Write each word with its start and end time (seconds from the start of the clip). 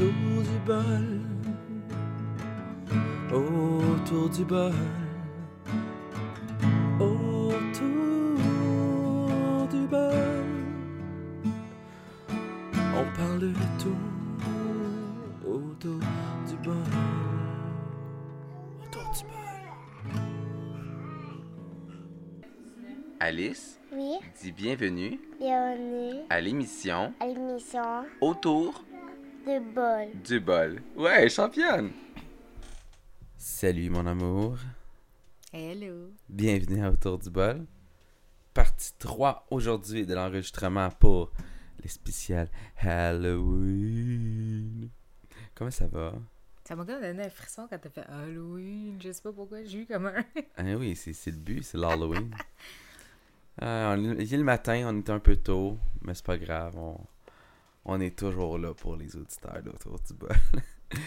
autour 0.00 0.42
du 0.42 0.58
bol, 0.66 1.20
autour 3.32 4.28
du 4.30 4.44
bol, 4.44 4.72
autour 7.00 8.38
du 9.70 9.86
bol. 9.86 10.46
On 12.96 13.04
parle 13.16 13.40
de 13.40 13.52
tout 13.78 14.00
autour 15.46 16.00
du 16.48 16.56
bol, 16.64 16.74
autour 18.82 19.10
du 19.12 19.22
bol. 19.24 19.34
Alice, 23.22 23.78
Oui, 23.92 24.18
dis 24.40 24.50
bienvenue 24.52 25.20
bienvenue 25.38 26.20
à 26.30 26.40
l'émission 26.40 27.12
à 27.20 27.26
l'émission 27.26 28.04
Autour 28.22 28.82
de 29.46 29.58
bol. 29.74 30.08
du 30.22 30.40
bol. 30.40 30.82
Ouais, 30.96 31.28
championne! 31.28 31.90
Salut 33.36 33.90
mon 33.90 34.06
amour, 34.06 34.56
Hello. 35.52 36.10
bienvenue 36.28 36.84
à 36.84 36.90
Autour 36.90 37.18
du 37.18 37.30
bol. 37.30 37.64
Partie 38.54 38.92
3 38.98 39.46
aujourd'hui 39.50 40.04
de 40.06 40.14
l'enregistrement 40.14 40.90
pour 40.90 41.32
les 41.82 41.88
spéciales 41.88 42.48
Halloween. 42.82 44.10
Comment 45.54 45.70
ça 45.70 45.86
va? 45.86 46.12
Ça 46.64 46.76
m'a 46.76 46.84
comme 46.84 47.00
donné 47.00 47.24
un 47.24 47.30
frisson 47.30 47.66
quand 47.68 47.78
t'as 47.78 47.88
fait 47.90 48.04
Halloween. 48.08 48.98
Je 49.02 49.10
sais 49.12 49.22
pas 49.22 49.32
pourquoi, 49.32 49.64
j'ai 49.64 49.80
eu 49.80 49.86
comme 49.86 50.06
un. 50.06 50.24
Ah 50.56 50.62
oui, 50.78 50.94
c'est 50.96 51.12
c'est 51.14 51.30
le 51.30 51.36
but, 51.38 51.62
c'est 51.64 51.78
l'Halloween. 51.78 52.30
Ah, 53.60 53.94
on 53.96 54.12
est- 54.12 54.22
il 54.24 54.34
est 54.34 54.36
le 54.36 54.44
matin, 54.44 54.82
on 54.86 54.96
est 54.98 55.10
un 55.10 55.18
peu 55.18 55.36
tôt, 55.36 55.78
mais 56.02 56.14
c'est 56.14 56.24
pas 56.24 56.38
grave, 56.38 56.76
on, 56.78 56.96
on 57.90 58.00
est 58.00 58.16
toujours 58.16 58.58
là 58.58 58.72
pour 58.74 58.96
les 58.96 59.16
auditeurs 59.16 59.62
d'Autour 59.62 59.98
du 60.06 60.14
bol. 60.14 60.30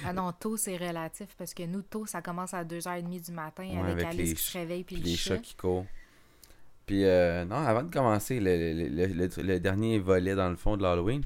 ah 0.06 0.14
non, 0.14 0.32
tôt 0.34 0.58
c'est 0.58 0.78
relatif 0.78 1.28
parce 1.38 1.54
que 1.54 1.64
nous, 1.64 1.82
tôt 1.82 2.06
ça 2.06 2.22
commence 2.22 2.54
à 2.54 2.64
2h30 2.64 3.26
du 3.26 3.32
matin 3.32 3.64
Ouais, 3.64 3.78
avec, 3.80 3.92
avec 3.94 4.06
Alice 4.06 4.30
les 4.30 4.36
qui 4.36 4.44
se 4.44 4.58
réveille 4.58 4.84
puis 4.84 4.96
Puis 4.98 5.04
le 5.06 5.10
les 5.12 5.16
chat. 5.18 5.36
chats 5.36 5.42
qui 5.42 5.56
courent. 5.56 5.86
Puis, 6.86 7.06
euh, 7.06 7.46
non, 7.46 7.56
avant 7.56 7.84
de 7.84 7.92
commencer 7.92 8.40
le, 8.42 8.58
le- 8.58 8.90
le- 8.90 9.08
le- 9.28 9.44
le 9.44 9.60
dernier 9.60 10.00
volet 10.00 10.36
dans 10.36 10.50
le 10.50 10.58
fond 10.58 10.76
de 10.76 10.84
l'Halloween, 10.84 11.24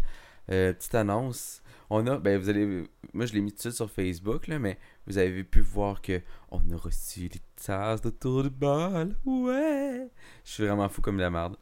euh, 0.51 0.71
petite 0.73 0.93
annonce. 0.95 1.61
On 1.89 2.05
a, 2.05 2.17
ben 2.19 2.37
vous 2.37 2.49
allez, 2.49 2.83
moi 3.13 3.25
je 3.25 3.33
l'ai 3.33 3.39
mis 3.41 3.51
tout 3.51 3.55
de 3.57 3.61
suite 3.61 3.73
sur 3.73 3.89
Facebook, 3.89 4.47
là, 4.47 4.59
mais 4.59 4.77
vous 5.07 5.17
avez 5.17 5.43
pu 5.45 5.61
voir 5.61 6.01
que 6.01 6.21
on 6.51 6.59
a 6.71 6.75
reçu 6.75 7.29
des 7.29 7.39
tasses 7.65 8.01
de 8.01 8.09
tour 8.09 8.43
de 8.43 8.49
bol. 8.49 9.15
Ouais! 9.25 10.09
Je 10.43 10.51
suis 10.51 10.65
vraiment 10.65 10.89
fou 10.89 11.01
comme 11.01 11.17
la 11.17 11.29
merde. 11.31 11.55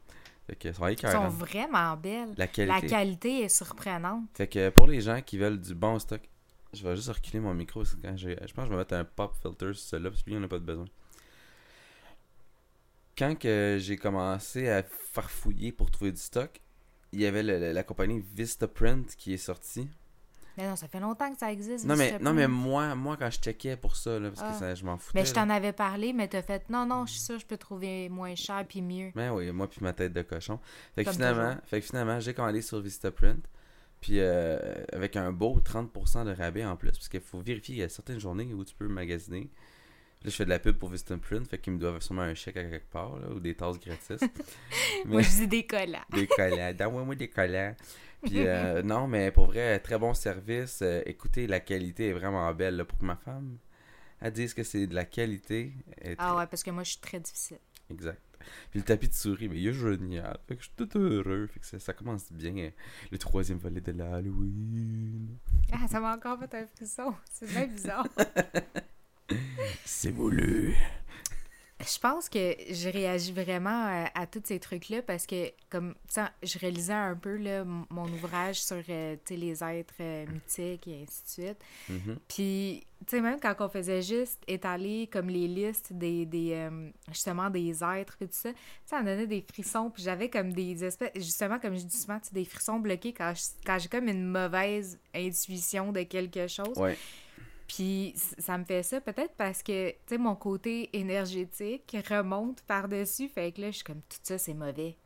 Fait 0.46 0.54
que, 0.56 0.68
être 0.68 1.04
Elles 1.04 1.12
sont 1.12 1.28
vraiment 1.28 1.96
belles. 1.96 2.28
La 2.36 2.44
La 2.44 2.46
qualité. 2.46 2.86
qualité 2.86 3.40
est 3.42 3.48
surprenante. 3.48 4.24
Fait 4.34 4.46
que 4.46 4.70
pour 4.70 4.86
les 4.86 5.00
gens 5.00 5.20
qui 5.20 5.38
veulent 5.38 5.60
du 5.60 5.74
bon 5.74 5.98
stock, 5.98 6.20
je 6.72 6.82
vais 6.86 6.94
juste 6.94 7.08
reculer 7.08 7.40
mon 7.40 7.52
micro 7.54 7.82
quand 8.02 8.16
j'ai- 8.16 8.38
je 8.46 8.52
pense 8.54 8.64
que 8.64 8.66
je 8.66 8.70
vais 8.70 8.76
mettre 8.76 8.94
un 8.94 9.04
pop 9.04 9.34
filter 9.42 9.72
sur 9.74 9.76
celui-là 9.88 10.10
parce 10.10 10.22
que 10.22 10.30
lui, 10.30 10.36
on 10.36 10.40
n'a 10.40 10.48
pas 10.48 10.58
de 10.58 10.64
besoin. 10.64 10.84
Quand 13.18 13.34
que 13.38 13.78
j'ai 13.80 13.96
commencé 13.96 14.68
à 14.68 14.82
farfouiller 14.82 15.72
pour 15.72 15.90
trouver 15.90 16.12
du 16.12 16.20
stock, 16.20 16.60
il 17.12 17.20
y 17.20 17.26
avait 17.26 17.42
le- 17.42 17.72
la 17.72 17.82
compagnie 17.82 18.20
Vistaprint 18.34 19.16
qui 19.16 19.32
est 19.32 19.38
sortie. 19.38 19.88
Mais 20.56 20.66
non, 20.66 20.76
ça 20.76 20.88
fait 20.88 21.00
longtemps 21.00 21.30
que 21.32 21.38
ça 21.38 21.52
existe. 21.52 21.84
Non 21.84 21.96
mais, 21.96 22.18
non 22.18 22.32
mais 22.32 22.48
moi, 22.48 22.94
moi 22.94 23.16
quand 23.18 23.30
je 23.30 23.38
checkais 23.38 23.76
pour 23.76 23.94
ça, 23.96 24.18
là, 24.18 24.30
parce 24.30 24.42
Ah. 24.42 24.52
que 24.52 24.58
ça, 24.58 24.74
je 24.74 24.84
m'en 24.84 24.96
foutais. 24.98 25.18
Mais 25.20 25.26
je 25.26 25.34
t'en 25.34 25.50
avais 25.50 25.72
parlé, 25.72 26.12
mais 26.12 26.28
t'as 26.28 26.42
fait 26.42 26.68
non, 26.70 26.86
non, 26.86 27.04
je 27.06 27.12
suis 27.12 27.20
sûre 27.20 27.34
que 27.36 27.42
je 27.42 27.46
peux 27.46 27.56
trouver 27.58 28.08
moins 28.08 28.34
cher 28.34 28.64
puis 28.68 28.80
mieux. 28.82 29.10
Ben 29.14 29.32
oui, 29.32 29.50
moi 29.52 29.68
puis 29.68 29.80
ma 29.82 29.92
tête 29.92 30.12
de 30.12 30.22
cochon. 30.22 30.58
Fait 30.94 31.02
que 31.02 31.08
Comme 31.10 31.14
finalement, 31.16 31.56
fait 31.64 31.80
que 31.80 31.86
finalement, 31.86 32.20
j'ai 32.20 32.32
commandé 32.34 32.62
sur 32.62 32.80
Vistaprint. 32.80 33.44
Puis 34.00 34.20
euh, 34.20 34.58
avec 34.92 35.16
un 35.16 35.32
beau 35.32 35.58
30% 35.58 36.24
de 36.26 36.32
rabais 36.32 36.64
en 36.64 36.76
plus. 36.76 36.90
Parce 36.92 37.08
qu'il 37.08 37.20
faut 37.20 37.40
vérifier, 37.40 37.74
il 37.76 37.78
y 37.78 37.82
a 37.82 37.88
certaines 37.88 38.20
journées 38.20 38.52
où 38.54 38.64
tu 38.64 38.74
peux 38.74 38.88
magasiner. 38.88 39.50
Là, 40.22 40.30
je 40.30 40.36
fais 40.36 40.44
de 40.44 40.50
la 40.50 40.58
pub 40.58 40.76
pour 40.76 40.88
Vistaprint, 40.88 41.46
fait 41.46 41.58
qu'ils 41.58 41.74
me 41.74 41.78
doivent 41.78 42.00
sûrement 42.00 42.22
un 42.22 42.34
chèque 42.34 42.56
à 42.56 42.64
quelque 42.64 42.90
part, 42.90 43.16
là, 43.18 43.28
ou 43.30 43.38
des 43.40 43.54
tasses 43.54 43.78
gratis. 43.78 44.20
Moi, 45.04 45.20
je 45.22 45.28
dis 45.28 45.46
des 45.46 45.66
collants. 45.66 46.04
des 46.12 46.26
collants. 46.26 46.72
Donne-moi 46.72 47.14
des 47.14 47.28
collants. 47.28 47.74
Puis 48.26 48.40
euh, 48.46 48.82
non, 48.82 49.06
mais 49.06 49.30
pour 49.30 49.46
vrai, 49.46 49.78
très 49.78 49.98
bon 49.98 50.14
service. 50.14 50.80
Euh, 50.82 51.02
écoutez, 51.06 51.46
la 51.46 51.60
qualité 51.60 52.08
est 52.08 52.12
vraiment 52.12 52.52
belle. 52.52 52.76
là, 52.76 52.84
pour 52.84 52.98
que 52.98 53.04
ma 53.04 53.16
femme, 53.16 53.56
elle 54.20 54.32
dise 54.32 54.54
que 54.54 54.62
c'est 54.62 54.86
de 54.86 54.94
la 54.94 55.04
qualité. 55.04 55.72
Ah 56.18 56.36
ouais, 56.36 56.46
parce 56.46 56.62
que 56.62 56.70
moi, 56.70 56.82
je 56.82 56.90
suis 56.90 57.00
très 57.00 57.20
difficile. 57.20 57.58
Exact. 57.90 58.20
Puis 58.70 58.78
le 58.80 58.84
tapis 58.84 59.08
de 59.08 59.14
souris, 59.14 59.48
mais 59.48 59.58
il 59.58 59.68
est 59.68 59.72
génial. 59.72 60.38
Fait 60.46 60.56
que 60.56 60.62
je 60.62 60.68
suis 60.68 60.76
tout 60.76 60.98
heureux. 60.98 61.48
Fait 61.48 61.60
que 61.60 61.66
ça, 61.66 61.78
ça 61.78 61.92
commence 61.92 62.30
bien. 62.32 62.70
Le 63.10 63.18
troisième 63.18 63.58
volet 63.58 63.80
de 63.80 63.92
l'Halloween. 63.92 65.36
Ah, 65.72 65.88
ça 65.88 66.00
m'a 66.00 66.14
encore 66.14 66.38
fait 66.38 66.54
un 66.54 66.66
frisson. 66.66 67.14
C'est 67.30 67.48
bien 67.48 67.66
bizarre. 67.66 68.06
C'est 69.84 70.12
voulu. 70.12 70.76
Je 71.86 71.98
pense 72.00 72.28
que 72.28 72.54
je 72.70 72.88
réagis 72.88 73.32
vraiment 73.32 73.86
euh, 73.86 74.04
à, 74.14 74.26
tous 74.26 74.42
ces 74.44 74.58
trucs-là 74.58 75.02
parce 75.02 75.26
que, 75.26 75.50
comme, 75.70 75.94
tu 76.08 76.14
sais, 76.14 76.22
je 76.42 76.58
réalisais 76.58 76.92
un 76.92 77.14
peu 77.14 77.36
là, 77.36 77.64
mon 77.64 78.04
ouvrage 78.12 78.60
sur 78.60 78.82
euh, 78.88 79.16
tu 79.24 79.34
sais, 79.34 79.36
les 79.40 79.62
êtres 79.62 79.94
euh, 80.00 80.26
mythiques 80.26 80.88
et 80.88 81.02
ainsi 81.02 81.22
de 81.22 81.28
suite. 81.46 81.58
Mhm. 81.88 82.18
Puis, 82.28 82.86
tu 83.06 83.10
sais, 83.16 83.20
même 83.20 83.38
quand 83.40 83.54
on 83.60 83.68
faisait 83.68 84.02
juste 84.02 84.42
étaler 84.48 85.08
comme 85.12 85.28
les 85.28 85.46
listes 85.46 85.92
des, 85.92 86.26
des 86.26 86.52
euh, 86.54 86.90
justement, 87.08 87.50
des 87.50 87.84
êtres 87.84 88.16
et 88.20 88.26
tout 88.26 88.32
ça, 88.32 88.50
ça 88.84 89.00
me 89.00 89.06
donnait 89.06 89.26
des 89.26 89.42
frissons. 89.42 89.90
Puis 89.90 90.02
j'avais 90.02 90.28
comme 90.28 90.52
des 90.52 90.84
espèces, 90.84 91.12
justement, 91.14 91.58
comme 91.58 91.76
je 91.76 91.84
dis 91.84 91.96
souvent, 91.96 92.18
tu 92.18 92.28
sais, 92.28 92.34
des 92.34 92.44
frissons 92.44 92.80
bloqués 92.80 93.12
quand 93.12 93.32
je- 93.34 93.64
quand 93.64 93.78
j'ai 93.78 93.88
comme 93.88 94.08
une 94.08 94.26
mauvaise 94.26 94.98
intuition 95.14 95.92
de 95.92 96.02
quelque 96.02 96.48
chose. 96.48 96.76
Ouais. 96.76 96.96
Puis 97.68 98.14
ça 98.16 98.56
me 98.58 98.64
fait 98.64 98.82
ça 98.82 99.00
peut-être 99.00 99.34
parce 99.36 99.62
que, 99.62 99.90
tu 99.90 99.96
sais, 100.06 100.18
mon 100.18 100.36
côté 100.36 100.88
énergétique 100.96 101.96
remonte 102.08 102.62
par-dessus. 102.62 103.28
Fait 103.28 103.50
que 103.52 103.60
là, 103.62 103.70
je 103.70 103.76
suis 103.76 103.84
comme, 103.84 104.02
tout 104.08 104.18
ça, 104.22 104.38
c'est 104.38 104.54
mauvais. 104.54 104.96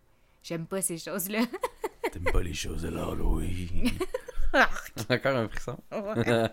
J'aime 0.43 0.67
pas 0.67 0.83
ces 0.83 0.99
choses-là. 0.99 1.41
T'aimes 2.13 2.25
pas 2.33 2.43
les 2.43 2.55
choses 2.55 2.83
de 2.83 2.89
l'Halloween. 2.89 3.91
Encore 5.11 5.37
un 5.37 5.49
frisson. 5.49 5.79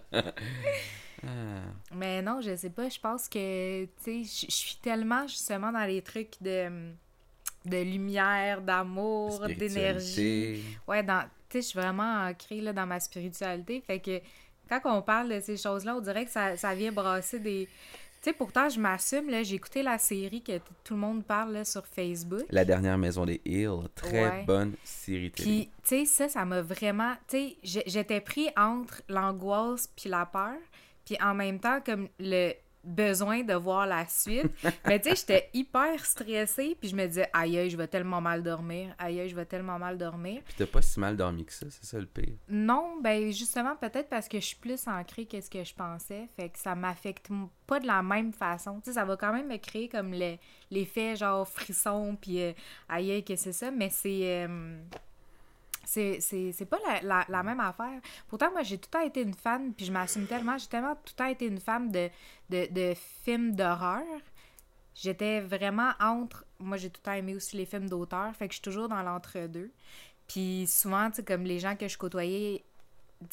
Ah. 1.25 1.62
Mais 1.95 2.22
non, 2.22 2.41
je 2.41 2.56
sais 2.56 2.69
pas. 2.69 2.89
Je 2.89 3.00
pense 3.00 3.28
que, 3.28 3.85
tu 3.85 3.89
sais, 4.25 4.45
je- 4.47 4.51
suis 4.53 4.75
tellement 4.81 5.25
justement 5.28 5.72
dans 5.72 5.84
les 5.85 6.01
trucs 6.03 6.34
de, 6.41 6.91
de 7.66 7.78
lumière, 7.81 8.62
d'amour, 8.62 9.47
d'énergie. 9.47 10.63
Ouais, 10.88 11.01
dans, 11.01 11.24
tu 11.50 11.57
sais, 11.57 11.62
je 11.62 11.68
suis 11.69 11.79
vraiment 11.79 12.25
ancrée 12.28 12.62
là, 12.62 12.72
dans 12.72 12.85
ma 12.85 13.00
spiritualité. 13.00 13.81
Fait 13.81 14.00
que 14.00 14.22
quand 14.70 14.80
on 14.86 15.02
parle 15.02 15.30
de 15.30 15.40
ces 15.40 15.58
choses-là, 15.58 15.96
on 15.96 16.02
dirait 16.02 16.26
que 16.26 16.32
ça, 16.32 16.56
ça 16.58 16.74
vient 16.76 16.92
brasser 16.92 17.40
des. 17.40 17.68
Tu 18.22 18.32
sais, 18.32 18.34
pourtant, 18.34 18.68
je 18.68 18.80
m'assume, 18.80 19.30
là, 19.30 19.44
j'ai 19.44 19.56
écouté 19.56 19.84
la 19.84 19.98
série 20.00 20.42
que 20.42 20.58
tout 20.84 20.96
le 20.96 21.00
monde 21.00 21.24
parle 21.24 21.54
là, 21.54 21.64
sur 21.66 21.86
Facebook. 21.86 22.44
La 22.50 22.66
dernière 22.66 22.98
maison 22.98 23.26
des 23.26 23.40
Hills. 23.46 23.88
Très 23.94 24.24
Ouais. 24.30 24.44
bonne 24.44 24.74
série 24.84 25.30
télé. 25.32 25.48
Puis, 25.50 25.70
tu 25.84 26.00
sais, 26.00 26.06
ça, 26.06 26.28
ça 26.30 26.44
m'a 26.44 26.62
vraiment. 26.62 27.14
Tu 27.28 27.56
sais, 27.64 27.84
j'étais 27.86 28.20
pris 28.20 28.50
entre 28.58 29.02
l'angoisse 29.08 29.88
puis 29.96 30.10
la 30.10 30.26
peur, 30.26 30.56
puis 31.06 31.16
en 31.22 31.36
même 31.36 31.60
temps, 31.60 31.80
comme 31.86 32.08
le 32.20 32.54
besoin 32.88 33.44
de 33.44 33.53
voir 33.53 33.86
la 33.86 34.08
suite. 34.08 34.52
Mais 34.88 35.00
tu 35.00 35.09
sais, 35.09 35.16
j'étais 35.16 35.50
hyper 35.53 36.03
stressée, 36.06 36.75
puis 36.80 36.90
je 36.90 36.96
me 36.96 37.06
disais, 37.06 37.30
aïe, 37.34 37.70
je 37.70 37.78
vais 37.78 37.88
tellement 37.88 38.22
mal 38.22 38.42
dormir. 38.42 38.96
Aïe, 38.98 39.28
je 39.30 39.36
vais 39.36 39.46
tellement 39.46 39.78
mal 39.78 39.98
dormir. 39.98 40.42
Puis 40.46 40.56
t'as 40.58 40.66
pas 40.66 40.81
si 40.81 41.00
mal 41.00 41.16
dormi 41.18 41.46
que 41.46 41.53
ça, 41.53 41.66
c'est 41.70 41.86
ça 41.86 42.00
le 42.00 42.06
pire. 42.06 42.36
Non, 42.50 43.00
ben 43.02 43.31
justement, 43.31 43.75
peut-être 43.75 44.09
parce 44.09 44.28
que 44.28 44.40
je 44.40 44.46
suis 44.46 44.56
plus 44.58 44.88
ancrée 44.88 45.25
que 45.25 45.40
ce 45.42 45.50
que 45.50 45.64
je 45.64 45.74
pensais. 45.74 46.28
Fait 46.36 46.50
que 46.50 46.58
ça 46.58 46.74
m'affecte 46.75 47.30
pas 47.68 47.80
de 47.80 47.88
la 47.88 48.02
même 48.02 48.31
façon. 48.34 48.80
Tu 48.80 48.90
sais, 48.90 48.94
ça 48.94 49.06
va 49.06 49.18
quand 49.18 49.34
même 49.34 49.48
me 49.48 49.58
créer 49.58 49.90
comme 49.90 50.14
le- 50.14 50.38
l'effet 50.72 51.16
genre 51.16 51.48
frisson, 51.48 52.18
puis 52.19 52.42
euh, 52.42 52.54
aïe, 52.88 53.12
aïe, 53.12 53.24
que 53.25 53.36
c'est 53.36 53.54
ça, 53.54 53.69
mais 53.72 53.90
c'est. 53.90 54.46
euh, 54.48 54.80
c'est, 55.88 56.68
pas 56.70 56.78
la, 56.86 57.02
la, 57.02 57.25
la 57.30 57.44
même 57.44 57.59
affaire. 57.59 58.02
Pourtant, 58.28 58.52
moi, 58.52 58.64
j'ai 58.64 58.78
tout 58.78 58.89
le 58.94 59.00
temps 59.00 59.06
été 59.06 59.22
une 59.22 59.34
fan, 59.34 59.74
puis 59.74 59.86
je 59.86 59.92
m'assume 59.92 60.28
tellement, 60.28 60.57
j'ai 60.57 60.68
tellement 60.68 60.95
tout 60.95 61.13
le 61.13 61.16
temps 61.16 61.25
été 61.25 61.45
une 61.45 61.60
fan 61.60 61.89
de, 61.89 62.10
de, 62.50 62.68
de 62.72 62.94
films 63.24 63.56
d'horreur. 63.56 64.04
J'étais 64.95 65.39
vraiment 65.42 65.92
entre. 66.00 66.45
Moi, 66.60 66.78
j'ai 66.78 66.89
tout 66.89 67.00
le 67.04 67.06
temps 67.06 67.13
aimé 67.13 67.36
aussi 67.36 67.56
les 67.56 67.66
films 67.66 67.88
d'auteur, 67.88 68.36
fait 68.36 68.48
que 68.48 68.54
je 68.54 68.57
suis 68.57 68.63
toujours 68.63 68.89
dans 68.89 69.01
l'entre-deux. 69.01 69.72
Puis 70.28 70.68
souvent, 70.68 71.10
tu 71.10 71.24
comme 71.24 71.44
les 71.44 71.60
gens 71.60 71.75
que 71.75 71.88
je 71.88 71.98
côtoyais, 71.98 72.66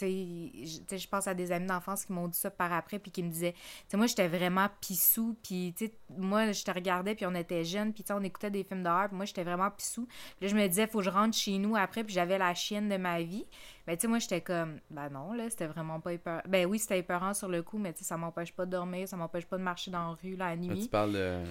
je- 0.00 0.78
tu 0.78 0.84
sais, 0.88 0.98
je 0.98 1.08
pense 1.08 1.26
à 1.26 1.34
des 1.34 1.52
amis 1.52 1.66
d'enfance 1.66 2.04
qui 2.04 2.12
m'ont 2.12 2.28
dit 2.28 2.38
ça 2.38 2.50
par 2.50 2.72
après, 2.72 2.98
puis 2.98 3.10
qui 3.10 3.22
me 3.22 3.28
disaient, 3.30 3.52
tu 3.52 3.60
sais, 3.88 3.96
moi, 3.96 4.06
j'étais 4.06 4.28
vraiment 4.28 4.68
pissou, 4.80 5.36
puis, 5.42 5.74
tu 5.76 5.86
sais, 5.86 5.92
moi, 6.16 6.52
je 6.52 6.64
te 6.64 6.70
regardais, 6.70 7.14
puis 7.14 7.26
on 7.26 7.34
était 7.34 7.64
jeunes, 7.64 7.92
puis, 7.92 8.02
tu 8.02 8.08
sais, 8.08 8.14
on 8.14 8.22
écoutait 8.22 8.50
des 8.50 8.64
films 8.64 8.82
d'horreur, 8.82 9.08
puis 9.08 9.16
moi, 9.16 9.24
j'étais 9.26 9.44
vraiment 9.44 9.70
pissou. 9.70 10.06
Puis 10.38 10.46
là, 10.46 10.48
je 10.48 10.56
me 10.56 10.66
disais, 10.66 10.86
faut 10.86 10.98
que 10.98 11.04
je 11.04 11.10
rentre 11.10 11.36
chez 11.36 11.58
nous 11.58 11.76
après, 11.76 12.02
puis 12.04 12.14
j'avais 12.14 12.38
la 12.38 12.54
chienne 12.54 12.88
de 12.88 12.96
ma 12.96 13.20
vie. 13.22 13.46
Mais, 13.86 13.96
tu 13.96 14.02
sais, 14.02 14.08
moi, 14.08 14.18
j'étais 14.18 14.40
comme, 14.40 14.78
ben 14.90 15.08
non, 15.10 15.32
là, 15.34 15.50
c'était 15.50 15.66
vraiment 15.66 16.00
pas 16.00 16.12
épeurant. 16.14 16.40
Ben 16.48 16.66
oui, 16.66 16.78
c'était 16.78 16.98
épeurant 16.98 17.34
sur 17.34 17.48
le 17.48 17.62
coup, 17.62 17.78
mais, 17.78 17.92
tu 17.92 17.98
sais, 18.00 18.04
ça 18.06 18.16
m'empêche 18.16 18.52
pas 18.52 18.64
de 18.66 18.70
dormir, 18.70 19.06
ça 19.08 19.16
m'empêche 19.16 19.44
pas 19.46 19.58
de 19.58 19.62
marcher 19.62 19.90
dans 19.90 20.08
la 20.10 20.16
rue, 20.22 20.36
la 20.36 20.50
Là, 20.50 20.56
nuit. 20.56 20.82
tu 20.84 20.88
parles 20.88 21.12
de. 21.12 21.42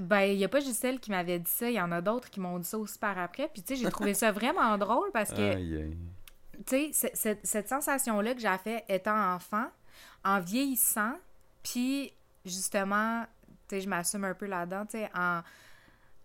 Ben, 0.00 0.20
il 0.24 0.36
n'y 0.36 0.44
a 0.44 0.48
pas 0.50 0.60
juste 0.60 0.80
celle 0.80 1.00
qui 1.00 1.10
m'avait 1.10 1.38
dit 1.38 1.50
ça, 1.50 1.70
il 1.70 1.74
y 1.76 1.80
en 1.80 1.90
a 1.92 2.02
d'autres 2.02 2.28
qui 2.28 2.40
m'ont 2.40 2.58
dit 2.58 2.66
ça 2.68 2.76
aussi 2.76 2.98
par 2.98 3.16
après. 3.16 3.48
Puis, 3.50 3.62
tu 3.62 3.74
sais, 3.74 3.82
j'ai 3.82 3.90
trouvé 3.90 4.12
ça 4.14 4.30
vraiment 4.32 4.76
drôle 4.76 5.10
parce 5.14 5.30
que 5.32 5.40
Aïe, 5.40 5.76
aïe. 5.76 5.96
Tu 6.66 6.92
sais, 6.92 7.10
ce- 7.14 7.36
cette, 7.42 7.68
sensation-là 7.68 8.34
que 8.34 8.40
j'avais 8.40 8.84
étant 8.88 9.34
enfant, 9.34 9.66
en 10.24 10.40
vieillissant, 10.40 11.14
puis 11.62 12.12
justement, 12.44 13.24
tu 13.68 13.76
sais, 13.76 13.80
je 13.82 13.88
m'assume 13.88 14.24
un 14.24 14.34
peu 14.34 14.46
là-dedans, 14.46 14.86
tu 14.86 14.98
sais, 14.98 15.10
en, 15.14 15.42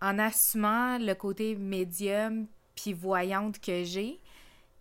en 0.01 0.19
assumant 0.19 0.97
le 0.97 1.13
côté 1.13 1.55
médium 1.55 2.47
puis 2.75 2.93
voyante 2.93 3.59
que 3.59 3.83
j'ai, 3.83 4.19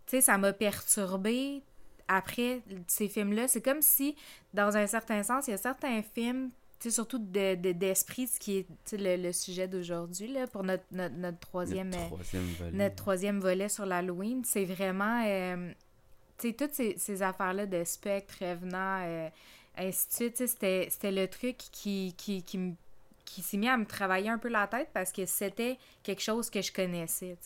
tu 0.07 0.17
sais, 0.17 0.21
ça 0.21 0.39
m'a 0.39 0.53
perturbée 0.53 1.63
après 2.09 2.63
ces 2.87 3.09
films-là. 3.09 3.49
C'est 3.49 3.63
comme 3.63 3.83
si, 3.83 4.17
dans 4.53 4.77
un 4.77 4.87
certain 4.87 5.23
sens, 5.23 5.47
il 5.47 5.53
y 5.53 5.55
a 5.55 5.59
certains 5.59 6.03
films, 6.03 6.51
sais, 6.85 6.91
surtout 6.91 7.19
de, 7.19 7.55
de- 7.55 7.73
d'esprit, 7.73 8.27
ce 8.27 8.39
qui 8.39 8.59
est 8.59 8.67
le, 8.93 9.17
le 9.23 9.33
sujet 9.33 9.69
d'aujourd'hui, 9.69 10.29
là, 10.29 10.47
pour 10.47 10.63
notre, 10.63 10.85
notre, 10.93 11.15
notre 11.17 11.39
troisième... 11.39 11.93
Euh, 11.95 12.07
troisième 12.07 12.47
volet. 12.59 12.71
notre 12.73 12.95
troisième 12.97 13.41
volet 13.41 13.69
sur 13.69 13.87
l'Halloween, 13.87 14.43
c'est 14.45 14.65
vraiment, 14.65 15.25
euh, 15.27 15.73
tu 16.39 16.49
sais, 16.49 16.55
toutes 16.55 16.73
ces, 16.75 16.97
ces 16.99 17.23
affaires-là 17.23 17.67
de 17.67 17.85
spectre, 17.85 18.35
revenant, 18.41 19.03
euh, 19.05 19.29
ainsi 19.77 20.09
de 20.09 20.13
suite, 20.13 20.37
c'était, 20.49 20.89
c'était 20.91 21.13
le 21.13 21.27
truc 21.29 21.57
qui, 21.57 22.15
qui, 22.17 22.43
qui, 22.43 22.59
me- 22.59 22.75
qui 23.25 23.41
s'est 23.43 23.57
mis 23.57 23.69
à 23.69 23.77
me 23.79 23.87
travailler 23.87 24.29
un 24.29 24.39
peu 24.39 24.49
la 24.49 24.67
tête 24.67 24.89
parce 24.93 25.11
que 25.13 25.25
c'était 25.25 25.79
quelque 26.03 26.21
chose 26.23 26.51
que 26.51 26.61
je 26.61 26.71
connaissais. 26.73 27.37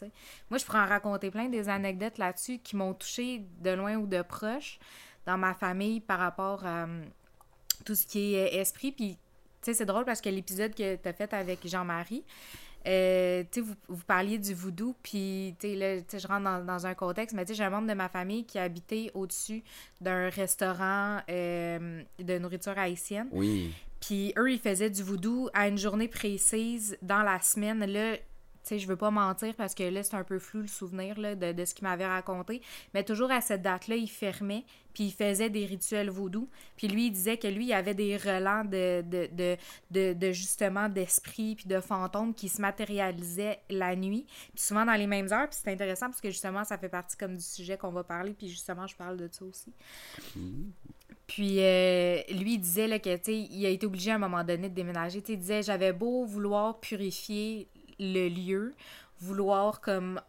Moi, 0.51 0.59
je 0.59 0.65
pourrais 0.65 0.81
en 0.81 0.87
raconter 0.87 1.31
plein 1.31 1.49
des 1.49 1.69
anecdotes 1.69 2.19
là-dessus 2.19 2.59
qui 2.59 2.75
m'ont 2.75 2.95
touché 2.95 3.45
de 3.61 3.71
loin 3.71 3.97
ou 3.97 4.07
de 4.07 4.23
proche 4.23 4.79
dans 5.27 5.39
ma 5.39 5.55
famille 5.55 6.01
par 6.01 6.19
rapport 6.19 6.65
à 6.67 6.85
euh, 6.87 7.05
tout 7.85 7.95
ce 7.95 8.07
qui 8.07 8.35
est 8.35 8.57
esprit, 8.57 8.91
puis 8.91 9.19
tu 9.63 9.71
sais, 9.71 9.75
c'est 9.75 9.87
drôle 9.87 10.05
parce 10.05 10.21
que 10.21 10.29
l'épisode 10.29 10.75
que 10.75 10.97
tu 10.97 11.09
as 11.09 11.13
fait 11.13 11.33
avec 11.33 11.67
Jean-Marie, 11.67 12.25
euh, 12.87 13.43
tu 13.51 13.61
sais, 13.61 13.67
vous, 13.67 13.75
vous 13.89 14.05
parliez 14.05 14.39
du 14.39 14.55
voodoo, 14.55 14.95
puis, 15.03 15.57
tu 15.59 15.69
sais, 15.69 15.75
là, 15.75 15.97
je 16.19 16.27
rentre 16.27 16.45
dans, 16.45 16.65
dans 16.65 16.87
un 16.87 16.95
contexte, 16.95 17.35
mais 17.35 17.45
tu 17.45 17.49
sais, 17.49 17.55
j'ai 17.57 17.65
un 17.65 17.71
membre 17.71 17.89
de 17.89 17.95
ma 17.95 18.09
famille 18.09 18.45
qui 18.45 18.59
habitait 18.59 19.11
au-dessus 19.15 19.65
d'un 20.01 20.29
restaurant 20.29 21.21
euh, 21.29 22.03
de 22.19 22.39
nourriture 22.39 22.79
haïtienne. 22.79 23.29
Oui. 23.33 23.73
Puis 24.01 24.33
eux, 24.39 24.53
ils 24.53 24.61
faisaient 24.61 24.91
du 24.91 25.03
voodoo 25.03 25.49
à 25.53 25.67
une 25.69 25.79
journée 25.79 26.07
précise 26.07 26.97
dans 27.03 27.23
la 27.23 27.41
semaine. 27.41 27.85
Là, 27.85 28.17
sais, 28.69 28.79
je 28.79 28.87
veux 28.87 28.97
pas 28.97 29.11
mentir 29.11 29.55
parce 29.55 29.75
que 29.75 29.83
là, 29.85 30.03
c'est 30.03 30.17
un 30.17 30.25
peu 30.25 30.39
flou 30.39 30.61
le 30.61 30.67
souvenir 30.67 31.17
de, 31.17 31.65
ce 31.65 31.75
qu'il 31.75 31.85
m'avait 31.85 32.07
raconté. 32.07 32.63
Mais 32.95 33.05
toujours 33.05 33.31
à 33.31 33.41
cette 33.41 33.63
date-là, 33.63 33.97
il 33.97 34.09
fermait, 34.09 34.65
puis 34.93 35.05
il 35.05 35.13
faisait 35.13 35.51
des 35.51 35.67
rituels 35.67 36.11
vaudou. 36.11 36.49
Puis 36.77 36.89
lui, 36.89 37.07
il 37.07 37.11
disait 37.11 37.37
que 37.37 37.49
lui, 37.49 37.67
il 37.67 37.73
avait 37.73 37.95
des 37.95 38.17
relents 38.17 38.65
de, 38.65 39.03
de, 39.03 40.13
de, 40.13 40.33
justement 40.33 40.89
d'esprits 40.89 41.55
puis 41.57 41.67
de 41.67 41.81
fantômes 41.81 42.35
qui 42.35 42.49
se 42.49 42.61
matérialisaient 42.61 43.61
la 43.71 43.95
nuit. 43.97 44.27
Puis 44.55 44.63
souvent 44.63 44.85
dans 44.85 44.95
les 44.95 45.07
mêmes 45.07 45.33
heures. 45.33 45.49
Puis 45.49 45.59
c'est 45.63 45.71
intéressant 45.71 46.07
parce 46.07 46.21
que 46.21 46.31
justement, 46.31 46.65
ça 46.65 46.79
fait 46.79 46.89
partie 46.89 47.17
comme 47.17 47.37
du 47.37 47.45
sujet 47.45 47.77
qu'on 47.77 47.91
va 47.91 48.05
parler. 48.05 48.33
Puis 48.33 48.49
justement, 48.49 48.87
je 48.87 48.97
parle 48.97 49.17
de 49.17 49.29
ça 49.31 49.45
aussi. 49.45 49.73
Puis 51.27 51.61
euh, 51.61 52.21
lui, 52.31 52.55
il 52.55 52.59
disait 52.59 52.87
là, 52.87 52.99
que, 52.99 53.31
il 53.31 53.67
a 53.67 53.69
été 53.69 53.87
obligé 53.87 54.13
à 54.13 54.15
un 54.15 54.19
moment 54.19 54.45
donné 54.45 54.69
de 54.69 54.75
déménager. 54.75 55.23
Il 55.29 55.39
disait, 55.39 55.63
j'avais 55.63 55.93
beau 55.93 56.25
vouloir 56.25 56.79
purifier 56.79 57.69
le 57.99 58.29
lieu, 58.29 58.75
vouloir 59.21 59.81
comme... 59.81 60.21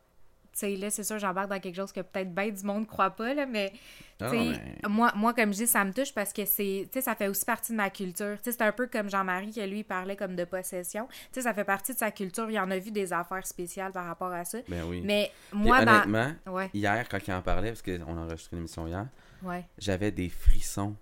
Tu 0.53 0.61
sais, 0.61 0.75
là, 0.75 0.89
c'est 0.89 1.03
sûr, 1.03 1.19
j'embarque 1.19 1.49
dans 1.51 1.59
quelque 1.59 1.75
chose 1.75 1.91
que 1.91 1.99
peut-être 2.01 2.33
ben 2.33 2.51
du 2.51 2.63
monde 2.63 2.87
croit 2.87 3.11
pas, 3.11 3.35
là, 3.35 3.45
mais... 3.45 3.71
Ah, 4.19 4.31
tu 4.31 4.37
sais, 4.37 4.43
non, 4.43 4.51
mais- 4.51 4.89
moi, 4.89 5.11
moi, 5.15 5.33
comme 5.35 5.53
je 5.53 5.57
dis, 5.59 5.67
ça 5.67 5.85
me 5.85 5.93
touche 5.93 6.11
parce 6.11 6.33
que 6.33 6.45
c'est, 6.45 6.87
tu 6.91 6.93
sais, 6.93 7.01
ça 7.01 7.13
fait 7.13 7.27
aussi 7.27 7.45
partie 7.45 7.73
de 7.73 7.77
ma 7.77 7.91
culture. 7.91 8.37
Tu 8.37 8.45
sais, 8.45 8.51
c'est 8.53 8.63
un 8.63 8.71
peu 8.71 8.87
comme 8.87 9.07
Jean-Marie 9.07 9.51
qui, 9.51 9.61
lui, 9.67 9.83
parlait 9.83 10.15
comme 10.15 10.35
de 10.35 10.45
possession. 10.45 11.07
Tu 11.07 11.15
sais, 11.33 11.41
ça 11.43 11.53
fait 11.53 11.63
partie 11.63 11.93
de 11.93 11.97
sa 11.99 12.09
culture. 12.09 12.49
Il 12.49 12.59
en 12.59 12.71
a 12.71 12.79
vu 12.79 12.89
des 12.89 13.13
affaires 13.13 13.45
spéciales 13.45 13.91
par 13.91 14.05
rapport 14.05 14.31
à 14.31 14.43
ça. 14.45 14.57
Ben 14.67 14.83
oui. 14.87 15.01
Mais 15.05 15.31
Puis 15.51 15.59
moi, 15.59 15.85
dans... 15.85 15.91
honnêtement, 15.91 16.33
Ouais, 16.47 16.71
hier, 16.73 17.07
quand 17.07 17.19
il 17.27 17.33
en 17.33 17.41
parlait, 17.43 17.69
parce 17.69 17.83
qu'on 17.83 18.17
a 18.17 18.21
enregistré 18.21 18.55
une 18.55 18.61
émission 18.63 18.87
hier, 18.87 19.05
ouais. 19.43 19.63
j'avais 19.77 20.09
des 20.09 20.29
frissons. 20.29 20.95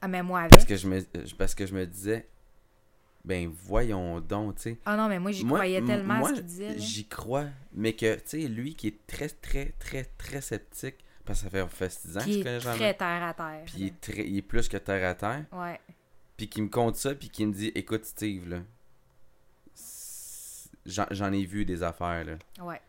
Ah, 0.00 0.08
mais 0.08 0.24
moi, 0.24 0.46
Parce 0.50 0.64
avec. 0.64 0.68
que 0.68 0.76
je 0.76 0.88
me, 0.88 1.00
parce 1.38 1.54
que 1.54 1.64
je 1.64 1.74
me 1.74 1.86
disais, 1.86 2.26
ben 3.26 3.52
voyons 3.64 4.20
donc, 4.20 4.56
tu 4.56 4.62
sais. 4.62 4.78
Ah 4.86 4.96
non, 4.96 5.08
mais 5.08 5.18
moi, 5.18 5.32
j'y 5.32 5.44
croyais 5.44 5.82
tellement 5.82 6.14
à 6.14 6.18
moi, 6.18 6.28
ce 6.30 6.34
qu'il 6.34 6.44
disait. 6.44 6.78
J'y 6.78 7.06
crois, 7.06 7.46
mais 7.74 7.92
que, 7.92 8.14
tu 8.14 8.22
sais, 8.24 8.38
lui 8.48 8.74
qui 8.74 8.86
est 8.86 9.06
très, 9.06 9.28
très, 9.28 9.74
très, 9.80 10.04
très 10.16 10.40
sceptique, 10.40 10.94
parce 11.24 11.42
que 11.42 11.50
ça 11.50 11.50
fait, 11.50 11.68
fait 11.68 11.90
6 11.90 12.16
ans 12.16 12.20
que 12.20 12.30
je 12.30 12.38
est 12.38 12.42
connais 12.42 12.60
Jean-Marc, 12.60 12.78
très 12.78 12.94
terre 12.94 13.22
à 13.24 13.34
terre. 13.34 13.62
puis 13.66 13.74
il 13.78 13.86
est, 13.88 14.00
très, 14.00 14.28
il 14.28 14.38
est 14.38 14.42
plus 14.42 14.68
que 14.68 14.76
terre 14.76 15.10
à 15.10 15.14
terre. 15.14 15.44
Ouais. 15.52 15.80
puis 16.36 16.48
qui 16.48 16.62
me 16.62 16.68
compte 16.68 16.94
ça, 16.94 17.16
puis 17.16 17.28
qui 17.28 17.44
me 17.44 17.52
dit, 17.52 17.72
écoute 17.74 18.04
Steve, 18.04 18.48
là, 18.48 18.60
j'en 20.86 21.06
j'en 21.10 21.32
ai 21.32 21.44
vu 21.44 21.64
des 21.64 21.82
affaires, 21.82 22.24
là. 22.24 22.38
Ouais. 22.64 22.80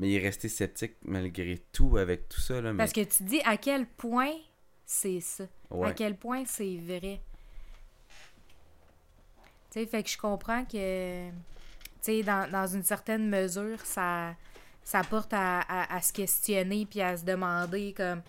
Mais 0.00 0.10
il 0.10 0.16
est 0.16 0.20
resté 0.20 0.48
sceptique 0.48 0.96
malgré 1.04 1.58
tout 1.72 1.96
avec 1.96 2.28
tout 2.28 2.40
ça, 2.40 2.60
là. 2.60 2.72
Mais, 2.72 2.78
Parce 2.78 2.92
que 2.92 3.04
tu 3.04 3.22
dis 3.22 3.40
à 3.44 3.56
quel 3.56 3.86
point 3.86 4.32
c'est 4.84 5.20
ça. 5.20 5.44
À 5.70 5.76
ouais. 5.76 5.94
quel 5.94 6.16
point 6.16 6.42
c'est 6.44 6.76
vrai. 6.78 7.20
Tu 9.70 9.80
sais, 9.80 9.86
fait 9.86 10.02
que 10.02 10.08
je 10.10 10.18
comprends 10.18 10.64
que, 10.64 11.28
tu 11.30 11.34
sais, 12.00 12.22
dans, 12.22 12.50
dans 12.50 12.66
une 12.66 12.82
certaine 12.82 13.28
mesure, 13.28 13.78
ça, 13.84 14.34
ça 14.82 15.02
porte 15.04 15.32
à, 15.32 15.60
à, 15.60 15.94
à 15.96 16.00
se 16.02 16.12
questionner 16.12 16.86
puis 16.86 17.00
à 17.00 17.16
se 17.16 17.24
demander 17.24 17.92
comme, 17.96 18.22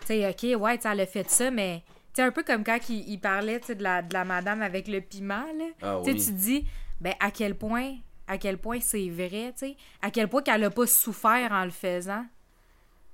tu 0.00 0.06
sais, 0.06 0.28
OK, 0.28 0.60
ouais, 0.60 0.78
elle 0.84 1.00
a 1.00 1.06
fait 1.06 1.30
ça, 1.30 1.50
mais, 1.50 1.82
sais, 2.14 2.22
un 2.22 2.32
peu 2.32 2.42
comme 2.42 2.64
quand 2.64 2.78
il, 2.88 3.08
il 3.08 3.18
parlait, 3.20 3.60
de 3.60 3.82
la, 3.82 4.02
de 4.02 4.12
la 4.12 4.24
madame 4.24 4.62
avec 4.62 4.88
le 4.88 5.00
piment, 5.00 5.46
là. 5.56 5.66
Ah 5.82 6.00
Tu 6.04 6.10
oui. 6.10 6.32
dis, 6.32 6.66
ben, 7.00 7.14
à 7.20 7.30
quel 7.30 7.54
point, 7.54 7.94
à 8.26 8.36
quel 8.38 8.58
point 8.58 8.80
c'est 8.80 9.08
vrai, 9.10 9.52
tu 9.52 9.66
sais, 9.68 9.76
à 10.02 10.10
quel 10.10 10.28
point 10.28 10.42
qu'elle 10.42 10.64
a 10.64 10.70
pas 10.70 10.86
souffert 10.86 11.52
en 11.52 11.64
le 11.64 11.70
faisant? 11.70 12.24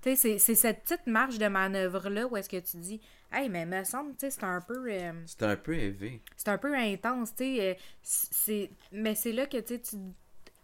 Tu 0.03 0.11
sais, 0.11 0.17
c'est- 0.17 0.39
c'est 0.39 0.55
cette 0.55 0.83
petite 0.83 1.07
marge 1.07 1.39
de 1.39 1.49
manœuvre-là 1.49 2.27
où 2.27 2.37
est-ce 2.37 2.49
que 2.49 2.57
tu 2.59 2.77
dis, 2.79 3.01
hey, 3.37 3.49
mais 3.49 3.67
me 3.67 3.85
semble, 3.85 4.13
tu 4.13 4.17
sais, 4.21 4.31
c'est 4.31 4.45
un 4.45 4.61
peu. 4.61 4.87
euh, 4.91 5.13
C'était 5.27 5.45
un 5.47 5.57
peu 5.57 5.75
élevé. 5.75 6.23
c'est 6.37 6.49
un 6.49 6.59
peu 6.59 6.75
intense, 6.75 7.35
tu 7.35 7.45
sais. 7.45 7.61
euh, 7.61 7.75
c'est... 8.03 8.71
Mais 8.93 9.15
c'est 9.15 9.33
là 9.33 9.47
que, 9.47 9.59
tu 9.59 9.79
sais. 9.83 9.99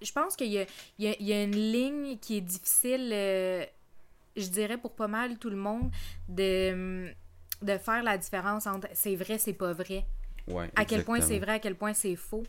Je 0.00 0.10
pense 0.12 0.34
qu'il 0.34 0.48
y 0.48 0.58
a, 0.58 0.66
y, 0.98 1.06
a, 1.08 1.14
y 1.22 1.32
a 1.32 1.42
une 1.44 1.54
ligne 1.54 2.18
qui 2.18 2.38
est 2.38 2.40
difficile, 2.40 3.10
euh, 3.12 3.64
je 4.36 4.48
dirais, 4.48 4.76
pour 4.78 4.96
pas 4.96 5.06
mal 5.06 5.38
tout 5.38 5.50
le 5.50 5.56
monde, 5.56 5.90
de, 6.28 7.08
de 7.62 7.78
faire 7.78 8.02
la 8.02 8.18
différence 8.18 8.66
entre 8.66 8.88
c'est 8.94 9.14
vrai, 9.14 9.38
c'est 9.38 9.52
pas 9.52 9.72
vrai. 9.72 10.04
Ouais, 10.48 10.68
À 10.74 10.84
quel 10.84 11.04
point 11.04 11.20
c'est 11.20 11.38
vrai, 11.38 11.52
à 11.52 11.58
quel 11.60 11.76
point 11.76 11.92
c'est 11.94 12.16
faux. 12.16 12.42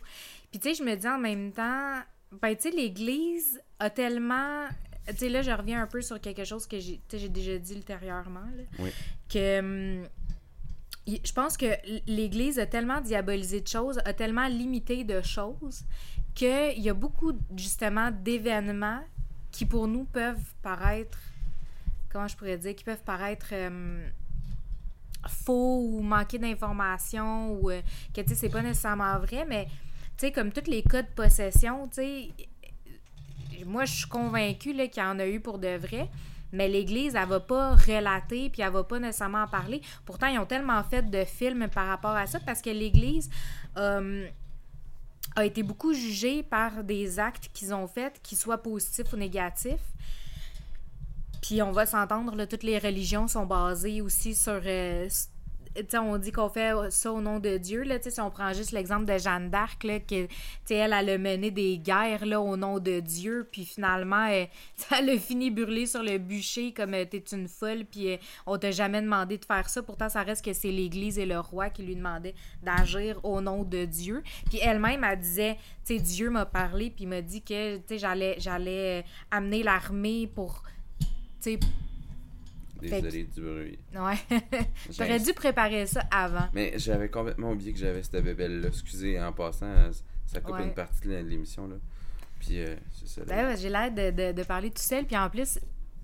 Puis, 0.50 0.58
tu 0.58 0.68
sais, 0.70 0.74
je 0.74 0.82
me 0.82 0.96
dis 0.96 1.06
en 1.06 1.18
même 1.18 1.52
temps, 1.52 2.00
ben, 2.42 2.56
tu 2.56 2.62
sais, 2.62 2.70
l'Église 2.72 3.60
a 3.78 3.88
tellement. 3.90 4.66
Tu 5.08 5.16
sais, 5.16 5.28
là, 5.28 5.42
je 5.42 5.50
reviens 5.50 5.82
un 5.82 5.86
peu 5.86 6.00
sur 6.02 6.20
quelque 6.20 6.44
chose 6.44 6.66
que 6.66 6.78
j'ai 6.80 7.28
déjà 7.28 7.58
dit 7.58 7.74
ultérieurement, 7.74 8.40
là, 8.56 8.62
Oui. 8.78 8.90
que. 9.28 9.58
hum, 10.00 10.08
je 11.06 11.32
pense 11.34 11.58
que 11.58 11.66
l'Église 12.06 12.58
a 12.58 12.64
tellement 12.66 13.00
diabolisé 13.02 13.60
de 13.60 13.68
choses, 13.68 14.00
a 14.06 14.14
tellement 14.14 14.46
limité 14.48 15.04
de 15.04 15.20
choses, 15.20 15.84
qu'il 16.34 16.80
y 16.80 16.88
a 16.88 16.94
beaucoup, 16.94 17.32
justement, 17.54 18.10
d'événements 18.10 19.02
qui, 19.52 19.66
pour 19.66 19.86
nous, 19.86 20.04
peuvent 20.04 20.54
paraître. 20.62 21.18
Comment 22.10 22.26
je 22.26 22.36
pourrais 22.36 22.56
dire 22.56 22.74
Qui 22.74 22.84
peuvent 22.84 23.02
paraître. 23.04 23.52
hum, 23.54 24.00
faux 25.26 25.80
ou 25.82 26.02
manquer 26.02 26.38
d'informations 26.38 27.52
ou 27.52 27.70
euh, 27.70 27.80
que 28.14 28.20
tu 28.20 28.28
sais 28.28 28.34
c'est 28.34 28.48
pas 28.50 28.60
nécessairement 28.60 29.18
vrai 29.20 29.46
mais 29.48 29.64
tu 29.64 29.70
sais 30.26 30.32
comme 30.32 30.52
tous 30.52 30.68
les 30.70 30.82
cas 30.82 31.00
de 31.00 31.08
possession 31.08 31.88
tu 31.88 31.94
sais 31.94 32.28
moi 33.66 33.84
je 33.84 33.92
suis 33.92 34.08
convaincue 34.08 34.72
qu'il 34.72 35.02
y 35.02 35.06
en 35.06 35.18
a 35.18 35.26
eu 35.26 35.40
pour 35.40 35.58
de 35.58 35.76
vrai 35.76 36.08
mais 36.54 36.68
l'Église, 36.68 37.16
elle 37.16 37.28
va 37.28 37.40
pas 37.40 37.74
relater, 37.74 38.48
puis 38.48 38.62
elle 38.62 38.72
va 38.72 38.84
pas 38.84 39.00
nécessairement 39.00 39.42
en 39.42 39.48
parler. 39.48 39.82
Pourtant, 40.04 40.28
ils 40.28 40.38
ont 40.38 40.46
tellement 40.46 40.82
fait 40.84 41.02
de 41.02 41.24
films 41.24 41.68
par 41.68 41.88
rapport 41.88 42.12
à 42.12 42.26
ça, 42.28 42.38
parce 42.38 42.62
que 42.62 42.70
l'Église 42.70 43.28
euh, 43.76 44.28
a 45.34 45.44
été 45.44 45.64
beaucoup 45.64 45.92
jugée 45.92 46.44
par 46.44 46.84
des 46.84 47.18
actes 47.18 47.50
qu'ils 47.52 47.74
ont 47.74 47.88
faits, 47.88 48.20
qu'ils 48.22 48.38
soient 48.38 48.62
positifs 48.62 49.12
ou 49.12 49.16
négatifs. 49.16 49.82
Puis 51.42 51.60
on 51.60 51.72
va 51.72 51.86
s'entendre, 51.86 52.44
toutes 52.44 52.62
les 52.62 52.78
religions 52.78 53.26
sont 53.26 53.46
basées 53.46 54.00
aussi 54.00 54.34
sur... 54.34 54.60
euh, 54.64 55.08
on 55.94 56.18
dit 56.18 56.32
qu'on 56.32 56.48
fait 56.48 56.72
ça 56.90 57.12
au 57.12 57.20
nom 57.20 57.38
de 57.38 57.56
Dieu. 57.56 57.82
Là, 57.82 57.98
si 58.00 58.20
on 58.20 58.30
prend 58.30 58.52
juste 58.52 58.72
l'exemple 58.72 59.04
de 59.04 59.18
Jeanne 59.18 59.50
d'Arc, 59.50 59.84
elle, 59.84 60.28
elle 60.68 60.92
a 60.92 61.18
mené 61.18 61.50
des 61.50 61.78
guerres 61.78 62.22
au 62.40 62.56
nom 62.56 62.78
de 62.78 63.00
Dieu, 63.00 63.48
puis 63.50 63.64
finalement, 63.64 64.24
elle, 64.26 64.48
elle 64.96 65.10
a 65.10 65.18
fini 65.18 65.50
brûlée 65.50 65.86
sur 65.86 66.02
le 66.02 66.18
bûcher 66.18 66.72
comme 66.72 66.94
euh, 66.94 67.04
t'es 67.04 67.24
une 67.32 67.48
folle, 67.48 67.84
puis 67.84 68.12
euh, 68.12 68.16
on 68.46 68.58
t'a 68.58 68.70
jamais 68.70 69.02
demandé 69.02 69.38
de 69.38 69.44
faire 69.44 69.68
ça. 69.68 69.82
Pourtant, 69.82 70.08
ça 70.08 70.22
reste 70.22 70.44
que 70.44 70.52
c'est 70.52 70.70
l'Église 70.70 71.18
et 71.18 71.26
le 71.26 71.38
roi 71.40 71.70
qui 71.70 71.82
lui 71.82 71.96
demandaient 71.96 72.34
d'agir 72.62 73.18
au 73.24 73.40
nom 73.40 73.64
de 73.64 73.84
Dieu. 73.84 74.22
Puis 74.48 74.58
elle-même, 74.62 75.04
elle 75.04 75.20
disait, 75.20 75.58
tu 75.84 75.98
Dieu 75.98 76.30
m'a 76.30 76.46
parlé, 76.46 76.90
puis 76.90 77.06
m'a 77.06 77.20
dit 77.20 77.42
que, 77.42 77.80
j'allais, 77.90 78.36
j'allais 78.38 79.00
euh, 79.00 79.06
amener 79.30 79.62
l'armée 79.62 80.26
pour, 80.26 80.62
Désolé 82.80 83.24
du 83.24 83.40
bruit. 83.40 83.78
ouais. 83.94 84.38
J'aurais 84.90 85.18
dû 85.20 85.32
préparer 85.32 85.86
ça 85.86 86.02
avant. 86.10 86.48
Mais 86.52 86.74
j'avais 86.76 87.08
complètement 87.08 87.52
oublié 87.52 87.72
que 87.72 87.78
j'avais 87.78 88.02
cette 88.02 88.22
bébelle-là. 88.22 88.68
Excusez, 88.68 89.20
en 89.20 89.32
passant, 89.32 89.72
ça 90.26 90.40
coupe 90.40 90.54
Ouais. 90.56 90.64
une 90.64 90.74
partie 90.74 91.06
de 91.08 91.14
l'émission, 91.16 91.66
là. 91.68 91.76
Puis, 92.40 92.60
euh, 92.60 92.76
c'est 92.92 93.08
ça. 93.08 93.20
là. 93.22 93.26
Ben 93.28 93.46
ouais, 93.48 93.56
j'ai 93.56 93.70
l'air 93.70 93.90
de, 93.90 94.10
de, 94.10 94.32
de 94.32 94.42
parler 94.42 94.70
tout 94.70 94.82
seul. 94.82 95.06
Puis 95.06 95.16
en 95.16 95.30
plus, 95.30 95.58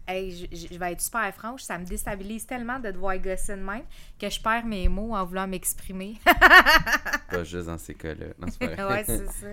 hey, 0.09 0.49
je, 0.51 0.79
vais 0.79 0.93
être 0.93 1.01
super 1.03 1.33
franche, 1.35 1.63
ça 1.63 1.77
me 1.79 1.85
déstabilise 1.85 2.47
tellement 2.47 2.79
de 2.79 2.91
devoir 2.91 3.19
gosser 3.19 3.57
de 3.57 3.61
même 3.63 3.83
que 4.19 4.31
je 4.31 4.41
perds 4.41 4.65
mes 4.65 4.89
mots 4.89 5.15
en 5.15 5.25
voulant 5.27 5.47
m'exprimer. 5.47 6.15
Pas 7.31 7.45
juste 7.45 7.67
dans 7.67 7.79
ces 7.79 7.95
cas-là. 7.95 8.27
Ouais, 8.89 9.05
c'est 9.05 9.27
ça. 9.27 9.47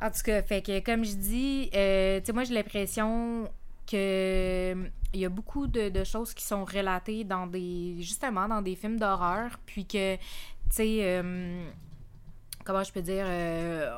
En 0.00 0.10
tout 0.10 0.22
cas, 0.24 0.42
fait 0.42 0.62
que 0.62 0.80
comme 0.80 1.04
je 1.04 1.14
dis, 1.14 1.70
euh, 1.74 2.18
tu 2.20 2.26
sais, 2.26 2.32
moi 2.32 2.44
j'ai 2.44 2.54
l'impression 2.54 3.50
que 3.90 4.74
il 5.12 5.20
y 5.20 5.24
a 5.24 5.28
beaucoup 5.28 5.66
de, 5.66 5.88
de 5.88 6.04
choses 6.04 6.34
qui 6.34 6.44
sont 6.44 6.64
relatées 6.64 7.24
dans 7.24 7.46
des 7.46 7.96
justement 7.98 8.48
dans 8.48 8.62
des 8.62 8.76
films 8.76 8.98
d'horreur, 8.98 9.58
puis 9.66 9.84
que 9.84 10.16
tu 10.16 10.20
sais 10.70 10.98
euh, 11.00 11.64
comment 12.64 12.82
je 12.82 12.92
peux 12.92 13.02
dire 13.02 13.24
euh, 13.26 13.90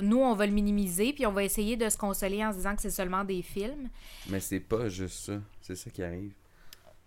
nous 0.00 0.18
on 0.18 0.34
va 0.34 0.46
le 0.46 0.52
minimiser 0.52 1.12
puis 1.12 1.26
on 1.26 1.32
va 1.32 1.44
essayer 1.44 1.76
de 1.76 1.88
se 1.88 1.96
consoler 1.96 2.44
en 2.44 2.52
se 2.52 2.58
disant 2.58 2.76
que 2.76 2.82
c'est 2.82 2.90
seulement 2.90 3.24
des 3.24 3.42
films. 3.42 3.88
Mais 4.28 4.40
c'est 4.40 4.60
pas 4.60 4.88
juste 4.88 5.26
ça. 5.26 5.40
C'est 5.60 5.76
ça 5.76 5.90
qui 5.90 6.02
arrive. 6.02 6.32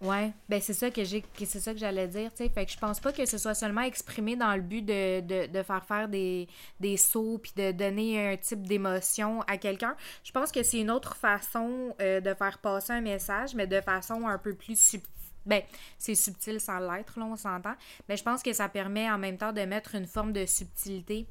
Ouais, 0.03 0.33
ben 0.49 0.59
c'est 0.59 0.73
ça 0.73 0.91
que 0.91 1.05
j'ai 1.05 1.23
c'est 1.45 1.61
ça 1.61 1.71
que 1.71 1.79
j'allais 1.79 2.09
dire, 2.09 2.29
tu 2.31 2.43
sais, 2.43 2.49
fait 2.49 2.65
que 2.65 2.71
je 2.73 2.77
pense 2.77 2.99
pas 2.99 3.13
que 3.13 3.25
ce 3.25 3.37
soit 3.37 3.53
seulement 3.53 3.81
exprimé 3.83 4.35
dans 4.35 4.53
le 4.53 4.61
but 4.61 4.81
de, 4.81 5.21
de, 5.21 5.47
de 5.47 5.63
faire 5.63 5.85
faire 5.85 6.09
des, 6.09 6.49
des 6.81 6.97
sauts 6.97 7.37
puis 7.37 7.53
de 7.55 7.71
donner 7.71 8.33
un 8.33 8.35
type 8.35 8.67
d'émotion 8.67 9.41
à 9.43 9.57
quelqu'un. 9.57 9.95
Je 10.25 10.33
pense 10.33 10.51
que 10.51 10.61
c'est 10.61 10.81
une 10.81 10.91
autre 10.91 11.15
façon 11.15 11.95
euh, 12.01 12.19
de 12.19 12.33
faire 12.33 12.57
passer 12.57 12.91
un 12.91 12.99
message, 12.99 13.55
mais 13.55 13.65
de 13.65 13.79
façon 13.79 14.27
un 14.27 14.37
peu 14.37 14.53
plus 14.53 14.77
subtile. 14.77 15.09
Ben, 15.45 15.61
c'est 15.97 16.15
subtil 16.15 16.59
sans 16.59 16.79
l'être, 16.79 17.17
là, 17.17 17.25
on 17.25 17.35
s'entend. 17.37 17.75
Mais 18.09 18.17
je 18.17 18.23
pense 18.23 18.43
que 18.43 18.51
ça 18.51 18.67
permet 18.67 19.09
en 19.09 19.17
même 19.17 19.37
temps 19.37 19.53
de 19.53 19.61
mettre 19.61 19.95
une 19.95 20.07
forme 20.07 20.33
de 20.33 20.45
subtilité 20.45 21.27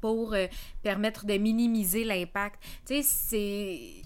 pour 0.00 0.34
euh, 0.34 0.46
permettre 0.82 1.26
de 1.26 1.34
minimiser 1.34 2.04
l'impact. 2.04 2.60
Tu 2.86 3.02
sais, 3.02 3.02
c'est. 3.02 4.02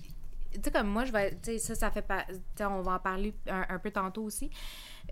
Tu 0.57 0.63
sais, 0.65 0.71
comme 0.71 0.89
moi, 0.89 1.05
je 1.05 1.13
vais. 1.13 1.31
Tu 1.33 1.53
sais, 1.53 1.59
ça, 1.59 1.75
ça 1.75 1.91
fait 1.91 2.03
pas. 2.03 2.25
Tu 2.25 2.35
sais, 2.57 2.65
on 2.65 2.83
va 2.83 2.93
en 2.93 2.99
parler 2.99 3.35
un, 3.49 3.67
un 3.69 3.79
peu 3.79 3.91
tantôt 3.91 4.23
aussi. 4.23 4.51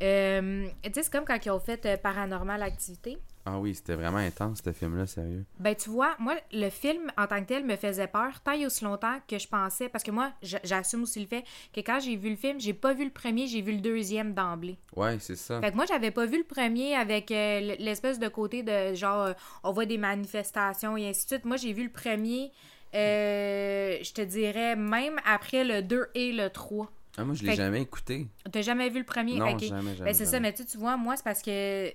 Euh, 0.03 0.67
tu 0.83 0.93
sais, 0.93 1.03
c'est 1.05 1.13
comme 1.13 1.25
quand 1.25 1.39
ils 1.45 1.51
ont 1.51 1.61
fait 1.61 1.85
euh, 1.87 1.97
Paranormal 1.97 2.63
Activité. 2.63 3.19
Ah 3.47 3.59
oui, 3.59 3.75
c'était 3.75 3.95
vraiment 3.95 4.19
intense, 4.19 4.63
ce 4.65 4.73
film-là, 4.73 5.07
sérieux. 5.07 5.45
Ben, 5.59 5.75
tu 5.75 5.91
vois, 5.91 6.17
moi, 6.19 6.35
le 6.51 6.71
film 6.71 7.13
en 7.19 7.27
tant 7.27 7.41
que 7.41 7.49
tel 7.49 7.65
me 7.65 7.77
faisait 7.77 8.07
peur 8.07 8.41
tant 8.41 8.53
et 8.53 8.65
aussi 8.65 8.85
longtemps 8.85 9.19
que 9.29 9.39
je 9.39 9.47
pensais. 9.47 9.91
Parce 9.91 10.03
que 10.03 10.11
moi, 10.11 10.33
j'assume 10.43 11.03
aussi 11.03 11.21
le 11.21 11.27
fait 11.27 11.45
que 11.73 11.81
quand 11.81 12.01
j'ai 12.01 12.17
vu 12.17 12.31
le 12.31 12.37
film, 12.37 12.59
j'ai 12.59 12.73
pas 12.73 12.95
vu 12.95 13.05
le 13.05 13.11
premier, 13.11 13.47
j'ai 13.47 13.61
vu 13.61 13.73
le 13.73 13.83
deuxième 13.83 14.33
d'emblée. 14.33 14.79
Ouais, 14.97 15.19
c'est 15.21 15.37
ça. 15.37 15.61
Fait 15.61 15.71
que 15.71 15.77
moi, 15.77 15.85
j'avais 15.85 16.11
pas 16.11 16.25
vu 16.25 16.39
le 16.39 16.45
premier 16.45 16.97
avec 16.97 17.31
euh, 17.31 17.77
l'espèce 17.79 18.19
de 18.19 18.29
côté 18.29 18.63
de 18.63 18.95
genre, 18.95 19.35
on 19.63 19.73
voit 19.73 19.87
des 19.87 19.99
manifestations 19.99 20.97
et 20.97 21.11
ainsi 21.11 21.25
de 21.27 21.29
suite. 21.29 21.45
Moi, 21.45 21.59
j'ai 21.59 21.75
vu 21.75 21.85
le 21.85 21.93
premier, 21.93 22.51
euh, 22.95 23.99
je 24.03 24.13
te 24.13 24.23
dirais, 24.23 24.77
même 24.77 25.19
après 25.25 25.65
le 25.65 25.83
2 25.83 26.09
et 26.15 26.33
le 26.33 26.51
3. 26.51 26.91
Ah, 27.17 27.25
moi, 27.25 27.35
je 27.35 27.45
l'ai 27.45 27.55
jamais 27.55 27.83
écouté. 27.83 28.27
T'as 28.51 28.63
jamais 28.63 28.89
vu 28.91 28.99
le 28.99 29.05
premier? 29.05 29.37
Non, 29.39 29.57
jamais, 29.59 29.95
jamais. 29.95 29.95
Ben, 30.11 30.15
c'est 30.15 30.25
ça, 30.25 30.33
jamais. 30.33 30.49
mais 30.49 30.55
tu 30.55 30.65
tu 30.65 30.77
vois, 30.79 30.97
moi, 30.97 31.17
c'est 31.17 31.23
parce 31.25 31.43
que, 31.43 31.93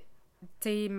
tu 0.61 0.89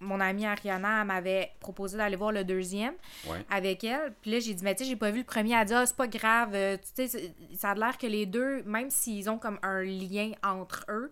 mon 0.00 0.20
amie 0.20 0.44
Ariana 0.44 1.04
m'avait 1.04 1.52
proposé 1.60 1.96
d'aller 1.96 2.16
voir 2.16 2.32
le 2.32 2.44
deuxième 2.44 2.94
Ouais. 3.30 3.44
avec 3.48 3.84
elle. 3.84 4.12
Puis 4.20 4.32
là, 4.32 4.40
j'ai 4.40 4.52
dit, 4.52 4.62
mais 4.64 4.74
tu 4.74 4.82
sais, 4.84 4.90
j'ai 4.90 4.96
pas 4.96 5.10
vu 5.10 5.18
le 5.20 5.24
premier. 5.24 5.52
Elle 5.52 5.58
a 5.60 5.64
dit, 5.64 5.72
ah, 5.72 5.86
c'est 5.86 5.96
pas 5.96 6.08
grave. 6.08 6.50
euh, 6.54 6.76
Tu 6.96 7.08
sais, 7.08 7.34
ça 7.56 7.70
a 7.70 7.74
l'air 7.74 7.96
que 7.96 8.06
les 8.06 8.26
deux, 8.26 8.62
même 8.64 8.90
s'ils 8.90 9.30
ont 9.30 9.38
comme 9.38 9.58
un 9.62 9.82
lien 9.82 10.32
entre 10.42 10.84
eux, 10.90 11.10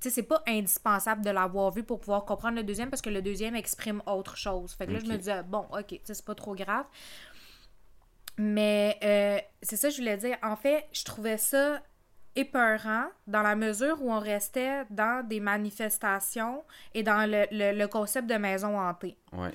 tu 0.00 0.08
sais, 0.08 0.10
c'est 0.10 0.22
pas 0.24 0.42
indispensable 0.48 1.22
de 1.24 1.30
l'avoir 1.30 1.70
vu 1.70 1.84
pour 1.84 2.00
pouvoir 2.00 2.24
comprendre 2.24 2.56
le 2.56 2.64
deuxième 2.64 2.90
parce 2.90 3.02
que 3.02 3.10
le 3.10 3.22
deuxième 3.22 3.54
exprime 3.54 4.02
autre 4.06 4.36
chose. 4.36 4.72
Fait 4.72 4.86
que 4.86 4.92
là, 4.92 4.98
je 5.00 5.06
me 5.06 5.16
disais, 5.16 5.42
bon, 5.44 5.66
ok, 5.72 5.86
tu 5.86 6.00
sais, 6.04 6.14
c'est 6.14 6.24
pas 6.24 6.34
trop 6.34 6.54
grave. 6.54 6.86
Mais 8.36 8.98
euh, 9.02 9.38
c'est 9.62 9.76
ça 9.76 9.88
que 9.88 9.94
je 9.94 10.00
voulais 10.00 10.16
dire. 10.16 10.36
En 10.42 10.56
fait, 10.56 10.86
je 10.92 11.04
trouvais 11.04 11.38
ça 11.38 11.80
épeurant 12.36 13.04
dans 13.28 13.42
la 13.42 13.54
mesure 13.54 14.02
où 14.02 14.12
on 14.12 14.18
restait 14.18 14.84
dans 14.90 15.24
des 15.26 15.38
manifestations 15.40 16.64
et 16.94 17.02
dans 17.04 17.30
le, 17.30 17.46
le- 17.52 17.76
le 17.78 17.86
concept 17.88 18.28
de 18.28 18.34
maison 18.34 18.78
hantée. 18.78 19.16
Ouais. 19.32 19.52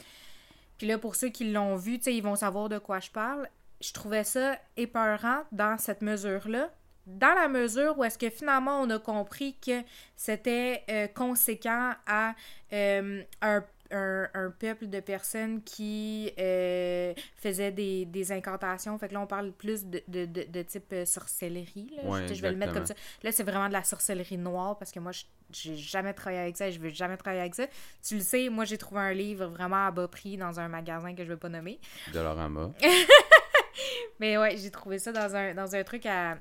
Puis 0.78 0.88
là, 0.88 0.98
pour 0.98 1.16
ceux 1.16 1.28
qui 1.28 1.52
l'ont 1.52 1.76
vu, 1.76 1.98
tu 1.98 2.06
sais, 2.06 2.16
ils 2.16 2.24
vont 2.24 2.36
savoir 2.36 2.70
de 2.70 2.78
quoi 2.78 3.02
je 3.02 3.10
parle. 3.12 3.50
Je 3.82 3.92
trouvais 3.92 4.24
ça 4.24 4.58
épeurant 4.78 5.42
dans 5.52 5.78
cette 5.78 6.02
mesure-là. 6.02 6.70
Dans 7.06 7.34
la 7.34 7.48
mesure 7.50 7.98
où 7.98 8.04
est-ce 8.04 8.18
que 8.18 8.30
finalement 8.30 8.82
on 8.82 8.90
a 8.92 9.00
compris 9.00 9.58
que 9.66 9.82
c'était 10.16 10.84
euh, 10.90 11.08
conséquent 11.08 11.94
à 12.06 12.34
euh, 12.72 13.24
un, 13.42 13.64
un- 13.92 14.30
un 14.34 14.52
peuple 14.52 14.88
de 14.88 15.00
personnes 15.00 15.62
qui 15.64 16.32
euh, 16.40 17.14
faisaient 17.36 17.72
des, 17.72 18.06
des 18.06 18.32
incantations. 18.32 18.98
Fait 18.98 19.08
que 19.08 19.14
là, 19.14 19.22
on 19.22 19.28
parle 19.28 19.52
plus 19.52 19.86
de, 19.86 20.02
de, 20.08 20.26
de, 20.26 20.44
de 20.44 20.62
type 20.62 20.92
euh, 20.94 21.06
sorcellerie. 21.06 21.92
Là. 21.98 22.04
Ouais, 22.10 22.28
je, 22.28 22.34
je 22.36 22.42
vais 22.42 22.52
le 22.52 22.58
mettre 22.58 22.74
comme 22.74 22.86
ça. 22.86 22.94
Là, 23.24 23.32
c'est 23.32 23.44
vraiment 23.44 23.68
de 23.68 23.74
la 23.74 23.84
sorcellerie 23.84 24.38
noire 24.38 24.78
parce 24.78 24.92
que 24.92 25.00
moi, 25.00 25.12
je- 25.12 25.24
j'ai 25.52 25.76
jamais 25.76 26.14
travaillé 26.14 26.42
avec 26.42 26.58
ça 26.58 26.68
et 26.68 26.72
je 26.72 26.80
veux 26.80 26.90
jamais 26.90 27.18
travailler 27.18 27.42
avec 27.42 27.56
ça. 27.56 27.66
Tu 28.08 28.16
le 28.16 28.22
sais, 28.22 28.50
moi, 28.50 28.66
j'ai 28.66 28.78
trouvé 28.78 29.02
un 29.02 29.14
livre 29.14 29.48
vraiment 29.48 29.88
à 29.88 29.92
bas 29.92 30.08
prix 30.08 30.38
dans 30.38 30.60
un 30.60 30.68
magasin 30.68 31.16
que 31.16 31.24
je 31.24 31.30
vais 31.30 31.38
pas 31.38 31.50
nommer. 31.50 31.80
Dolorama. 32.14 32.72
Mais 34.20 34.38
ouais, 34.38 34.58
j'ai 34.58 34.70
trouvé 34.72 35.00
ça 35.00 35.12
dans 35.12 35.36
un, 35.36 35.54
dans 35.54 35.76
un 35.76 35.84
truc 35.84 36.06
à. 36.06 36.38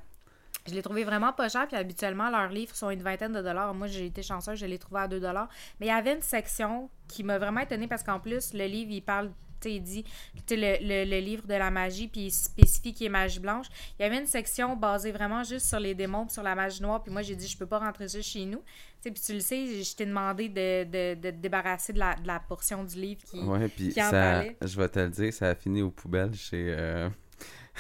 Je 0.69 0.75
l'ai 0.75 0.83
trouvé 0.83 1.05
vraiment 1.05 1.33
pas 1.33 1.49
cher, 1.49 1.67
puis 1.67 1.77
habituellement, 1.77 2.31
leurs 2.31 2.51
livres 2.51 2.75
sont 2.75 2.91
une 2.91 3.03
vingtaine 3.03 3.33
de 3.33 3.43
dollars. 3.43 3.75
Moi, 3.75 3.87
j'ai 3.87 4.07
été 4.07 4.23
chanceuse, 4.23 4.59
je 4.59 4.67
l'ai 4.67 4.79
trouvé 4.79 5.01
à 5.01 5.09
2 5.09 5.19
dollars. 5.21 5.49
Mais 5.81 5.87
il 5.87 5.89
y 5.89 5.93
avait 5.93 6.15
une 6.15 6.23
section 6.23 6.91
qui 7.09 7.25
m'a 7.25 7.39
vraiment 7.39 7.61
étonnée 7.61 7.89
parce 7.89 8.03
qu'en 8.03 8.21
plus, 8.21 8.53
le 8.53 8.67
livre, 8.67 8.91
il 8.93 9.01
parle, 9.03 9.29
tu 9.61 9.69
sais, 9.69 9.75
il 9.77 9.81
dit, 9.83 10.05
tu 10.05 10.11
sais, 10.47 10.57
le, 10.57 10.87
le, 10.87 11.11
le 11.11 11.19
livre 11.21 11.47
de 11.47 11.55
la 11.55 11.71
magie, 11.71 12.07
puis 12.07 12.27
il 12.27 12.31
spécifie 12.31 12.93
qu'il 12.93 13.07
est 13.07 13.11
magie 13.11 13.41
blanche. 13.41 13.67
Il 13.99 14.03
y 14.03 14.05
avait 14.05 14.19
une 14.19 14.27
section 14.27 14.77
basée 14.77 15.11
vraiment 15.11 15.43
juste 15.43 15.67
sur 15.67 15.81
les 15.81 15.95
démons, 15.95 16.27
puis 16.27 16.35
sur 16.35 16.43
la 16.43 16.55
magie 16.55 16.83
noire, 16.83 17.03
puis 17.03 17.13
moi, 17.13 17.23
j'ai 17.23 17.35
dit, 17.35 17.49
je 17.49 17.57
peux 17.57 17.67
pas 17.67 17.79
rentrer 17.79 18.07
ça 18.09 18.21
chez 18.21 18.45
nous. 18.45 18.59
Tu 18.59 18.65
sais, 19.01 19.11
puis 19.11 19.23
tu 19.25 19.33
le 19.33 19.41
sais, 19.41 19.83
je 19.83 19.97
t'ai 19.97 20.07
demandé 20.07 20.49
de, 20.49 20.85
de, 20.85 21.15
de 21.21 21.31
te 21.31 21.37
débarrasser 21.37 21.93
de 21.93 21.99
la, 21.99 22.15
de 22.17 22.27
la 22.27 22.41
portion 22.41 22.85
du 22.85 22.97
livre 23.01 23.23
qui. 23.25 23.41
Ouais, 23.41 23.69
puis 23.69 23.89
qui 23.91 24.01
en 24.03 24.11
ça, 24.11 24.11
parlait. 24.11 24.57
je 24.61 24.77
vais 24.81 24.89
te 24.89 24.99
le 25.01 25.09
dire, 25.09 25.33
ça 25.33 25.49
a 25.49 25.55
fini 25.55 25.83
aux 25.83 25.91
poubelles 25.91 26.35
chez, 26.35 26.75
euh, 26.77 27.09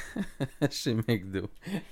chez 0.70 0.94
McDo. 0.94 1.48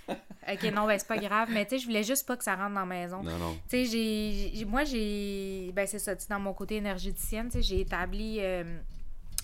Ok, 0.49 0.63
non, 0.73 0.87
ben 0.87 0.97
c'est 0.97 1.09
pas 1.09 1.17
grave, 1.19 1.49
mais 1.51 1.65
tu 1.65 1.71
sais, 1.71 1.79
je 1.81 1.87
voulais 1.87 2.05
juste 2.05 2.25
pas 2.25 2.37
que 2.37 2.45
ça 2.45 2.55
rentre 2.55 2.75
dans 2.75 2.81
la 2.81 2.87
maison. 2.87 3.21
Non, 3.21 3.37
non. 3.37 3.59
Tu 3.69 3.85
sais, 3.85 4.53
j'ai, 4.55 4.65
moi, 4.65 4.85
j'ai. 4.85 5.73
Ben, 5.75 5.89
c'est 5.89 5.99
ça, 5.99 6.15
tu 6.15 6.23
sais, 6.23 6.29
dans 6.31 6.39
mon 6.39 6.53
côté 6.53 6.77
énergéticienne, 6.77 7.47
tu 7.47 7.55
sais, 7.55 7.63
j'ai 7.63 7.81
établi 7.81 8.37
euh, 8.39 8.63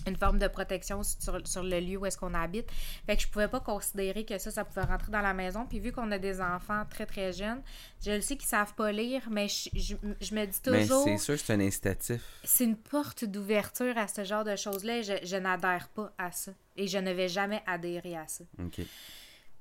une 0.07 0.15
forme 0.15 0.39
de 0.39 0.47
protection 0.47 1.01
sur, 1.03 1.45
sur 1.47 1.63
le 1.63 1.79
lieu 1.79 1.97
où 1.97 2.05
est-ce 2.05 2.17
qu'on 2.17 2.33
habite. 2.33 2.69
Fait 3.05 3.15
que 3.15 3.21
je 3.21 3.27
pouvais 3.27 3.47
pas 3.47 3.59
considérer 3.59 4.25
que 4.25 4.37
ça, 4.37 4.51
ça 4.51 4.65
pouvait 4.65 4.81
rentrer 4.85 5.11
dans 5.11 5.21
la 5.21 5.33
maison. 5.33 5.65
Puis 5.65 5.79
vu 5.79 5.91
qu'on 5.91 6.11
a 6.11 6.17
des 6.19 6.41
enfants 6.41 6.83
très, 6.89 7.05
très 7.05 7.33
jeunes, 7.33 7.61
je 8.05 8.11
le 8.11 8.21
sais 8.21 8.35
qu'ils 8.35 8.47
savent 8.47 8.73
pas 8.73 8.91
lire, 8.91 9.21
mais 9.29 9.47
je, 9.47 9.69
je, 9.73 9.95
je 10.21 10.35
me 10.35 10.45
dis 10.45 10.59
Mais 10.67 10.81
toujours. 10.81 11.03
c'est 11.05 11.17
sûr 11.17 11.35
que 11.35 11.41
c'est 11.41 11.53
un 11.53 11.59
incitatif. 11.59 12.21
C'est 12.43 12.63
une 12.65 12.77
porte 12.77 13.25
d'ouverture 13.25 13.97
à 13.97 14.07
ce 14.07 14.23
genre 14.23 14.43
de 14.43 14.55
choses-là 14.55 14.97
et 14.99 15.03
je, 15.03 15.13
je 15.23 15.35
n'adhère 15.37 15.87
pas 15.89 16.11
à 16.17 16.31
ça. 16.31 16.51
Et 16.75 16.87
je 16.87 16.97
ne 16.97 17.11
vais 17.11 17.29
jamais 17.29 17.61
adhérer 17.67 18.17
à 18.17 18.27
ça. 18.27 18.43
OK. 18.59 18.81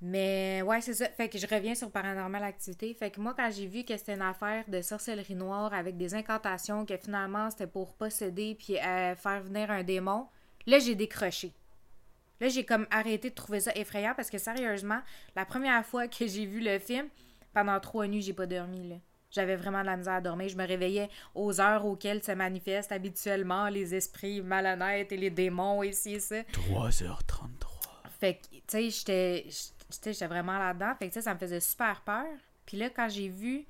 Mais 0.05 0.63
ouais, 0.63 0.81
c'est 0.81 0.95
ça. 0.95 1.09
Fait 1.11 1.29
que 1.29 1.39
je 1.39 1.47
reviens 1.47 1.77
sur 1.77 1.89
Paranormal 1.89 2.43
Activité. 2.43 2.93
Fait 2.93 3.13
que 3.13 3.21
moi, 3.21 3.35
quand 3.37 3.49
j'ai 3.53 3.69
vu 3.69 3.85
que 3.85 3.97
c'était 3.97 4.15
une 4.15 4.23
affaire 4.23 4.65
de 4.67 4.83
sorcellerie 4.83 5.37
noire 5.37 5.73
avec 5.73 5.97
des 5.97 6.13
incantations, 6.15 6.85
que 6.85 6.97
finalement 6.97 7.49
c'était 7.51 7.69
pour 7.69 7.95
posséder 7.95 8.57
puis 8.59 8.79
euh, 8.79 9.15
faire 9.15 9.41
venir 9.43 9.71
un 9.71 9.85
démon, 9.85 10.27
là 10.67 10.81
j'ai 10.81 10.97
décroché. 10.97 11.53
Là 12.41 12.49
j'ai 12.49 12.65
comme 12.65 12.89
arrêté 12.91 13.31
de 13.31 13.35
trouver 13.37 13.61
ça 13.61 13.71
effrayant 13.77 14.13
parce 14.17 14.29
que 14.29 14.39
sérieusement, 14.39 15.01
la 15.37 15.45
première 15.45 15.87
fois 15.87 16.09
que 16.09 16.27
j'ai 16.27 16.47
vu 16.47 16.61
le 16.61 16.81
film, 16.81 17.07
pendant 17.55 17.79
trois 17.79 18.09
nuits, 18.09 18.23
j'ai 18.23 18.33
pas 18.33 18.47
dormi 18.47 18.89
là. 18.89 18.97
J'avais 19.31 19.55
vraiment 19.55 19.83
de 19.83 19.87
la 19.87 19.97
misère 19.97 20.15
à 20.15 20.21
dormir. 20.21 20.49
Je 20.49 20.57
me 20.57 20.67
réveillais 20.67 21.09
aux 21.37 21.61
heures 21.61 21.87
auxquelles 21.87 22.23
se 22.25 22.33
manifestent 22.33 22.93
habituellement 22.93 23.69
les 23.69 23.95
esprits 23.95 24.43
malhonnêtes 24.43 25.13
et 25.13 25.17
les 25.17 25.31
démons 25.31 25.83
et 25.83 25.93
ci 25.93 26.15
et 26.15 26.21
ça. 26.21 26.41
3h33. 26.53 27.73
Fait 28.21 28.35
que, 28.35 28.57
tu 28.57 28.63
sais, 28.67 28.91
j'étais 28.91 29.47
j'étais- 29.93 30.27
vraiment 30.27 30.59
là-dedans. 30.59 30.95
Fait 30.99 31.09
que, 31.09 31.15
sais, 31.15 31.23
ça 31.23 31.35
me 31.35 31.39
faisait 31.39 31.61
super 31.61 32.01
peur. 32.03 32.27
Puis 32.67 32.77
là, 32.77 32.91
quand 32.91 33.09
j'ai 33.09 33.29
vu 33.29 33.65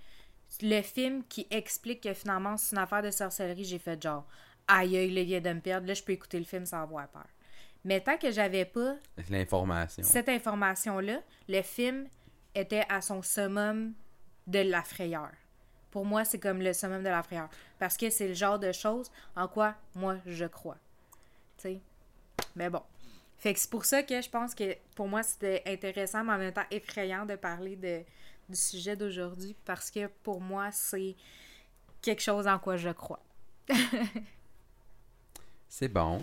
le 0.63 0.83
film 0.83 1.23
qui 1.29 1.47
explique 1.51 2.03
que 2.03 2.13
finalement, 2.15 2.57
c'est 2.57 2.75
une 2.77 2.83
affaire 2.83 3.03
de 3.03 3.11
sorcellerie, 3.11 3.65
j'ai 3.65 3.79
fait 3.79 4.01
genre, 4.03 4.27
aïe, 4.69 4.97
aïe, 4.97 5.11
le 5.15 5.23
vient 5.23 5.41
de 5.41 5.53
me 5.53 5.61
perdre. 5.61 5.87
Là, 5.87 5.95
je 5.95 6.03
peux 6.03 6.13
écouter 6.13 6.39
le 6.39 6.45
film 6.45 6.67
sans 6.67 6.83
avoir 6.83 7.09
peur. 7.09 7.27
Mais 7.85 8.01
tant 8.01 8.17
que 8.17 8.31
j'avais 8.31 8.65
pas 8.65 8.95
L'information. 9.29 10.05
cette 10.05 10.29
information-là, 10.29 11.21
le 11.49 11.63
film 11.63 12.07
était 12.55 12.85
à 12.89 13.01
son 13.01 13.23
summum 13.23 13.93
de 14.47 14.61
la 14.61 14.83
frayeur. 14.83 15.31
Pour 15.91 16.05
moi, 16.05 16.25
c'est 16.25 16.39
comme 16.39 16.61
le 16.63 16.73
summum 16.73 17.03
de 17.03 17.09
la 17.09 17.23
frayeur. 17.23 17.49
Parce 17.79 17.97
que 17.97 18.09
c'est 18.11 18.29
le 18.29 18.35
genre 18.35 18.59
de 18.59 18.71
choses 18.73 19.11
en 19.37 19.49
quoi 19.49 19.75
moi 19.95 20.17
je 20.27 20.45
crois. 20.45 20.77
Tu 21.59 21.63
sais? 21.63 21.81
Mais 22.55 22.71
bon. 22.71 22.83
Fait 23.43 23.55
que 23.55 23.59
c'est 23.59 23.71
pour 23.71 23.85
ça 23.85 24.05
que 24.05 24.23
je 24.23 24.31
pense 24.31 24.55
que 24.55 24.77
pour 24.95 25.09
moi 25.09 25.25
c'était 25.25 25.65
intéressant, 25.67 26.23
mais 26.23 26.33
en 26.33 26.39
même 26.39 26.53
temps 26.53 26.65
effrayant 26.71 27.27
de 27.27 27.35
parler 27.35 27.75
de, 27.75 28.03
du 28.49 28.55
sujet 28.55 28.95
d'aujourd'hui. 28.95 29.57
Parce 29.65 29.91
que 29.91 30.07
pour 30.23 30.41
moi, 30.41 30.71
c'est 30.71 31.17
quelque 32.01 32.23
chose 32.23 32.47
en 32.47 32.61
quoi 32.61 32.77
je 32.77 32.91
crois. 32.91 33.21
C'est 35.69 35.89
bon. 35.89 36.23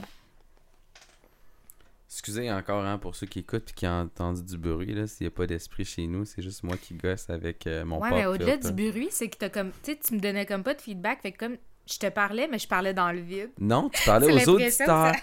Excusez 2.08 2.50
encore 2.54 2.86
hein, 2.86 2.98
pour 2.98 3.18
ceux 3.18 3.28
qui 3.28 3.40
écoutent 3.40 3.70
et 3.70 3.74
qui 3.74 3.86
ont 3.86 4.02
entendu 4.04 4.42
du 4.42 4.58
bruit, 4.58 4.94
là, 4.94 5.06
s'il 5.06 5.28
n'y 5.28 5.34
a 5.34 5.36
pas 5.36 5.46
d'esprit 5.46 5.84
chez 5.84 6.08
nous, 6.08 6.24
c'est 6.24 6.42
juste 6.42 6.64
moi 6.64 6.78
qui 6.78 6.94
gosse 6.94 7.30
avec 7.30 7.68
euh, 7.68 7.84
mon 7.84 8.00
Ouais, 8.00 8.12
mais 8.12 8.26
au-delà 8.28 8.58
du 8.58 8.72
bruit, 8.72 9.10
c'est 9.12 9.28
que 9.28 9.38
t'as 9.38 9.50
comme. 9.50 9.72
Tu 9.84 9.92
sais, 9.92 10.00
tu 10.00 10.14
me 10.14 10.20
donnais 10.20 10.46
comme 10.46 10.64
pas 10.64 10.74
de 10.74 10.82
feedback. 10.82 11.22
Fait 11.22 11.32
que 11.34 11.38
comme 11.46 11.58
je 11.92 12.00
te 12.00 12.10
parlais, 12.10 12.48
mais 12.48 12.60
je 12.60 12.68
parlais 12.68 12.94
dans 12.94 13.12
le 13.12 13.20
vide. 13.20 13.52
Non, 13.60 13.90
tu 13.90 14.04
parlais 14.06 14.32
aux 14.32 14.50
auditeurs. 14.50 15.14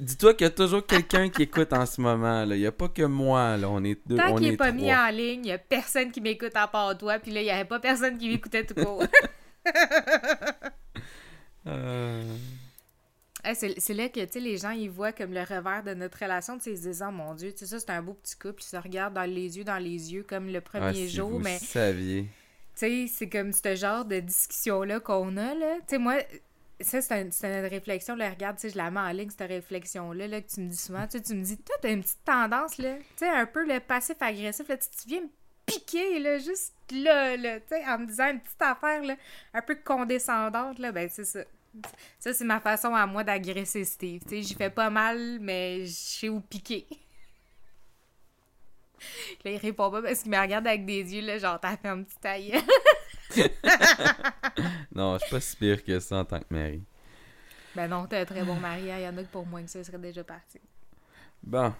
Dis-toi 0.00 0.34
qu'il 0.34 0.44
y 0.44 0.48
a 0.48 0.50
toujours 0.50 0.86
quelqu'un 0.86 1.28
qui 1.28 1.42
écoute 1.42 1.72
en 1.72 1.86
ce 1.86 2.00
moment. 2.00 2.44
là. 2.44 2.54
Il 2.54 2.60
n'y 2.60 2.66
a 2.66 2.72
pas 2.72 2.88
que 2.88 3.02
moi. 3.02 3.56
Là. 3.56 3.68
On 3.68 3.82
est 3.84 3.98
deux. 4.06 4.16
Tant 4.16 4.34
qu'il 4.36 4.46
est 4.48 4.52
est 4.52 4.56
pas 4.56 4.68
trois. 4.72 4.80
mis 4.80 4.94
en 4.94 5.08
ligne, 5.08 5.44
il 5.44 5.48
y 5.48 5.52
a 5.52 5.58
personne 5.58 6.10
qui 6.10 6.20
m'écoute 6.20 6.54
à 6.54 6.66
part 6.66 6.96
toi. 6.96 7.18
Puis 7.18 7.32
là, 7.32 7.40
il 7.40 7.46
y 7.46 7.50
avait 7.50 7.64
pas 7.64 7.80
personne 7.80 8.16
qui 8.18 8.28
m'écoutait 8.28 8.64
tout 8.64 8.74
court. 8.74 9.04
Euh, 11.66 12.22
Hey, 13.44 13.54
c'est 13.54 13.94
là 13.94 14.08
que 14.08 14.38
les 14.38 14.58
gens 14.58 14.70
ils 14.70 14.90
voient 14.90 15.12
comme 15.12 15.32
le 15.32 15.40
revers 15.40 15.82
de 15.84 15.94
notre 15.94 16.18
relation. 16.18 16.58
Ils 16.66 16.76
se 16.76 16.82
disent 16.82 17.04
Oh 17.06 17.12
mon 17.12 17.34
Dieu, 17.34 17.52
tu 17.52 17.58
sais, 17.58 17.66
ça 17.66 17.78
c'est 17.78 17.90
un 17.90 18.02
beau 18.02 18.14
petit 18.14 18.36
couple. 18.36 18.62
Ils 18.62 18.66
se 18.66 18.76
regardent 18.76 19.14
dans 19.14 19.30
les 19.30 19.56
yeux, 19.58 19.64
dans 19.64 19.78
les 19.78 20.12
yeux, 20.12 20.24
comme 20.24 20.48
le 20.48 20.60
premier 20.60 20.86
ah, 20.86 20.92
si 20.92 21.08
jour. 21.08 21.30
vous 21.30 21.38
Mais 21.38 21.58
saviez. 21.58 22.26
Sais, 22.78 23.06
c'est 23.08 23.28
comme 23.28 23.52
ce 23.52 23.74
genre 23.76 24.04
de 24.04 24.20
discussion-là 24.20 25.00
qu'on 25.00 25.36
a. 25.36 25.54
là. 25.54 25.76
Tu 25.80 25.82
sais, 25.88 25.98
moi, 25.98 26.16
ça 26.80 27.00
c'est 27.02 27.12
un- 27.14 27.30
c'est 27.30 27.46
une 27.60 27.66
réflexion. 27.66 28.14
Là, 28.16 28.30
regarde, 28.30 28.56
tu 28.56 28.62
sais, 28.62 28.70
je 28.70 28.76
la 28.76 28.90
mets 28.90 29.00
en 29.00 29.10
ligne, 29.10 29.30
cette 29.30 29.48
réflexion-là 29.48 30.28
là, 30.28 30.40
que 30.40 30.48
tu 30.48 30.60
me 30.60 30.68
dis 30.68 30.76
souvent. 30.76 31.06
Tu 31.06 31.18
me 31.34 31.42
dis, 31.42 31.56
toi, 31.58 31.76
t'as 31.82 31.90
une 31.92 32.02
petite 32.02 32.24
tendance, 32.24 32.78
là. 32.78 32.96
Tu 32.96 33.04
sais, 33.16 33.28
un 33.28 33.46
peu 33.46 33.66
le 33.66 33.80
passif-agressif. 33.80 34.68
Là, 34.68 34.76
tu, 34.76 34.88
tu 34.90 35.08
viens 35.08 35.20
me 35.22 35.28
piquer, 35.66 36.18
là, 36.20 36.38
juste 36.38 36.74
là, 36.92 37.36
là. 37.36 37.60
Tu 37.60 37.66
sais, 37.70 37.84
en 37.86 37.98
me 37.98 38.06
disant 38.06 38.30
une 38.30 38.40
petite 38.40 38.62
affaire, 38.62 39.02
là, 39.02 39.16
un 39.54 39.62
peu 39.62 39.74
condescendante, 39.76 40.78
là. 40.78 40.92
Ben, 40.92 41.08
c'est 41.10 41.24
ça. 41.24 41.40
Ça, 42.18 42.32
c'est 42.32 42.44
ma 42.44 42.60
façon 42.60 42.94
à 42.94 43.06
moi 43.06 43.22
d'agresser 43.24 43.84
Steve. 43.84 44.22
Tu 44.22 44.28
sais, 44.30 44.42
j'y 44.42 44.54
fais 44.54 44.70
pas 44.70 44.88
mal, 44.90 45.38
mais 45.40 45.84
je 45.84 45.92
sais 45.92 46.28
où 46.28 46.40
piquer. 46.40 46.86
Là, 49.44 49.50
il 49.52 49.56
répond 49.58 49.90
pas 49.90 50.02
parce 50.02 50.20
qu'il 50.22 50.30
me 50.30 50.38
regarde 50.40 50.66
avec 50.66 50.84
des 50.86 51.14
yeux, 51.14 51.24
là, 51.24 51.38
genre, 51.38 51.58
t'as 51.60 51.76
fait 51.76 51.88
un 51.88 52.02
petit 52.02 52.18
taille. 52.20 52.54
Non, 54.94 55.16
je 55.18 55.24
suis 55.24 55.30
pas 55.30 55.40
si 55.40 55.56
pire 55.56 55.84
que 55.84 56.00
ça 56.00 56.16
en 56.16 56.24
tant 56.24 56.40
que 56.40 56.46
mari. 56.50 56.82
ben 57.74 57.86
non, 57.88 58.06
t'es 58.06 58.18
un 58.18 58.24
très 58.24 58.42
bon 58.42 58.56
mari. 58.56 58.90
hein. 58.90 58.96
Il 58.98 59.04
y 59.04 59.08
en 59.08 59.16
a 59.16 59.22
que 59.22 59.28
pour 59.28 59.46
moins 59.46 59.62
que 59.62 59.70
ça, 59.70 59.84
serait 59.84 59.98
déjà 59.98 60.24
parti. 60.24 60.58
Bon. 61.42 61.72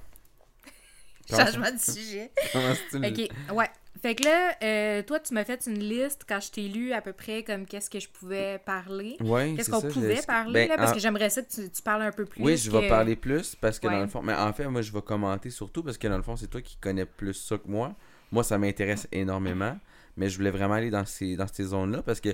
Changement 1.29 1.71
de 1.73 1.79
sujet. 1.79 2.31
comment 2.53 2.71
Ok, 2.71 3.29
ouais. 3.55 3.71
Fait 4.01 4.15
que 4.15 4.25
là, 4.25 4.55
euh, 4.63 5.03
toi, 5.03 5.19
tu 5.21 5.35
m'as 5.35 5.45
fait 5.45 5.67
une 5.67 5.79
liste 5.81 6.25
quand 6.29 6.41
je 6.41 6.51
t'ai 6.51 6.69
lu 6.69 6.93
à 6.93 7.01
peu 7.01 7.13
près 7.13 7.43
comme 7.43 7.67
qu'est-ce 7.67 7.91
que 7.91 7.99
je 7.99 8.09
pouvais 8.09 8.59
parler. 8.65 9.17
Ouais, 9.21 9.55
Qu'est-ce 9.57 9.71
qu'on 9.71 9.81
pouvait 9.83 10.23
parler, 10.27 10.53
Ben, 10.53 10.69
là, 10.69 10.77
parce 10.77 10.91
en- 10.91 10.95
que 10.95 11.01
j'aimerais 11.01 11.31
ça 11.31 11.43
que 11.43 11.51
tu, 11.51 11.69
tu 11.71 11.83
parles 11.83 12.03
un 12.03 12.13
peu 12.13 12.25
plus. 12.25 12.43
Oui, 12.43 12.57
je 12.57 12.71
vais 12.71 12.89
parler 12.89 13.17
plus 13.17 13.55
parce 13.57 13.79
que 13.79 13.87
dans 13.89 14.01
le 14.01 14.07
fond, 14.09 14.23
mais 14.23 14.35
en 14.35 14.53
fait, 14.53 14.67
moi 14.69 14.83
je 14.83 14.93
vais 14.93 15.03
commenter 15.03 15.51
surtout 15.51 15.83
parce 15.83 15.99
que 15.99 16.07
dans 16.09 16.17
le 16.17 16.23
fond, 16.23 16.37
c'est 16.37 16.47
toi 16.49 16.61
qui 16.63 16.77
connais 16.77 17.07
plus 17.07 17.35
ça 17.35 17.59
que 17.59 17.67
moi. 17.69 17.95
Moi, 18.31 18.45
ça 18.45 18.59
m'intéresse 18.59 19.09
énormément, 19.11 19.77
mais 20.17 20.29
je 20.29 20.37
voulais 20.37 20.51
vraiment 20.51 20.75
aller 20.75 20.91
dans 20.91 21.05
ces 21.07 21.35
dans 21.37 21.47
ces 21.49 21.65
zones-là 21.65 22.03
parce 22.03 22.21
que 22.21 22.31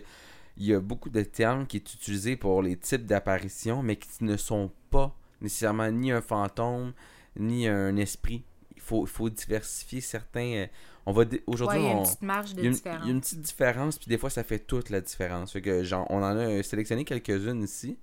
il 0.56 0.66
y 0.66 0.74
a 0.74 0.80
beaucoup 0.80 1.08
de 1.10 1.22
termes 1.22 1.66
qui 1.66 1.78
sont 1.78 1.96
utilisés 1.96 2.36
pour 2.36 2.62
les 2.62 2.76
types 2.76 3.06
d'apparitions, 3.06 3.82
mais 3.82 3.96
qui 3.96 4.08
ne 4.22 4.36
sont 4.36 4.70
pas 4.90 5.14
nécessairement 5.40 5.90
ni 5.90 6.12
un 6.12 6.20
fantôme 6.20 6.92
ni 7.36 7.66
un 7.68 7.96
esprit. 7.96 8.44
Il 8.76 8.82
faut 8.82 9.04
il 9.04 9.10
faut 9.10 9.30
diversifier 9.30 10.00
certains. 10.00 10.40
euh, 10.54 10.66
On 11.06 11.12
va 11.12 11.22
Ouais, 11.22 11.42
aujourd'hui 11.46 11.78
il 11.80 11.84
y 11.84 11.88
a 11.88 11.92
une 11.92 11.98
on 11.98 12.02
petite 12.04 12.22
marge 12.22 12.54
de 12.54 12.60
il 12.60 12.64
y, 12.64 12.66
a 12.66 12.70
une, 12.70 12.74
différence. 12.74 13.00
il 13.02 13.06
y 13.06 13.10
a 13.10 13.14
une 13.14 13.20
petite 13.20 13.40
différence, 13.40 13.98
puis 13.98 14.08
des 14.08 14.18
fois, 14.18 14.30
ça 14.30 14.42
fait 14.44 14.58
toute 14.58 14.90
la 14.90 15.00
différence. 15.00 15.52
Fait 15.52 15.62
que, 15.62 15.82
genre, 15.84 16.06
on 16.10 16.22
en 16.22 16.36
a 16.36 16.62
sélectionné 16.62 17.04
quelques-unes 17.04 17.62
ici, 17.62 17.98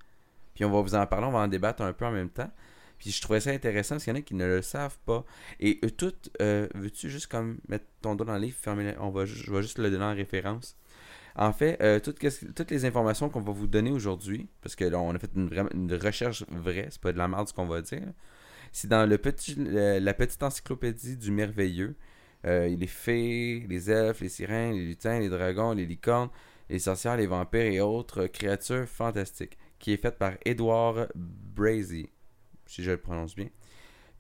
puis 0.53 0.65
on 0.65 0.71
va 0.71 0.81
vous 0.81 0.95
en 0.95 1.05
parler, 1.07 1.27
on 1.27 1.31
va 1.31 1.39
en 1.39 1.47
débattre 1.47 1.81
un 1.81 1.93
peu 1.93 2.05
en 2.05 2.11
même 2.11 2.29
temps. 2.29 2.51
Puis 2.99 3.09
je 3.09 3.19
trouvais 3.19 3.39
ça 3.39 3.49
intéressant 3.49 3.95
parce 3.95 4.03
qu'il 4.03 4.13
y 4.13 4.15
en 4.15 4.19
a 4.19 4.21
qui 4.21 4.35
ne 4.35 4.45
le 4.45 4.61
savent 4.61 4.99
pas. 5.07 5.25
Et 5.59 5.79
eux 5.83 5.89
toutes, 5.89 6.29
euh, 6.39 6.67
veux-tu 6.75 7.09
juste 7.09 7.25
comme 7.27 7.57
mettre 7.67 7.85
ton 8.01 8.13
doigt 8.13 8.27
dans 8.27 8.35
le 8.35 8.41
livre, 8.41 8.55
fermer 8.61 8.93
on 8.99 9.09
va, 9.09 9.25
je 9.25 9.51
vais 9.51 9.63
juste 9.63 9.79
le 9.79 9.89
donner 9.89 10.05
en 10.05 10.13
référence. 10.13 10.75
En 11.35 11.51
fait, 11.51 11.81
euh, 11.81 11.99
toutes, 11.99 12.19
toutes 12.53 12.69
les 12.69 12.85
informations 12.85 13.29
qu'on 13.29 13.41
va 13.41 13.53
vous 13.53 13.65
donner 13.65 13.89
aujourd'hui, 13.89 14.47
parce 14.61 14.75
que 14.75 14.83
là, 14.85 14.99
on 14.99 15.15
a 15.15 15.17
fait 15.17 15.31
une, 15.35 15.49
une 15.73 15.93
recherche 15.95 16.45
vraie, 16.49 16.89
c'est 16.91 17.01
pas 17.01 17.11
de 17.13 17.17
la 17.17 17.27
merde 17.27 17.47
ce 17.47 17.53
qu'on 17.53 17.65
va 17.65 17.81
dire. 17.81 18.03
C'est 18.71 18.87
dans 18.87 19.05
le 19.05 19.17
petit, 19.17 19.55
la 19.57 20.13
petite 20.13 20.43
encyclopédie 20.43 21.17
du 21.17 21.31
merveilleux. 21.31 21.95
Euh, 22.45 22.67
les 22.67 22.87
fées, 22.87 23.65
les 23.69 23.91
elfes, 23.91 24.21
les 24.21 24.29
sirènes, 24.29 24.73
les 24.73 24.85
lutins, 24.85 25.19
les 25.19 25.29
dragons, 25.29 25.73
les 25.73 25.85
licornes, 25.85 26.29
les 26.69 26.79
sorcières, 26.79 27.17
les 27.17 27.27
vampires 27.27 27.61
et 27.61 27.81
autres 27.81 28.25
créatures 28.27 28.87
fantastiques, 28.87 29.57
qui 29.77 29.93
est 29.93 29.97
faite 29.97 30.17
par 30.17 30.33
Edward 30.43 31.11
Brazy, 31.15 32.09
si 32.65 32.83
je 32.83 32.91
le 32.91 32.97
prononce 32.97 33.35
bien. 33.35 33.49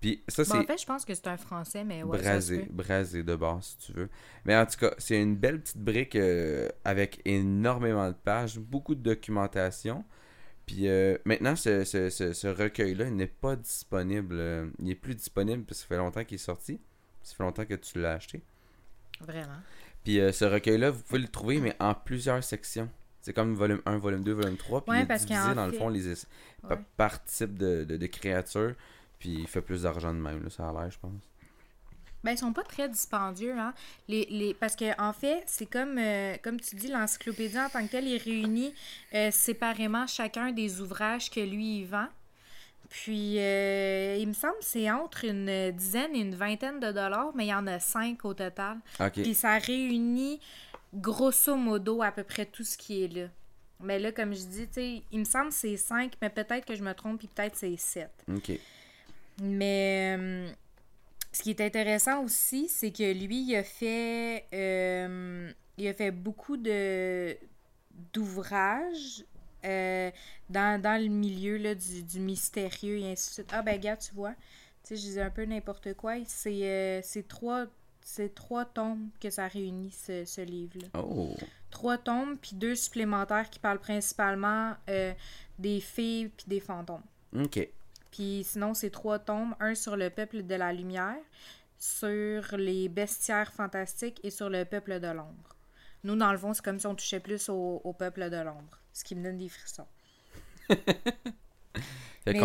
Puis 0.01 0.23
ça, 0.27 0.43
Bon, 0.43 0.59
en 0.59 0.63
fait, 0.63 0.81
je 0.81 0.85
pense 0.85 1.05
que 1.05 1.13
c'est 1.13 1.27
un 1.27 1.37
français, 1.37 1.83
mais 1.83 2.01
ouais, 2.01 2.17
brasé, 2.17 2.67
brasé 2.71 3.23
de 3.23 3.35
base, 3.35 3.77
si 3.79 3.87
tu 3.87 3.93
veux. 3.93 4.09
Mais 4.45 4.55
en 4.55 4.65
tout 4.65 4.79
cas, 4.79 4.93
c'est 4.97 5.21
une 5.21 5.35
belle 5.35 5.61
petite 5.61 5.77
brique 5.77 6.15
euh, 6.15 6.69
avec 6.83 7.21
énormément 7.23 8.07
de 8.07 8.15
pages, 8.15 8.57
beaucoup 8.57 8.95
de 8.95 9.01
documentation. 9.01 10.03
Puis 10.71 10.87
euh, 10.87 11.17
maintenant, 11.25 11.55
ce, 11.57 11.83
ce- 11.83 12.09
ce- 12.09 12.31
ce 12.31 12.47
recueil-là 12.47 13.05
il 13.07 13.15
n'est 13.17 13.27
pas 13.27 13.57
disponible. 13.57 14.35
euh, 14.39 14.69
il 14.79 14.85
n'est 14.85 14.95
plus 14.95 15.15
disponible 15.15 15.63
parce 15.65 15.79
que 15.79 15.81
ça 15.83 15.87
fait 15.89 15.97
longtemps 15.97 16.23
qu'il 16.23 16.35
est 16.35 16.37
sorti. 16.37 16.79
Ça 17.23 17.35
fait 17.35 17.43
longtemps 17.43 17.65
que 17.65 17.73
tu 17.73 17.99
l'as 17.99 18.13
acheté. 18.13 18.41
Vraiment. 19.19 19.57
Puis 20.05 20.19
euh, 20.21 20.31
ce 20.31 20.45
recueil-là, 20.45 20.91
vous 20.91 21.01
pouvez 21.03 21.19
le 21.19 21.27
trouver, 21.27 21.59
mais 21.59 21.75
en 21.81 21.93
plusieurs 21.93 22.41
sections. 22.43 22.89
C'est 23.21 23.33
comme 23.33 23.53
volume 23.53 23.81
1, 23.85 23.97
volume 23.97 24.23
2, 24.23 24.31
volume 24.31 24.55
3. 24.57 24.85
Puis 24.85 24.91
Ouais, 24.91 24.99
il 24.99 25.03
est 25.03 25.05
parce 25.07 25.25
divisé 25.25 25.53
dans 25.53 25.67
le 25.67 25.73
fond 25.73 25.89
les 25.89 26.07
Ouais. 26.07 26.77
par 26.95 27.21
type 27.25 27.57
de, 27.57 27.83
de, 27.83 27.97
de 27.97 28.05
créature. 28.07 28.73
Puis 29.19 29.29
il 29.41 29.47
fait 29.47 29.61
plus 29.61 29.83
d'argent 29.83 30.13
de 30.13 30.19
même, 30.19 30.41
là, 30.43 30.49
ça 30.49 30.69
a 30.69 30.71
l'air, 30.73 30.89
je 30.89 30.97
pense. 30.99 31.11
Ben, 32.23 32.31
ils 32.33 32.37
sont 32.37 32.53
pas 32.53 32.63
très 32.63 32.87
dispendieux, 32.87 33.57
hein. 33.57 33.73
Les, 34.07 34.27
les... 34.29 34.53
Parce 34.53 34.75
que, 34.75 34.99
en 35.01 35.11
fait, 35.11 35.43
c'est 35.47 35.65
comme, 35.65 35.97
euh, 35.97 36.35
comme 36.43 36.59
tu 36.59 36.75
dis, 36.75 36.87
l'encyclopédie 36.87 37.59
en 37.59 37.69
tant 37.69 37.85
que 37.85 37.91
telle, 37.91 38.07
il 38.07 38.17
réunit 38.17 38.73
euh, 39.15 39.31
séparément 39.31 40.05
chacun 40.05 40.51
des 40.51 40.81
ouvrages 40.81 41.31
que 41.31 41.39
lui, 41.39 41.79
il 41.79 41.85
vend. 41.85 42.07
Puis, 42.89 43.39
euh, 43.39 44.17
il 44.19 44.27
me 44.27 44.33
semble 44.33 44.59
que 44.59 44.65
c'est 44.65 44.91
entre 44.91 45.25
une 45.25 45.71
dizaine 45.71 46.15
et 46.15 46.19
une 46.19 46.35
vingtaine 46.35 46.79
de 46.79 46.91
dollars, 46.91 47.31
mais 47.33 47.45
il 47.45 47.49
y 47.49 47.53
en 47.53 47.65
a 47.65 47.79
cinq 47.79 48.23
au 48.25 48.33
total. 48.33 48.77
Ok. 48.99 49.21
Puis, 49.23 49.33
ça 49.33 49.57
réunit 49.57 50.39
grosso 50.93 51.55
modo 51.55 52.03
à 52.03 52.11
peu 52.11 52.23
près 52.23 52.45
tout 52.45 52.63
ce 52.63 52.77
qui 52.77 53.03
est 53.03 53.07
là. 53.07 53.27
Mais 53.79 53.97
là, 53.97 54.11
comme 54.11 54.35
je 54.35 54.43
dis, 54.43 54.67
tu 54.67 54.73
sais, 54.73 55.01
il 55.11 55.19
me 55.19 55.23
semble 55.23 55.49
que 55.49 55.55
c'est 55.55 55.77
cinq, 55.77 56.13
mais 56.21 56.29
peut-être 56.29 56.65
que 56.65 56.75
je 56.75 56.83
me 56.83 56.93
trompe, 56.93 57.17
puis 57.17 57.27
peut-être 57.27 57.55
c'est 57.55 57.77
sept. 57.77 58.11
Ok. 58.31 58.51
Mais 59.41 60.53
ce 61.31 61.43
qui 61.43 61.49
est 61.51 61.61
intéressant 61.61 62.23
aussi, 62.23 62.67
c'est 62.67 62.91
que 62.91 63.13
lui, 63.13 63.43
il 63.43 63.55
a 63.55 63.63
fait, 63.63 64.45
euh, 64.53 65.51
il 65.77 65.87
a 65.87 65.93
fait 65.93 66.11
beaucoup 66.11 66.57
de 66.57 67.37
d'ouvrages 68.13 69.23
euh, 69.63 70.09
dans, 70.49 70.81
dans 70.81 71.01
le 71.01 71.09
milieu 71.09 71.57
là, 71.57 71.75
du, 71.75 72.03
du 72.03 72.19
mystérieux 72.19 72.97
et 72.97 73.11
ainsi 73.11 73.29
de 73.29 73.33
suite. 73.33 73.49
Ah 73.51 73.61
ben 73.61 73.79
gars, 73.79 73.97
tu 73.97 74.13
vois, 74.13 74.31
tu 74.31 74.37
sais, 74.83 74.95
je 74.95 75.01
disais 75.01 75.21
un 75.21 75.29
peu 75.29 75.45
n'importe 75.45 75.93
quoi. 75.93 76.15
C'est 76.25 76.59
euh, 76.63 77.01
trois, 77.27 77.65
c'est 78.01 78.33
trois 78.33 78.65
tomes 78.65 79.09
que 79.19 79.29
ça 79.29 79.47
réunit, 79.47 79.91
ce, 79.91 80.25
ce 80.25 80.41
livre-là. 80.41 80.87
Oh. 80.99 81.35
Trois 81.69 81.97
tomes, 81.97 82.37
puis 82.37 82.55
deux 82.55 82.75
supplémentaires 82.75 83.49
qui 83.49 83.59
parlent 83.59 83.79
principalement 83.79 84.73
euh, 84.89 85.13
des 85.59 85.79
fées 85.79 86.31
puis 86.35 86.45
des 86.47 86.59
fantômes. 86.59 87.03
Ok. 87.33 87.67
Puis 88.11 88.43
sinon, 88.45 88.73
c'est 88.73 88.89
trois 88.89 89.19
tomes, 89.19 89.55
un 89.59 89.73
sur 89.75 89.95
le 89.95 90.09
peuple 90.09 90.43
de 90.43 90.55
la 90.55 90.73
lumière, 90.73 91.15
sur 91.77 92.57
les 92.57 92.89
bestiaires 92.89 93.53
fantastiques 93.53 94.19
et 94.23 94.29
sur 94.29 94.49
le 94.49 94.65
peuple 94.65 94.99
de 94.99 95.07
l'ombre. 95.07 95.55
Nous, 96.03 96.15
dans 96.15 96.31
le 96.31 96.37
fond, 96.37 96.53
c'est 96.53 96.63
comme 96.63 96.79
si 96.79 96.87
on 96.87 96.95
touchait 96.95 97.19
plus 97.19 97.47
au, 97.49 97.81
au 97.83 97.93
peuple 97.93 98.29
de 98.29 98.37
l'ombre, 98.37 98.79
ce 98.93 99.03
qui 99.03 99.15
me 99.15 99.23
donne 99.23 99.37
des 99.37 99.49
frissons. 99.49 99.87
Mais 102.27 102.33
lui, 102.33 102.39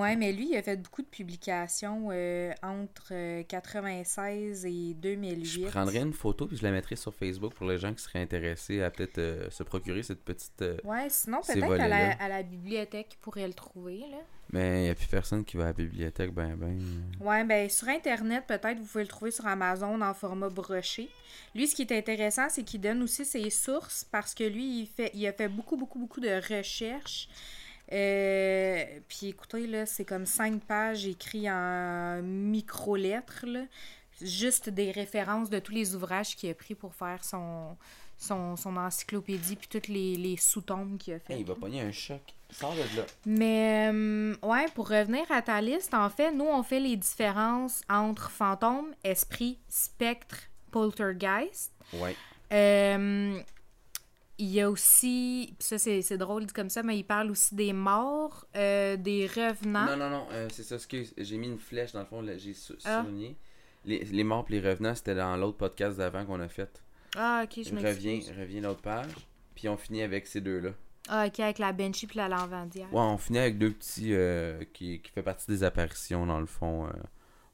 ouais, 0.00 0.16
mais 0.16 0.32
lui, 0.32 0.48
il 0.50 0.56
a 0.56 0.62
fait 0.62 0.76
beaucoup 0.76 1.00
de 1.02 1.06
publications 1.06 2.08
euh, 2.10 2.52
entre 2.60 3.12
euh, 3.12 3.44
96 3.44 4.66
et 4.66 4.94
2008. 4.94 5.44
Je 5.44 5.60
prendrais 5.68 5.98
une 6.00 6.12
photo 6.12 6.46
puis 6.48 6.56
je 6.56 6.64
la 6.64 6.72
mettrai 6.72 6.96
sur 6.96 7.14
Facebook 7.14 7.54
pour 7.54 7.66
les 7.68 7.78
gens 7.78 7.94
qui 7.94 8.02
seraient 8.02 8.20
intéressés 8.20 8.82
à 8.82 8.90
peut-être 8.90 9.18
euh, 9.18 9.48
se 9.50 9.62
procurer 9.62 10.02
cette 10.02 10.24
petite. 10.24 10.60
euh, 10.62 10.76
Ouais, 10.82 11.06
sinon, 11.08 11.40
peut-être 11.40 11.64
volets-là. 11.64 12.16
à 12.18 12.28
la 12.28 12.42
bibliothèque, 12.42 13.10
ils 13.14 13.18
pourraient 13.18 13.46
le 13.46 13.54
trouver, 13.54 13.98
là. 14.10 14.18
Mais 14.52 14.80
il 14.80 14.82
n'y 14.84 14.90
a 14.90 14.94
plus 14.94 15.06
personne 15.06 15.44
qui 15.44 15.56
va 15.56 15.64
à 15.64 15.66
la 15.68 15.72
bibliothèque, 15.72 16.32
ben 16.32 16.56
ben. 16.56 16.78
Ouais, 17.20 17.42
ben 17.42 17.70
sur 17.70 17.88
Internet, 17.88 18.44
peut-être 18.46 18.78
vous 18.78 18.84
pouvez 18.84 19.04
le 19.04 19.08
trouver 19.08 19.30
sur 19.30 19.46
Amazon 19.46 20.00
en 20.02 20.12
format 20.12 20.50
broché. 20.50 21.08
Lui, 21.54 21.66
ce 21.66 21.74
qui 21.74 21.82
est 21.82 21.92
intéressant, 21.92 22.48
c'est 22.50 22.62
qu'il 22.62 22.82
donne 22.82 23.02
aussi 23.02 23.24
ses 23.24 23.48
sources 23.48 24.04
parce 24.10 24.34
que 24.34 24.44
lui, 24.44 24.80
il, 24.80 24.86
fait, 24.86 25.10
il 25.14 25.26
a 25.26 25.32
fait 25.32 25.48
beaucoup, 25.48 25.76
beaucoup, 25.76 25.98
beaucoup 25.98 26.20
de 26.20 26.56
recherches. 26.56 27.28
Euh, 27.92 28.84
puis 29.08 29.28
écoutez, 29.28 29.66
là, 29.66 29.86
c'est 29.86 30.04
comme 30.04 30.26
cinq 30.26 30.62
pages 30.64 31.06
écrites 31.06 31.48
en 31.48 32.20
micro-lettres. 32.22 33.46
Juste 34.20 34.68
des 34.68 34.90
références 34.90 35.48
de 35.48 35.58
tous 35.58 35.72
les 35.72 35.94
ouvrages 35.94 36.36
qu'il 36.36 36.50
a 36.50 36.54
pris 36.54 36.74
pour 36.74 36.94
faire 36.94 37.24
son, 37.24 37.76
son, 38.18 38.56
son 38.56 38.76
encyclopédie, 38.76 39.56
puis 39.56 39.68
toutes 39.68 39.88
les, 39.88 40.16
les 40.16 40.36
sous-tomes 40.36 40.96
qu'il 40.98 41.14
a 41.14 41.18
fait. 41.18 41.34
Hey, 41.34 41.40
il 41.40 41.46
va 41.46 41.54
pogner 41.54 41.80
un 41.80 41.90
choc. 41.92 42.20
Sors 42.52 42.74
de 42.74 42.80
là. 42.96 43.06
Mais, 43.26 43.90
euh, 43.92 44.34
ouais, 44.42 44.66
pour 44.74 44.88
revenir 44.88 45.24
à 45.30 45.40
ta 45.42 45.60
liste, 45.60 45.94
en 45.94 46.08
fait, 46.10 46.30
nous, 46.32 46.44
on 46.44 46.62
fait 46.62 46.80
les 46.80 46.96
différences 46.96 47.80
entre 47.88 48.30
fantôme, 48.30 48.94
esprit, 49.02 49.58
spectre, 49.68 50.36
poltergeist. 50.70 51.72
Ouais. 51.94 52.14
Euh, 52.52 53.38
il 54.38 54.48
y 54.48 54.60
a 54.60 54.70
aussi, 54.70 55.54
pis 55.58 55.64
ça 55.64 55.78
c'est 55.78 56.18
drôle 56.18 56.46
dit 56.46 56.52
comme 56.52 56.68
ça, 56.70 56.82
mais 56.82 56.98
il 56.98 57.04
parle 57.04 57.30
aussi 57.30 57.54
des 57.54 57.72
morts, 57.72 58.44
euh, 58.56 58.96
des 58.96 59.26
revenants. 59.26 59.86
Non, 59.86 59.96
non, 59.96 60.10
non, 60.10 60.26
euh, 60.32 60.48
c'est 60.52 60.62
ça, 60.62 60.74
excuse. 60.76 61.14
J'ai 61.16 61.36
mis 61.38 61.46
une 61.48 61.58
flèche 61.58 61.92
dans 61.92 62.00
le 62.00 62.06
fond, 62.06 62.24
j'ai 62.36 62.54
sou- 62.54 62.76
Ah. 62.84 63.02
souligné. 63.04 63.36
Les, 63.84 64.04
les 64.04 64.24
morts 64.24 64.44
pis 64.44 64.52
les 64.54 64.60
revenants, 64.68 64.94
c'était 64.94 65.14
dans 65.14 65.36
l'autre 65.36 65.56
podcast 65.58 65.96
d'avant 65.98 66.24
qu'on 66.24 66.40
a 66.40 66.48
fait. 66.48 66.82
Ah, 67.16 67.42
ok, 67.44 67.62
je 67.64 67.70
Reviens, 67.74 68.12
m'excuse. 68.14 68.34
reviens 68.38 68.60
l'autre 68.62 68.80
page. 68.82 69.10
Puis 69.54 69.68
on 69.68 69.76
finit 69.76 70.02
avec 70.02 70.26
ces 70.26 70.40
deux-là. 70.40 70.70
Ah, 71.08 71.26
ok, 71.26 71.40
avec 71.40 71.58
la 71.58 71.72
Banshee 71.72 72.06
puis 72.06 72.16
la 72.18 72.28
Lanvandière. 72.28 72.92
Ouais, 72.94 73.00
on 73.00 73.18
finit 73.18 73.38
avec 73.40 73.58
deux 73.58 73.72
petits 73.72 74.14
euh, 74.14 74.62
qui, 74.72 75.00
qui 75.00 75.10
fait 75.10 75.22
partie 75.22 75.46
des 75.50 75.64
apparitions 75.64 76.24
dans 76.26 76.38
le 76.40 76.46
fond. 76.46 76.86
euh, 76.86 76.90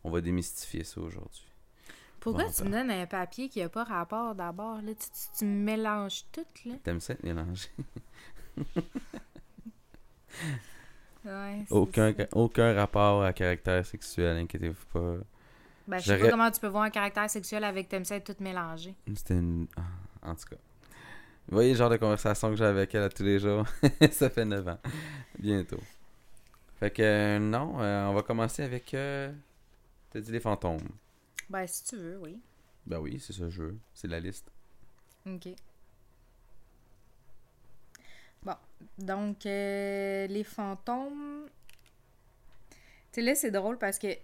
on 0.04 0.10
va 0.10 0.20
démystifier 0.20 0.84
ça 0.84 1.00
aujourd'hui. 1.00 1.44
Pourquoi 2.20 2.44
Bon, 2.44 2.50
tu 2.52 2.64
me 2.64 2.70
donnes 2.70 2.90
un 2.90 3.06
papier 3.06 3.48
qui 3.48 3.62
a 3.62 3.68
pas 3.68 3.84
rapport 3.84 4.34
d'abord? 4.34 4.76
Là, 4.82 4.92
tu, 4.94 5.06
tu, 5.10 5.38
tu 5.38 5.44
mélanges 5.44 6.24
tout, 6.32 6.44
là. 6.66 6.74
T'aimes 6.82 7.00
ça 7.00 7.12
être 7.14 7.22
mélangé? 7.22 7.68
Ouais, 11.24 11.64
Aucun, 11.70 12.14
ça. 12.16 12.24
aucun 12.32 12.74
rapport 12.74 13.22
à 13.22 13.32
caractère 13.32 13.84
sexuel, 13.84 14.36
inquiétez-vous 14.38 14.86
pas. 14.92 15.16
Ben, 15.86 15.98
je 15.98 16.04
sais 16.04 16.18
pas 16.18 16.30
comment 16.30 16.50
tu 16.50 16.60
peux 16.60 16.68
voir 16.68 16.84
un 16.84 16.90
caractère 16.90 17.28
sexuel 17.28 17.64
avec 17.64 17.88
t'aimes 17.88 18.04
ça 18.04 18.18
tout 18.20 18.36
mélangé. 18.40 18.94
C'était 19.14 19.34
une. 19.34 19.66
ah, 19.76 20.30
En 20.30 20.34
tout 20.34 20.46
cas. 20.50 20.56
Vous 21.48 21.54
voyez 21.54 21.72
le 21.72 21.78
genre 21.78 21.88
de 21.88 21.96
conversation 21.96 22.50
que 22.50 22.56
j'ai 22.56 22.64
avec 22.66 22.94
elle 22.94 23.04
à 23.04 23.08
tous 23.08 23.22
les 23.22 23.38
jours? 23.38 23.64
ça 24.10 24.28
fait 24.28 24.44
9 24.44 24.68
ans. 24.68 24.78
Bientôt. 25.38 25.80
Fait 26.78 26.90
que 26.90 27.02
euh, 27.02 27.38
non, 27.38 27.80
euh, 27.80 28.06
on 28.06 28.12
va 28.12 28.22
commencer 28.22 28.62
avec. 28.62 28.92
Euh... 28.92 29.32
T'as 30.10 30.20
dit 30.20 30.30
les 30.30 30.40
fantômes. 30.40 30.86
Ben, 31.48 31.66
si 31.66 31.84
tu 31.84 31.96
veux, 31.96 32.18
oui. 32.18 32.38
Ben 32.86 32.98
oui, 32.98 33.18
c'est 33.18 33.36
le 33.38 33.48
jeu. 33.48 33.78
C'est 33.94 34.08
la 34.08 34.20
liste. 34.20 34.50
OK. 35.26 35.48
Bon, 38.42 38.56
donc 38.98 39.46
euh, 39.46 40.26
les 40.26 40.44
fantômes. 40.44 41.46
Tu 42.70 42.76
sais, 43.12 43.22
là, 43.22 43.34
c'est 43.34 43.50
drôle 43.50 43.78
parce 43.78 43.98
que. 43.98 44.12
Tu 44.12 44.20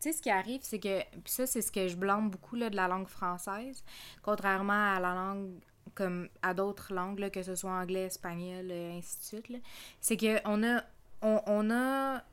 sais, 0.00 0.12
ce 0.12 0.20
qui 0.20 0.30
arrive, 0.30 0.62
c'est 0.64 0.80
que. 0.80 1.00
Puis 1.10 1.32
ça, 1.32 1.46
c'est 1.46 1.62
ce 1.62 1.70
que 1.70 1.86
je 1.86 1.96
blâme 1.96 2.28
beaucoup 2.28 2.56
là, 2.56 2.70
de 2.70 2.76
la 2.76 2.88
langue 2.88 3.08
française. 3.08 3.84
Contrairement 4.22 4.96
à 4.96 4.98
la 4.98 5.14
langue. 5.14 5.60
Comme 5.94 6.28
à 6.42 6.54
d'autres 6.54 6.92
langues, 6.92 7.30
que 7.30 7.42
ce 7.42 7.54
soit 7.54 7.70
anglais, 7.70 8.04
espagnol, 8.04 8.68
euh, 8.70 8.98
ainsi 8.98 9.18
de 9.18 9.24
suite. 9.24 9.62
C'est 10.00 10.16
qu'on 10.16 10.62
a. 10.64 10.82
On, 11.22 11.70
a 11.70 12.24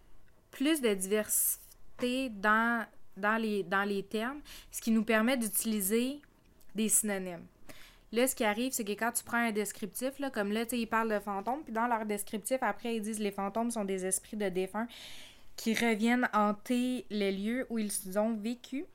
plus 0.51 0.79
de 0.79 0.93
diversité 0.93 2.29
dans, 2.29 2.87
les, 3.37 4.05
termes, 4.09 4.39
ce 4.71 4.79
qui 4.79 4.91
nous 4.91 5.03
permet 5.03 5.35
d'utiliser 5.35 6.21
des 6.73 6.87
synonymes. 6.87 7.45
Là, 8.13 8.27
ce 8.27 8.35
qui 8.35 8.45
arrive, 8.45 8.71
c'est 8.71 8.85
que 8.85 8.93
quand 8.93 9.11
tu 9.11 9.25
prends 9.25 9.45
un 9.45 9.51
descriptif, 9.51 10.13
comme 10.33 10.53
là, 10.53 10.65
tu 10.65 10.77
ils 10.77 10.87
parlent 10.87 11.11
de 11.11 11.19
fantômes, 11.19 11.63
puis 11.63 11.73
dans 11.73 11.87
leur 11.87 12.05
descriptif, 12.05 12.59
après, 12.61 12.95
ils 12.95 13.01
disent 13.01 13.19
les 13.19 13.31
fantômes 13.31 13.71
sont 13.71 13.83
des 13.83 14.05
esprits 14.05 14.37
de 14.37 14.47
défunts 14.47 14.87
qui 15.57 15.73
reviennent 15.73 16.29
hanter 16.33 17.05
les 17.09 17.31
lieux 17.31 17.67
où 17.69 17.79
ils 17.79 18.17
ont 18.17 18.33
vécu 18.35 18.85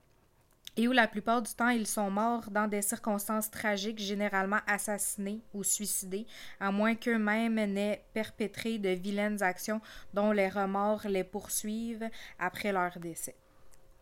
et 0.77 0.89
où 0.89 0.93
la 0.93 1.07
plupart 1.07 1.43
du 1.43 1.53
temps, 1.53 1.69
ils 1.69 1.87
sont 1.87 2.11
morts 2.11 2.51
dans 2.51 2.67
des 2.67 2.83
circonstances 2.83 3.51
tragiques, 3.51 3.99
généralement 3.99 4.61
assassinés 4.67 5.41
ou 5.53 5.63
suicidés, 5.63 6.27
à 6.61 6.73
moins 6.73 6.95
qu'eux-mêmes 6.95 7.55
n'aient 7.73 8.05
perpétré 8.15 8.79
de 8.79 8.89
vilaines 8.91 9.43
actions 9.43 9.81
dont 10.15 10.33
les 10.33 10.49
remords 10.49 11.07
les 11.07 11.25
poursuivent 11.25 12.09
après 12.39 12.73
leur 12.73 12.99
décès. 12.99 13.37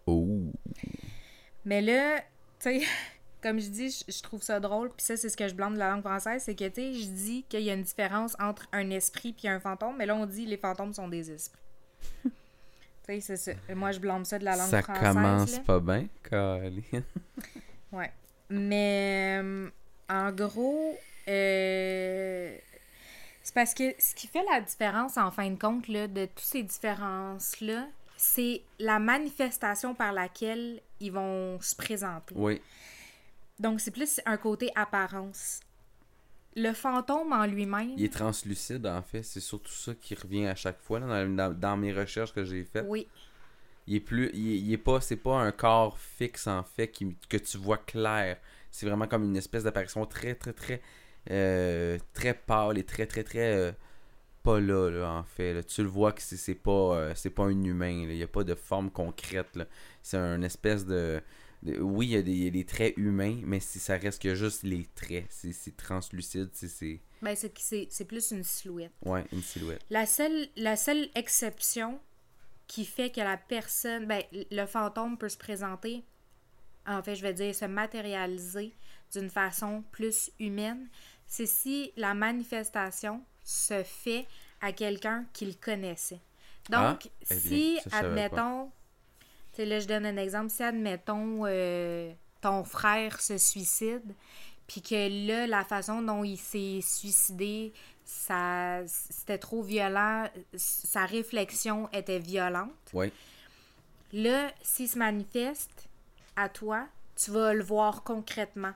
Oh. 0.07 0.53
Mais 1.65 1.83
là, 1.83 2.21
tu 2.21 2.25
sais, 2.61 2.83
comme 3.43 3.59
je 3.59 3.69
dis, 3.69 4.05
je, 4.07 4.23
trouve 4.23 4.43
ça 4.43 4.61
drôle, 4.61 4.91
puis 4.91 5.05
ça, 5.05 5.17
c'est 5.17 5.29
ce 5.29 5.37
que 5.37 5.49
je 5.49 5.55
blâme 5.55 5.75
de 5.75 5.79
la 5.79 5.91
langue 5.91 6.03
française, 6.03 6.43
c'est 6.45 6.55
que, 6.55 6.69
tu 6.69 6.75
sais, 6.75 6.95
je 6.95 7.09
dis 7.09 7.45
qu'il 7.49 7.63
y 7.63 7.71
a 7.71 7.75
une 7.75 7.83
différence 7.83 8.37
entre 8.39 8.69
un 8.73 8.91
esprit 8.91 9.33
puis 9.33 9.49
un 9.49 9.59
fantôme, 9.59 9.97
mais 9.97 10.07
là, 10.07 10.15
on 10.15 10.27
dit 10.27 10.47
les 10.47 10.57
fantômes 10.57 10.93
sont 10.93 11.09
des 11.09 11.33
esprits. 11.33 11.63
tu 13.07 13.21
sais, 13.21 13.37
c'est 13.37 13.37
ça. 13.37 13.75
Moi, 13.75 13.93
je 13.93 14.01
blâme 14.01 14.25
ça 14.25 14.39
de 14.39 14.45
la 14.45 14.57
langue 14.57 14.69
Ça 14.71 14.83
française. 14.83 15.03
commence 15.15 15.53
là. 15.57 15.63
pas 15.67 15.81
bien, 15.81 16.07
Colin. 16.29 16.81
Ouais. 17.93 18.13
Mais, 18.49 19.41
euh, 19.43 19.69
en 20.09 20.31
gros, 20.33 20.97
euh, 21.29 22.57
c'est 23.43 23.55
parce 23.55 23.75
que 23.75 23.95
ce 23.99 24.15
qui 24.15 24.27
fait 24.29 24.45
la 24.53 24.61
différence, 24.61 25.17
en 25.17 25.31
fin 25.31 25.51
de 25.51 25.59
compte, 25.59 25.89
là, 25.89 26.07
de 26.07 26.27
toutes 26.27 26.39
ces 26.41 26.63
différences-là, 26.63 27.89
c'est 28.17 28.63
la 28.79 28.99
manifestation 28.99 29.95
par 29.95 30.13
laquelle 30.13 30.81
ils 31.01 31.11
vont 31.13 31.61
se 31.61 31.75
présenter. 31.75 32.35
oui. 32.37 32.61
Donc, 33.59 33.81
c'est 33.83 33.91
plus 33.91 34.21
un 34.25 34.39
côté 34.39 34.71
apparence. 34.75 35.61
Le 36.57 36.73
fantôme 36.73 37.33
en 37.33 37.47
lui-même, 37.47 37.93
Il 37.97 38.05
est 38.05 38.13
translucide, 38.13 38.87
en 38.87 39.03
fait. 39.03 39.23
C'est 39.23 39.41
surtout 39.41 39.73
ça 39.73 39.95
qui 39.95 40.15
revient 40.15 40.47
à 40.47 40.55
chaque 40.55 40.81
fois 40.81 40.99
là, 41.01 41.07
dans, 41.25 41.37
dans- 41.37 41.55
dans 41.59 41.77
mes 41.77 41.93
recherches 41.93 42.33
que 42.33 42.45
j'ai 42.45 42.65
faites. 42.65 42.87
oui, 42.89 43.07
Il 43.87 43.97
est 43.97 44.01
plus. 44.01 44.31
Il, 44.35 44.53
est- 44.53 44.59
il 44.59 44.73
est 44.73 44.77
pas. 44.79 45.01
C'est 45.01 45.17
pas 45.17 45.39
un 45.41 45.53
corps 45.53 45.99
fixe, 45.99 46.47
en 46.47 46.63
fait, 46.65 46.89
qui, 46.89 47.17
que 47.29 47.37
tu 47.37 47.57
vois 47.59 47.79
clair. 47.79 48.37
C'est 48.71 48.87
vraiment 48.87 49.07
comme 49.07 49.25
une 49.25 49.37
espèce 49.37 49.65
d'apparition 49.65 50.05
très, 50.07 50.35
très, 50.35 50.53
très. 50.53 50.81
euh, 51.31 51.99
très 52.15 52.35
pâle 52.35 52.79
et 52.79 52.85
très, 52.85 53.07
très, 53.07 53.23
très. 53.25 53.55
euh, 53.57 53.73
pas 54.43 54.59
là, 54.61 54.91
là, 54.91 55.11
en 55.13 55.25
fait. 55.25 55.55
là. 55.55 55.63
Tu 55.63 55.83
le 55.83 55.89
vois 55.89 56.13
que 56.13 56.23
c'est 56.23 56.55
pas, 56.55 56.71
euh, 56.97 57.13
c'est 57.15 57.31
pas 57.31 57.45
un 57.45 57.63
humain. 57.65 58.07
là. 58.07 58.13
Il 58.13 58.17
n'y 58.17 58.23
a 58.23 58.27
pas 58.29 58.45
de 58.45 58.55
forme 58.55 58.91
concrète. 58.91 59.59
C'est 60.03 60.17
un 60.19 60.43
espèce 60.43 60.85
de- 60.87 61.21
Oui, 61.63 62.07
il 62.07 62.13
y, 62.13 62.17
a 62.17 62.23
des, 62.23 62.33
il 62.33 62.45
y 62.45 62.47
a 62.47 62.51
des 62.51 62.65
traits 62.65 62.95
humains, 62.97 63.39
mais 63.45 63.61
si 63.61 63.79
ça 63.79 63.97
reste 63.97 64.23
que 64.23 64.35
juste 64.35 64.63
les 64.63 64.87
traits. 64.95 65.27
C'est 65.29 65.53
c'est 65.53 65.77
translucide. 65.77 66.49
c'est- 66.55 66.69
C'est. 66.69 67.01
ben 67.21 67.37
c'est 67.37 67.51
que 67.53 67.61
c'est 67.61 67.87
c'est 67.91 68.07
plus 68.07 68.31
une 68.31 68.45
silhouette. 68.45 68.93
Ouais, 69.05 69.25
une 69.33 69.43
silhouette. 69.43 69.83
La 69.91 70.07
seule, 70.07 70.49
la 70.57 70.77
seule 70.77 71.11
exception 71.15 72.01
qui 72.67 72.85
fait 72.87 73.11
que 73.11 73.21
la 73.21 73.37
personne, 73.37 74.07
ben, 74.07 74.23
le 74.33 74.65
fantôme 74.65 75.19
peut 75.19 75.29
se 75.29 75.37
présenter, 75.37 76.03
en 76.87 77.03
fait, 77.03 77.15
je 77.17 77.23
vais 77.23 77.35
dire 77.35 77.55
se 77.55 77.65
matérialiser 77.67 78.75
d'une 79.13 79.29
façon 79.29 79.83
plus 79.91 80.31
humaine, 80.39 80.89
c'est 81.27 81.47
si 81.47 81.93
la 81.97 82.15
manifestation 82.15 83.23
se 83.45 83.83
fait 83.83 84.27
à 84.61 84.73
quelqu'un 84.73 85.27
qu'il 85.33 85.59
connaissait. 85.59 86.21
Donc, 86.71 86.81
Ah, 86.81 86.99
eh 87.33 87.35
bien, 87.35 87.41
si, 87.41 87.79
admettons, 87.93 88.71
tu 89.61 89.67
sais, 89.67 89.69
là, 89.69 89.81
je 89.81 89.87
donne 89.87 90.07
un 90.07 90.17
exemple, 90.17 90.51
si, 90.51 90.63
admettons, 90.63 91.43
euh, 91.45 92.13
ton 92.41 92.65
frère 92.65 93.21
se 93.21 93.37
suicide, 93.37 94.15
puis 94.67 94.81
que 94.81 95.27
là, 95.27 95.47
la 95.47 95.65
façon 95.65 96.01
dont 96.01 96.25
il 96.25 96.39
s'est 96.39 96.81
suicidé, 96.83 97.73
ça, 98.05 98.81
c'était 98.87 99.39
trop 99.39 99.63
violent, 99.63 100.29
sa 100.55 101.05
réflexion 101.05 101.89
était 101.93 102.19
violente. 102.19 102.71
Ouais. 102.95 103.13
Là, 104.13 104.51
s'il 104.63 104.89
se 104.89 104.99
manifeste 104.99 105.89
à 106.37 106.49
toi, 106.49 106.87
tu 107.17 107.31
vas 107.31 107.53
le 107.53 107.63
voir 107.63 108.03
concrètement. 108.03 108.73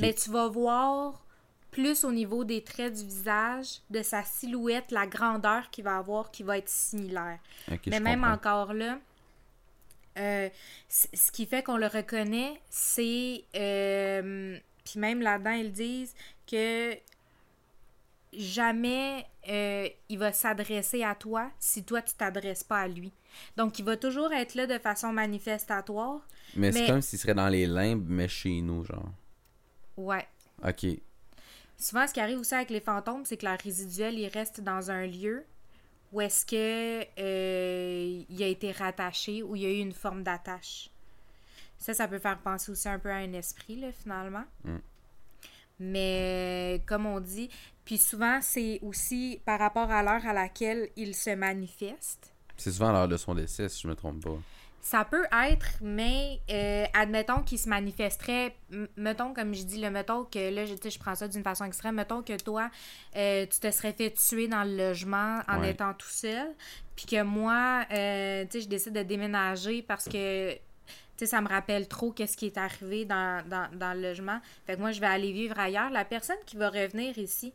Mais 0.00 0.14
tu 0.14 0.30
vas 0.30 0.48
voir 0.48 1.24
plus 1.70 2.04
au 2.04 2.12
niveau 2.12 2.44
des 2.44 2.62
traits 2.62 2.94
du 2.94 3.04
visage, 3.04 3.80
de 3.90 4.02
sa 4.02 4.22
silhouette, 4.22 4.90
la 4.90 5.06
grandeur 5.06 5.70
qu'il 5.70 5.84
va 5.84 5.96
avoir 5.96 6.30
qui 6.30 6.42
va 6.42 6.58
être 6.58 6.68
similaire. 6.68 7.38
Mais 7.86 8.00
même 8.00 8.20
comprends. 8.20 8.32
encore 8.32 8.74
là, 8.74 8.98
euh, 10.18 10.48
ce 10.88 11.32
qui 11.32 11.46
fait 11.46 11.62
qu'on 11.62 11.76
le 11.76 11.86
reconnaît, 11.86 12.60
c'est. 12.70 13.44
euh, 13.54 14.58
Puis 14.84 14.98
même 15.00 15.22
là-dedans, 15.22 15.52
ils 15.52 15.72
disent 15.72 16.14
que 16.46 16.94
jamais 18.32 19.26
euh, 19.48 19.88
il 20.08 20.18
va 20.18 20.32
s'adresser 20.32 21.02
à 21.04 21.14
toi 21.14 21.50
si 21.58 21.84
toi 21.84 22.00
tu 22.02 22.14
t'adresses 22.14 22.64
pas 22.64 22.80
à 22.80 22.88
lui. 22.88 23.12
Donc 23.56 23.78
il 23.78 23.84
va 23.84 23.96
toujours 23.96 24.32
être 24.32 24.54
là 24.54 24.66
de 24.66 24.78
façon 24.78 25.12
manifestatoire. 25.12 26.20
Mais, 26.56 26.72
c'est 26.72 26.80
mais- 26.82 26.86
comme 26.88 27.02
s'il 27.02 27.18
serait 27.18 27.34
dans 27.34 27.48
les 27.48 27.66
limbes, 27.66 28.06
mais 28.08 28.28
chez 28.28 28.60
nous, 28.60 28.84
genre. 28.84 29.08
Ouais. 29.96 30.26
Ok. 30.66 30.86
Souvent, 31.78 32.06
ce 32.06 32.12
qui 32.14 32.20
arrive 32.20 32.38
aussi 32.38 32.54
avec 32.54 32.70
les 32.70 32.80
fantômes, 32.80 33.24
c'est 33.24 33.36
que 33.36 33.44
leur 33.46 33.58
résiduel, 33.58 34.18
il 34.18 34.28
reste 34.28 34.60
dans 34.60 34.90
un 34.90 35.06
lieu 35.06 35.44
où 36.12 36.20
est-ce 36.20 36.44
que 36.44 37.06
euh, 37.18 38.24
il 38.28 38.42
a 38.42 38.46
été 38.46 38.70
rattaché 38.70 39.42
ou 39.42 39.56
il 39.56 39.62
y 39.62 39.66
a 39.66 39.70
eu 39.70 39.78
une 39.78 39.92
forme 39.92 40.22
d'attache. 40.22 40.90
Ça, 41.78 41.94
ça 41.94 42.06
peut 42.06 42.18
faire 42.18 42.38
penser 42.38 42.70
aussi 42.70 42.88
un 42.88 42.98
peu 42.98 43.10
à 43.10 43.16
un 43.16 43.32
esprit, 43.32 43.76
là, 43.76 43.90
finalement. 43.92 44.44
Mm. 44.64 44.76
Mais 45.80 46.82
comme 46.86 47.06
on 47.06 47.18
dit, 47.18 47.50
puis 47.84 47.98
souvent, 47.98 48.40
c'est 48.40 48.78
aussi 48.82 49.40
par 49.44 49.58
rapport 49.58 49.90
à 49.90 50.02
l'heure 50.02 50.24
à 50.26 50.32
laquelle 50.32 50.90
il 50.96 51.14
se 51.14 51.30
manifeste. 51.30 52.32
C'est 52.56 52.70
souvent 52.70 52.90
à 52.90 52.92
l'heure 52.92 53.08
de 53.08 53.16
son 53.16 53.34
décès, 53.34 53.68
si 53.68 53.82
je 53.82 53.88
me 53.88 53.96
trompe 53.96 54.22
pas. 54.22 54.38
Ça 54.84 55.04
peut 55.04 55.24
être, 55.48 55.68
mais 55.80 56.40
euh, 56.50 56.84
admettons 56.92 57.42
qu'il 57.44 57.58
se 57.60 57.68
manifesterait, 57.68 58.56
mettons 58.96 59.32
comme 59.32 59.54
je 59.54 59.62
dis, 59.62 59.80
le 59.80 59.90
mettons 59.90 60.24
que 60.24 60.52
là, 60.52 60.66
je, 60.66 60.74
je 60.74 60.98
prends 60.98 61.14
ça 61.14 61.28
d'une 61.28 61.44
façon 61.44 61.64
extrême, 61.64 61.94
mettons 61.94 62.20
que 62.20 62.36
toi, 62.42 62.68
euh, 63.14 63.46
tu 63.46 63.60
te 63.60 63.70
serais 63.70 63.92
fait 63.92 64.10
tuer 64.10 64.48
dans 64.48 64.64
le 64.64 64.76
logement 64.76 65.38
en 65.48 65.60
Ouais. 65.60 65.70
étant 65.70 65.94
tout 65.94 66.08
seul, 66.08 66.48
puis 66.96 67.06
que 67.06 67.22
moi, 67.22 67.84
euh, 67.92 68.44
tu 68.46 68.50
sais, 68.58 68.60
je 68.62 68.68
décide 68.68 68.94
de 68.94 69.04
déménager 69.04 69.82
parce 69.82 70.06
que, 70.06 70.52
tu 70.54 70.58
sais, 71.16 71.26
ça 71.26 71.40
me 71.40 71.48
rappelle 71.48 71.86
trop 71.86 72.10
qu'est-ce 72.10 72.36
qui 72.36 72.46
est 72.46 72.58
arrivé 72.58 73.04
dans, 73.04 73.46
dans, 73.48 73.68
dans 73.78 73.94
le 73.94 74.02
logement. 74.02 74.40
Fait 74.66 74.74
que 74.74 74.80
moi, 74.80 74.90
je 74.90 75.00
vais 75.00 75.06
aller 75.06 75.30
vivre 75.32 75.56
ailleurs. 75.60 75.90
La 75.90 76.04
personne 76.04 76.36
qui 76.44 76.56
va 76.56 76.68
revenir 76.70 77.16
ici, 77.18 77.54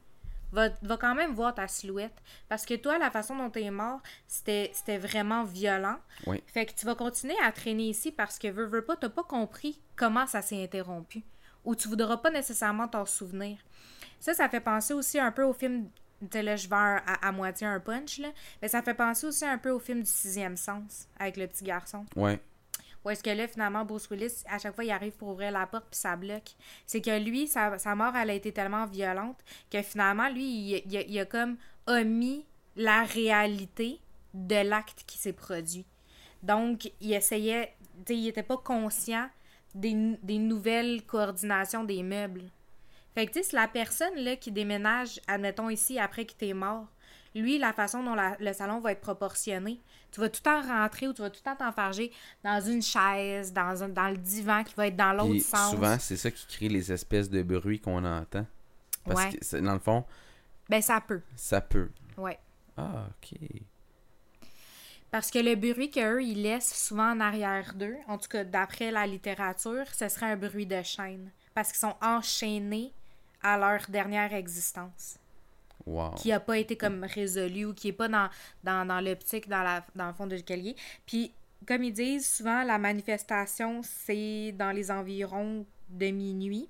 va, 0.51 0.69
va 0.81 0.97
quand 0.97 1.15
même 1.15 1.33
voir 1.33 1.53
ta 1.55 1.67
silhouette. 1.67 2.15
Parce 2.49 2.65
que 2.65 2.73
toi, 2.75 2.97
la 2.97 3.11
façon 3.11 3.35
dont 3.35 3.49
tu 3.49 3.61
es 3.61 3.71
mort, 3.71 3.99
c'était 4.27 4.97
vraiment 4.97 5.43
violent. 5.43 5.97
Oui. 6.25 6.43
Fait 6.47 6.65
que 6.65 6.73
tu 6.73 6.85
vas 6.85 6.95
continuer 6.95 7.35
à 7.43 7.51
traîner 7.51 7.89
ici 7.89 8.11
parce 8.11 8.37
que 8.39 8.47
veux, 8.47 8.65
veux 8.65 8.83
pas, 8.85 8.95
t'as 8.95 9.09
pas 9.09 9.23
compris 9.23 9.81
comment 9.95 10.25
ça 10.27 10.41
s'est 10.41 10.63
interrompu. 10.63 11.23
Ou 11.65 11.75
tu 11.75 11.87
voudras 11.87 12.17
pas 12.17 12.29
nécessairement 12.31 12.87
t'en 12.87 13.05
souvenir. 13.05 13.57
Ça, 14.19 14.33
ça 14.33 14.47
fait 14.49 14.61
penser 14.61 14.93
aussi 14.93 15.19
un 15.19 15.31
peu 15.31 15.43
au 15.43 15.53
film. 15.53 15.89
tu 16.21 16.27
sais, 16.31 16.41
Là, 16.43 16.55
je 16.55 16.67
vais 16.67 16.75
un- 16.75 17.01
à, 17.05 17.27
à 17.27 17.31
moitié 17.31 17.67
un 17.67 17.79
punch, 17.79 18.19
là. 18.19 18.29
Mais 18.61 18.67
ça 18.67 18.81
fait 18.81 18.93
penser 18.93 19.27
aussi 19.27 19.45
un 19.45 19.57
peu 19.57 19.69
au 19.69 19.79
film 19.79 19.99
du 20.01 20.09
sixième 20.09 20.57
sens 20.57 21.07
avec 21.19 21.37
le 21.37 21.45
petit 21.47 21.63
garçon. 21.65 22.05
Ouais. 22.15 22.39
Où 23.05 23.09
est-ce 23.09 23.23
que 23.23 23.29
là, 23.29 23.47
finalement, 23.47 23.85
Bruce 23.85 24.09
Willis, 24.09 24.43
à 24.49 24.59
chaque 24.59 24.75
fois, 24.75 24.83
il 24.83 24.91
arrive 24.91 25.13
pour 25.13 25.29
ouvrir 25.29 25.51
la 25.51 25.65
porte 25.65 25.85
puis 25.89 25.99
ça 25.99 26.15
bloque. 26.15 26.55
C'est 26.85 27.01
que 27.01 27.17
lui, 27.19 27.47
sa, 27.47 27.77
sa 27.77 27.95
mort, 27.95 28.15
elle 28.15 28.29
a 28.31 28.33
été 28.33 28.51
tellement 28.51 28.85
violente 28.85 29.39
que 29.71 29.81
finalement, 29.81 30.29
lui, 30.29 30.43
il, 30.43 30.83
il 30.85 30.97
a, 30.97 31.01
il 31.01 31.19
a 31.19 31.25
comme 31.25 31.57
omis 31.87 32.45
la 32.75 33.03
réalité 33.03 33.99
de 34.33 34.67
l'acte 34.67 35.03
qui 35.07 35.17
s'est 35.17 35.33
produit. 35.33 35.85
Donc, 36.43 36.91
il 36.99 37.13
essayait, 37.13 37.73
tu 38.05 38.13
il 38.13 38.27
était 38.27 38.43
pas 38.43 38.57
conscient 38.57 39.29
des, 39.73 40.17
des 40.21 40.37
nouvelles 40.37 41.03
coordinations 41.05 41.83
des 41.83 42.03
meubles. 42.03 42.49
Fait 43.15 43.25
que, 43.25 43.31
tu 43.31 43.43
sais, 43.43 43.55
la 43.55 43.67
personne, 43.67 44.15
là, 44.15 44.35
qui 44.35 44.51
déménage, 44.51 45.19
admettons 45.27 45.69
ici, 45.69 45.97
après 45.97 46.25
qu'il 46.25 46.37
t'est 46.37 46.53
mort, 46.53 46.85
lui, 47.33 47.57
la 47.57 47.73
façon 47.73 48.03
dont 48.03 48.15
la- 48.15 48.37
le 48.39 48.53
salon 48.53 48.79
va 48.79 48.91
être 48.91 49.01
proportionné, 49.01 49.79
tu 50.17 50.21
vas 50.21 50.29
tout 50.29 50.41
le 50.43 50.49
temps 50.49 50.61
rentrer 50.67 51.07
ou 51.07 51.13
tu 51.13 51.21
vas 51.21 51.29
tout 51.29 51.39
le 51.45 51.51
temps 51.51 51.55
t'enfarger 51.55 52.11
dans 52.43 52.59
une 52.59 52.81
chaise, 52.81 53.53
dans, 53.53 53.83
un, 53.83 53.89
dans 53.89 54.09
le 54.09 54.17
divan 54.17 54.63
qui 54.63 54.73
va 54.75 54.87
être 54.87 54.95
dans 54.95 55.13
l'autre 55.13 55.39
sens. 55.43 55.71
souvent, 55.71 55.97
c'est 55.99 56.17
ça 56.17 56.31
qui 56.31 56.45
crée 56.47 56.69
les 56.69 56.91
espèces 56.91 57.29
de 57.29 57.43
bruits 57.43 57.79
qu'on 57.79 58.03
entend. 58.03 58.45
Parce 59.05 59.25
Ouais. 59.25 59.37
que, 59.37 59.57
dans 59.59 59.73
le 59.73 59.79
fond, 59.79 60.03
Ben, 60.69 60.81
ça 60.81 60.99
peut. 61.01 61.21
ça 61.35 61.61
peut. 61.61 61.89
Ouais. 62.17 62.39
Ah, 62.75 63.05
ok. 63.21 63.37
Parce 65.11 65.31
que 65.31 65.39
le 65.39 65.55
bruit 65.55 65.89
qu'eux, 65.89 66.21
ils 66.21 66.41
laissent 66.41 66.73
souvent 66.87 67.11
en 67.11 67.19
arrière 67.19 67.73
d'eux, 67.75 67.95
en 68.07 68.17
tout 68.17 68.27
cas 68.27 68.43
d'après 68.43 68.91
la 68.91 69.07
littérature, 69.07 69.85
ce 69.93 70.09
serait 70.09 70.25
un 70.31 70.35
bruit 70.35 70.65
de 70.65 70.81
chaîne. 70.81 71.31
Parce 71.53 71.69
qu'ils 71.69 71.79
sont 71.79 71.95
enchaînés 72.01 72.91
à 73.41 73.57
leur 73.57 73.81
dernière 73.89 74.33
existence. 74.33 75.17
Qui 76.15 76.29
n'a 76.29 76.39
pas 76.39 76.57
été 76.57 76.75
comme 76.75 77.03
résolu 77.03 77.65
ou 77.65 77.73
qui 77.73 77.87
n'est 77.87 77.93
pas 77.93 78.07
dans, 78.07 78.29
dans, 78.63 78.85
dans 78.87 78.99
l'optique, 78.99 79.47
dans, 79.47 79.81
dans 79.95 80.07
le 80.07 80.13
fond 80.13 80.27
de 80.27 80.35
l'escalier. 80.35 80.75
Puis, 81.05 81.31
comme 81.67 81.83
ils 81.83 81.93
disent, 81.93 82.27
souvent 82.27 82.63
la 82.63 82.77
manifestation, 82.77 83.81
c'est 83.83 84.51
dans 84.53 84.71
les 84.71 84.91
environs 84.91 85.65
de 85.89 86.07
minuit 86.07 86.69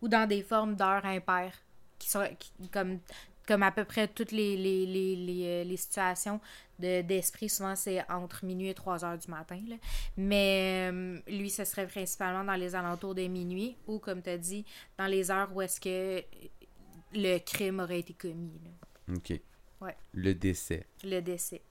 ou 0.00 0.08
dans 0.08 0.26
des 0.28 0.42
formes 0.42 0.76
d'heures 0.76 1.04
impaires. 1.04 1.54
Qui 1.98 2.08
sont 2.08 2.24
comme, 2.72 3.00
comme 3.46 3.62
à 3.64 3.72
peu 3.72 3.84
près 3.84 4.06
toutes 4.06 4.30
les, 4.30 4.56
les, 4.56 4.86
les, 4.86 5.16
les, 5.16 5.46
euh, 5.46 5.64
les 5.64 5.76
situations 5.76 6.40
de, 6.78 7.02
d'esprit, 7.02 7.48
souvent 7.48 7.74
c'est 7.74 8.08
entre 8.08 8.44
minuit 8.44 8.68
et 8.68 8.74
3 8.74 9.04
heures 9.04 9.18
du 9.18 9.28
matin. 9.28 9.58
là. 9.68 9.76
Mais 10.16 10.90
euh, 10.92 11.18
lui, 11.26 11.50
ce 11.50 11.64
serait 11.64 11.88
principalement 11.88 12.44
dans 12.44 12.54
les 12.54 12.74
alentours 12.76 13.14
de 13.16 13.22
minuit 13.22 13.76
ou, 13.88 13.98
comme 13.98 14.22
tu 14.22 14.30
as 14.30 14.38
dit, 14.38 14.64
dans 14.96 15.06
les 15.06 15.30
heures 15.30 15.50
où 15.52 15.60
est-ce 15.60 15.80
que 15.80 16.22
le 17.12 17.38
crime 17.38 17.80
aurait 17.80 18.00
été 18.00 18.12
commis. 18.14 18.60
là. 18.64 19.14
Ok. 19.16 19.40
Ouais. 19.80 19.96
Le 20.12 20.34
décès. 20.34 20.86
Le 21.04 21.20
décès. 21.20 21.62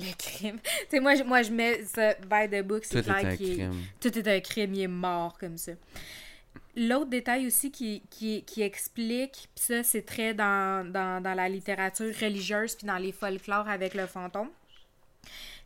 Le 0.00 0.12
crime. 0.16 0.58
tu 0.62 0.70
sais, 0.90 1.00
moi, 1.00 1.14
je- 1.14 1.24
moi, 1.24 1.42
je 1.42 1.50
mets 1.52 1.84
ça 1.84 2.14
by 2.14 2.48
the 2.50 2.62
book, 2.62 2.82
Tout 2.82 2.88
c'est 2.92 2.98
est 2.98 3.02
clair 3.02 3.16
un 3.26 3.36
qu'il 3.36 3.50
est- 3.50 3.56
crime. 3.56 3.82
tout 4.00 4.18
est 4.18 4.28
un 4.28 4.40
crime, 4.40 4.74
il 4.74 4.80
est 4.82 4.86
mort 4.88 5.36
comme 5.38 5.58
ça. 5.58 5.72
L'autre 6.76 7.10
détail 7.10 7.46
aussi 7.46 7.70
qui, 7.72 8.02
qui, 8.10 8.44
qui 8.44 8.62
explique, 8.62 9.48
puis 9.54 9.64
ça 9.64 9.82
c'est 9.82 10.02
très 10.02 10.32
dans, 10.34 10.88
dans, 10.90 11.20
dans 11.22 11.34
la 11.34 11.48
littérature 11.48 12.14
religieuse 12.20 12.76
puis 12.76 12.86
dans 12.86 12.98
les 12.98 13.10
folklores 13.12 13.68
avec 13.68 13.94
le 13.94 14.06
fantôme, 14.06 14.50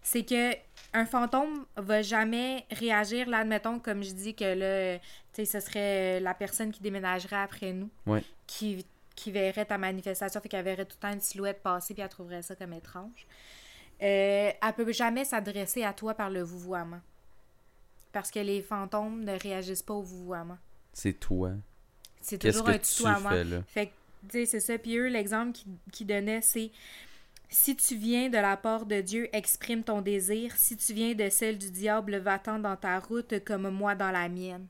c'est 0.02 0.24
que 0.24 0.52
un 0.94 1.04
fantôme 1.06 1.64
va 1.76 2.02
jamais 2.02 2.64
réagir, 2.70 3.28
là, 3.28 3.38
admettons, 3.38 3.78
comme 3.78 4.02
je 4.02 4.12
dis 4.12 4.34
que 4.34 4.44
là, 4.44 4.98
tu 4.98 5.04
sais, 5.32 5.44
ce 5.44 5.60
serait 5.60 6.20
la 6.20 6.34
personne 6.34 6.70
qui 6.72 6.82
déménagerait 6.82 7.36
après 7.36 7.72
nous, 7.72 7.88
Ouais. 8.06 8.22
Qui, 8.52 8.86
qui 9.14 9.30
verrait 9.30 9.64
ta 9.64 9.78
manifestation, 9.78 10.40
fait 10.40 10.48
qu'elle 10.48 10.64
verrait 10.64 10.84
tout 10.84 10.96
le 10.98 11.08
temps 11.08 11.12
une 11.12 11.20
silhouette 11.20 11.62
passer 11.62 11.94
puis 11.94 12.02
elle 12.02 12.08
trouverait 12.08 12.42
ça 12.42 12.54
comme 12.54 12.72
étrange. 12.74 13.26
Euh, 14.02 14.50
elle 14.60 14.72
peut 14.76 14.92
jamais 14.92 15.24
s'adresser 15.24 15.84
à 15.84 15.92
toi 15.92 16.14
par 16.14 16.28
le 16.28 16.42
vouvoiement. 16.42 17.00
Parce 18.12 18.30
que 18.30 18.40
les 18.40 18.60
fantômes 18.60 19.24
ne 19.24 19.38
réagissent 19.38 19.82
pas 19.82 19.94
au 19.94 20.02
vouvoiement. 20.02 20.58
C'est 20.92 21.14
toi. 21.14 21.52
C'est 22.20 22.38
toujours 22.38 22.68
un 22.68 22.78
tu 22.78 22.94
tutoiement. 22.94 23.30
fais 23.30 23.44
là? 23.44 23.62
Fait 23.66 23.86
que, 23.86 23.92
tu 24.28 24.30
sais, 24.30 24.46
c'est 24.46 24.60
ça. 24.60 24.78
Puis 24.78 24.96
eux, 24.98 25.08
l'exemple 25.08 25.52
qu'ils 25.52 25.72
qu'ils 25.90 26.06
donnaient, 26.06 26.42
c'est 26.42 26.70
si 27.48 27.74
tu 27.74 27.96
viens 27.96 28.28
de 28.28 28.36
la 28.36 28.56
part 28.56 28.86
de 28.86 29.00
Dieu, 29.00 29.28
exprime 29.34 29.82
ton 29.82 30.02
désir. 30.02 30.54
Si 30.56 30.76
tu 30.76 30.92
viens 30.92 31.14
de 31.14 31.28
celle 31.30 31.58
du 31.58 31.70
diable, 31.70 32.16
va-t'en 32.16 32.58
dans 32.58 32.76
ta 32.76 32.98
route 32.98 33.42
comme 33.44 33.70
moi 33.70 33.94
dans 33.94 34.10
la 34.10 34.28
mienne. 34.28 34.66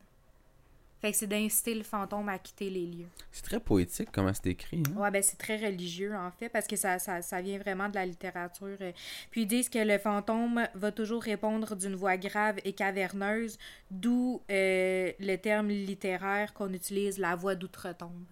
Fait 1.02 1.10
que 1.10 1.16
c'est 1.18 1.26
d'inciter 1.26 1.74
le 1.74 1.82
fantôme 1.82 2.28
à 2.28 2.38
quitter 2.38 2.70
les 2.70 2.86
lieux. 2.86 3.08
C'est 3.32 3.42
très 3.42 3.58
poétique 3.58 4.10
comment 4.12 4.32
c'est 4.32 4.46
écrit. 4.46 4.84
Hein? 4.86 4.96
Ouais, 4.96 5.10
ben 5.10 5.20
c'est 5.20 5.36
très 5.36 5.56
religieux 5.56 6.14
en 6.14 6.30
fait, 6.30 6.48
parce 6.48 6.68
que 6.68 6.76
ça, 6.76 7.00
ça, 7.00 7.20
ça 7.22 7.42
vient 7.42 7.58
vraiment 7.58 7.88
de 7.88 7.96
la 7.96 8.06
littérature. 8.06 8.76
euh. 8.80 8.92
Puis 9.32 9.42
ils 9.42 9.46
disent 9.46 9.68
que 9.68 9.80
le 9.80 9.98
fantôme 9.98 10.64
va 10.74 10.92
toujours 10.92 11.24
répondre 11.24 11.74
d'une 11.74 11.96
voix 11.96 12.16
grave 12.16 12.58
et 12.64 12.72
caverneuse, 12.72 13.58
d'où 13.90 14.42
euh, 14.48 15.10
le 15.18 15.36
terme 15.38 15.70
littéraire 15.70 16.54
qu'on 16.54 16.72
utilise, 16.72 17.18
la 17.18 17.34
voix 17.34 17.56
d'outre-tombe. 17.56 18.24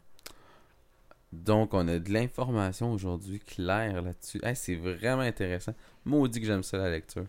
Donc, 1.33 1.75
on 1.75 1.89
a 1.89 1.99
de 1.99 2.13
l'information 2.13 2.93
aujourd'hui 2.93 3.41
claire 3.41 4.01
là-dessus. 4.01 4.41
Hey, 4.45 4.55
c'est 4.55 4.77
vraiment 4.77 5.23
intéressant. 5.23 5.75
Maudit 6.05 6.41
que 6.41 6.47
j'aime 6.47 6.63
ça, 6.63 6.79
la 6.79 6.91
lecture. 6.91 7.27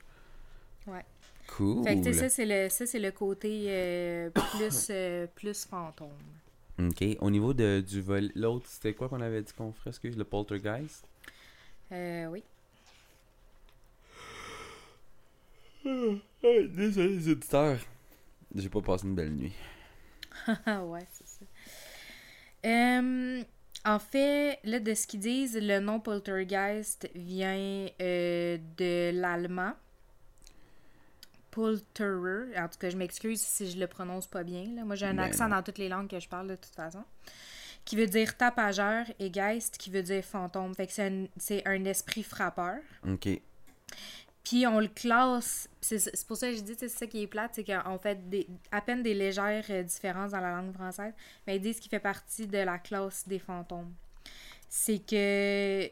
Ouais. 0.85 1.03
Cool. 1.57 1.83
Fait 1.83 1.99
que 1.99 2.13
ça, 2.13 2.29
c'est 2.29 2.45
le, 2.45 2.69
ça, 2.69 2.85
c'est 2.85 2.99
le 2.99 3.11
côté 3.11 3.65
euh, 3.67 4.29
plus, 4.29 4.87
euh, 4.89 5.27
plus 5.35 5.65
fantôme. 5.65 6.09
Ok. 6.79 7.03
Au 7.19 7.29
niveau 7.29 7.53
de, 7.53 7.81
du 7.81 8.01
vol, 8.01 8.31
l'autre, 8.35 8.67
c'était 8.67 8.93
quoi 8.93 9.09
qu'on 9.09 9.21
avait 9.21 9.41
dit 9.41 9.53
qu'on 9.53 9.71
ferait, 9.71 9.89
excuse, 9.89 10.17
le 10.17 10.23
poltergeist? 10.23 11.05
Euh, 11.91 12.27
oui. 12.27 12.43
Désolé, 16.43 17.09
les 17.09 17.29
auditeurs. 17.29 17.79
J'ai 18.55 18.69
pas 18.69 18.81
passé 18.81 19.07
une 19.07 19.15
belle 19.15 19.31
nuit. 19.31 19.53
ouais, 20.47 21.05
c'est 21.11 21.27
ça. 21.27 21.45
Euh, 22.65 23.43
en 23.85 23.99
fait, 23.99 24.59
là, 24.63 24.79
de 24.79 24.93
ce 24.93 25.07
qu'ils 25.07 25.19
disent, 25.19 25.57
le 25.59 25.79
nom 25.79 25.99
poltergeist 25.99 27.09
vient 27.15 27.87
euh, 28.01 28.57
de 28.77 29.11
l'allemand. 29.19 29.73
Polterer. 31.51 32.57
En 32.57 32.67
tout 32.67 32.79
cas, 32.79 32.89
je 32.89 32.97
m'excuse 32.97 33.41
si 33.41 33.69
je 33.69 33.77
le 33.77 33.87
prononce 33.87 34.27
pas 34.27 34.43
bien. 34.43 34.65
Là. 34.75 34.83
Moi, 34.85 34.95
j'ai 34.95 35.05
un 35.05 35.13
Ben 35.13 35.23
accent 35.23 35.47
non. 35.47 35.57
dans 35.57 35.63
toutes 35.63 35.77
les 35.77 35.89
langues 35.89 36.09
que 36.09 36.19
je 36.19 36.27
parle 36.27 36.47
de 36.47 36.55
toute 36.55 36.73
façon. 36.73 37.03
Qui 37.85 37.95
veut 37.95 38.07
dire 38.07 38.37
tapageur 38.37 39.05
et 39.19 39.29
geist 39.29 39.77
qui 39.77 39.89
veut 39.89 40.03
dire 40.03 40.23
fantôme. 40.23 40.73
Fait 40.75 40.87
que 40.87 40.93
c'est 40.93 41.07
un, 41.07 41.25
c'est 41.37 41.67
un 41.67 41.83
esprit 41.85 42.23
frappeur. 42.23 42.77
Ok. 43.07 43.27
Puis 44.43 44.65
on 44.65 44.79
le 44.79 44.87
classe. 44.87 45.69
C'est 45.81 45.99
c'est 45.99 46.27
pour 46.27 46.37
ça 46.37 46.49
que 46.49 46.55
je 46.55 46.61
dis, 46.61 46.75
c'est 46.77 46.89
ça 46.89 47.05
qui 47.05 47.23
est 47.23 47.27
plate, 47.27 47.51
c'est 47.55 47.63
qu'on 47.63 47.97
fait 47.99 48.27
des, 48.29 48.47
à 48.71 48.81
peine 48.81 49.03
des 49.03 49.13
légères 49.13 49.65
euh, 49.69 49.83
différences 49.83 50.31
dans 50.31 50.39
la 50.39 50.51
langue 50.55 50.73
française, 50.73 51.13
mais 51.45 51.57
ils 51.57 51.61
disent 51.61 51.79
qu'il 51.79 51.89
fait 51.89 51.99
partie 51.99 52.47
de 52.47 52.57
la 52.57 52.77
classe 52.79 53.27
des 53.27 53.39
fantômes. 53.39 53.93
C'est 54.69 54.99
que. 54.99 55.89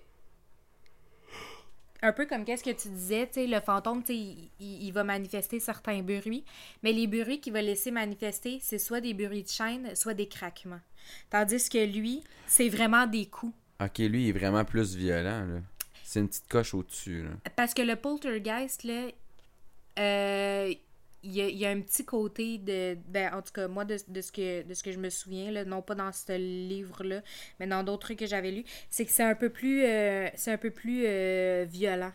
Un 2.01 2.13
peu 2.13 2.25
comme 2.25 2.45
qu'est-ce 2.45 2.63
que 2.63 2.69
tu 2.69 2.87
disais, 2.89 3.27
tu 3.27 3.33
sais, 3.33 3.47
le 3.47 3.59
fantôme, 3.59 4.01
tu 4.01 4.13
sais, 4.13 4.15
il, 4.17 4.49
il- 4.59 4.83
il 4.87 4.91
va 4.93 5.03
manifester 5.03 5.59
certains 5.59 6.01
bruits, 6.01 6.45
mais 6.81 6.93
les 6.93 7.07
bruits 7.07 7.41
qu'il 7.41 7.51
va 7.53 7.61
laisser 7.61 7.91
manifester, 7.91 8.59
c'est 8.61 8.79
soit 8.79 9.01
des 9.01 9.13
bruits 9.13 9.43
de 9.43 9.49
chaîne, 9.49 9.93
soit 9.95 10.13
des 10.13 10.27
craquements. 10.27 10.79
Tandis 11.29 11.67
que 11.69 11.83
lui, 11.85 12.23
c'est 12.47 12.69
vraiment 12.69 13.05
des 13.05 13.25
coups. 13.25 13.53
Ok, 13.81 13.97
lui, 13.99 14.23
il 14.23 14.29
est 14.29 14.31
vraiment 14.39 14.63
plus 14.63 14.95
violent, 14.95 15.45
là. 15.45 15.59
C'est 16.03 16.21
une 16.21 16.27
petite 16.29 16.47
coche 16.47 16.73
au-dessus, 16.73 17.23
là. 17.23 17.29
Parce 17.55 17.73
que 17.73 17.81
le 17.81 17.95
poltergeist, 17.95 18.83
là, 18.83 19.07
euh, 19.99 20.73
il 21.23 21.31
y, 21.35 21.41
a, 21.41 21.47
il 21.47 21.57
y 21.57 21.65
a 21.65 21.69
un 21.69 21.81
petit 21.81 22.05
côté 22.05 22.57
de. 22.57 22.97
Ben, 23.07 23.33
en 23.33 23.41
tout 23.41 23.51
cas, 23.53 23.67
moi, 23.67 23.85
de, 23.85 23.97
de 24.07 24.21
ce 24.21 24.31
que, 24.31 24.63
de 24.63 24.73
ce 24.73 24.81
que 24.83 24.91
je 24.91 24.99
me 24.99 25.09
souviens, 25.09 25.51
là, 25.51 25.65
non 25.65 25.81
pas 25.81 25.95
dans 25.95 26.11
ce 26.11 26.31
livre-là, 26.37 27.21
mais 27.59 27.67
dans 27.67 27.83
d'autres 27.83 28.03
trucs 28.07 28.19
que 28.19 28.25
j'avais 28.27 28.51
lus, 28.51 28.63
c'est 28.89 29.05
que 29.05 29.11
c'est 29.11 29.23
un 29.23 29.35
peu 29.35 29.49
plus, 29.49 29.83
euh, 29.83 30.29
c'est 30.35 30.51
un 30.53 30.57
peu 30.57 30.71
plus 30.71 31.03
euh, 31.05 31.65
violent. 31.69 32.11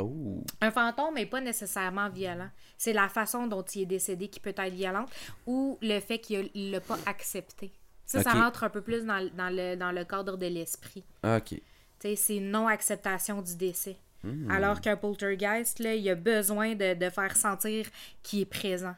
Oh. 0.00 0.44
Un 0.60 0.70
fantôme 0.70 1.14
n'est 1.14 1.26
pas 1.26 1.40
nécessairement 1.40 2.08
violent. 2.08 2.50
C'est 2.76 2.92
la 2.92 3.08
façon 3.08 3.48
dont 3.48 3.62
il 3.62 3.82
est 3.82 3.86
décédé 3.86 4.28
qui 4.28 4.38
peut 4.38 4.54
être 4.56 4.72
violente 4.72 5.10
ou 5.44 5.76
le 5.82 5.98
fait 5.98 6.20
qu'il 6.20 6.50
ne 6.54 6.70
l'a 6.72 6.80
pas 6.80 6.98
accepté. 7.06 7.72
Ça, 8.06 8.22
ça 8.22 8.30
Ok. 8.30 8.36
rentre 8.38 8.64
un 8.64 8.70
peu 8.70 8.80
plus 8.80 9.04
dans, 9.04 9.18
le- 9.18 9.30
dans 9.30 9.50
le, 9.50 9.74
dans 9.74 9.90
le 9.90 10.04
cadre 10.04 10.36
de 10.36 10.46
l'esprit. 10.46 11.02
Ok. 11.24 11.48
Tu 11.48 11.60
sais, 11.98 12.14
c'est 12.14 12.38
non-acceptation 12.40 13.42
du 13.42 13.56
décès. 13.56 13.96
Hmm. 14.24 14.50
Alors 14.50 14.80
qu'un 14.80 14.96
poltergeist, 14.96 15.78
là, 15.78 15.94
il 15.94 16.08
a 16.10 16.14
besoin 16.14 16.74
de, 16.74 16.94
de 16.94 17.10
faire 17.10 17.36
sentir 17.36 17.86
qu'il 18.22 18.40
est 18.40 18.46
présent. 18.46 18.94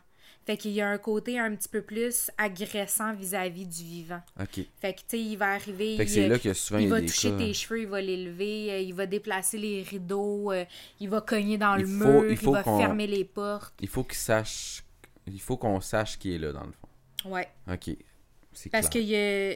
Fait 0.46 0.56
qu'il 0.56 0.70
y 0.72 0.80
a 0.80 0.88
un 0.88 0.96
côté 0.96 1.38
un 1.38 1.54
petit 1.54 1.68
peu 1.68 1.82
plus 1.82 2.30
agressant 2.38 3.12
vis-à-vis 3.14 3.66
du 3.66 3.84
vivant. 3.84 4.22
Ok. 4.40 4.60
Fait 4.80 4.94
que, 4.94 5.00
tu 5.00 5.04
sais, 5.08 5.20
il 5.20 5.36
va 5.36 5.52
arriver... 5.52 5.98
Fait 5.98 6.06
que 6.06 6.10
il, 6.10 6.14
c'est 6.14 6.24
euh, 6.24 6.28
là 6.28 6.38
que 6.38 6.54
souvent 6.54 6.78
il 6.80 6.84
il 6.84 6.90
va 6.90 7.00
des 7.02 7.06
toucher 7.06 7.30
cas. 7.32 7.36
tes 7.36 7.52
cheveux, 7.54 7.82
il 7.82 7.86
va 7.88 8.00
les 8.00 8.24
lever, 8.24 8.72
euh, 8.72 8.78
il 8.80 8.94
va 8.94 9.04
déplacer 9.04 9.58
les 9.58 9.82
rideaux, 9.82 10.50
euh, 10.50 10.64
il 10.98 11.10
va 11.10 11.20
cogner 11.20 11.58
dans 11.58 11.76
Il 11.76 11.82
le 11.82 11.86
faut- 11.88 12.04
mur, 12.06 12.24
il 12.24 12.30
il, 12.32 12.36
faut 12.38 12.52
va 12.52 12.62
qu'on- 12.62 12.78
fermer 12.78 13.06
les 13.06 13.24
portes. 13.24 13.74
Il 13.80 13.88
faut 13.88 14.02
qu'il 14.02 14.16
sache. 14.16 14.82
Il 15.26 15.40
faut 15.40 15.58
qu'on 15.58 15.80
sache 15.82 16.18
qui 16.18 16.34
est 16.34 16.38
là, 16.38 16.52
dans 16.52 16.64
le 16.64 16.72
fond. 16.72 17.30
Ouais. 17.30 17.48
Ok. 17.70 17.90
C'est 18.52 18.70
Parce 18.70 18.88
qu'il 18.88 19.02
y 19.02 19.16
a. 19.16 19.54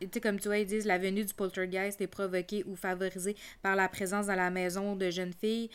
Tu 0.00 0.08
sais, 0.12 0.20
comme 0.20 0.38
tu 0.38 0.48
vois, 0.48 0.58
ils 0.58 0.66
disent 0.66 0.86
la 0.86 0.98
venue 0.98 1.24
du 1.24 1.34
poltergeist 1.34 2.00
est 2.00 2.06
provoquée 2.06 2.64
ou 2.66 2.76
favorisée 2.76 3.36
par 3.62 3.76
la 3.76 3.88
présence 3.88 4.26
dans 4.26 4.34
la 4.36 4.50
maison 4.50 4.96
de 4.96 5.10
jeunes 5.10 5.32
filles 5.32 5.70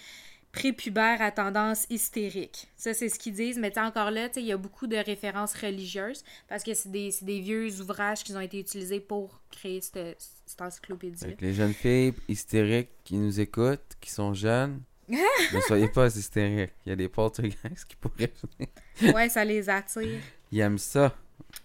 prépubères 0.56 1.22
à 1.22 1.32
tendance 1.32 1.86
hystérique. 1.90 2.68
Ça, 2.78 2.94
c'est 2.94 3.10
ce 3.10 3.20
qu'ils 3.20 3.34
disent. 3.34 3.60
Mais 3.60 3.78
encore 3.78 4.10
là, 4.10 4.30
il 4.38 4.46
y 4.46 4.52
a 4.52 4.58
beaucoup 4.58 4.88
de 4.88 4.96
références 4.96 5.54
religieuses 5.54 6.24
parce 6.48 6.64
que 6.64 6.74
c'est 6.74 6.90
des, 6.92 7.14
des 7.22 7.42
vieux 7.42 7.82
ouvrages 7.82 8.24
qui 8.24 8.34
ont 8.34 8.40
été 8.40 8.60
utilisés 8.60 9.02
pour 9.02 9.42
créer 9.52 9.82
cette, 9.82 10.18
cette 10.46 10.62
encyclopédie. 10.62 11.24
Avec 11.26 11.42
les 11.42 11.54
jeunes 11.54 11.74
filles 11.74 12.14
hystériques 12.28 12.90
qui 13.04 13.18
nous 13.18 13.40
écoutent, 13.40 13.96
qui 14.00 14.10
sont 14.10 14.34
jeunes, 14.34 14.82
ne 15.10 15.62
soyez 15.68 15.90
pas 15.90 16.08
hystériques. 16.08 16.74
Il 16.86 16.90
y 16.90 16.92
a 16.94 16.96
des 16.96 17.10
poltergeists 17.10 17.86
qui 17.88 17.96
pourraient 17.98 18.34
venir. 18.58 19.14
Ouais, 19.16 19.30
ça 19.30 19.44
les 19.44 19.70
attire. 19.70 20.22
Ils 20.52 20.60
aiment 20.60 20.78
ça. 20.78 21.14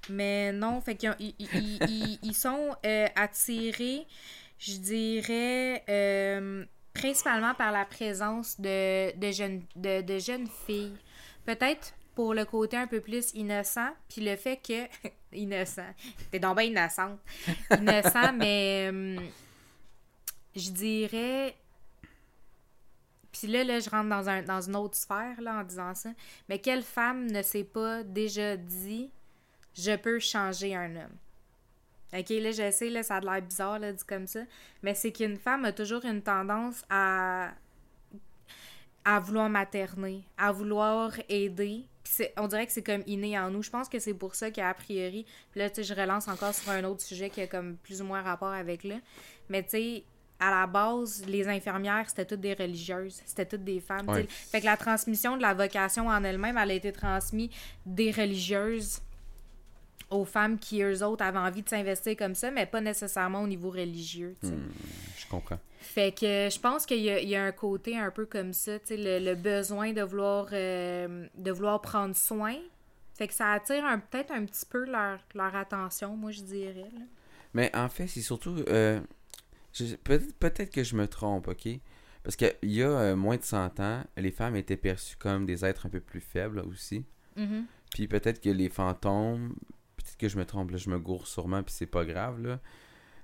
Mais 0.09 0.53
non, 0.53 0.81
fait 0.81 0.97
qu'ils 0.97 1.15
ils- 1.39 2.19
ils 2.23 2.35
sont 2.35 2.75
euh, 2.85 3.07
attirés, 3.17 4.07
je 4.59 4.73
dirais, 4.77 5.85
euh, 5.89 6.65
principalement 6.95 7.55
par 7.55 7.71
la 7.73 7.85
présence 7.85 8.61
de, 8.61 9.17
de, 9.17 9.31
jeunes, 9.31 9.63
de, 9.77 10.01
de 10.03 10.19
jeunes 10.19 10.49
filles. 10.67 10.97
Peut-être 11.45 11.93
pour 12.15 12.35
le 12.35 12.45
côté 12.45 12.77
un 12.77 12.87
peu 12.87 13.01
plus 13.01 13.33
innocent, 13.35 13.91
puis 14.09 14.21
le 14.23 14.37
fait 14.37 14.57
que... 14.57 14.87
innocent. 15.33 15.95
T'es 16.31 16.39
donc 16.41 16.57
bien 16.59 16.67
innocente. 16.67 17.19
Innocent, 17.71 18.33
mais... 18.35 18.91
euh, 18.93 19.17
je 20.57 20.71
dirais... 20.71 21.55
Puis 23.33 23.47
là, 23.47 23.63
là, 23.63 23.79
je 23.79 23.89
rentre 23.89 24.09
dans, 24.09 24.29
un, 24.29 24.43
dans 24.43 24.61
une 24.61 24.75
autre 24.77 24.97
sphère, 24.97 25.41
là, 25.41 25.61
en 25.61 25.63
disant 25.63 25.95
ça. 25.95 26.11
Mais 26.49 26.59
quelle 26.59 26.83
femme 26.83 27.31
ne 27.31 27.43
s'est 27.43 27.65
pas 27.65 28.03
déjà 28.03 28.57
dit 28.57 29.11
«Je 29.75 29.97
peux 29.97 30.19
changer 30.19 30.75
un 30.75 30.97
homme». 30.97 31.17
OK, 32.13 32.29
là, 32.31 32.51
je 32.51 32.71
sais, 32.73 32.91
là, 32.91 33.05
ça 33.05 33.17
a 33.17 33.21
l'air 33.21 33.41
bizarre, 33.41 33.79
là, 33.79 33.93
dit 33.93 34.05
comme 34.05 34.27
ça. 34.27 34.41
Mais 34.83 34.95
c'est 34.95 35.13
qu'une 35.13 35.37
femme 35.37 35.65
a 35.65 35.73
toujours 35.73 36.05
une 36.05 36.23
tendance 36.23 36.83
à... 36.91 37.53
à 39.05 39.21
vouloir 39.21 39.49
materner, 39.49 40.25
à 40.37 40.51
vouloir 40.51 41.13
aider. 41.29 41.85
On 42.37 42.49
dirait 42.49 42.67
que 42.67 42.73
c'est 42.73 42.83
comme 42.83 43.05
inné 43.07 43.39
en 43.39 43.51
nous. 43.51 43.63
Je 43.63 43.71
pense 43.71 43.89
que 43.89 44.01
c'est 44.01 44.15
pour 44.15 44.35
ça 44.35 44.51
qu'a 44.51 44.75
priori... 44.75 45.25
Là, 45.55 45.71
tu 45.71 45.77
sais, 45.77 45.95
je 45.95 45.95
relance 45.95 46.27
encore 46.27 46.53
sur 46.53 46.73
un 46.73 46.83
autre 46.83 47.03
sujet 47.03 47.31
qui 47.31 47.43
a 47.43 47.47
comme 47.47 47.77
plus 47.77 48.03
ou 48.03 48.05
moins 48.05 48.23
rapport 48.23 48.53
avec 48.53 48.83
là. 48.83 48.97
Mais 49.49 49.63
tu 49.63 49.71
sais, 49.71 50.05
à 50.41 50.51
la 50.51 50.67
base, 50.67 51.25
les 51.27 51.47
infirmières, 51.47 52.09
c'était 52.09 52.25
toutes 52.25 52.41
des 52.41 52.55
religieuses. 52.55 53.21
C'était 53.25 53.47
toutes 53.47 53.63
des 53.63 53.79
femmes. 53.79 54.09
Ouais. 54.09 54.27
Fait 54.29 54.61
que 54.61 54.67
la 54.67 54.77
transmission 54.77 55.37
de 55.37 55.43
la 55.43 55.55
vocation 55.55 56.09
en 56.09 56.25
elle-même, 56.25 56.59
elle 56.59 56.71
a 56.73 56.75
été 56.75 56.91
transmise 56.91 57.51
des 57.87 58.11
religieuses 58.11 59.01
aux 60.11 60.25
femmes 60.25 60.59
qui, 60.59 60.83
eux 60.83 61.05
autres, 61.05 61.25
avaient 61.25 61.39
envie 61.39 61.63
de 61.63 61.69
s'investir 61.69 62.17
comme 62.17 62.35
ça, 62.35 62.51
mais 62.51 62.67
pas 62.67 62.81
nécessairement 62.81 63.43
au 63.43 63.47
niveau 63.47 63.71
religieux. 63.71 64.35
sais. 64.43 64.53
Je 65.19 65.27
comprends. 65.29 65.59
Fait 65.79 66.13
que 66.15 66.49
je 66.53 66.59
pense 66.61 66.85
qu'il 66.87 66.99
y, 67.01 67.11
a- 67.11 67.21
il 67.21 67.29
y 67.29 67.37
a 67.37 67.45
un 67.45 67.53
côté 67.53 67.97
un 67.99 68.11
peu 68.11 68.27
comme 68.27 68.53
ça, 68.53 68.73
le, 68.91 69.19
le 69.25 69.35
besoin 69.35 69.93
de 69.93 70.03
vouloir, 70.03 70.49
euh, 70.53 71.27
de 71.37 71.51
vouloir 71.51 71.81
prendre 71.81 72.15
soin. 72.15 72.57
Fait 73.15 73.29
que 73.29 73.35
ça 73.35 73.53
attire 73.53 73.85
peut-être 74.11 74.31
un 74.33 74.45
petit 74.45 74.65
peu 74.69 74.85
leur, 74.85 75.19
leur 75.35 75.55
attention, 75.55 76.17
moi, 76.17 76.31
je 76.31 76.43
dirais. 76.43 76.89
là. 76.93 77.05
Mais 77.55 77.75
en 77.77 77.89
fait, 77.89 78.07
c'est 78.07 78.21
surtout. 78.23 78.57
euh, 78.69 79.01
Peut-être 80.03 80.35
peut-être 80.39 80.71
que 80.73 80.83
je 80.83 80.97
me 80.97 81.07
trompe, 81.07 81.47
ok? 81.49 81.69
Parce 82.25 82.35
qu'il 82.37 82.53
y 82.65 82.83
a 82.83 82.89
euh, 82.91 83.17
moins 83.17 83.37
de 83.37 83.43
100 83.45 83.79
ans, 83.81 84.03
les 84.17 84.33
femmes 84.33 84.57
étaient 84.57 84.77
perçues 84.77 85.17
comme 85.17 85.47
des 85.47 85.65
êtres 85.65 85.87
un 85.87 85.89
peu 85.91 86.01
plus 86.01 86.21
faibles 86.21 86.59
aussi. 86.61 87.05
Mhm. 87.37 87.67
Puis 87.95 88.09
peut-être 88.09 88.41
que 88.41 88.51
les 88.51 88.69
fantômes, 88.69 89.55
peut-être 90.03 90.17
que 90.19 90.29
je 90.29 90.37
me 90.39 90.45
trompe, 90.45 90.71
là, 90.71 90.77
je 90.77 90.91
me 90.91 90.99
gourre 90.99 91.27
sûrement, 91.27 91.63
puis 91.63 91.73
c'est 91.77 91.87
pas 91.87 92.05
grave, 92.05 92.41
là. 92.43 92.59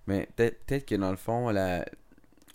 Mais 0.06 0.28
peut-être 0.36 0.86
que 0.86 0.94
dans 0.94 1.10
le 1.10 1.16
fond, 1.16 1.50
la... 1.50 1.84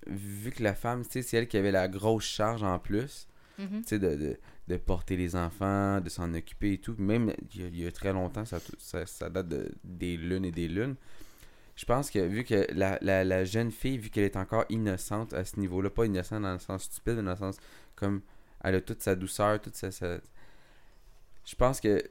vu 0.08 0.52
que 0.52 0.64
la 0.64 0.74
femme, 0.74 1.04
tu 1.04 1.12
sais, 1.12 1.22
c'est 1.22 1.38
elle 1.38 1.48
qui 1.48 1.58
avait 1.58 1.72
la 1.72 1.88
grosse 1.88 2.24
charge 2.26 2.64
en 2.64 2.80
plus, 2.80 3.28
Mhm. 3.60 3.82
tu 3.82 3.88
sais, 3.90 4.00
de, 4.00 4.16
de, 4.16 4.38
de 4.70 4.78
porter 4.78 5.18
les 5.18 5.36
enfants, 5.36 6.00
de 6.02 6.10
s'en 6.10 6.34
occuper 6.34 6.74
et 6.74 6.78
tout. 6.80 6.96
Même 6.98 7.34
il 7.54 7.62
y 7.62 7.64
a, 7.64 7.68
il 7.68 7.80
y 7.82 7.86
a 7.86 7.92
très 7.92 8.14
longtemps, 8.14 8.46
ça, 8.46 8.60
ça, 8.80 9.06
ça 9.06 9.30
date 9.30 9.50
de, 9.50 9.72
des 9.84 10.18
lunes 10.18 10.46
et 10.46 10.52
des 10.52 10.68
lunes. 10.68 10.96
Je 11.76 11.86
pense 11.86 12.10
que 12.10 12.20
vu 12.20 12.44
que 12.44 12.66
la, 12.74 12.98
la, 13.02 13.24
la 13.24 13.44
jeune 13.44 13.72
fille, 13.72 13.98
vu 13.98 14.10
qu'elle 14.10 14.24
est 14.24 14.36
encore 14.38 14.66
innocente 14.70 15.34
à 15.34 15.44
ce 15.46 15.60
niveau-là, 15.60 15.90
pas 15.90 16.06
innocente 16.06 16.42
dans 16.44 16.54
le 16.54 16.60
sens 16.60 16.84
stupide, 16.84 17.16
mais 17.18 17.24
dans 17.24 17.32
le 17.32 17.38
sens 17.38 17.58
comme 17.96 18.22
elle 18.64 18.76
a 18.76 18.82
toute 18.82 19.02
sa 19.02 19.16
douceur, 19.16 19.60
toute 19.62 19.76
sa. 19.76 19.92
sa- 19.92 20.20
Je 21.46 21.56
pense 21.56 21.80
que 21.82 22.02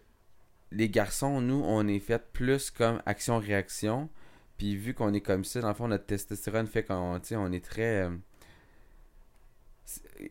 les 0.73 0.89
garçons, 0.89 1.41
nous, 1.41 1.63
on 1.65 1.87
est 1.89 1.99
fait 2.01 2.23
plus 2.33 2.71
comme 2.71 3.03
action-réaction. 3.07 4.09
Puis 4.59 4.77
vu 4.77 4.95
qu'on 4.95 5.15
est 5.15 5.21
comme 5.23 5.45
ça, 5.45 5.61
dans 5.61 5.69
le 5.69 5.75
fond, 5.75 5.89
notre 5.89 6.07
testostérone 6.07 6.67
fait 6.67 6.85
qu'on 6.85 7.21
on 7.33 7.53
est 7.53 7.65
très. 7.65 8.03
euh, 8.05 8.11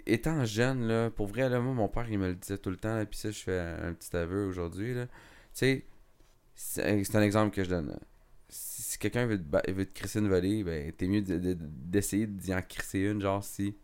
Étant 0.05 0.45
jeune, 0.45 0.87
là, 0.87 1.09
pour 1.09 1.27
vrai, 1.27 1.49
là, 1.49 1.59
moi, 1.59 1.73
mon 1.73 1.87
père, 1.89 2.09
il 2.09 2.19
me 2.19 2.27
le 2.27 2.35
disait 2.35 2.57
tout 2.57 2.69
le 2.69 2.77
temps, 2.77 2.95
là, 2.95 3.05
puis 3.05 3.17
ça, 3.17 3.31
je 3.31 3.39
fais 3.39 3.59
un 3.59 3.93
petit 3.93 4.15
aveu 4.15 4.45
aujourd'hui. 4.45 4.93
Tu 4.93 5.07
sais, 5.53 5.85
c'est 6.55 7.15
un 7.15 7.21
exemple 7.23 7.55
que 7.55 7.63
je 7.63 7.69
donne. 7.71 7.99
Si, 8.49 8.99
quelqu'un 8.99 9.27
veut, 9.27 9.39
te 9.39 9.71
veut 9.71 9.85
te 9.85 9.93
crisser 9.99 10.19
une 10.19 10.29
volée, 10.29 10.63
ben, 10.63 10.91
t'es 10.93 11.07
mieux 11.07 11.21
de- 11.21 11.37
de- 11.39 11.57
d'essayer 11.59 12.27
d'y 12.27 12.53
en 12.53 12.61
crisser 12.61 13.01
une, 13.01 13.21
genre 13.21 13.43
si. 13.43 13.75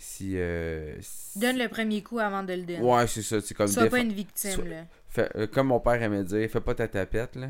Si. 0.00 0.34
Euh, 0.38 0.94
si- 1.00 1.38
Donne 1.40 1.58
le 1.58 1.68
premier 1.68 2.02
coup 2.02 2.18
avant 2.20 2.42
de 2.44 2.52
le 2.52 2.62
donner. 2.62 2.80
Ouais, 2.80 3.06
c'est 3.08 3.22
ça, 3.22 3.40
c'est 3.40 3.54
comme. 3.54 3.66
Sois 3.66 3.86
pas 3.88 3.98
une 3.98 4.12
victime, 4.12 4.64
là. 4.64 4.84
Fais- 5.08 5.28
euh, 5.36 5.46
comme 5.48 5.68
mon 5.68 5.80
père 5.80 6.00
aimait 6.02 6.22
dire, 6.22 6.48
fais 6.50 6.60
pas 6.60 6.74
ta 6.74 6.86
tapette, 6.86 7.34
là. 7.34 7.48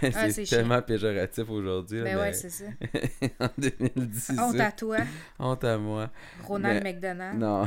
c'est 0.00 0.12
Ah, 0.16 0.30
c'est 0.30 0.44
tellement 0.44 0.80
péjoratif 0.80 1.50
aujourd'hui. 1.50 2.02
Ben 2.02 2.14
mais 2.16 2.20
ouais, 2.22 2.32
c'est 2.32 2.48
ça. 2.50 2.64
en 3.40 3.48
2018. 3.58 4.38
Honte 4.40 4.60
à 4.60 4.72
toi, 4.72 4.98
Honte 5.38 5.64
à 5.64 5.76
moi. 5.76 6.10
Ronald 6.44 6.82
Mais- 6.82 6.92
McDonald. 6.94 7.38
Non. 7.38 7.66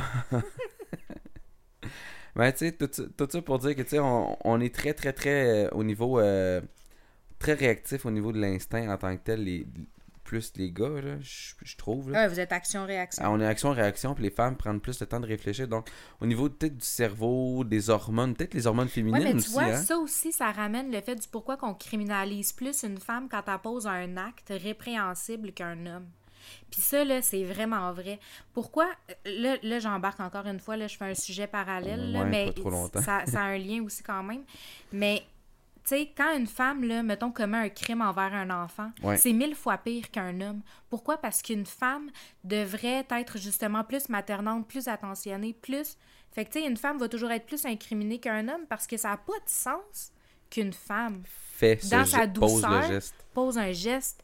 Mais 2.36 2.52
tu 2.54 2.60
sais, 2.60 2.72
tout, 2.72 2.90
ça- 2.92 3.04
tout 3.18 3.28
ça 3.30 3.42
pour 3.42 3.60
dire 3.60 3.76
que 3.76 3.82
tu 3.84 3.90
sais, 3.90 4.00
on, 4.00 4.36
on 4.46 4.60
est 4.62 4.74
très, 4.74 4.94
très, 4.94 5.14
très 5.14 5.66
euh, 5.66 5.70
au 5.74 5.84
niveau. 5.84 6.20
très 7.38 7.54
réactif 7.54 8.06
au 8.06 8.12
niveau 8.12 8.32
de 8.32 8.40
l'instinct 8.40 8.90
en 8.92 8.98
tant 8.98 9.16
que 9.16 9.22
tel, 9.24 9.44
les, 9.44 9.66
plus 10.30 10.54
les 10.58 10.72
gars, 10.72 11.02
là, 11.02 11.20
je 11.22 11.56
je 11.64 11.76
trouve. 11.76 12.12
Là. 12.12 12.20
Ouais, 12.20 12.28
vous 12.28 12.40
êtes 12.40 12.52
action-réaction. 12.52 13.24
Ah, 13.26 13.32
on 13.32 13.40
est 13.40 13.48
action-réaction, 13.48 14.14
puis 14.14 14.26
les 14.26 14.30
femmes 14.30 14.56
prennent 14.56 14.80
plus 14.80 15.00
le 15.00 15.08
temps 15.08 15.20
de 15.20 15.26
réfléchir. 15.26 15.68
Donc, 15.68 15.90
au 16.22 16.28
niveau 16.28 16.48
peut-être 16.50 16.78
du 16.78 16.86
cerveau, 16.86 17.64
des 17.64 17.90
hormones, 17.90 18.36
peut-être 18.36 18.54
les 18.54 18.68
hormones 18.68 18.90
féminines 18.90 19.20
Ouais, 19.20 19.26
mais 19.26 19.32
tu 19.32 19.38
aussi. 19.38 19.54
vois, 19.54 19.64
hein. 19.64 19.82
ça 19.82 19.98
aussi, 19.98 20.32
ça 20.32 20.52
ramène 20.52 20.92
le 20.92 21.02
fait 21.02 21.16
du 21.16 21.28
pourquoi 21.28 21.58
qu'on 21.58 21.74
criminalise 21.74 22.54
plus 22.54 22.84
une 22.84 23.00
femme 23.00 23.28
quand 23.28 23.42
elle 23.48 23.58
pose 23.58 23.88
un 23.88 24.18
acte 24.18 24.54
répréhensible 24.56 25.52
qu'un 25.52 25.88
homme. 25.88 26.06
Puis 26.70 26.82
ça, 26.82 27.04
là, 27.04 27.24
c'est 27.24 27.44
vraiment 27.44 27.92
vrai. 27.92 28.20
Pourquoi, 28.54 28.88
là, 29.26 29.58
là 29.64 29.80
j'embarque 29.80 30.20
encore 30.20 30.46
une 30.46 30.60
fois, 30.60 30.78
là, 30.78 30.86
je 30.86 30.96
fais 30.96 31.06
un 31.06 31.16
sujet 31.16 31.48
parallèle, 31.48 32.12
là, 32.12 32.24
mais 32.24 32.54
ça 33.02 33.24
a 33.34 33.42
un 33.42 33.58
lien 33.58 33.82
aussi 33.84 34.04
quand 34.04 34.22
même. 34.22 34.44
Mais, 34.94 35.24
tu 35.90 35.96
sais, 35.96 36.12
quand 36.16 36.36
une 36.38 36.48
femme, 36.48 36.84
là, 36.84 37.04
mettons, 37.04 37.32
commet 37.32 37.58
un 37.58 37.70
crime 37.70 38.02
envers 38.02 38.34
un 38.34 38.50
enfant, 38.64 38.92
Ouais. 39.04 39.18
c'est 39.18 39.34
mille 39.34 39.56
fois 39.56 39.78
pire 39.78 40.10
qu'un 40.12 40.40
homme. 40.42 40.62
Pourquoi? 40.90 41.18
Parce 41.18 41.42
qu'une 41.42 41.66
femme 41.66 42.10
devrait 42.44 43.06
être 43.10 43.38
justement 43.38 43.84
plus 43.84 44.08
maternante, 44.10 44.68
plus 44.68 44.88
attentionnée, 44.88 45.54
plus... 45.54 45.98
Fait 46.32 46.46
que, 46.46 46.52
tu 46.52 46.60
sais, 46.62 46.68
une 46.68 46.78
femme 46.78 47.00
va 47.00 47.10
toujours 47.10 47.32
être 47.32 47.46
plus 47.48 47.66
incriminée 47.66 48.20
qu'un 48.20 48.48
homme 48.48 48.66
parce 48.70 48.86
que 48.86 48.98
ça 48.98 49.10
n'a 49.10 49.18
pas 49.18 49.34
de 49.34 49.48
sens 49.50 50.12
qu'une 50.52 50.74
femme 50.74 51.24
Fait 51.26 51.76
dans 51.90 52.06
sa 52.06 52.28
pose 52.28 52.62
le 52.62 52.68
douceur, 52.68 52.84
geste. 52.88 53.16
pose 53.34 53.58
un 53.58 53.72
geste 53.72 54.24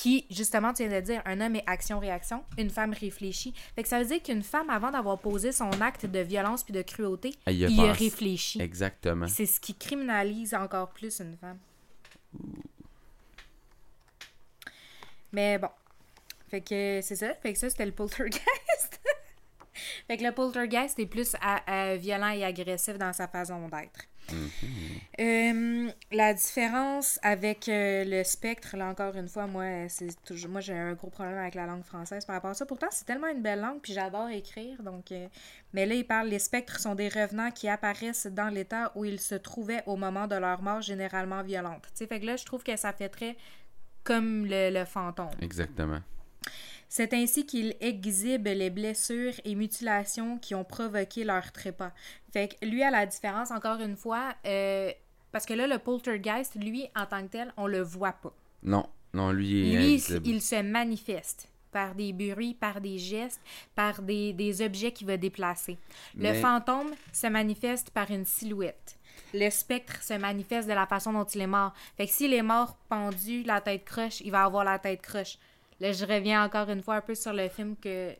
qui, 0.00 0.26
justement, 0.30 0.72
tu 0.72 0.86
viens 0.86 1.00
de 1.00 1.04
dire, 1.04 1.20
un 1.24 1.40
homme 1.40 1.56
est 1.56 1.64
action-réaction, 1.66 2.44
une 2.56 2.70
femme 2.70 2.92
réfléchit. 2.92 3.52
Fait 3.74 3.82
que 3.82 3.88
ça 3.88 3.98
veut 3.98 4.04
dire 4.06 4.22
qu'une 4.22 4.44
femme, 4.44 4.70
avant 4.70 4.92
d'avoir 4.92 5.18
posé 5.18 5.50
son 5.50 5.70
acte 5.80 6.06
de 6.06 6.20
violence 6.20 6.62
puis 6.62 6.72
de 6.72 6.82
cruauté, 6.82 7.34
Elle 7.46 7.56
y 7.56 7.64
a 7.64 7.68
il 7.68 7.80
a 7.80 7.92
réfléchi. 7.92 8.62
Exactement. 8.62 9.26
C'est 9.26 9.46
ce 9.46 9.58
qui 9.58 9.74
criminalise 9.74 10.54
encore 10.54 10.90
plus 10.90 11.18
une 11.18 11.36
femme. 11.36 11.58
Mais 15.32 15.58
bon. 15.58 15.70
Fait 16.48 16.60
que 16.60 17.00
c'est 17.02 17.16
ça. 17.16 17.34
Fait 17.34 17.52
que 17.52 17.58
ça, 17.58 17.68
c'était 17.68 17.86
le 17.86 17.92
poltergeist. 17.92 19.00
fait 20.06 20.16
que 20.16 20.22
le 20.22 20.32
poltergeist 20.32 20.98
est 21.00 21.06
plus 21.06 21.34
à- 21.40 21.90
à 21.90 21.96
violent 21.96 22.30
et 22.30 22.44
agressif 22.44 22.96
dans 22.98 23.12
sa 23.12 23.26
façon 23.26 23.66
d'être. 23.68 24.04
Euh, 25.20 25.90
la 26.12 26.34
différence 26.34 27.18
avec 27.22 27.68
euh, 27.68 28.04
le 28.04 28.24
spectre, 28.24 28.76
là 28.76 28.86
encore 28.86 29.16
une 29.16 29.28
fois, 29.28 29.46
moi, 29.46 29.88
c'est 29.88 30.08
toujours, 30.24 30.50
moi 30.50 30.60
j'ai 30.60 30.74
un 30.74 30.94
gros 30.94 31.10
problème 31.10 31.38
avec 31.38 31.54
la 31.54 31.66
langue 31.66 31.84
française 31.84 32.24
par 32.24 32.36
rapport 32.36 32.50
à 32.50 32.54
ça. 32.54 32.66
Pourtant, 32.66 32.88
c'est 32.90 33.04
tellement 33.04 33.28
une 33.28 33.42
belle 33.42 33.60
langue, 33.60 33.80
puis 33.80 33.92
j'adore 33.92 34.28
écrire. 34.28 34.82
Donc, 34.82 35.12
euh, 35.12 35.26
mais 35.72 35.86
là, 35.86 35.94
il 35.94 36.06
parle 36.06 36.28
les 36.28 36.38
spectres 36.38 36.80
sont 36.80 36.94
des 36.94 37.08
revenants 37.08 37.50
qui 37.50 37.68
apparaissent 37.68 38.26
dans 38.26 38.48
l'état 38.48 38.92
où 38.94 39.04
ils 39.04 39.20
se 39.20 39.34
trouvaient 39.34 39.82
au 39.86 39.96
moment 39.96 40.26
de 40.26 40.36
leur 40.36 40.62
mort, 40.62 40.82
généralement 40.82 41.42
violente. 41.42 41.82
Tu 41.88 41.90
sais, 41.94 42.06
fait 42.06 42.20
que 42.20 42.26
là, 42.26 42.36
je 42.36 42.44
trouve 42.44 42.62
que 42.62 42.76
ça 42.76 42.92
fait 42.92 43.08
très 43.08 43.36
comme 44.04 44.46
le 44.46 44.84
fantôme. 44.84 45.30
Exactement. 45.42 46.00
C'est 46.88 47.12
ainsi 47.12 47.44
qu'ils 47.44 47.74
exhibent 47.80 48.46
les 48.46 48.70
blessures 48.70 49.34
et 49.44 49.54
mutilations 49.54 50.38
qui 50.38 50.54
ont 50.54 50.64
provoqué 50.64 51.24
leur 51.24 51.52
trépas. 51.52 51.92
Fait 52.32 52.48
que 52.58 52.64
lui, 52.66 52.82
à 52.82 52.90
la 52.90 53.04
différence, 53.06 53.50
encore 53.50 53.80
une 53.80 53.96
fois, 53.96 54.34
euh, 54.46 54.90
parce 55.30 55.44
que 55.44 55.52
là, 55.54 55.66
le 55.66 55.78
poltergeist, 55.78 56.54
lui, 56.54 56.86
en 56.96 57.04
tant 57.06 57.22
que 57.22 57.32
tel, 57.32 57.52
on 57.56 57.66
le 57.66 57.82
voit 57.82 58.12
pas. 58.12 58.32
Non, 58.62 58.88
non, 59.12 59.32
lui, 59.32 59.76
Lui, 59.76 60.02
il 60.24 60.40
se 60.42 60.62
manifeste 60.62 61.48
par 61.70 61.94
des 61.94 62.14
bruits, 62.14 62.54
par 62.54 62.80
des 62.80 62.98
gestes, 62.98 63.40
par 63.74 64.00
des, 64.00 64.32
des 64.32 64.62
objets 64.62 64.90
qu'il 64.92 65.06
va 65.06 65.18
déplacer. 65.18 65.76
Le 66.16 66.22
Mais- 66.32 66.40
fantôme 66.40 66.90
se 67.12 67.26
manifeste 67.26 67.90
par 67.90 68.10
une 68.10 68.24
silhouette. 68.24 68.96
Le 69.34 69.50
spectre 69.50 70.02
se 70.02 70.14
manifeste 70.14 70.66
de 70.68 70.72
la 70.72 70.86
façon 70.86 71.12
dont 71.12 71.24
il 71.24 71.42
est 71.42 71.46
mort. 71.46 71.74
Fait 71.98 72.06
que 72.06 72.12
s'il 72.12 72.32
est 72.32 72.42
mort 72.42 72.76
pendu, 72.88 73.42
la 73.42 73.60
tête 73.60 73.84
croche, 73.84 74.22
il 74.22 74.30
va 74.30 74.44
avoir 74.44 74.64
la 74.64 74.78
tête 74.78 75.02
croche. 75.02 75.36
Là, 75.80 75.92
je 75.92 76.04
reviens 76.04 76.44
encore 76.44 76.68
une 76.70 76.82
fois 76.82 76.96
un 76.96 77.00
peu 77.00 77.14
sur 77.14 77.32
le 77.32 77.48
film 77.48 77.76
que 77.76 78.12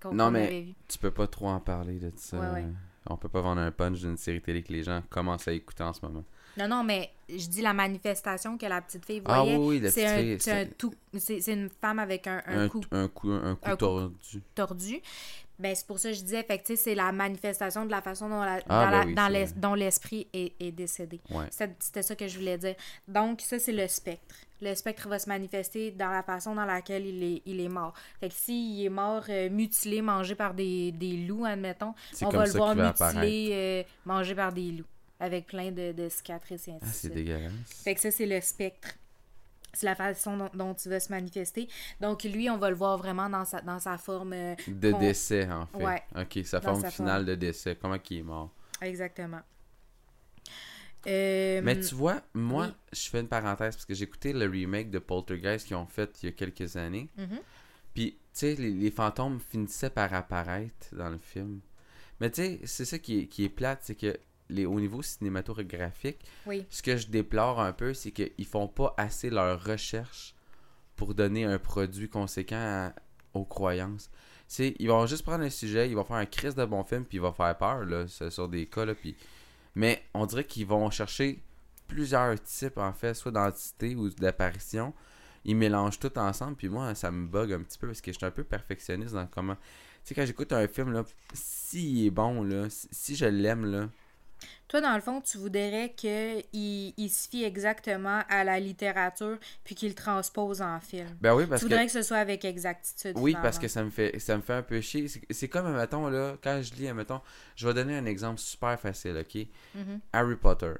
qu'on 0.00 0.14
Non, 0.14 0.30
mais- 0.30 0.46
avait 0.46 0.60
vu. 0.62 0.74
Tu 0.88 0.98
peux 0.98 1.10
pas 1.10 1.26
trop 1.26 1.48
en 1.48 1.60
parler 1.60 1.98
de 1.98 2.12
ça. 2.16 2.38
Ouais, 2.38 2.50
ouais. 2.62 2.64
On 3.06 3.16
peut 3.16 3.28
pas 3.28 3.40
vendre 3.40 3.60
un 3.60 3.70
punch 3.72 3.98
d'une 4.00 4.16
série 4.16 4.40
télé 4.40 4.62
que 4.62 4.72
les 4.72 4.82
gens 4.84 5.02
commencent 5.10 5.48
à 5.48 5.52
écouter 5.52 5.82
en 5.82 5.92
ce 5.92 6.00
moment. 6.04 6.24
Non, 6.56 6.68
non, 6.68 6.84
mais 6.84 7.10
je 7.28 7.46
dis 7.48 7.62
la 7.62 7.72
manifestation 7.72 8.58
que 8.58 8.66
la 8.66 8.80
petite 8.82 9.04
fille 9.06 9.22
Ah 9.24 9.42
voyait. 9.42 9.56
oui, 9.56 9.66
oui, 9.66 9.80
la 9.80 9.90
c'est 9.90 10.02
petite 10.04 10.16
un, 10.16 10.20
fille, 10.22 10.36
c'est 10.40 10.52
un 10.52 10.54
c'est- 10.64 10.74
tout- 10.78 10.94
c'est 11.18 11.40
c'est 11.40 11.52
une 11.54 11.70
femme 11.80 11.98
avec 11.98 12.26
un, 12.26 12.42
un 12.46 12.64
Un, 12.64 12.68
cou 12.68 12.80
un 12.90 13.08
coup, 13.08 13.30
un 13.30 13.54
coup 13.54 13.60
un 13.64 13.70
coup. 13.70 13.76
tordu. 13.76 14.42
tordu. 14.54 15.00
Ben, 15.58 15.74
c'est 15.74 15.86
pour 15.86 15.98
ça 15.98 16.10
que 16.10 16.14
je 16.16 16.22
disais, 16.22 16.42
fait 16.42 16.58
que, 16.58 16.76
c'est 16.76 16.94
la 16.94 17.10
manifestation 17.12 17.86
de 17.86 17.90
la 17.90 18.02
façon 18.02 18.28
dont 18.28 18.40
la- 18.42 18.60
Ah, 18.68 18.84
dans 18.84 18.90
ben 18.90 18.98
la- 18.98 19.06
oui, 19.06 19.14
dans 19.14 19.26
c'est 19.26 19.32
l'es- 19.32 19.44
vrai. 19.46 19.54
dont 19.56 19.74
l'esprit 19.74 20.26
est, 20.32 20.52
est 20.60 20.72
décédé. 20.72 21.20
Ouais. 21.30 21.46
C'était 21.50 21.74
c'était 21.78 22.02
ça 22.02 22.16
que 22.16 22.26
je 22.28 22.38
voulais 22.38 22.58
dire. 22.58 22.74
Donc, 23.08 23.40
ça, 23.40 23.58
c'est 23.58 23.72
le 23.72 23.86
spectre. 23.88 24.34
Le 24.62 24.74
spectre 24.76 25.08
va 25.08 25.18
se 25.18 25.28
manifester 25.28 25.90
dans 25.90 26.10
la 26.10 26.22
façon 26.22 26.54
dans 26.54 26.64
laquelle 26.64 27.04
il 27.04 27.22
est, 27.22 27.42
il 27.46 27.60
est 27.60 27.68
mort. 27.68 27.92
Fait 28.20 28.28
que 28.28 28.34
s'il 28.34 28.84
est 28.86 28.88
mort 28.88 29.24
euh, 29.28 29.50
mutilé, 29.50 30.00
mangé 30.02 30.34
par 30.36 30.54
des, 30.54 30.92
des 30.92 31.16
loups, 31.26 31.44
admettons, 31.44 31.94
on 32.22 32.28
va 32.30 32.46
le 32.46 32.52
voir 32.52 32.76
mutilé, 32.76 33.48
euh, 33.52 33.82
mangé 34.06 34.34
par 34.36 34.52
des 34.52 34.70
loups, 34.70 34.86
avec 35.18 35.46
plein 35.48 35.72
de, 35.72 35.90
de 35.92 36.08
cicatrices 36.08 36.68
et 36.68 36.72
ainsi 36.74 36.84
Ah, 36.84 36.92
c'est 36.92 37.08
dégueulasse. 37.12 37.52
Fait 37.82 37.94
que 37.94 38.00
ça, 38.00 38.10
c'est 38.12 38.24
le 38.26 38.40
spectre. 38.40 38.90
C'est 39.74 39.86
la 39.86 39.94
façon 39.96 40.36
dont, 40.36 40.50
dont 40.54 40.74
il 40.74 40.90
va 40.90 41.00
se 41.00 41.10
manifester. 41.10 41.66
Donc, 42.00 42.24
lui, 42.24 42.48
on 42.50 42.58
va 42.58 42.68
le 42.70 42.76
voir 42.76 42.98
vraiment 42.98 43.28
dans 43.30 43.44
sa, 43.46 43.62
dans 43.62 43.78
sa 43.80 43.96
forme. 43.98 44.34
euh, 44.34 44.54
De 44.68 44.92
décès, 44.92 45.48
en 45.50 45.66
fait. 45.66 45.82
Ouais. 45.84 46.02
Ok, 46.14 46.44
sa 46.44 46.60
Dans 46.60 46.68
forme 46.68 46.82
sa 46.82 46.90
finale 46.90 47.24
de 47.24 47.34
décès. 47.34 47.74
Comment 47.80 47.98
qu'il 47.98 48.18
est 48.18 48.22
mort. 48.22 48.50
Exactement. 48.82 49.40
Euh, 51.06 51.60
Mais 51.64 51.80
tu 51.80 51.94
vois, 51.94 52.20
moi, 52.34 52.66
oui. 52.68 52.72
je 52.92 53.08
fais 53.08 53.20
une 53.20 53.28
parenthèse 53.28 53.74
parce 53.74 53.86
que 53.86 53.94
j'ai 53.94 54.04
écouté 54.04 54.32
le 54.32 54.46
remake 54.48 54.90
de 54.90 54.98
Poltergeist 54.98 55.66
qu'ils 55.66 55.76
ont 55.76 55.86
fait 55.86 56.16
il 56.22 56.26
y 56.26 56.28
a 56.28 56.32
quelques 56.32 56.76
années. 56.76 57.08
Mhm. 57.16 57.40
Puis, 57.94 58.12
tu 58.12 58.18
sais, 58.32 58.54
les, 58.54 58.70
les 58.70 58.90
fantômes 58.90 59.40
finissaient 59.40 59.90
par 59.90 60.12
apparaître 60.14 60.86
dans 60.92 61.10
le 61.10 61.18
film. 61.18 61.60
Mais 62.20 62.30
tu 62.30 62.42
sais, 62.42 62.60
c'est 62.64 62.84
ça 62.84 62.98
qui 62.98 63.20
est, 63.20 63.26
qui 63.26 63.44
est 63.44 63.48
plate, 63.48 63.80
c'est 63.82 63.94
que 63.96 64.16
les, 64.48 64.64
au 64.64 64.78
niveau 64.80 65.02
cinématographique, 65.02 66.18
Oui. 66.46 66.64
ce 66.70 66.82
que 66.82 66.96
je 66.96 67.08
déplore 67.08 67.60
un 67.60 67.72
peu, 67.72 67.94
c'est 67.94 68.12
qu'ils 68.12 68.46
font 68.46 68.68
pas 68.68 68.94
assez 68.96 69.28
leur 69.30 69.62
recherche 69.64 70.34
pour 70.96 71.14
donner 71.14 71.44
un 71.44 71.58
produit 71.58 72.08
conséquent 72.08 72.56
à- 72.56 72.94
aux 73.34 73.44
croyances. 73.44 74.10
C'est, 74.46 74.74
ils 74.78 74.88
vont 74.88 75.06
juste 75.06 75.22
prendre 75.24 75.42
un 75.44 75.50
sujet, 75.50 75.88
ils 75.88 75.96
vont 75.96 76.04
faire 76.04 76.16
un 76.16 76.26
crise 76.26 76.54
de 76.54 76.64
bon 76.64 76.84
film, 76.84 77.04
puis 77.04 77.16
ils 77.16 77.20
vont 77.22 77.32
faire 77.32 77.56
peur, 77.56 77.84
là, 77.84 78.06
sur 78.06 78.48
des 78.48 78.66
cas, 78.66 78.84
là, 78.84 78.94
puis... 78.94 79.16
Mais 79.74 80.02
on 80.14 80.26
dirait 80.26 80.44
qu'ils 80.44 80.66
vont 80.66 80.90
chercher 80.90 81.42
plusieurs 81.86 82.40
types, 82.42 82.78
en 82.78 82.92
fait, 82.92 83.14
soit 83.14 83.32
d'entités 83.32 83.94
ou 83.94 84.10
d'apparitions. 84.10 84.92
Ils 85.44 85.56
mélangent 85.56 85.98
tout 85.98 86.16
ensemble, 86.18 86.56
puis 86.56 86.68
moi, 86.68 86.94
ça 86.94 87.10
me 87.10 87.26
bug 87.26 87.52
un 87.52 87.62
petit 87.62 87.78
peu, 87.78 87.88
parce 87.88 88.00
que 88.00 88.12
je 88.12 88.16
suis 88.16 88.26
un 88.26 88.30
peu 88.30 88.44
perfectionniste 88.44 89.14
dans 89.14 89.26
comment... 89.26 89.56
Tu 89.56 89.60
sais, 90.08 90.14
quand 90.14 90.26
j'écoute 90.26 90.52
un 90.52 90.66
film, 90.68 90.92
là, 90.92 91.04
s'il 91.32 92.06
est 92.06 92.10
bon, 92.10 92.42
là, 92.42 92.66
si 92.68 93.16
je 93.16 93.26
l'aime, 93.26 93.64
là, 93.66 93.88
Toi, 94.68 94.80
dans 94.80 94.94
le 94.94 95.00
fond, 95.00 95.20
tu 95.20 95.36
voudrais 95.38 95.92
qu'il 95.96 96.42
il 96.54 97.08
se 97.10 97.28
fie 97.28 97.44
exactement 97.44 98.22
à 98.28 98.42
la 98.44 98.58
littérature 98.58 99.38
puis 99.64 99.74
qu'il 99.74 99.88
le 99.90 99.94
transpose 99.94 100.62
en 100.62 100.80
film. 100.80 101.06
ben 101.20 101.34
oui, 101.34 101.44
Tu 101.44 101.48
parce 101.50 101.60
que... 101.62 101.66
voudrais 101.68 101.86
que 101.86 101.92
ce 101.92 102.02
soit 102.02 102.16
avec 102.18 102.44
exactitude. 102.44 103.12
Oui, 103.16 103.32
finalement. 103.32 103.42
parce 103.42 103.58
que 103.58 103.68
ça 103.68 103.84
me 103.84 103.90
fait 103.90 104.18
ça 104.18 104.36
me 104.36 104.42
fait 104.42 104.54
un 104.54 104.62
peu 104.62 104.80
chier. 104.80 105.08
C'est- 105.08 105.48
comme, 105.48 105.74
mettons, 105.76 106.08
là, 106.08 106.36
quand 106.42 106.60
je 106.62 106.74
lis, 106.74 106.90
mettons, 106.92 107.20
je 107.56 107.66
vais 107.68 107.74
donner 107.74 107.96
un 107.96 108.06
exemple 108.06 108.40
super 108.40 108.78
facile, 108.80 109.16
ok? 109.20 109.46
Mhm. 109.74 110.00
Harry 110.12 110.36
Potter. 110.36 110.72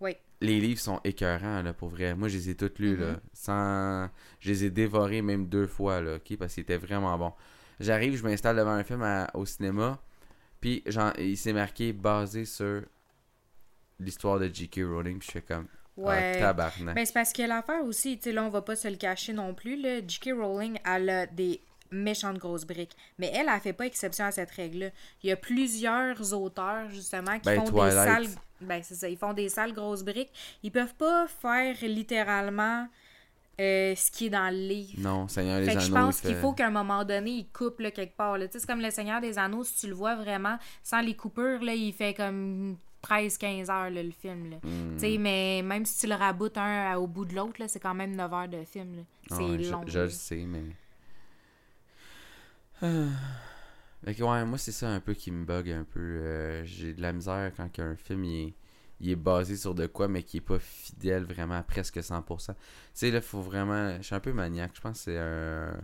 Oui. 0.00 0.16
Les 0.40 0.58
livres 0.58 0.80
sont 0.80 1.00
écœurants, 1.04 1.62
là, 1.62 1.72
pour 1.72 1.90
vrai. 1.90 2.14
Moi, 2.16 2.28
je 2.28 2.36
les 2.36 2.50
ai 2.50 2.56
tous 2.56 2.72
lus, 2.78 2.96
là. 2.96 3.12
Mhm. 3.12 3.20
Sans... 3.32 4.08
Je 4.40 4.48
les 4.50 4.64
ai 4.64 4.70
dévorés 4.70 5.22
même 5.22 5.46
deux 5.46 5.66
fois, 5.66 6.00
là, 6.00 6.16
ok? 6.16 6.36
Parce 6.38 6.54
qu'ils 6.54 6.62
étaient 6.62 6.78
vraiment 6.78 7.16
bons. 7.18 7.32
J'arrive, 7.78 8.16
je 8.16 8.22
m'installe 8.24 8.56
devant 8.56 8.72
un 8.72 8.82
film 8.84 9.02
à- 9.02 9.30
au 9.34 9.44
cinéma, 9.46 10.00
puis 10.62 10.82
genre, 10.86 11.12
il 11.18 11.36
s'est 11.36 11.52
marqué 11.52 11.92
basé 11.92 12.46
sur 12.46 12.80
l'histoire 14.00 14.38
de 14.38 14.48
J.K. 14.52 14.80
Rowling, 14.84 15.18
puis 15.18 15.26
je 15.28 15.32
fais 15.32 15.42
comme, 15.42 15.66
Ouais. 15.96 16.32
ah, 16.36 16.38
tabarnak. 16.38 16.94
Ben, 16.94 17.04
c'est 17.04 17.12
parce 17.12 17.32
que 17.34 17.42
l'affaire 17.42 17.84
aussi, 17.84 18.16
tu 18.16 18.24
sais, 18.24 18.32
là, 18.32 18.42
on 18.44 18.48
va 18.48 18.62
pas 18.62 18.74
se 18.76 18.88
le 18.88 18.96
cacher 18.96 19.34
non 19.34 19.52
plus, 19.54 19.76
là. 19.76 20.00
J.K. 20.06 20.30
Rowling, 20.34 20.78
elle 20.86 21.10
a 21.10 21.26
des 21.26 21.60
méchantes 21.90 22.38
grosses 22.38 22.64
briques. 22.64 22.96
Mais 23.18 23.30
elle, 23.34 23.50
elle 23.54 23.60
fait 23.60 23.74
pas 23.74 23.84
exception 23.84 24.24
à 24.24 24.30
cette 24.32 24.50
règle-là. 24.52 24.88
Il 25.22 25.28
y 25.28 25.32
a 25.32 25.36
plusieurs 25.36 26.32
auteurs, 26.32 26.88
justement, 26.88 27.38
qui 27.38 27.44
Ben, 27.44 27.56
font 27.60 27.64
Twilight. 27.66 27.90
des 27.90 28.26
sales... 28.26 28.26
Ben, 28.62 28.80
c'est 28.82 28.94
ça, 28.94 29.08
ils 29.08 29.18
font 29.18 29.34
des 29.34 29.48
sales 29.50 29.74
grosses 29.74 30.02
briques. 30.04 30.32
Ils 30.62 30.70
peuvent 30.72 30.94
pas 30.94 31.26
faire 31.26 31.76
littéralement 31.82 32.88
euh, 33.62 33.94
ce 33.94 34.10
qui 34.10 34.26
est 34.26 34.30
dans 34.30 34.50
le 34.52 34.58
livre. 34.58 34.92
Non, 34.98 35.28
Seigneur 35.28 35.60
des 35.60 35.66
Fait 35.66 35.74
que 35.74 35.80
je 35.80 35.86
Anneaux, 35.94 36.06
pense 36.06 36.20
il 36.22 36.26
qu'il 36.28 36.36
faut 36.36 36.52
qu'à 36.52 36.66
un 36.66 36.70
moment 36.70 37.04
donné, 37.04 37.30
il 37.30 37.48
coupe 37.48 37.80
là, 37.80 37.90
quelque 37.90 38.16
part. 38.16 38.36
là. 38.38 38.46
Tu 38.48 38.52
sais, 38.54 38.58
C'est 38.60 38.66
comme 38.66 38.80
le 38.80 38.90
Seigneur 38.90 39.20
des 39.20 39.38
Anneaux, 39.38 39.64
si 39.64 39.80
tu 39.80 39.86
le 39.88 39.94
vois 39.94 40.14
vraiment, 40.16 40.58
sans 40.82 41.00
les 41.00 41.14
coupures, 41.14 41.62
là, 41.62 41.74
il 41.74 41.92
fait 41.92 42.14
comme 42.14 42.76
13-15 43.02 43.70
heures 43.70 43.90
là, 43.90 44.02
le 44.02 44.10
film. 44.10 44.50
Là. 44.50 44.56
Tu 44.62 44.68
sais, 44.98 45.18
Mais 45.18 45.62
même 45.62 45.84
si 45.84 46.00
tu 46.00 46.06
le 46.06 46.14
raboutes 46.14 46.58
un 46.58 46.96
au 46.96 47.06
bout 47.06 47.24
de 47.24 47.34
l'autre, 47.34 47.54
là, 47.60 47.68
c'est 47.68 47.80
quand 47.80 47.94
même 47.94 48.14
9 48.16 48.32
heures 48.32 48.48
de 48.48 48.64
film. 48.64 49.04
Ah 49.30 49.36
C'est 49.36 49.42
ouais, 49.44 49.56
long. 49.58 49.82
Je, 49.86 49.98
le 50.00 50.08
sais, 50.10 50.44
mais. 50.46 50.62
Ah. 52.82 52.86
Fait 54.04 54.14
que 54.16 54.22
ouais, 54.24 54.44
moi 54.44 54.58
c'est 54.58 54.72
ça 54.72 54.88
un 54.88 54.98
peu 54.98 55.14
qui 55.14 55.30
me 55.30 55.44
bug 55.44 55.70
un 55.70 55.84
peu. 55.84 56.00
Euh, 56.00 56.64
J'ai 56.64 56.92
de 56.92 57.00
la 57.00 57.12
misère 57.12 57.52
quand 57.56 57.68
un 57.78 57.94
film 57.94 58.24
il 58.24 58.48
est, 58.48 58.54
il 59.02 59.10
est 59.10 59.16
basé 59.16 59.56
sur 59.56 59.74
de 59.74 59.86
quoi, 59.86 60.08
mais 60.08 60.22
qui 60.22 60.38
est 60.38 60.40
pas 60.40 60.58
fidèle 60.58 61.24
vraiment 61.24 61.56
à 61.56 61.62
presque 61.62 61.98
100%. 61.98 62.46
Tu 62.46 62.54
sais, 62.94 63.10
là, 63.10 63.20
faut 63.20 63.40
vraiment. 63.42 63.96
Je 63.98 64.02
suis 64.02 64.14
un 64.14 64.20
peu 64.20 64.32
maniaque. 64.32 64.72
Je 64.74 64.80
pense 64.80 64.98
que 64.98 65.04
c'est 65.04 65.18
un, 65.18 65.74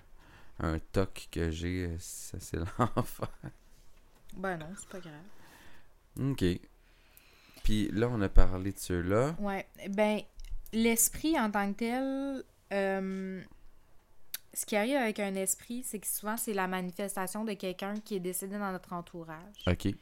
un 0.61 0.79
toc 0.93 1.29
que 1.31 1.51
j'ai. 1.51 1.97
Ça, 1.99 2.39
c'est 2.41 2.59
l'enfer. 2.79 3.29
Ben 4.37 4.57
non, 4.57 4.67
c'est 4.79 4.89
pas 4.89 5.01
grave. 5.01 6.31
Ok. 6.31 6.45
Puis 7.65 7.91
là, 7.93 8.09
on 8.09 8.21
a 8.23 8.29
parlé 8.29 8.73
de 8.73 8.79
ceux-là. 8.79 9.35
Ouais. 9.41 9.67
Ben, 9.91 10.21
l'esprit 10.73 11.39
en 11.39 11.51
tant 11.51 11.73
que 11.73 11.79
tel, 11.79 12.45
euh, 12.73 13.43
ce 14.59 14.67
qui 14.67 14.75
arrive 14.75 14.97
avec 14.97 15.21
un 15.21 15.37
esprit, 15.37 15.85
c'est 15.85 16.01
que 16.01 16.07
souvent, 16.09 16.37
c'est 16.37 16.53
la 16.53 16.67
manifestation 16.67 17.45
de 17.45 17.53
quelqu'un 17.53 17.95
qui 18.05 18.17
est 18.17 18.21
décédé 18.21 18.59
dans 18.59 18.73
notre 18.73 18.93
entourage. 18.93 19.55
Ok. 19.69 19.95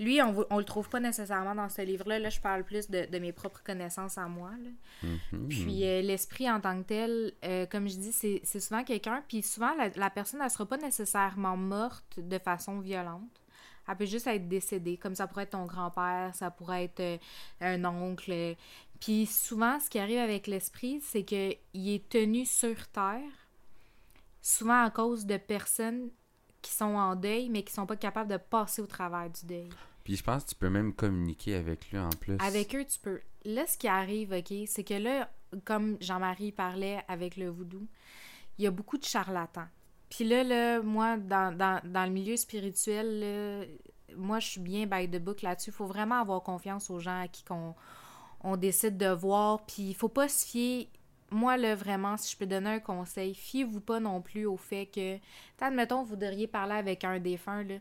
Lui, 0.00 0.22
on, 0.22 0.46
on 0.48 0.56
le 0.56 0.64
trouve 0.64 0.88
pas 0.88 0.98
nécessairement 0.98 1.54
dans 1.54 1.68
ce 1.68 1.82
livre-là. 1.82 2.18
Là, 2.18 2.30
je 2.30 2.40
parle 2.40 2.64
plus 2.64 2.88
de, 2.88 3.04
de 3.04 3.18
mes 3.18 3.32
propres 3.32 3.62
connaissances 3.62 4.16
à 4.16 4.26
moi. 4.26 4.52
là. 4.62 5.10
Mhm. 5.32 5.48
Puis 5.50 5.84
euh, 5.84 6.00
l'esprit 6.00 6.50
en 6.50 6.58
tant 6.58 6.80
que 6.80 6.86
tel, 6.86 7.32
euh, 7.44 7.66
comme 7.66 7.86
je 7.86 7.96
dis, 7.96 8.12
c'est 8.12 8.60
souvent 8.60 8.82
quelqu'un. 8.82 9.22
Puis 9.28 9.42
souvent, 9.42 9.74
la, 9.74 9.90
la 9.90 10.08
personne, 10.08 10.40
elle 10.42 10.50
sera 10.50 10.64
pas 10.64 10.78
nécessairement 10.78 11.58
morte 11.58 12.18
de 12.18 12.38
façon 12.38 12.80
violente. 12.80 13.42
Elle 13.90 13.96
peut 13.96 14.06
juste 14.06 14.26
être 14.26 14.48
décédée. 14.48 14.96
Comme 14.96 15.14
ça 15.14 15.26
pourrait 15.26 15.42
être 15.44 15.50
ton 15.50 15.66
grand-père, 15.66 16.34
ça 16.34 16.50
pourrait 16.50 16.84
être 16.84 17.00
euh, 17.00 17.18
un 17.60 17.84
oncle. 17.84 18.56
Puis 19.00 19.26
souvent, 19.26 19.78
ce 19.80 19.90
qui 19.90 19.98
arrive 19.98 20.18
avec 20.18 20.46
l'esprit, 20.46 21.00
c'est 21.02 21.24
qu'il 21.24 21.58
est 21.74 22.08
tenu 22.08 22.46
sur 22.46 22.88
Terre, 22.88 23.20
souvent 24.40 24.84
à 24.84 24.90
cause 24.90 25.26
de 25.26 25.36
personnes 25.36 26.10
qui 26.62 26.72
sont 26.72 26.96
en 26.96 27.16
deuil, 27.16 27.48
mais 27.48 27.62
qui 27.62 27.72
sont 27.72 27.86
pas 27.86 27.96
capables 27.96 28.30
de 28.30 28.36
passer 28.36 28.82
au 28.82 28.86
travers 28.86 29.30
du 29.30 29.46
deuil. 29.46 29.70
Puis 30.04 30.16
je 30.16 30.24
pense 30.24 30.44
que 30.44 30.50
tu 30.50 30.54
peux 30.54 30.70
même 30.70 30.94
communiquer 30.94 31.54
avec 31.54 31.90
lui 31.90 31.98
en 31.98 32.10
plus. 32.10 32.36
Avec 32.40 32.74
eux, 32.74 32.84
tu 32.84 32.98
peux. 32.98 33.20
Là, 33.44 33.66
ce 33.66 33.76
qui 33.76 33.88
arrive, 33.88 34.32
OK, 34.32 34.52
c'est 34.66 34.84
que 34.84 34.94
là, 34.94 35.30
comme 35.64 35.96
Jean-Marie 36.00 36.52
parlait 36.52 37.04
avec 37.08 37.36
le 37.36 37.48
voodoo, 37.48 37.86
il 38.58 38.64
y 38.64 38.66
a 38.66 38.70
beaucoup 38.70 38.98
de 38.98 39.04
charlatans. 39.04 39.68
Puis 40.10 40.24
là, 40.24 40.42
là, 40.42 40.80
moi, 40.80 41.18
dans, 41.18 41.56
dans, 41.56 41.80
dans 41.84 42.04
le 42.04 42.10
milieu 42.10 42.36
spirituel, 42.36 43.20
là, 43.20 43.66
moi, 44.16 44.40
je 44.40 44.48
suis 44.48 44.60
bien 44.60 44.86
by 44.86 45.08
the 45.08 45.22
book 45.22 45.42
là-dessus. 45.42 45.70
Il 45.70 45.74
faut 45.74 45.86
vraiment 45.86 46.20
avoir 46.20 46.42
confiance 46.42 46.90
aux 46.90 46.98
gens 46.98 47.22
à 47.22 47.28
qui 47.28 47.44
qu'on 47.44 47.74
on 48.42 48.56
décide 48.56 48.96
de 48.96 49.10
voir. 49.10 49.64
Puis 49.66 49.82
il 49.82 49.94
faut 49.94 50.08
pas 50.08 50.28
se 50.28 50.46
fier. 50.46 50.88
Moi, 51.30 51.58
là, 51.58 51.74
vraiment, 51.74 52.16
si 52.16 52.32
je 52.32 52.38
peux 52.38 52.46
donner 52.46 52.70
un 52.70 52.80
conseil, 52.80 53.34
fiez-vous 53.34 53.80
pas 53.80 54.00
non 54.00 54.22
plus 54.22 54.46
au 54.46 54.56
fait 54.56 54.86
que, 54.86 55.18
admettons, 55.60 56.02
vous 56.02 56.16
devriez 56.16 56.46
parler 56.46 56.74
avec 56.74 57.04
un 57.04 57.18
défunt, 57.20 57.62
là. 57.64 57.74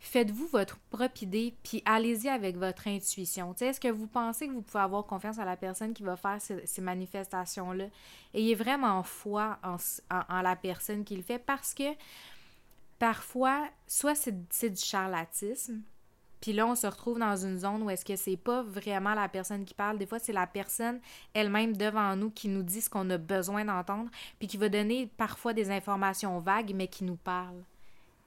Faites-vous 0.00 0.46
votre 0.48 0.78
propre 0.90 1.22
idée, 1.22 1.54
puis 1.62 1.82
allez-y 1.84 2.28
avec 2.28 2.56
votre 2.56 2.86
intuition. 2.88 3.54
Est-ce 3.60 3.80
que 3.80 3.88
vous 3.88 4.06
pensez 4.06 4.46
que 4.46 4.52
vous 4.52 4.62
pouvez 4.62 4.82
avoir 4.82 5.04
confiance 5.06 5.38
à 5.38 5.44
la 5.44 5.56
personne 5.56 5.92
qui 5.92 6.02
va 6.04 6.16
faire 6.16 6.38
ces, 6.40 6.80
manifestations-là? 6.80 7.86
Ayez 8.34 8.54
vraiment 8.54 9.02
foi 9.02 9.58
en, 9.64 9.76
en- 10.10 10.42
la 10.42 10.56
personne 10.56 11.04
qui 11.04 11.16
le 11.16 11.22
fait 11.22 11.38
parce 11.40 11.74
que 11.74 11.94
parfois, 12.98 13.68
soit 13.86 14.14
c'est 14.14 14.70
du 14.70 14.82
charlatisme, 14.82 15.82
puis 16.40 16.52
là, 16.52 16.66
on 16.66 16.74
se 16.74 16.86
retrouve 16.86 17.18
dans 17.18 17.36
une 17.36 17.58
zone 17.58 17.82
où 17.82 17.90
est-ce 17.90 18.04
que 18.04 18.16
c'est 18.16 18.36
pas 18.36 18.62
vraiment 18.62 19.14
la 19.14 19.28
personne 19.28 19.64
qui 19.64 19.74
parle. 19.74 19.98
Des 19.98 20.06
fois, 20.06 20.18
c'est 20.18 20.32
la 20.32 20.46
personne 20.46 21.00
elle-même 21.34 21.76
devant 21.76 22.14
nous 22.14 22.30
qui 22.30 22.48
nous 22.48 22.62
dit 22.62 22.80
ce 22.80 22.88
qu'on 22.88 23.08
a 23.10 23.18
besoin 23.18 23.64
d'entendre, 23.64 24.10
puis 24.38 24.46
qui 24.46 24.56
va 24.56 24.68
donner 24.68 25.10
parfois 25.16 25.52
des 25.52 25.70
informations 25.70 26.38
vagues, 26.38 26.72
mais 26.74 26.86
qui 26.88 27.04
nous 27.04 27.16
parle. 27.16 27.62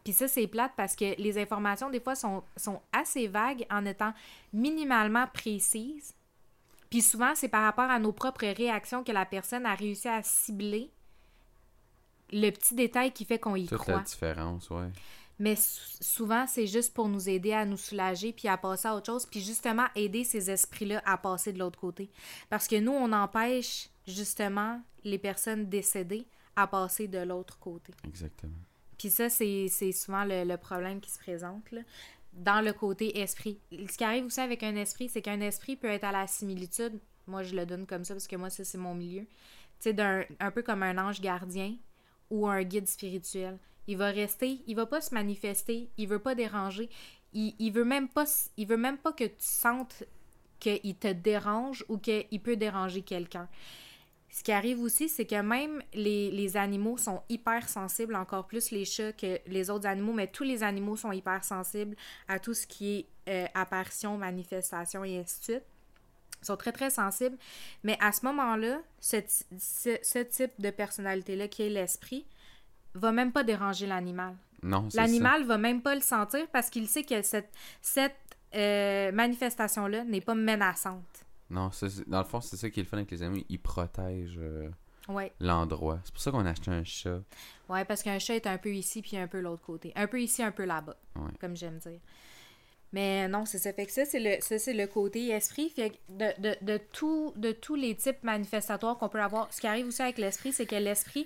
Puis 0.03 0.14
ça, 0.14 0.28
c'est 0.28 0.47
plate 0.47 0.74
parce 0.76 0.95
que 0.95 1.16
les 1.22 1.38
informations, 1.38 1.89
des 1.89 1.99
fois, 1.99 2.16
sont, 2.16 2.43
sont 2.57 2.82
assez 2.91 3.28
vagues 3.28 3.66
en 3.70 3.86
étant 3.86 4.14
minimalement 4.51 5.28
précises. 5.28 6.14
Puis 6.89 7.01
souvent, 7.01 7.34
c'est 7.36 7.47
par 7.47 7.64
rapport 7.64 7.89
à 7.89 7.99
nos 7.99 8.12
propres 8.12 8.47
réactions 8.47 9.03
que 9.03 9.12
la 9.12 9.26
personne 9.26 9.66
a 9.66 9.76
réussi 9.76 10.09
à 10.09 10.22
cibler 10.24 10.91
le 12.34 12.49
petit 12.49 12.76
détail 12.76 13.12
qui 13.12 13.26
fait 13.26 13.39
qu'on 13.39 13.55
y 13.55 13.68
Toute 13.68 13.78
croit. 13.78 13.97
la 13.97 14.01
différence, 14.01 14.70
ouais. 14.70 14.89
Mais 15.42 15.56
sou- 15.56 15.98
souvent, 16.02 16.46
c'est 16.46 16.68
juste 16.68 16.94
pour 16.94 17.08
nous 17.10 17.28
aider 17.28 17.52
à 17.54 17.66
nous 17.66 17.78
soulager 17.78 18.32
puis 18.32 18.48
à 18.48 18.58
passer 18.58 18.88
à 18.88 18.96
autre 18.96 19.08
chose, 19.08 19.26
puis 19.26 19.42
justement 19.42 19.86
aider 19.96 20.24
ces 20.24 20.52
esprits-là 20.52 21.02
à 21.06 21.18
passer 21.18 21.52
de 21.52 21.58
l'autre 21.60 21.80
côté. 21.80 22.10
Parce 22.50 22.68
que 22.68 22.76
nous, 22.80 22.92
on 22.92 23.12
empêche 23.12 23.89
justement 24.08 24.82
les 25.04 25.18
personnes 25.18 25.68
décédées 25.68 26.28
à 26.56 26.68
passer 26.68 27.08
de 27.08 27.18
l'autre 27.20 27.58
côté. 27.60 27.92
Exactement. 28.08 28.54
Puis 29.00 29.10
ça, 29.10 29.30
c'est 29.30 29.68
c'est 29.70 29.92
souvent 29.94 30.26
le, 30.26 30.44
le 30.44 30.58
problème 30.58 31.02
qui 31.02 31.10
se 31.10 31.18
présente 31.18 31.72
là, 31.72 31.82
dans 32.34 32.62
le 32.64 32.72
côté 32.72 33.20
esprit. 33.20 33.60
Ce 33.72 33.98
qui 33.98 34.04
arrive 34.04 34.26
aussi 34.26 34.42
avec 34.42 34.62
un 34.62 34.76
esprit, 34.76 35.10
c'est 35.10 35.24
qu'un 35.24 35.42
esprit 35.42 35.76
peut 35.76 35.88
être 35.89 36.04
à 36.04 36.12
la 36.12 36.28
similitude. 36.28 37.00
Moi, 37.26 37.42
je 37.42 37.56
le 37.56 37.66
donne 37.66 37.88
comme 37.88 38.04
ça 38.04 38.14
parce 38.14 38.28
que 38.28 38.36
moi, 38.36 38.50
ça, 38.52 38.64
c'est 38.64 38.78
mon 38.78 38.94
milieu. 38.94 39.22
Tu 39.24 39.28
sais, 39.80 39.94
d'un- 39.94 40.24
un 40.39 40.52
peu 40.52 40.62
comme 40.62 40.84
un 40.84 40.98
ange 41.00 41.20
gardien 41.20 41.76
ou 42.30 42.48
un 42.48 42.62
guide 42.64 42.88
spirituel. 42.88 43.58
Il 43.92 43.98
va 43.98 44.10
rester, 44.10 44.62
il 44.68 44.76
va 44.78 44.86
pas 44.86 45.02
se 45.02 45.14
manifester, 45.14 45.89
il 45.98 46.08
veut 46.08 46.20
pas 46.20 46.34
déranger. 46.34 46.89
Il, 47.34 47.54
il 47.60 47.72
veut 47.72 47.84
même 47.84 48.08
pas 48.08 48.24
il 48.56 48.66
veut 48.66 48.78
même 48.78 48.98
pas 48.98 49.12
que 49.12 49.26
tu 49.26 49.34
sentes 49.39 50.04
qu'il 50.62 50.96
te 50.96 51.12
dérange 51.12 51.84
ou 51.89 51.98
qu'il 51.98 52.42
peut 52.42 52.56
déranger 52.56 53.02
quelqu'un. 53.02 53.50
Ce 54.30 54.44
qui 54.44 54.54
arrive 54.54 54.80
aussi, 54.80 55.10
c'est 55.10 55.26
que 55.26 55.42
même 55.42 55.84
les, 55.94 56.32
les 56.32 56.56
animaux 56.56 56.98
sont 56.98 57.22
hyper 57.28 57.68
sensibles, 57.68 58.16
encore 58.16 58.48
plus 58.48 58.72
les 58.72 58.86
chats 58.86 59.12
que 59.12 59.39
les 59.46 59.70
autres 59.70 59.88
animaux, 59.88 60.14
mais 60.14 60.28
tous 60.28 60.46
les 60.46 60.64
animaux 60.64 60.96
sont 60.96 61.12
hyper 61.12 61.44
sensibles 61.44 61.98
à 62.30 62.39
tout 62.39 62.54
ce 62.54 62.66
qui 62.66 63.00
est 63.00 63.08
euh, 63.28 63.48
apparition, 63.54 64.18
manifestation 64.18 65.04
et 65.04 65.18
ainsi 65.18 65.39
de 65.39 65.44
suite. 65.44 65.64
Ils 66.42 66.46
sont 66.46 66.56
très, 66.56 66.72
très 66.72 66.92
sensibles. 66.92 67.38
Mais 67.84 67.98
à 68.00 68.14
ce 68.14 68.26
moment-là, 68.26 68.82
ce 69.02 70.24
type 70.24 70.54
de 70.60 70.70
personnalité-là, 70.70 71.50
qui 71.50 71.64
est 71.64 71.70
l'esprit, 71.70 72.26
va 72.94 73.12
même 73.12 73.32
pas 73.32 73.44
déranger 73.44 73.88
l'animal. 73.88 74.36
Non. 74.64 74.88
L'animal 74.94 75.44
va 75.46 75.58
même 75.58 75.82
pas 75.82 75.96
le 75.96 76.02
sentir 76.02 76.48
parce 76.52 76.70
qu'il 76.70 76.88
sait 76.88 77.04
que 77.04 77.22
cette, 77.22 77.50
cette 77.82 78.16
euh, 78.56 79.12
manifestation-là 79.12 80.04
n'est 80.04 80.22
pas 80.22 80.36
menaçante. 80.36 81.26
Non, 81.50 81.70
dans 82.08 82.20
le 82.20 82.26
fond, 82.26 82.39
c'est 82.42 82.56
ça 82.58 82.70
qui 82.70 82.80
est 82.80 82.84
le 82.84 82.89
fun 82.89 82.98
avec 82.98 83.12
les 83.12 83.24
animaux. 83.24 83.44
Ils 83.50 83.60
protègent 83.60 84.38
euh, 84.39 84.70
Ouais. 85.10 85.34
l'endroit. 85.39 86.00
C'est 86.06 86.14
pour 86.14 86.22
ça 86.22 86.32
qu'on 86.32 86.46
a 86.46 86.52
acheté 86.52 86.70
un 86.72 86.84
chat. 86.84 87.20
Ouais, 87.68 87.84
parce 87.86 88.04
qu'un 88.04 88.20
chat 88.20 88.36
est 88.36 88.48
un 88.48 88.58
peu 88.58 88.74
ici 88.74 89.02
puis 89.02 89.18
un 89.18 89.28
peu 89.28 89.39
l'autre 89.42 89.64
côté. 89.64 89.92
Un 89.96 90.08
peu 90.08 90.22
ici, 90.22 90.44
un 90.44 90.52
peu 90.52 90.64
là-bas, 90.64 90.96
Ouais. 91.16 91.32
comme 91.42 91.56
j'aime 91.56 91.80
dire. 91.80 92.00
Mais 92.94 93.28
non, 93.30 93.46
c'est 93.46 93.58
ça. 93.58 93.72
Fait 93.74 93.86
que 93.86 93.92
ça, 93.92 94.06
c'est 94.06 94.20
le, 94.20 94.42
ça, 94.42 94.60
c'est 94.60 94.74
le 94.74 94.86
côté 94.86 95.30
esprit. 95.30 95.70
Fait 95.70 95.92
que 95.92 95.96
de, 96.10 96.42
de, 96.42 96.56
de, 96.62 96.78
tout, 96.92 97.34
de 97.38 97.52
tous 97.54 97.76
les 97.76 97.96
types 97.96 98.22
manifestatoires 98.24 98.98
qu'on 98.98 99.08
peut 99.10 99.22
avoir, 99.22 99.52
ce 99.54 99.62
qui 99.62 99.68
arrive 99.68 99.88
aussi 99.88 100.02
avec 100.02 100.18
l'esprit, 100.18 100.52
c'est 100.54 100.66
que 100.66 100.76
l'esprit, 100.76 101.26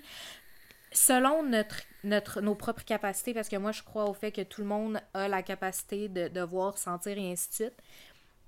selon 0.96 1.42
notre, 1.42 1.76
notre, 2.04 2.40
nos 2.40 2.54
propres 2.54 2.84
capacités, 2.84 3.34
parce 3.34 3.48
que 3.48 3.56
moi, 3.56 3.72
je 3.72 3.82
crois 3.82 4.04
au 4.08 4.14
fait 4.14 4.32
que 4.32 4.42
tout 4.42 4.60
le 4.62 4.66
monde 4.66 5.00
a 5.14 5.28
la 5.28 5.42
capacité 5.42 6.08
de, 6.08 6.28
de 6.28 6.40
voir, 6.40 6.78
sentir 6.78 7.18
et 7.18 7.32
ainsi 7.32 7.48
de 7.50 7.54
suite. 7.54 7.74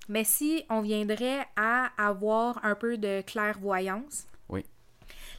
Mais 0.09 0.24
si 0.24 0.64
on 0.70 0.80
viendrait 0.80 1.46
à 1.57 1.90
avoir 1.99 2.64
un 2.64 2.74
peu 2.74 2.96
de 2.96 3.20
clairvoyance, 3.22 4.26
Oui. 4.49 4.64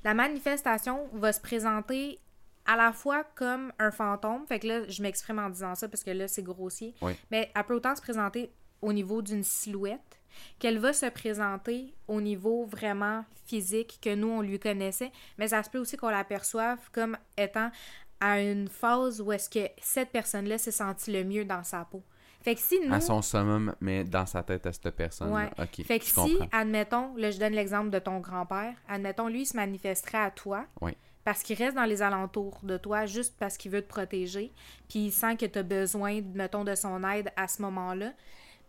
la 0.03 0.13
manifestation 0.13 1.07
va 1.13 1.33
se 1.33 1.41
présenter 1.41 2.19
à 2.65 2.75
la 2.75 2.93
fois 2.93 3.23
comme 3.35 3.73
un 3.79 3.89
fantôme, 3.89 4.45
fait 4.45 4.59
que 4.59 4.67
là, 4.67 4.87
je 4.87 5.01
m'exprime 5.01 5.39
en 5.39 5.49
disant 5.49 5.73
ça 5.73 5.87
parce 5.89 6.03
que 6.03 6.11
là, 6.11 6.27
c'est 6.27 6.43
grossier, 6.43 6.93
Oui. 7.01 7.13
mais 7.31 7.51
elle 7.55 7.63
peut 7.63 7.73
autant 7.75 7.95
se 7.95 8.01
présenter 8.01 8.51
au 8.81 8.93
niveau 8.93 9.23
d'une 9.23 9.43
silhouette 9.43 10.18
qu'elle 10.59 10.79
va 10.79 10.93
se 10.93 11.05
présenter 11.07 11.93
au 12.07 12.21
niveau 12.21 12.65
vraiment 12.65 13.23
physique 13.45 13.99
que 14.01 14.13
nous, 14.15 14.27
on 14.29 14.41
lui 14.41 14.59
connaissait, 14.59 15.11
mais 15.37 15.47
ça 15.49 15.63
se 15.63 15.69
peut 15.69 15.79
aussi 15.79 15.97
qu'on 15.97 16.09
l'aperçoive 16.09 16.79
comme 16.91 17.17
étant 17.37 17.71
à 18.19 18.41
une 18.41 18.67
phase 18.67 19.21
où 19.21 19.31
est-ce 19.31 19.49
que 19.49 19.69
cette 19.81 20.09
personne-là 20.09 20.57
s'est 20.57 20.71
sentie 20.71 21.11
le 21.11 21.23
mieux 21.23 21.45
dans 21.45 21.63
sa 21.63 21.85
peau. 21.85 22.03
Fait 22.41 22.55
que 22.55 22.61
si 22.61 22.79
nous... 22.79 22.93
À 22.93 23.01
son 23.01 23.21
summum, 23.21 23.75
mais 23.81 24.03
dans 24.05 24.25
sa 24.25 24.43
tête 24.43 24.65
à 24.65 24.71
cette 24.71 24.91
personne. 24.91 25.31
Ouais. 25.31 25.49
Ok, 25.57 25.85
Fait 25.85 25.99
que 25.99 26.05
je 26.05 26.09
si, 26.09 26.15
comprends. 26.15 26.47
admettons, 26.51 27.15
là, 27.17 27.31
je 27.31 27.39
donne 27.39 27.53
l'exemple 27.53 27.89
de 27.89 27.99
ton 27.99 28.19
grand-père, 28.19 28.73
admettons, 28.87 29.27
lui, 29.27 29.41
il 29.41 29.45
se 29.45 29.57
manifesterait 29.57 30.19
à 30.23 30.31
toi 30.31 30.65
Oui. 30.81 30.91
parce 31.25 31.43
qu'il 31.43 31.57
reste 31.57 31.75
dans 31.75 31.83
les 31.85 32.01
alentours 32.01 32.59
de 32.63 32.77
toi 32.77 33.05
juste 33.05 33.35
parce 33.39 33.57
qu'il 33.57 33.71
veut 33.71 33.81
te 33.81 33.89
protéger, 33.89 34.53
puis 34.87 34.99
il 35.07 35.11
sent 35.11 35.35
que 35.37 35.45
tu 35.45 35.59
as 35.59 35.63
besoin, 35.63 36.21
mettons, 36.33 36.63
de 36.63 36.75
son 36.75 37.03
aide 37.09 37.29
à 37.35 37.47
ce 37.49 37.61
moment-là. 37.61 38.13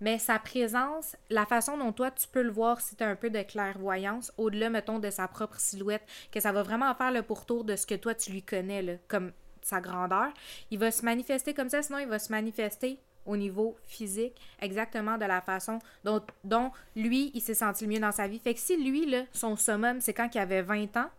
Mais 0.01 0.18
sa 0.18 0.38
présence, 0.38 1.16
la 1.28 1.44
façon 1.46 1.76
dont 1.76 1.92
toi, 1.92 2.11
tu 2.11 2.26
peux 2.28 2.42
le 2.42 2.51
voir 2.51 2.80
si 2.80 2.96
tu 2.96 3.05
as 3.05 3.09
un 3.09 3.16
peu 3.16 3.30
de 3.30 3.42
clairvoyance, 3.42 4.32
au-delà, 4.38 4.70
mettons, 4.70 4.98
de 4.98 5.11
sa 5.11 5.28
propre 5.28 5.61
silhouette, 5.61 6.03
que 6.32 6.40
ça 6.40 6.53
va 6.53 6.62
vraiment 6.62 6.94
faire 6.94 7.12
le 7.12 7.22
pourtour 7.22 7.64
de 7.64 7.76
ce 7.76 7.86
que 7.86 7.94
toi, 7.94 8.14
tu 8.14 8.32
lui 8.32 8.42
connais, 8.42 8.98
comme 9.09 9.32
sa 9.62 9.80
grandeur, 9.80 10.28
il 10.70 10.78
va 10.78 10.90
se 10.90 11.05
manifester 11.05 11.53
comme 11.53 11.68
ça, 11.68 11.82
sinon 11.82 11.98
il 11.98 12.09
va 12.09 12.18
se 12.18 12.32
manifester 12.32 12.98
au 13.26 13.36
niveau 13.36 13.76
physique, 13.82 14.40
exactement 14.61 15.18
de 15.18 15.26
la 15.26 15.42
façon 15.42 15.78
dont, 16.05 16.22
dont 16.44 16.72
lui, 16.96 17.30
il 17.34 17.42
s'est 17.42 17.55
senti 17.55 17.84
le 17.84 17.92
mieux 17.92 18.01
dans 18.01 18.12
sa 18.12 18.26
vie. 18.26 18.38
Fait 18.38 18.55
que 18.55 18.61
si 18.61 18.82
lui, 18.82 19.05
là, 19.07 19.24
son 19.32 19.57
summum, 19.57 20.01
c'est 20.01 20.14
quand 20.14 20.34
il 20.34 20.38
avait 20.38 20.62
20 20.62 20.96
ans, 20.96 21.11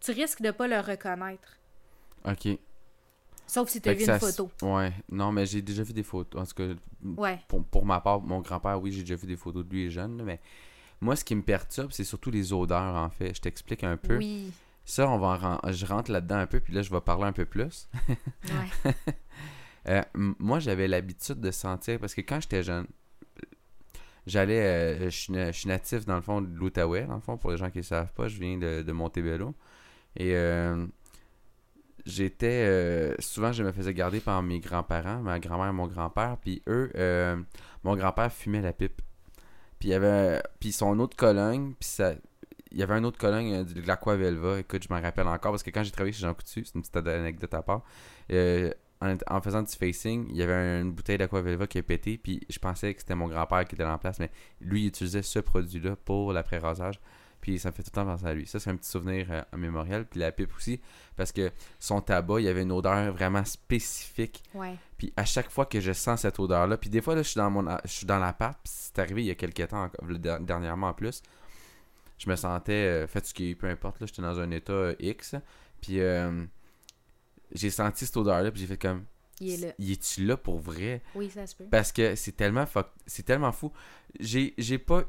tu 0.00 0.12
risques 0.12 0.42
de 0.42 0.50
pas 0.50 0.66
le 0.66 0.80
reconnaître. 0.80 1.58
Ok. 2.24 2.58
Sauf 3.52 3.68
si 3.68 3.82
tu 3.82 3.88
as 3.90 3.92
vu 3.92 4.04
une 4.06 4.18
photo. 4.18 4.50
Ouais. 4.62 4.92
Non, 5.10 5.30
mais 5.30 5.44
j'ai 5.44 5.60
déjà 5.60 5.82
vu 5.82 5.92
des 5.92 6.02
photos. 6.02 6.40
En 6.40 6.46
tout 6.46 6.54
cas, 6.54 6.74
Ouais. 7.04 7.38
pour, 7.48 7.62
pour 7.66 7.84
ma 7.84 8.00
part, 8.00 8.20
mon 8.22 8.40
grand-père, 8.40 8.80
oui, 8.80 8.92
j'ai 8.92 9.00
déjà 9.02 9.16
vu 9.16 9.26
des 9.26 9.36
photos 9.36 9.62
de 9.66 9.70
lui 9.70 9.90
jeune, 9.90 10.22
mais 10.22 10.40
moi, 11.02 11.16
ce 11.16 11.22
qui 11.24 11.34
me 11.34 11.42
perturbe, 11.42 11.90
c'est 11.92 12.04
surtout 12.04 12.30
les 12.30 12.54
odeurs, 12.54 12.94
en 12.94 13.10
fait. 13.10 13.34
Je 13.36 13.40
t'explique 13.42 13.84
un 13.84 13.98
peu. 13.98 14.16
Oui. 14.16 14.50
Ça, 14.86 15.06
on 15.08 15.18
va 15.18 15.60
en 15.62 15.70
je 15.72 15.84
rentre 15.84 16.10
là-dedans 16.10 16.36
un 16.38 16.46
peu, 16.46 16.60
puis 16.60 16.72
là, 16.72 16.80
je 16.80 16.90
vais 16.90 17.00
parler 17.02 17.24
un 17.24 17.32
peu 17.32 17.44
plus. 17.44 17.88
Ouais. 18.08 18.92
Euh, 19.88 20.00
moi, 20.14 20.60
j'avais 20.60 20.86
l'habitude 20.86 21.40
de 21.40 21.50
sentir, 21.50 21.98
parce 21.98 22.14
que 22.14 22.20
quand 22.20 22.40
j'étais 22.40 22.62
jeune, 22.62 22.86
j'allais, 24.28 24.60
euh, 24.60 25.04
je 25.10 25.16
suis 25.16 25.32
na- 25.32 25.50
je 25.50 25.58
suis 25.58 25.68
natif, 25.68 26.06
dans 26.06 26.14
le 26.16 26.22
fond, 26.22 26.40
de 26.40 26.46
l'Outaouais, 26.56 27.04
dans 27.06 27.16
le 27.16 27.20
fond, 27.20 27.36
pour 27.36 27.50
les 27.50 27.56
gens 27.56 27.68
qui 27.68 27.78
ne 27.78 27.82
savent 27.82 28.12
pas, 28.12 28.28
je 28.28 28.38
viens 28.38 28.56
de, 28.58 28.82
de 28.82 28.92
Montebello. 28.92 29.54
Et 30.16 30.36
euh, 30.36 30.86
j'étais, 32.06 32.64
euh, 32.66 33.14
souvent, 33.18 33.52
je 33.52 33.62
me 33.62 33.72
faisais 33.72 33.94
garder 33.94 34.20
par 34.20 34.42
mes 34.42 34.60
grands-parents, 34.60 35.20
ma 35.20 35.38
grand-mère 35.38 35.68
et 35.68 35.72
mon 35.72 35.86
grand-père, 35.86 36.36
puis 36.40 36.62
eux, 36.66 36.90
euh, 36.96 37.36
mon 37.84 37.96
grand-père 37.96 38.32
fumait 38.32 38.60
la 38.60 38.72
pipe. 38.72 39.00
Puis 39.78 39.88
il 39.88 39.92
y 39.92 39.94
avait, 39.94 40.42
puis 40.60 40.72
son 40.72 40.98
autre 41.00 41.16
Cologne, 41.16 41.74
puis 41.78 41.88
ça, 41.88 42.14
il 42.70 42.78
y 42.78 42.82
avait 42.82 42.94
un 42.94 43.04
autre 43.04 43.18
Cologne 43.18 43.54
euh, 43.54 43.64
de 43.64 43.86
l'Aqua 43.86 44.16
Velva. 44.16 44.60
Écoute, 44.60 44.84
je 44.88 44.94
m'en 44.94 45.00
rappelle 45.00 45.26
encore 45.26 45.52
parce 45.52 45.62
que 45.62 45.70
quand 45.70 45.82
j'ai 45.82 45.90
travaillé 45.90 46.12
chez 46.12 46.22
Jean 46.22 46.34
Coutu, 46.34 46.64
c'est 46.64 46.74
une 46.74 46.82
petite 46.82 46.96
anecdote 46.96 47.54
à 47.54 47.62
part. 47.62 47.82
en, 48.30 49.40
faisant 49.40 49.62
du 49.62 49.72
facing, 49.72 50.26
il 50.30 50.36
y 50.36 50.42
avait 50.42 50.80
une 50.80 50.92
bouteille 50.92 51.18
d'Aqua 51.18 51.42
Velva 51.42 51.66
qui 51.66 51.78
a 51.78 51.82
pété, 51.82 52.18
puis 52.18 52.40
je 52.48 52.58
pensais 52.58 52.94
que 52.94 53.00
c'était 53.00 53.14
mon 53.14 53.28
grand-père 53.28 53.66
qui 53.66 53.74
était 53.74 53.84
en 53.84 53.98
place, 53.98 54.18
mais 54.18 54.30
lui, 54.60 54.82
il 54.82 54.86
utilisait 54.88 55.22
ce 55.22 55.38
produit-là 55.38 55.96
pour 55.96 56.32
l'après-rasage. 56.32 57.00
Puis 57.42 57.58
ça 57.58 57.68
me 57.70 57.74
fait 57.74 57.82
tout 57.82 57.90
le 57.92 57.96
temps 57.96 58.04
penser 58.06 58.24
à 58.24 58.32
lui. 58.32 58.46
Ça, 58.46 58.58
c'est 58.60 58.70
un 58.70 58.76
petit 58.76 58.88
souvenir 58.88 59.26
euh, 59.30 59.42
mémorial. 59.58 60.06
Puis 60.06 60.20
la 60.20 60.32
pipe 60.32 60.54
aussi, 60.56 60.80
parce 61.16 61.30
que 61.32 61.50
son 61.78 62.00
tabac, 62.00 62.38
il 62.40 62.44
y 62.44 62.48
avait 62.48 62.62
une 62.62 62.72
odeur 62.72 63.12
vraiment 63.12 63.44
spécifique. 63.44 64.42
Ouais. 64.54 64.76
Puis 64.96 65.12
à 65.16 65.24
chaque 65.26 65.50
fois 65.50 65.66
que 65.66 65.80
je 65.80 65.92
sens 65.92 66.20
cette 66.22 66.38
odeur-là, 66.38 66.76
puis 66.78 66.88
des 66.88 67.02
fois, 67.02 67.14
là, 67.16 67.22
je 67.22 67.28
suis 67.28 67.38
dans 67.38 67.50
mon 67.50 67.68
je 67.84 67.90
suis 67.90 68.06
dans 68.06 68.18
l'appart, 68.18 68.56
puis 68.62 68.72
c'est 68.74 68.98
arrivé 69.00 69.22
il 69.22 69.26
y 69.26 69.30
a 69.30 69.34
quelques 69.34 69.66
temps, 69.68 69.90
dernièrement 70.40 70.88
en 70.90 70.94
plus, 70.94 71.20
je 72.18 72.30
me 72.30 72.36
sentais 72.36 72.72
euh, 72.72 73.06
fatigué, 73.08 73.56
peu 73.56 73.66
importe, 73.68 73.98
là, 74.00 74.06
j'étais 74.06 74.22
dans 74.22 74.38
un 74.38 74.50
état 74.52 74.72
euh, 74.72 74.94
X, 75.00 75.34
puis 75.80 75.98
euh, 76.00 76.44
j'ai 77.52 77.70
senti 77.70 78.06
cette 78.06 78.16
odeur-là, 78.16 78.52
puis 78.52 78.60
j'ai 78.60 78.68
fait 78.68 78.78
comme, 78.78 79.04
Il 79.40 79.54
est 79.54 79.66
là. 79.66 79.72
y 79.80 79.92
es-tu 79.92 80.24
là 80.24 80.36
pour 80.36 80.60
vrai? 80.60 81.02
Oui, 81.16 81.28
ça 81.28 81.44
se 81.48 81.56
peut. 81.56 81.64
Parce 81.70 81.90
que 81.90 82.14
c'est 82.14 82.36
tellement 82.36 82.64
fuck- 82.66 82.92
c'est 83.06 83.24
tellement 83.24 83.50
fou. 83.50 83.72
J'ai 84.20 84.54
j'ai 84.58 84.78
pas 84.78 85.02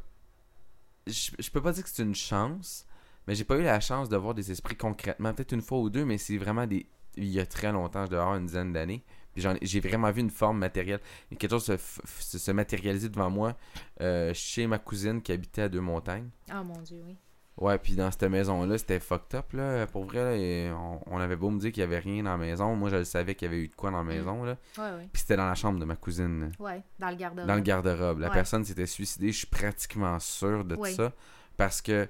je 1.07 1.31
je 1.37 1.49
peux 1.49 1.61
pas 1.61 1.71
dire 1.71 1.83
que 1.83 1.89
c'est 1.89 2.03
une 2.03 2.15
chance, 2.15 2.85
mais 3.27 3.35
j'ai 3.35 3.43
pas 3.43 3.57
eu 3.57 3.63
la 3.63 3.79
chance 3.79 4.09
de 4.09 4.17
voir 4.17 4.33
des 4.33 4.51
esprits 4.51 4.75
concrètement, 4.75 5.33
peut-être 5.33 5.53
une 5.53 5.61
fois 5.61 5.79
ou 5.79 5.89
deux, 5.89 6.05
mais 6.05 6.17
c'est 6.17 6.37
vraiment 6.37 6.67
des 6.67 6.85
il 7.15 7.27
y 7.27 7.39
a 7.39 7.45
très 7.45 7.71
longtemps, 7.71 8.05
je 8.05 8.11
devais 8.11 8.21
avoir 8.21 8.37
une 8.37 8.47
dizaine 8.47 8.73
d'années. 8.73 9.03
Puis 9.33 9.43
j'ai 9.63 9.79
vraiment 9.79 10.11
vu 10.11 10.21
une 10.21 10.29
forme 10.29 10.59
matérielle, 10.59 10.99
quelque 11.29 11.49
chose 11.49 11.65
se, 11.65 11.77
se, 12.19 12.37
se 12.37 12.51
matérialiser 12.51 13.09
devant 13.09 13.31
moi 13.31 13.57
euh, 14.01 14.31
chez 14.33 14.67
ma 14.67 14.77
cousine 14.77 15.21
qui 15.21 15.31
habitait 15.31 15.63
à 15.63 15.69
deux 15.69 15.81
montagnes. 15.81 16.29
Ah 16.49 16.63
mon 16.63 16.79
dieu, 16.81 17.01
oui. 17.05 17.17
Ouais, 17.57 17.77
puis 17.77 17.95
dans 17.95 18.09
cette 18.09 18.23
maison-là, 18.23 18.77
c'était 18.79 18.99
fucked 18.99 19.35
up, 19.37 19.53
là. 19.53 19.85
Pour 19.85 20.05
vrai, 20.05 20.23
là, 20.23 20.35
et 20.35 20.71
on, 20.71 20.99
on 21.05 21.19
avait 21.19 21.35
beau 21.35 21.51
me 21.51 21.59
dire 21.59 21.71
qu'il 21.71 21.81
y 21.81 21.83
avait 21.83 21.99
rien 21.99 22.23
dans 22.23 22.31
la 22.31 22.37
maison. 22.37 22.75
Moi, 22.75 22.89
je 22.89 22.95
le 22.95 23.03
savais 23.03 23.35
qu'il 23.35 23.45
y 23.47 23.51
avait 23.53 23.61
eu 23.63 23.67
de 23.67 23.75
quoi 23.75 23.91
dans 23.91 23.97
la 23.99 24.03
maison, 24.03 24.43
là. 24.43 24.57
Ouais, 24.77 24.83
ouais. 24.83 25.09
Puis 25.13 25.21
c'était 25.21 25.37
dans 25.37 25.47
la 25.47 25.53
chambre 25.53 25.79
de 25.79 25.85
ma 25.85 25.95
cousine. 25.95 26.51
Ouais, 26.59 26.81
dans 26.97 27.09
le 27.11 27.15
garde-robe. 27.15 27.47
Dans 27.47 27.55
le 27.55 27.61
garde-robe. 27.61 28.19
La 28.19 28.29
Ouais. 28.29 28.33
personne 28.33 28.65
s'était 28.65 28.87
suicidée, 28.87 29.31
je 29.31 29.37
suis 29.37 29.47
pratiquement 29.47 30.19
sûr 30.19 30.65
de 30.65 30.75
ça. 30.87 31.11
Parce 31.55 31.79
que 31.81 32.07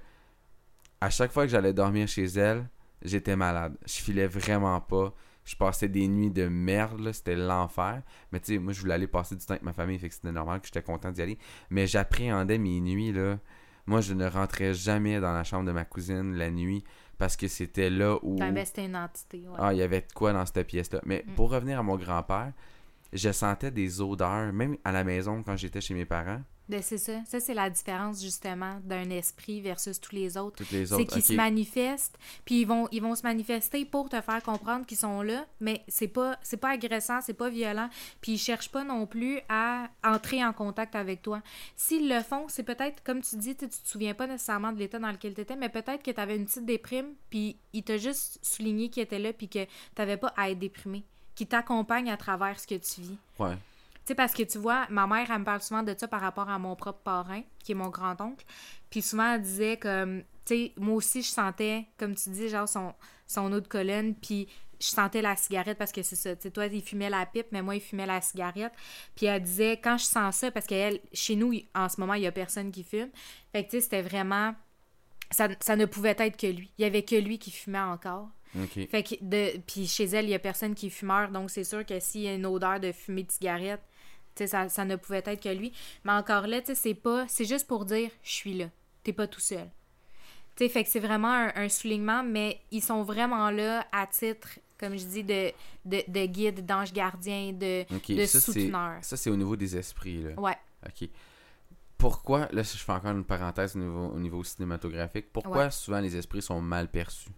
à 1.01 1.09
chaque 1.09 1.33
fois 1.33 1.43
que 1.43 1.49
j'allais 1.51 1.73
dormir 1.73 2.07
chez 2.07 2.23
elle, 2.25 2.69
j'étais 3.01 3.35
malade. 3.35 3.75
Je 3.85 3.95
filais 4.01 4.27
vraiment 4.27 4.79
pas. 4.79 5.13
Je 5.43 5.57
passais 5.57 5.89
des 5.89 6.07
nuits 6.07 6.31
de 6.31 6.47
merde, 6.47 7.01
là, 7.01 7.11
c'était 7.11 7.35
l'enfer. 7.35 8.01
Mais 8.31 8.39
tu 8.39 8.53
sais, 8.53 8.59
moi, 8.59 8.71
je 8.71 8.79
voulais 8.79 8.93
aller 8.93 9.07
passer 9.07 9.35
du 9.35 9.45
temps 9.45 9.51
avec 9.55 9.63
ma 9.63 9.73
famille, 9.73 9.99
fait 9.99 10.07
que 10.07 10.15
c'était 10.15 10.31
normal 10.31 10.61
que 10.61 10.67
j'étais 10.67 10.81
content 10.81 11.11
d'y 11.11 11.21
aller. 11.21 11.37
Mais 11.69 11.85
j'appréhendais 11.85 12.57
mes 12.57 12.79
nuits, 12.79 13.11
là. 13.11 13.37
Moi, 13.85 14.01
je 14.01 14.13
ne 14.13 14.25
rentrais 14.27 14.73
jamais 14.73 15.19
dans 15.19 15.33
la 15.33 15.43
chambre 15.43 15.65
de 15.65 15.71
ma 15.71 15.85
cousine 15.85 16.35
la 16.35 16.49
nuit 16.49 16.83
parce 17.17 17.35
que 17.35 17.47
c'était 17.47 17.89
là 17.89 18.17
où. 18.23 18.37
Une 18.85 18.95
entité, 18.95 19.39
ouais. 19.47 19.55
Ah, 19.59 19.73
il 19.73 19.77
y 19.79 19.81
avait 19.81 20.01
de 20.01 20.11
quoi 20.13 20.33
dans 20.33 20.45
cette 20.45 20.65
pièce-là. 20.65 21.01
Mais 21.05 21.23
Mm. 21.27 21.31
pour 21.35 21.51
revenir 21.51 21.79
à 21.79 21.83
mon 21.83 21.95
grand-père, 21.97 22.53
je 23.11 23.31
sentais 23.31 23.71
des 23.71 24.01
odeurs, 24.01 24.51
même 24.53 24.77
à 24.83 24.91
la 24.91 25.03
maison 25.03 25.43
quand 25.43 25.55
j'étais 25.57 25.81
chez 25.81 25.93
mes 25.93 26.05
parents, 26.05 26.39
Ben, 26.39 26.43
c'est 26.81 26.97
ça. 26.97 27.13
Ça, 27.25 27.39
c'est 27.39 27.53
la 27.53 27.69
différence, 27.69 28.21
justement, 28.21 28.79
d'un 28.83 29.09
esprit 29.09 29.61
versus 29.61 29.99
tous 29.99 30.15
les 30.15 30.37
autres. 30.37 30.55
toutes 30.57 30.71
les 30.71 30.85
C'est 30.87 30.93
autres. 30.93 31.13
qu'ils 31.13 31.21
se 31.23 31.33
manifestent, 31.33 32.17
puis 32.45 32.61
ils 32.61 32.65
vont, 32.67 32.87
ils 32.91 33.01
vont 33.01 33.15
se 33.15 33.23
manifester 33.23 33.85
pour 33.85 34.09
te 34.09 34.19
faire 34.21 34.41
comprendre 34.43 34.85
qu'ils 34.85 34.97
sont 34.97 35.21
là, 35.21 35.45
mais 35.59 35.83
c'est 35.87 36.07
pas, 36.07 36.37
c'est 36.41 36.57
pas 36.57 36.69
agressant, 36.71 37.21
c'est 37.21 37.33
pas 37.33 37.49
violent, 37.49 37.89
puis 38.21 38.33
ils 38.33 38.37
cherchent 38.37 38.69
pas 38.71 38.83
non 38.83 39.05
plus 39.05 39.39
à 39.49 39.89
entrer 40.03 40.43
en 40.43 40.53
contact 40.53 40.95
avec 40.95 41.21
toi. 41.21 41.41
S'ils 41.75 42.07
le 42.09 42.21
font, 42.21 42.45
c'est 42.47 42.63
peut-être, 42.63 43.03
comme 43.03 43.21
tu 43.21 43.35
dis, 43.37 43.55
tu 43.55 43.67
te 43.67 43.75
souviens 43.83 44.13
pas 44.13 44.27
nécessairement 44.27 44.71
de 44.71 44.79
l'état 44.79 44.99
dans 44.99 45.11
lequel 45.11 45.33
tu 45.33 45.41
étais, 45.41 45.55
mais 45.55 45.69
peut-être 45.69 46.01
que 46.03 46.11
tu 46.11 46.19
avais 46.19 46.35
une 46.35 46.45
petite 46.45 46.65
déprime, 46.65 47.13
puis 47.29 47.57
ils 47.73 47.83
t'a 47.83 47.97
juste 47.97 48.39
souligné 48.41 48.89
qu'il 48.89 49.03
était 49.03 49.19
là, 49.19 49.33
puis 49.33 49.49
que 49.49 49.65
t'avais 49.95 50.17
pas 50.17 50.33
à 50.37 50.49
être 50.49 50.59
déprimé, 50.59 51.03
qui 51.35 51.45
t'accompagne 51.45 52.09
à 52.09 52.17
travers 52.17 52.59
ce 52.59 52.67
que 52.67 52.75
tu 52.75 53.01
vis. 53.01 53.17
Ouais. 53.39 53.57
Tu 54.05 54.09
sais, 54.09 54.15
parce 54.15 54.33
que 54.33 54.43
tu 54.43 54.57
vois, 54.57 54.85
ma 54.89 55.07
mère, 55.07 55.31
elle 55.31 55.39
me 55.39 55.45
parle 55.45 55.61
souvent 55.61 55.83
de 55.83 55.95
ça 55.97 56.07
par 56.07 56.19
rapport 56.19 56.49
à 56.49 56.59
mon 56.59 56.75
propre 56.75 56.99
parrain, 56.99 57.41
qui 57.59 57.71
est 57.71 57.75
mon 57.75 57.89
grand-oncle. 57.89 58.45
Puis 58.89 59.01
souvent, 59.01 59.35
elle 59.35 59.41
disait 59.41 59.77
comme, 59.77 60.23
tu 60.45 60.55
sais, 60.55 60.73
moi 60.75 60.95
aussi, 60.95 61.21
je 61.21 61.29
sentais, 61.29 61.85
comme 61.97 62.13
tu 62.15 62.29
dis, 62.29 62.49
genre 62.49 62.67
son, 62.67 62.93
son 63.27 63.51
eau 63.53 63.61
de 63.61 63.67
colonne, 63.67 64.13
puis 64.15 64.49
je 64.81 64.87
sentais 64.87 65.21
la 65.21 65.37
cigarette 65.37 65.77
parce 65.77 65.93
que 65.93 66.03
c'est 66.03 66.17
ça. 66.17 66.35
Tu 66.35 66.43
sais, 66.43 66.51
toi, 66.51 66.65
il 66.65 66.81
fumait 66.81 67.09
la 67.09 67.25
pipe, 67.25 67.47
mais 67.51 67.61
moi, 67.61 67.75
il 67.75 67.81
fumait 67.81 68.05
la 68.05 68.19
cigarette. 68.19 68.73
Puis 69.15 69.27
elle 69.27 69.41
disait, 69.41 69.79
quand 69.81 69.97
je 69.97 70.03
sens 70.03 70.35
ça, 70.35 70.51
parce 70.51 70.65
qu'elle, 70.65 70.99
chez 71.13 71.37
nous, 71.37 71.53
en 71.73 71.87
ce 71.87 72.01
moment, 72.01 72.15
il 72.15 72.23
y 72.23 72.27
a 72.27 72.31
personne 72.33 72.71
qui 72.71 72.83
fume. 72.83 73.09
Fait 73.53 73.63
que, 73.63 73.69
tu 73.69 73.77
sais, 73.77 73.81
c'était 73.81 74.01
vraiment. 74.01 74.53
Ça, 75.31 75.47
ça 75.61 75.77
ne 75.77 75.85
pouvait 75.85 76.15
être 76.17 76.37
que 76.37 76.47
lui. 76.47 76.71
Il 76.77 76.81
y 76.81 76.85
avait 76.85 77.03
que 77.03 77.15
lui 77.15 77.39
qui 77.39 77.51
fumait 77.51 77.79
encore. 77.79 78.29
Fait 78.91 79.01
que 79.01 79.15
de 79.21 79.57
puis 79.65 79.87
chez 79.87 80.03
elle, 80.03 80.25
il 80.25 80.31
y 80.31 80.35
a 80.35 80.39
personne 80.39 80.75
qui 80.75 80.87
est 80.87 80.91
fumeur, 80.91 81.31
donc 81.31 81.49
c'est 81.49 81.63
sûr 81.63 81.83
que 81.83 81.99
s'il 81.99 82.21
y 82.21 82.27
a 82.27 82.35
une 82.35 82.45
odeur 82.45 82.79
de 82.79 82.91
fumée 82.91 83.23
de 83.23 83.31
cigarette, 83.31 83.81
ça, 84.35 84.69
ça 84.69 84.85
ne 84.85 84.95
pouvait 84.95 85.23
être 85.25 85.41
que 85.41 85.49
lui. 85.49 85.71
Mais 86.03 86.11
encore 86.13 86.47
là, 86.47 86.59
c'est 86.63 86.93
pas 86.93 87.25
c'est 87.27 87.45
juste 87.45 87.67
pour 87.67 87.85
dire 87.85 88.09
je 88.23 88.31
suis 88.31 88.53
là. 88.53 88.65
T'es 89.03 89.13
pas 89.13 89.27
tout 89.27 89.39
seul. 89.39 89.69
Tu 90.55 90.65
sais 90.65 90.69
fait 90.69 90.83
que 90.83 90.89
c'est 90.89 90.99
vraiment 90.99 91.31
un, 91.31 91.51
un 91.55 91.69
soulignement 91.69 92.23
mais 92.23 92.59
ils 92.71 92.83
sont 92.83 93.03
vraiment 93.03 93.49
là 93.49 93.85
à 93.91 94.05
titre 94.07 94.59
comme 94.79 94.97
je 94.97 95.05
dis 95.05 95.23
de 95.23 95.51
de, 95.85 96.03
de 96.07 96.25
guide, 96.25 96.65
d'ange 96.65 96.91
gardien, 96.93 97.53
de 97.53 97.85
ça, 98.25 98.39
souteneur. 98.39 98.97
ça, 99.01 99.15
c'est 99.17 99.29
au 99.29 99.35
niveau 99.37 99.55
des 99.55 99.75
esprits, 99.77 100.21
là. 100.23 100.31
Ouais. 100.39 100.57
Ok. 100.85 101.07
Pourquoi, 101.97 102.49
là, 102.51 102.63
je 102.63 102.77
fais 102.77 102.91
encore 102.91 103.11
une 103.11 103.23
parenthèse 103.23 103.75
au 103.77 103.79
niveau, 103.79 104.07
au 104.07 104.19
niveau 104.19 104.43
cinématographique, 104.43 105.31
pourquoi 105.31 105.65
Ouais. 105.65 105.71
souvent 105.71 106.01
les 106.01 106.17
esprits 106.17 106.41
sont 106.41 106.59
mal 106.61 106.89
perçus? 106.89 107.29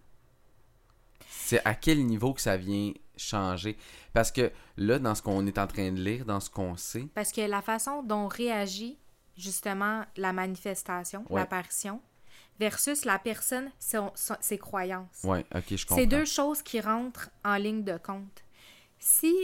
C'est 1.28 1.64
à 1.64 1.74
quel 1.76 2.04
niveau 2.04 2.34
que 2.34 2.40
ça 2.40 2.56
vient 2.56 2.92
changer? 3.16 3.76
Parce 4.12 4.30
que 4.30 4.50
là, 4.76 4.98
dans 4.98 5.14
ce 5.14 5.22
qu'on 5.22 5.46
est 5.46 5.58
en 5.58 5.66
train 5.66 5.90
de 5.92 6.00
lire, 6.00 6.24
dans 6.24 6.40
ce 6.40 6.50
qu'on 6.50 6.76
sait, 6.76 7.06
Parce 7.14 7.32
que 7.32 7.40
la 7.40 7.62
façon 7.62 8.02
dont 8.02 8.28
réagit 8.28 8.98
justement 9.36 10.04
la 10.16 10.32
manifestation, 10.32 11.24
Ouais. 11.28 11.40
l'apparition 11.40 12.00
versus 12.58 13.04
la 13.04 13.18
personne, 13.18 13.70
son- 13.78 14.10
son- 14.14 14.36
ses 14.40 14.56
croyances. 14.58 15.22
ouais, 15.24 15.44
ok, 15.54 15.64
je 15.76 15.84
comprends. 15.84 15.96
C'est 15.96 16.06
deux 16.06 16.24
choses 16.24 16.62
qui 16.62 16.80
rentrent 16.80 17.28
en 17.44 17.56
ligne 17.56 17.84
de 17.84 17.98
compte. 17.98 18.42
Si 18.98 19.34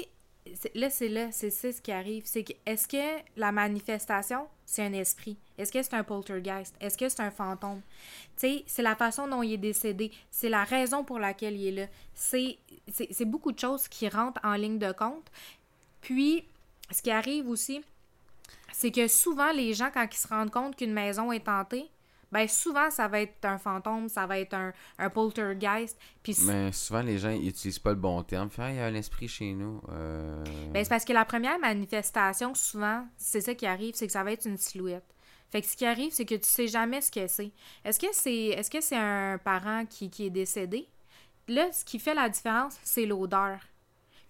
là 0.74 0.90
c'est 0.90 1.08
là, 1.08 1.30
c'est 1.30 1.50
ça 1.50 1.72
ce 1.72 1.80
qui 1.80 1.92
arrive, 1.92 2.24
c'est 2.26 2.44
que 2.44 2.52
est-ce 2.66 2.88
que 2.88 3.22
la 3.36 3.52
manifestation 3.52 4.46
c'est 4.64 4.82
un 4.82 4.92
esprit? 4.92 5.36
Est-ce 5.58 5.70
que 5.70 5.82
c'est 5.82 5.94
un 5.94 6.02
poltergeist? 6.02 6.74
Est-ce 6.80 6.96
que 6.96 7.08
c'est 7.08 7.20
un 7.20 7.30
fantôme? 7.30 7.82
Tu 8.36 8.60
c'est 8.66 8.82
la 8.82 8.96
façon 8.96 9.28
dont 9.28 9.42
il 9.42 9.52
est 9.52 9.58
décédé, 9.58 10.10
c'est 10.30 10.48
la 10.48 10.64
raison 10.64 11.04
pour 11.04 11.18
laquelle 11.18 11.56
il 11.56 11.66
est 11.68 11.82
là. 11.82 11.86
C'est 12.14 12.58
c'est 12.92 13.24
beaucoup 13.24 13.52
de 13.52 13.58
choses 13.58 13.86
qui 13.88 14.08
rentrent 14.08 14.40
en 14.42 14.54
ligne 14.54 14.78
de 14.78 14.92
compte. 14.92 15.30
Puis 16.00 16.44
ce 16.90 17.02
qui 17.02 17.10
arrive 17.10 17.48
aussi, 17.48 17.82
c'est 18.72 18.90
que 18.90 19.08
souvent 19.08 19.52
les 19.52 19.74
gens 19.74 19.90
quand 19.92 20.06
ils 20.10 20.16
se 20.16 20.28
rendent 20.28 20.50
compte 20.50 20.76
qu'une 20.76 20.92
maison 20.92 21.30
est 21.32 21.48
hantée, 21.48 21.90
ben 22.32 22.48
souvent 22.48 22.90
ça 22.90 23.06
va 23.06 23.20
être 23.20 23.44
un 23.44 23.58
fantôme, 23.58 24.08
ça 24.08 24.26
va 24.26 24.38
être 24.38 24.54
un, 24.54 24.72
un 24.98 25.10
poltergeist, 25.10 25.98
puis 26.22 26.34
Mais 26.44 26.72
souvent, 26.72 27.02
les 27.02 27.18
gens 27.18 27.30
ils 27.30 27.48
utilisent 27.48 27.78
pas 27.78 27.90
le 27.90 27.96
bon 27.96 28.22
terme. 28.22 28.48
Ah, 28.58 28.70
il 28.70 28.76
y 28.76 28.80
a 28.80 28.86
un 28.86 28.94
esprit 28.94 29.28
chez 29.28 29.52
nous. 29.52 29.80
Euh... 29.90 30.42
ben, 30.72 30.82
c'est 30.82 30.90
parce 30.90 31.04
que 31.04 31.12
la 31.12 31.24
première 31.24 31.58
manifestation 31.58 32.54
souvent, 32.54 33.06
c'est 33.16 33.42
ça 33.42 33.54
qui 33.54 33.66
arrive, 33.66 33.94
c'est 33.94 34.06
que 34.06 34.12
ça 34.12 34.24
va 34.24 34.32
être 34.32 34.46
une 34.46 34.56
silhouette. 34.56 35.04
Fait 35.50 35.60
que 35.60 35.66
ce 35.66 35.76
qui 35.76 35.84
arrive, 35.84 36.12
c'est 36.12 36.24
que 36.24 36.34
tu 36.34 36.48
sais 36.48 36.66
jamais 36.66 37.02
ce 37.02 37.10
que 37.10 37.26
c'est. 37.26 37.52
Est-ce 37.84 38.00
que 38.00 38.06
c'est 38.12 38.46
est-ce 38.46 38.70
que 38.70 38.80
c'est 38.80 38.96
un 38.96 39.36
parent 39.36 39.84
qui, 39.84 40.08
qui 40.08 40.26
est 40.26 40.30
décédé? 40.30 40.88
Là, 41.48 41.70
ce 41.72 41.84
qui 41.84 41.98
fait 41.98 42.14
la 42.14 42.30
différence, 42.30 42.78
c'est 42.82 43.04
l'odeur. 43.04 43.58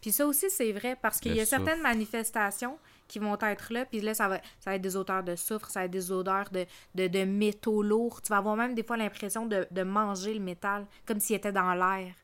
Puis 0.00 0.10
ça 0.10 0.26
aussi, 0.26 0.50
c'est 0.50 0.72
vrai 0.72 0.96
parce 1.00 1.20
qu'il 1.20 1.36
y 1.36 1.40
a 1.40 1.46
certaines 1.46 1.80
manifestations 1.80 2.76
qui 3.12 3.18
vont 3.18 3.38
être 3.38 3.72
là, 3.72 3.84
puis 3.84 4.00
là, 4.00 4.14
ça 4.14 4.26
va, 4.26 4.38
ça 4.58 4.70
va 4.70 4.76
être 4.76 4.82
des 4.82 4.96
odeurs 4.96 5.22
de 5.22 5.36
soufre, 5.36 5.70
ça 5.70 5.80
va 5.80 5.84
être 5.84 5.90
des 5.90 6.10
odeurs 6.10 6.48
de, 6.50 6.64
de, 6.94 7.08
de 7.08 7.24
métaux 7.24 7.82
lourds. 7.82 8.22
Tu 8.22 8.30
vas 8.30 8.38
avoir 8.38 8.56
même 8.56 8.74
des 8.74 8.82
fois 8.82 8.96
l'impression 8.96 9.44
de, 9.44 9.66
de 9.70 9.82
manger 9.82 10.32
le 10.32 10.40
métal, 10.40 10.86
comme 11.04 11.20
s'il 11.20 11.36
était 11.36 11.52
dans 11.52 11.74
l'air. 11.74 12.14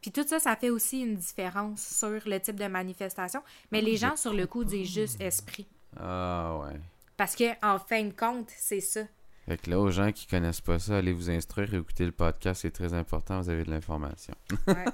Puis 0.00 0.10
tout 0.10 0.26
ça, 0.26 0.40
ça 0.40 0.56
fait 0.56 0.70
aussi 0.70 1.02
une 1.02 1.14
différence 1.14 1.80
sur 1.80 2.20
le 2.26 2.40
type 2.40 2.56
de 2.56 2.66
manifestation. 2.66 3.40
Mais 3.70 3.80
les 3.80 3.96
gens, 3.96 4.16
sur 4.16 4.32
le 4.32 4.46
coup, 4.48 4.64
disent 4.64 4.92
juste 4.92 5.20
esprit. 5.20 5.68
Ah, 5.96 6.58
ouais. 6.60 6.80
Parce 7.16 7.36
que 7.36 7.44
en 7.64 7.78
fin 7.78 8.02
de 8.02 8.12
compte, 8.12 8.50
c'est 8.56 8.80
ça. 8.80 9.02
Fait 9.48 9.56
que 9.60 9.70
là, 9.70 9.80
aux 9.80 9.90
gens 9.90 10.12
qui 10.12 10.26
connaissent 10.26 10.60
pas 10.60 10.78
ça, 10.78 10.98
allez 10.98 11.12
vous 11.12 11.28
instruire 11.30 11.74
et 11.74 11.78
écouter 11.78 12.04
le 12.06 12.12
podcast, 12.12 12.62
c'est 12.62 12.70
très 12.70 12.94
important, 12.94 13.40
vous 13.40 13.50
avez 13.50 13.64
de 13.64 13.70
l'information. 13.70 14.34
Ouais. 14.68 14.84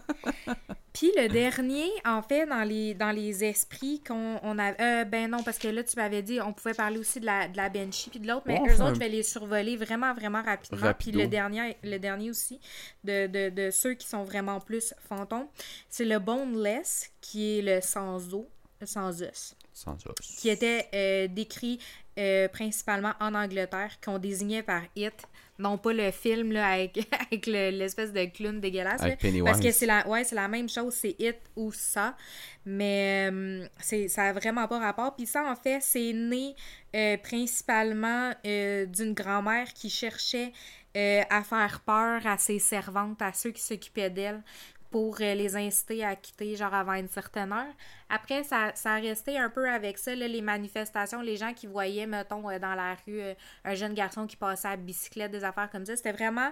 Puis 0.95 1.13
le 1.17 1.29
dernier, 1.29 1.89
en 2.05 2.23
fait, 2.23 2.47
dans 2.47 2.65
les, 2.65 2.95
dans 2.95 3.11
les 3.13 3.45
esprits 3.45 4.03
qu'on 4.03 4.41
on 4.43 4.59
a... 4.59 4.73
euh, 4.81 5.05
ben 5.05 5.31
non, 5.31 5.43
parce 5.45 5.59
que 5.59 5.69
là, 5.69 5.85
tu 5.85 5.95
m'avais 5.97 6.23
dit, 6.23 6.41
on 6.41 6.53
pouvait 6.53 6.75
parler 6.75 6.99
aussi 6.99 7.21
de 7.21 7.27
la, 7.27 7.47
de 7.47 7.57
la 7.57 7.69
puis 7.71 8.19
de 8.19 8.27
l'autre, 8.27 8.43
mais 8.47 8.55
Ouais, 8.55 8.61
on 8.63 8.67
eux 8.69 8.73
autres, 8.75 8.83
un- 8.83 8.95
je 8.95 8.99
vais 8.99 9.09
les 9.09 9.23
survoler 9.23 9.77
vraiment, 9.77 10.13
vraiment 10.15 10.43
rapidement. 10.43 10.93
Puis 10.99 11.13
le 11.13 11.29
dernier, 11.29 11.77
le 11.85 11.99
dernier 11.99 12.31
aussi, 12.31 12.59
de, 13.05 13.27
de, 13.29 13.51
de 13.51 13.71
ceux 13.71 13.95
qui 13.95 14.09
sont 14.09 14.25
vraiment 14.25 14.59
plus 14.61 14.93
fantômes, 15.09 15.47
c'est 15.89 16.05
le 16.07 16.19
Boneless, 16.19 17.11
qui 17.21 17.59
est 17.59 17.63
le 17.63 17.81
sans 17.81 18.35
os, 18.35 18.47
le 18.81 18.87
sans 18.87 19.23
os 19.23 19.55
Sans 19.73 19.95
os. 20.07 20.15
qui 20.21 20.49
était 20.49 20.89
euh, 20.95 21.29
décrit 21.29 21.79
euh, 22.19 22.49
principalement 22.49 23.13
en 23.21 23.35
Angleterre, 23.35 23.93
qu'on 24.05 24.19
désignait 24.19 24.63
par 24.63 24.83
It, 24.97 25.15
non 25.59 25.77
pas 25.79 25.93
le 25.93 26.11
film 26.11 26.53
là, 26.53 26.67
avec, 26.69 26.99
avec 27.27 27.47
le- 27.47 27.71
l'espèce 27.71 28.13
de 28.13 28.25
clown 28.27 28.61
dégueulasse. 28.61 29.01
Avec 29.03 29.15
là, 29.15 29.29
Pennywise. 29.29 29.45
parce 29.45 29.61
que 29.61 29.71
c'est 29.73 29.87
la, 29.87 30.07
ouais, 30.09 30.25
c'est 30.25 30.35
la 30.37 30.49
même 30.49 30.69
chose, 30.69 30.95
c'est 30.95 31.17
It 31.19 31.37
ou 31.57 31.73
ça. 31.73 32.17
Mais 32.65 33.29
euh, 33.33 33.67
c'est, 33.81 34.09
ça 34.09 34.25
n'a 34.25 34.33
vraiment 34.33 34.67
pas 34.69 34.79
rapport. 34.79 35.15
Puis 35.17 35.27
ça, 35.27 35.45
en 35.51 35.57
fait, 35.57 35.79
c'est 35.81 36.13
né 36.13 36.55
euh, 36.95 37.17
principalement 37.19 38.33
d'une 38.45 39.15
grand-mère 39.15 39.73
qui 39.75 39.91
cherchait 39.91 40.53
euh, 40.97 41.23
à 41.31 41.43
faire 41.43 41.81
peur 41.85 42.27
à 42.27 42.39
ses 42.39 42.59
servantes, 42.59 43.21
à 43.23 43.33
ceux 43.33 43.51
qui 43.51 43.63
s'occupaient 43.63 44.11
d'elle 44.11 44.43
pour 44.91 45.17
euh, 45.21 45.35
les 45.35 45.57
inciter 45.57 46.05
à 46.05 46.17
quitter, 46.17 46.57
genre 46.57 46.73
avant 46.73 46.95
une 46.95 47.09
certaine 47.09 47.53
heure. 47.53 47.75
Après, 48.09 48.43
ça, 48.43 48.73
ça 48.75 48.95
a 48.95 48.99
resté 48.99 49.37
un 49.39 49.51
peu 49.51 49.69
avec 49.69 49.99
ça, 49.99 50.15
là, 50.15 50.27
les 50.27 50.41
manifestations, 50.41 51.21
les 51.21 51.37
gens 51.37 51.53
qui 51.53 51.67
voyaient, 51.67 52.07
mettons, 52.07 52.49
euh, 52.49 52.59
dans 52.59 52.75
la 52.75 52.95
rue, 52.95 53.21
euh, 53.21 53.35
un 53.65 53.75
jeune 53.75 53.95
garçon 53.95 54.27
qui 54.27 54.37
passait 54.37 54.69
à 54.69 54.77
bicyclette, 54.77 55.31
des 55.31 55.45
affaires 55.45 55.71
comme 55.71 55.85
ça. 55.85 55.95
C'était 55.97 56.13
vraiment. 56.13 56.51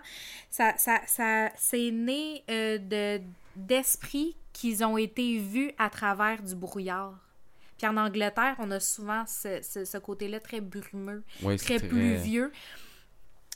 Ça, 0.50 0.74
ça, 0.76 1.00
ça, 1.06 1.50
c'est 1.56 1.90
né 1.90 2.44
euh, 2.50 2.78
de, 2.78 3.22
d'esprits 3.56 4.36
qu'ils 4.52 4.84
ont 4.84 4.98
été 4.98 5.38
vus 5.38 5.72
à 5.78 5.88
travers 5.88 6.42
du 6.42 6.54
brouillard. 6.54 7.14
Puis 7.78 7.86
en 7.86 7.96
Angleterre, 7.96 8.56
on 8.58 8.70
a 8.70 8.80
souvent 8.80 9.24
ce, 9.26 9.60
ce, 9.62 9.84
ce 9.84 9.98
côté-là 9.98 10.40
très 10.40 10.60
brumeux, 10.60 11.22
très 11.58 11.78
pluvieux. 11.78 12.50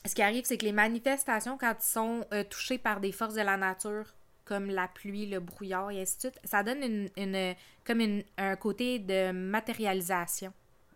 Ce 0.06 0.14
qui 0.14 0.22
arrive, 0.22 0.44
c'est 0.44 0.56
que 0.56 0.64
les 0.64 0.72
manifestations, 0.72 1.58
quand 1.58 1.74
ils 1.78 1.84
sont 1.84 2.26
euh, 2.32 2.44
touchés 2.44 2.78
par 2.78 3.00
des 3.00 3.12
forces 3.12 3.34
de 3.34 3.42
la 3.42 3.56
nature, 3.56 4.14
comme 4.50 4.68
la 4.70 4.88
pluie, 4.88 5.26
le 5.26 5.38
brouillard 5.40 5.90
et 5.92 6.00
ainsi 6.02 6.16
de 6.16 6.20
suite, 6.22 6.40
ça 6.44 6.62
donne 6.62 6.82
une, 6.82 7.08
une- 7.16 7.54
comme 7.86 8.00
une- 8.00 8.24
un 8.36 8.56
côté 8.56 8.98
de 8.98 9.30
matérialisation. 9.32 10.52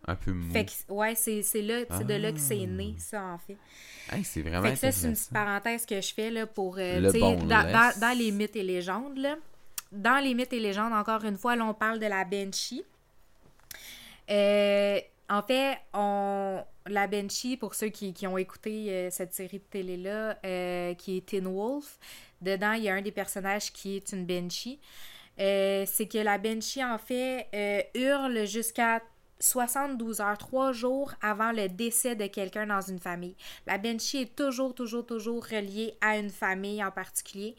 Un 0.07 0.15
peu 0.15 0.31
mou. 0.33 0.51
Fait 0.53 0.65
que, 0.65 0.91
ouais, 0.93 1.15
c'est 1.15 1.41
c'est 1.41 1.61
là, 1.63 1.79
c'est 1.97 2.05
de 2.05 2.13
là 2.13 2.31
que 2.31 2.37
c'est 2.39 2.59
Ah. 2.61 2.67
né, 2.67 2.93
ça, 2.99 3.23
en 3.23 3.37
fait. 3.39 3.57
Hey, 4.11 4.23
c'est 4.23 4.41
vraiment 4.43 4.61
Fait 4.67 4.73
que 4.73 4.77
ça, 4.79 4.91
c'est 4.91 5.07
une 5.07 5.13
petite 5.13 5.31
parenthèse 5.33 5.85
que 5.85 5.99
je 5.99 6.13
fais 6.13 6.29
là, 6.29 6.45
pour. 6.45 6.75
euh, 6.77 6.99
Le 6.99 7.11
bon 7.19 7.35
dans, 7.45 7.61
laisse. 7.63 7.73
dans- 7.73 7.99
dans 8.01 8.17
les 8.17 8.31
mythes 8.31 8.55
et 8.55 8.61
légendes, 8.63 9.17
là. 9.17 9.35
Dans 9.91 10.21
les 10.23 10.33
mythes 10.35 10.53
et 10.53 10.59
légendes, 10.59 10.93
encore 10.93 11.23
une 11.23 11.37
fois, 11.37 11.55
là, 11.55 11.65
on 11.65 11.73
parle 11.73 11.97
de 11.99 12.05
la 12.05 12.23
Banshee. 12.25 12.83
Euh, 14.29 14.99
en 15.29 15.41
fait, 15.41 15.77
on, 15.93 16.63
la 16.87 17.07
Banshee, 17.07 17.57
pour 17.57 17.73
ceux 17.75 17.87
qui, 17.89 18.13
qui 18.13 18.27
ont 18.27 18.37
écouté 18.37 18.87
euh, 18.91 19.09
cette 19.11 19.33
série 19.33 19.57
de 19.59 19.63
télé-là, 19.63 20.35
qui 20.95 21.17
est 21.17 21.25
Teen 21.25 21.47
Wolf, 21.47 21.97
dedans, 22.45 22.73
il 22.73 22.83
y 22.83 22.89
a 22.89 22.93
un 22.93 23.01
des 23.01 23.11
personnages 23.11 23.73
qui 23.73 23.97
est 23.97 24.11
une 24.13 24.25
Banshee. 24.25 24.79
Euh, 25.39 25.83
c'est 25.85 26.07
que 26.07 26.17
la 26.17 26.37
Banshee, 26.37 26.83
en 26.83 26.97
fait, 26.97 27.47
euh, 27.53 27.81
hurle 27.93 28.45
jusqu'à 28.45 29.01
72 29.39 30.21
heures, 30.21 30.37
3 30.37 30.71
jours 30.71 31.13
avant 31.21 31.51
le 31.51 31.67
décès 31.67 32.15
de 32.15 32.27
quelqu'un 32.27 32.67
dans 32.67 32.81
une 32.81 32.99
famille. 32.99 33.35
La 33.67 33.77
Banshee 33.77 34.21
est 34.21 34.35
toujours, 34.35 34.73
toujours, 34.73 35.05
toujours 35.05 35.45
reliée 35.45 35.95
à 35.99 36.17
une 36.17 36.29
famille 36.29 36.83
en 36.83 36.91
particulier. 36.91 37.55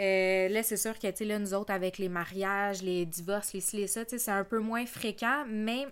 Euh, 0.00 0.48
là, 0.48 0.62
c'est 0.62 0.76
sûr 0.76 0.98
que, 0.98 1.10
tu 1.10 1.24
là, 1.24 1.38
nous 1.38 1.54
autres, 1.54 1.72
avec 1.72 1.98
les 1.98 2.08
mariages, 2.08 2.82
les 2.82 3.04
divorces, 3.06 3.52
les 3.52 3.60
ci, 3.60 3.76
les 3.76 3.86
ça, 3.86 4.02
c'est 4.06 4.30
un 4.30 4.44
peu 4.44 4.58
moins 4.58 4.86
fréquent, 4.86 5.44
mais 5.48 5.86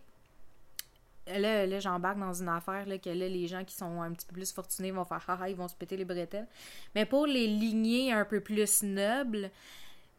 là, 1.27 1.67
là 1.67 1.81
j'embarque 1.81 2.19
dans 2.19 2.33
une 2.35 2.49
affaire, 2.49 2.87
là, 2.87 2.99
que 2.99 3.11
là, 3.11 3.29
les 3.29 3.47
gens 3.47 3.65
qui 3.65 3.75
sont 3.75 4.01
un 4.03 4.13
petit 4.13 4.27
peu 4.27 4.35
plus 4.35 4.53
fortunés 4.53 4.91
vont 4.91 5.05
faire 5.05 5.25
haha, 5.29 5.49
ils 5.49 5.57
vont 5.57 5.69
se 5.69 5.75
péter 5.75 5.97
les 5.97 6.05
bretelles. 6.05 6.47
Mais 6.95 7.07
pour 7.07 7.27
les 7.27 7.47
lignées 7.47 8.13
un 8.13 8.25
peu 8.25 8.41
plus 8.41 8.83
nobles, 8.83 9.51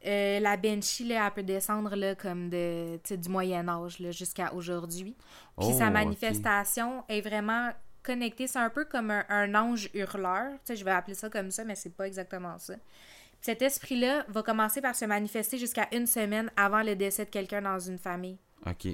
euh, 0.05 0.39
la 0.39 0.55
Banshee, 0.57 1.07
là, 1.07 1.25
elle 1.25 1.33
peut 1.33 1.43
descendre, 1.43 1.95
là, 1.95 2.13
comme 2.15 2.49
de, 2.49 2.99
du 3.15 3.29
Moyen-Âge, 3.29 3.99
là, 3.99 4.11
jusqu'à 4.11 4.53
aujourd'hui. 4.53 5.15
Puis 5.57 5.67
Oh, 5.71 5.77
sa 5.77 5.87
ok. 5.87 5.93
manifestation 5.93 7.03
est 7.09 7.21
vraiment 7.21 7.71
connectée. 8.03 8.45
C'est 8.45 8.59
un 8.59 8.69
peu 8.69 8.85
comme 8.85 9.09
un, 9.09 9.25
un 9.29 9.55
ange 9.55 9.89
hurleur. 9.95 10.51
Je 10.69 10.83
vais 10.83 10.91
appeler 10.91 11.15
ça 11.15 11.29
comme 11.29 11.49
ça, 11.49 11.63
mais 11.63 11.75
c'est 11.75 11.95
pas 11.95 12.05
exactement 12.05 12.57
ça. 12.59 12.75
Puis 12.75 13.51
cet 13.51 13.61
esprit-là 13.63 14.25
va 14.27 14.43
commencer 14.43 14.79
par 14.79 14.95
se 14.95 15.05
manifester 15.05 15.57
jusqu'à 15.57 15.87
une 15.91 16.05
semaine 16.05 16.51
avant 16.55 16.83
le 16.83 16.95
décès 16.95 17.25
de 17.25 17.29
quelqu'un 17.31 17.61
dans 17.63 17.79
une 17.79 17.97
famille. 17.97 18.37
Ok. 18.67 18.89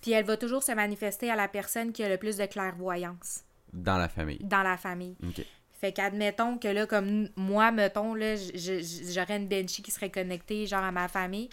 Puis 0.00 0.12
elle 0.12 0.24
va 0.24 0.36
toujours 0.36 0.62
se 0.62 0.72
manifester 0.72 1.30
à 1.30 1.36
la 1.36 1.48
personne 1.48 1.92
qui 1.92 2.02
a 2.04 2.08
le 2.08 2.16
plus 2.16 2.36
de 2.36 2.46
clairvoyance 2.46 3.40
Dans 3.72 3.98
la 3.98 4.08
famille. 4.08 4.38
dans 4.42 4.62
la 4.62 4.76
famille. 4.76 5.16
Ok. 5.26 5.44
Fait 5.80 5.92
qu'admettons 5.92 6.56
que 6.58 6.68
là, 6.68 6.86
comme 6.86 7.28
moi, 7.36 7.70
mettons, 7.70 8.14
là, 8.14 8.34
j'aurais 8.36 9.36
une 9.36 9.46
Banshee 9.48 9.82
qui 9.82 9.90
serait 9.90 10.10
connectée, 10.10 10.66
genre 10.66 10.82
à 10.84 10.90
ma 10.92 11.06
famille. 11.08 11.50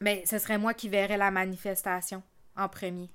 Mais 0.00 0.24
ce 0.26 0.38
serait 0.38 0.58
moi 0.58 0.74
qui 0.74 0.88
verrais 0.88 1.16
la 1.16 1.30
manifestation 1.30 2.22
en 2.56 2.68
premier. 2.68 3.08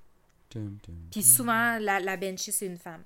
Tum, 0.50 0.78
tum. 0.82 0.96
Puis 1.12 1.24
souvent, 1.24 1.78
la, 1.80 2.00
la 2.00 2.18
c'est 2.38 2.66
une 2.66 2.78
femme. 2.78 3.04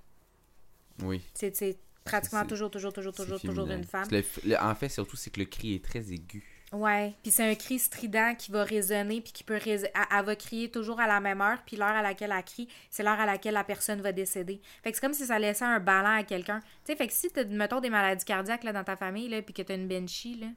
Oui. 1.01 1.21
C'est 1.33 1.77
pratiquement 2.03 2.45
toujours, 2.45 2.69
toujours, 2.69 2.93
toujours, 2.93 3.13
toujours, 3.13 3.39
toujours 3.41 3.69
une 3.69 3.83
femme. 3.83 4.07
Le 4.11 4.19
f- 4.21 4.47
le- 4.47 4.57
en 4.61 4.75
fait, 4.75 4.89
surtout, 4.89 5.15
c'est 5.15 5.31
que 5.31 5.39
le 5.39 5.45
cri 5.47 5.73
est 5.75 5.83
très 5.83 6.11
aigu. 6.11 6.43
Ouais, 6.71 7.13
puis 7.21 7.31
c'est 7.31 7.43
un 7.43 7.53
cri 7.55 7.79
strident 7.79 8.33
qui 8.37 8.49
va 8.49 8.63
résonner, 8.63 9.19
puis 9.19 9.33
qui 9.33 9.43
peut 9.43 9.59
elle, 9.65 10.25
va 10.25 10.35
crier 10.37 10.71
toujours 10.71 11.01
à 11.01 11.07
la 11.07 11.19
même 11.19 11.41
heure, 11.41 11.61
puis 11.65 11.75
l'heure 11.75 11.89
à 11.89 12.01
laquelle 12.01 12.31
elle 12.31 12.43
crie, 12.45 12.69
c'est 12.89 13.03
l'heure 13.03 13.19
à 13.19 13.25
laquelle 13.25 13.55
la 13.55 13.65
personne 13.65 14.01
va 14.01 14.13
décéder. 14.13 14.61
Fait 14.81 14.91
que 14.91 14.95
c'est 14.97 15.01
comme 15.01 15.13
si 15.13 15.25
ça 15.25 15.37
laissait 15.37 15.65
un 15.65 15.81
ballon 15.81 16.19
à 16.19 16.23
quelqu'un. 16.23 16.61
Tu 16.85 16.93
sais, 16.93 16.95
fait 16.95 17.07
que 17.07 17.13
si 17.13 17.29
t'as, 17.29 17.43
mettons, 17.43 17.81
des 17.81 17.89
maladies 17.89 18.23
cardiaques 18.23 18.63
là, 18.63 18.71
dans 18.71 18.85
ta 18.85 18.95
famille, 18.95 19.27
là, 19.27 19.41
puis 19.41 19.53
que 19.53 19.61
t'as 19.63 19.75
une 19.75 19.89
Banshee, 19.89 20.35
là, 20.35 20.47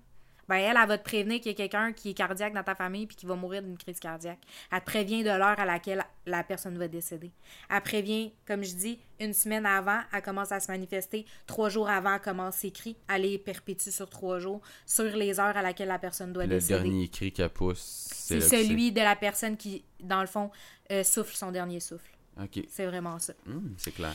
ben 0.48 0.56
elle, 0.56 0.76
elle 0.80 0.88
va 0.88 0.98
te 0.98 1.04
prévenir 1.04 1.40
qu'il 1.40 1.52
y 1.52 1.54
a 1.54 1.56
quelqu'un 1.56 1.92
qui 1.92 2.10
est 2.10 2.14
cardiaque 2.14 2.52
dans 2.54 2.62
ta 2.62 2.74
famille, 2.74 3.06
puis 3.06 3.16
qui 3.16 3.26
va 3.26 3.34
mourir 3.34 3.62
d'une 3.62 3.78
crise 3.78 3.98
cardiaque. 4.00 4.40
Elle 4.72 4.80
te 4.80 4.84
prévient 4.84 5.22
de 5.22 5.30
l'heure 5.30 5.58
à 5.58 5.64
laquelle 5.64 6.04
la 6.26 6.42
personne 6.42 6.76
va 6.78 6.88
décéder. 6.88 7.30
Elle 7.70 7.80
prévient, 7.82 8.32
comme 8.46 8.62
je 8.62 8.74
dis, 8.74 8.98
une 9.20 9.32
semaine 9.32 9.64
avant, 9.66 10.00
elle 10.12 10.22
commence 10.22 10.52
à 10.52 10.60
se 10.60 10.70
manifester. 10.70 11.24
Trois 11.46 11.68
jours 11.68 11.88
avant, 11.88 12.14
elle 12.14 12.20
commence 12.20 12.56
ses 12.56 12.70
cris. 12.70 12.96
Elle 13.08 13.22
les 13.22 13.38
perpétue 13.38 13.90
sur 13.90 14.08
trois 14.10 14.38
jours, 14.38 14.60
sur 14.86 15.04
les 15.04 15.38
heures 15.40 15.56
à 15.56 15.62
laquelle 15.62 15.88
la 15.88 15.98
personne 15.98 16.32
doit 16.32 16.44
Le 16.44 16.50
décéder. 16.56 16.80
dernier 16.82 17.08
cri 17.08 17.32
qu'elle 17.32 17.48
pousse, 17.50 18.08
c'est 18.12 18.40
celui 18.40 18.92
de 18.92 19.00
la 19.00 19.16
personne 19.16 19.56
qui, 19.56 19.84
dans 20.00 20.20
le 20.20 20.26
fond, 20.26 20.50
euh, 20.90 21.02
souffle 21.04 21.34
son 21.36 21.50
dernier 21.52 21.80
souffle. 21.80 22.10
Ok. 22.42 22.64
C'est 22.68 22.86
vraiment 22.86 23.18
ça. 23.20 23.32
Hum, 23.46 23.74
c'est 23.78 23.92
clair. 23.92 24.14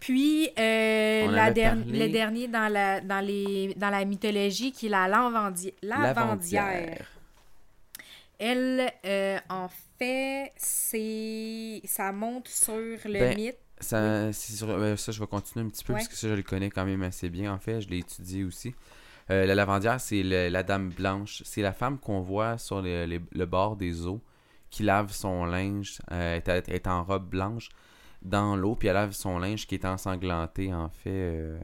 Puis, 0.00 0.48
euh, 0.58 1.26
On 1.26 1.30
la 1.30 1.44
avait 1.44 1.54
der- 1.54 1.74
parlé- 1.76 1.98
le 1.98 2.08
dernier 2.08 2.48
dans 2.48 2.72
la, 2.72 3.00
dans, 3.02 3.20
les, 3.24 3.74
dans 3.76 3.90
la 3.90 4.04
mythologie, 4.04 4.72
qui 4.72 4.86
est 4.86 4.88
la 4.90 5.06
lavandière. 5.06 5.72
lavandière. 5.82 7.06
Elle, 8.38 8.90
euh, 9.04 9.38
en 9.50 9.68
fait, 9.98 10.52
c'est. 10.56 11.82
Ça 11.84 12.10
monte 12.12 12.48
sur 12.48 12.74
le 12.74 13.12
Ben, 13.18 13.36
mythe. 13.36 13.56
Ça, 13.80 14.32
sur- 14.32 14.70
euh, 14.70 14.96
ça, 14.96 15.12
je 15.12 15.20
vais 15.20 15.26
continuer 15.26 15.66
un 15.66 15.68
petit 15.68 15.84
peu 15.84 15.92
Ouais. 15.92 15.98
parce 15.98 16.08
que 16.08 16.14
ça, 16.16 16.28
je 16.28 16.34
le 16.34 16.42
connais 16.42 16.70
quand 16.70 16.84
même 16.86 17.02
assez 17.02 17.28
bien. 17.28 17.52
En 17.52 17.58
fait, 17.58 17.80
je 17.82 17.88
l'ai 17.88 17.98
étudié 17.98 18.44
aussi. 18.44 18.74
Euh, 19.30 19.44
la 19.46 19.54
lavandière, 19.54 20.00
c'est 20.00 20.22
la 20.22 20.62
dame 20.62 20.88
blanche. 20.90 21.42
C'est 21.44 21.62
la 21.62 21.72
femme 21.72 21.98
qu'on 21.98 22.20
voit 22.20 22.56
sur 22.58 22.80
le, 22.82 23.04
les- 23.04 23.20
le 23.32 23.46
bord 23.46 23.76
des 23.76 24.06
eaux 24.06 24.20
qui 24.70 24.82
lave 24.82 25.12
son 25.12 25.44
linge. 25.44 25.98
est 26.10 26.86
en 26.86 27.04
robe 27.04 27.28
blanche 27.28 27.68
dans 28.22 28.56
l'eau, 28.56 28.74
puis 28.76 28.88
elle 28.88 28.94
lave 28.94 29.12
son 29.12 29.38
linge 29.38 29.66
qui 29.66 29.74
est 29.74 29.84
ensanglanté, 29.84 30.72
en 30.74 30.88
fait. 30.88 31.10
euh. 31.10 31.60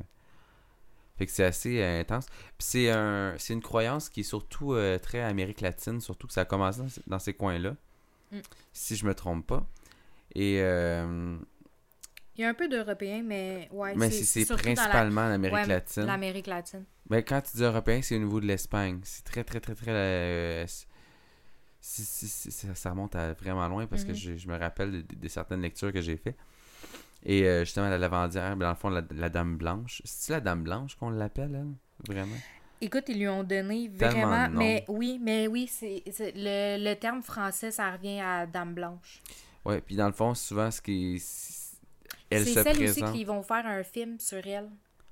Fait 1.18 1.24
que 1.26 1.32
c'est 1.32 1.44
assez 1.44 1.80
euh, 1.80 2.00
intense. 2.00 2.26
Puis 2.26 2.66
c'est 2.68 2.90
un, 2.90 3.34
c'est 3.38 3.54
une 3.54 3.62
croyance 3.62 4.08
qui 4.10 4.20
est 4.20 4.24
surtout 4.24 4.74
euh, 4.74 4.98
très 4.98 5.20
Amérique 5.22 5.62
latine, 5.62 6.00
surtout 6.00 6.26
que 6.26 6.32
ça 6.34 6.42
a 6.42 6.44
commencé 6.44 6.80
dans, 6.80 6.88
dans 7.06 7.18
ces 7.18 7.34
coins-là, 7.34 7.74
Mm. 8.32 8.38
si 8.72 8.96
je 8.96 9.06
me 9.06 9.14
trompe 9.14 9.46
pas. 9.46 9.64
Et 10.34 10.54
Il 10.56 12.42
y 12.42 12.44
a 12.44 12.48
un 12.48 12.54
peu 12.54 12.68
d'européen, 12.68 13.22
mais 13.24 13.68
ouais. 13.72 13.94
mais 13.96 14.10
c'est 14.10 14.48
la- 14.50 14.56
principalement 14.56 15.28
l'Amérique 15.28 15.54
ouais, 15.56 15.66
latine. 15.66 16.02
L'Amérique 16.04 16.46
latine. 16.48 16.84
Ben, 17.08 17.22
quand 17.22 17.40
tu 17.40 17.56
dis 17.56 17.62
européen, 17.62 18.02
c'est 18.02 18.16
au 18.16 18.18
niveau 18.18 18.40
de 18.40 18.46
l'Espagne. 18.46 19.00
C'est 19.04 19.24
très, 19.24 19.44
très, 19.44 19.60
très, 19.60 19.74
très. 19.74 19.90
euh, 19.92 20.66
c'est- 21.88 22.02
c'est- 22.04 22.26
c'est- 22.26 22.50
c'est- 22.50 22.74
ça, 22.74 22.90
remonte 22.90 23.14
à 23.16 23.32
vraiment 23.34 23.66
loin 23.68 23.86
parce 23.86 24.04
que 24.04 24.10
Mhm. 24.10 24.16
je, 24.16 24.36
je 24.36 24.48
me 24.48 24.58
rappelle 24.58 24.90
de, 25.06 25.14
de 25.14 25.28
certaines 25.28 25.60
lectures 25.62 25.92
que 25.92 26.00
j'ai 26.00 26.16
fait. 26.16 26.36
Et 27.24 27.44
euh, 27.44 27.64
justement, 27.64 27.88
la 27.88 27.98
lavandière, 27.98 28.50
ben, 28.56 28.66
dans 28.66 28.70
le 28.70 28.76
fond, 28.76 28.88
la, 28.88 29.02
la 29.10 29.28
dame 29.28 29.56
blanche. 29.56 30.02
C'est-tu 30.04 30.32
la 30.32 30.40
dame 30.40 30.62
blanche 30.62 30.94
qu'on 30.96 31.10
l'appelle, 31.10 31.54
elle? 31.54 32.14
Vraiment? 32.14 32.36
Écoute, 32.80 33.04
ils 33.08 33.18
lui 33.18 33.28
ont 33.28 33.42
donné 33.42 33.88
vraiment. 33.88 34.48
Mais 34.50 34.84
oui, 34.88 35.18
mais 35.22 35.46
oui, 35.48 35.66
c'est 35.66 36.02
c'est- 36.12 36.32
le, 36.36 36.76
le 36.84 36.94
terme 36.94 37.22
français, 37.22 37.70
ça 37.70 37.90
revient 37.92 38.20
à 38.20 38.46
Dame 38.46 38.74
Blanche. 38.74 39.22
Ouais, 39.64 39.80
puis 39.80 39.96
dans 39.96 40.06
le 40.06 40.12
fond, 40.12 40.34
souvent, 40.34 40.70
ce 40.70 40.80
qui. 40.82 41.14
Elle 42.28 42.44
C'est 42.44 42.54
se 42.54 42.62
celle 42.62 42.76
présente. 42.76 43.04
aussi 43.08 43.12
qui 43.18 43.24
vont 43.24 43.42
faire 43.42 43.64
un 43.66 43.82
film 43.82 44.18
sur 44.20 44.44
elle. 44.46 44.68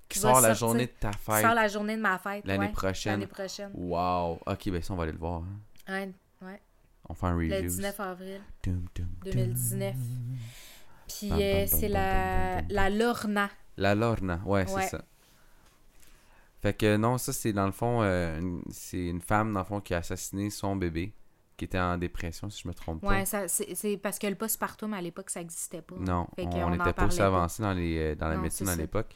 qui 0.09 0.19
sort 0.19 0.41
la 0.41 0.49
sortir- 0.55 0.55
journée 0.69 0.87
de 0.87 0.93
ta 1.01 1.11
Qui 1.11 1.19
fête. 1.19 1.43
sort 1.43 1.55
la 1.55 1.67
journée 1.69 1.97
de 1.97 2.03
ma 2.03 2.19
fête. 2.19 2.47
L'année 2.47 2.67
ouais, 2.67 2.73
prochaine. 2.73 3.13
L'année 3.15 3.27
prochaine. 3.27 3.71
Wow. 3.75 4.39
Ok, 4.47 4.69
ben 4.71 4.83
ça, 4.83 4.93
on 4.93 4.97
va 4.97 5.05
aller 5.05 5.13
le 5.13 5.19
voir. 5.19 5.43
hein. 5.43 5.93
Ouais, 5.93 6.13
ouais, 6.45 6.61
On 7.09 7.15
fait 7.15 7.27
un 7.27 7.35
review. 7.37 7.51
le 7.51 7.63
19 7.63 8.01
avril 8.01 8.41
tum. 8.63 8.85
2019. 9.25 9.95
Puis 11.09 11.31
euh, 11.33 11.67
c'est 11.67 11.89
la, 11.89 12.63
la 12.63 12.91
Lorna. 12.91 13.51
La 13.77 13.95
Lorna, 13.95 14.41
ouais, 14.45 14.71
Ouais. 14.73 14.83
c'est 14.83 14.89
ça. 14.97 15.05
Fait 16.63 16.75
que 16.77 16.97
non, 16.97 17.19
ça 17.19 17.33
c'est 17.33 17.53
dans 17.53 17.67
le 17.67 17.73
fond, 17.73 18.01
euh, 18.03 18.41
c'est 18.71 19.07
une 19.09 19.21
femme 19.21 19.53
dans 19.53 19.61
le 19.61 19.67
fond 19.67 19.81
qui 19.81 19.93
a 19.93 19.99
assassiné 19.99 20.49
son 20.49 20.77
bébé, 20.77 21.13
qui 21.59 21.67
était 21.67 21.79
en 21.79 21.99
dépression 21.99 22.49
si 22.49 22.63
je 22.63 22.69
me 22.69 22.73
trompe 22.75 23.03
pas. 23.03 23.09
Ouais, 23.09 23.25
c'est 23.27 23.97
parce 23.99 24.19
que 24.19 24.27
le 24.27 24.35
postpartum 24.35 24.95
à 24.95 25.03
l'époque, 25.03 25.29
ça 25.29 25.41
n'existait 25.41 25.83
pas. 25.83 25.97
Non, 25.97 26.27
Fait 26.37 26.47
on 26.47 26.71
n'était 26.71 26.93
pas 26.95 27.05
aussi 27.07 27.21
avancé 27.21 27.63
dans, 27.63 27.75
les, 27.75 27.99
euh, 27.99 28.15
dans 28.15 28.29
la 28.29 28.37
Non, 28.37 28.43
médecine 28.43 28.69
à 28.69 28.77
l'époque. 28.77 29.15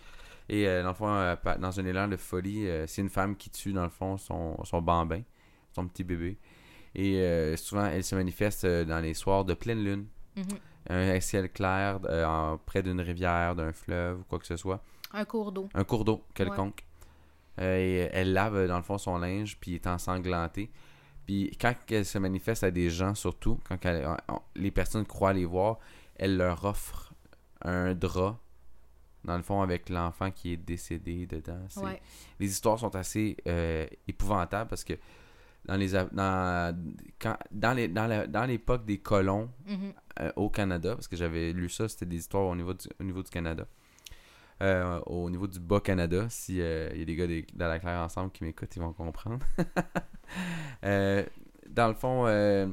Et 0.50 0.66
euh, 0.68 0.82
dans 0.82 0.88
le 0.90 0.94
fond, 0.94 1.08
euh, 1.08 1.36
dans 1.58 1.80
un 1.80 1.84
élan 1.86 2.08
de 2.08 2.16
folie, 2.16 2.66
euh, 2.68 2.86
c'est 2.86 3.00
une 3.02 3.10
femme 3.10 3.34
qui 3.36 3.48
tue 3.50 3.72
dans 3.72 3.82
le 3.84 3.90
fond 3.90 4.16
son, 4.18 4.62
son 4.64 4.82
bambin, 4.82 5.22
son 5.74 5.86
petit 5.88 6.04
bébé. 6.04 6.38
Et 6.98 7.16
euh, 7.20 7.56
souvent, 7.56 7.86
elle 7.86 8.02
se 8.02 8.14
manifeste 8.16 8.64
euh, 8.64 8.84
dans 8.84 8.98
les 9.00 9.14
soirs 9.14 9.44
de 9.44 9.54
pleine 9.54 9.82
lune. 9.84 10.06
Mhm. 10.36 10.44
Un 10.90 11.20
ciel 11.20 11.50
clair, 11.52 12.00
euh, 12.06 12.24
en- 12.24 12.58
près 12.58 12.82
d'une 12.82 13.00
rivière, 13.00 13.54
d'un 13.54 13.72
fleuve 13.72 14.20
ou 14.20 14.24
quoi 14.24 14.38
que 14.38 14.46
ce 14.46 14.56
soit. 14.56 14.82
Un 15.12 15.24
cours 15.24 15.52
d'eau. 15.52 15.68
Un 15.74 15.84
cours 15.84 16.04
d'eau 16.04 16.24
quelconque. 16.34 16.84
Et 17.60 18.08
elle 18.12 18.32
lave, 18.32 18.66
dans 18.66 18.76
le 18.76 18.82
fond, 18.82 18.98
son 18.98 19.18
linge, 19.18 19.58
puis 19.60 19.74
est 19.74 19.86
ensanglanté. 19.86 20.70
Puis 21.26 21.50
quand 21.60 21.74
elle 21.90 22.06
se 22.06 22.18
manifeste 22.18 22.64
à 22.64 22.70
des 22.70 22.88
gens, 22.90 23.14
surtout, 23.14 23.60
quand 23.68 23.84
elle- 23.84 24.06
on- 24.28 24.40
les 24.56 24.70
personnes 24.70 25.04
croient 25.06 25.32
les 25.32 25.44
voir, 25.44 25.78
elle 26.16 26.36
leur 26.36 26.64
offre 26.64 27.12
un 27.62 27.94
drap, 27.94 28.38
dans 29.24 29.36
le 29.36 29.42
fond, 29.42 29.60
avec 29.60 29.88
l'enfant 29.90 30.30
qui 30.30 30.52
est 30.52 30.56
décédé 30.56 31.26
dedans. 31.26 31.60
Ouais. 31.76 32.00
Les 32.40 32.48
histoires 32.50 32.78
sont 32.78 32.94
assez 32.96 33.36
euh, 33.46 33.86
épouvantables 34.06 34.68
parce 34.70 34.84
que 34.84 34.94
dans 35.68 35.76
les 35.76 35.88
dans 35.92 36.76
quand, 37.20 37.36
dans 37.52 37.74
les 37.74 37.86
dans 37.88 38.06
la- 38.08 38.26
dans 38.26 38.44
l'époque 38.46 38.84
des 38.84 38.98
colons 38.98 39.48
Mhm. 39.66 39.92
euh, 40.20 40.32
au 40.36 40.48
Canada, 40.50 40.94
parce 40.96 41.06
que 41.08 41.16
j'avais 41.16 41.52
lu 41.52 41.68
ça, 41.68 41.88
c'était 41.88 42.06
des 42.06 42.16
histoires 42.16 42.46
au 42.46 42.56
niveau 42.56 42.74
du, 42.74 42.88
au 43.00 43.04
niveau 43.04 43.22
du 43.22 43.30
Canada. 43.30 43.66
Euh, 44.60 44.98
au 45.06 45.30
niveau 45.30 45.46
du 45.46 45.60
Bas-Canada, 45.60 46.26
si 46.30 46.54
il 46.56 46.58
y 46.98 47.02
a 47.02 47.04
des 47.04 47.14
gars 47.14 47.28
dans 47.54 47.68
la 47.68 47.78
claire 47.78 48.00
ensemble 48.00 48.32
qui 48.32 48.42
m'écoutent, 48.42 48.74
ils 48.74 48.82
vont 48.82 48.92
comprendre. 48.92 49.38
Euh, 50.84 51.24
dans 51.68 51.88
le 51.88 51.94
fond, 51.94 52.26
euh, 52.26 52.66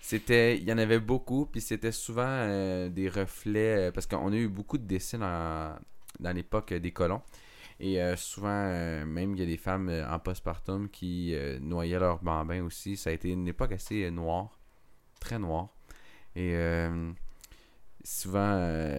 c'était 0.00 0.56
il 0.58 0.64
y 0.64 0.72
en 0.72 0.78
avait 0.78 0.98
beaucoup, 1.00 1.46
puis 1.46 1.60
c'était 1.60 1.92
souvent 1.92 2.26
euh, 2.26 2.88
des 2.88 3.08
reflets, 3.08 3.88
euh, 3.88 3.90
parce 3.92 4.06
qu'on 4.06 4.32
a 4.32 4.36
eu 4.36 4.48
beaucoup 4.48 4.78
de 4.78 4.84
décès 4.84 5.18
dans, 5.18 5.74
dans 6.20 6.32
l'époque 6.32 6.72
des 6.74 6.90
colons. 6.92 7.22
Et 7.80 8.00
euh, 8.02 8.14
souvent, 8.16 8.48
euh, 8.50 9.04
même 9.06 9.34
il 9.34 9.40
y 9.40 9.42
a 9.42 9.46
des 9.46 9.56
femmes 9.56 9.88
euh, 9.88 10.08
en 10.10 10.18
postpartum 10.18 10.88
qui 10.90 11.34
noyaient 11.60 11.98
leurs 11.98 12.22
bambins 12.22 12.62
aussi. 12.64 12.96
Ça 12.96 13.10
a 13.10 13.12
été 13.12 13.30
une 13.30 13.48
époque 13.48 13.72
assez 13.72 14.10
noire, 14.10 14.58
très 15.20 15.38
noire. 15.38 15.70
Et 16.36 16.54
souvent, 18.04 18.56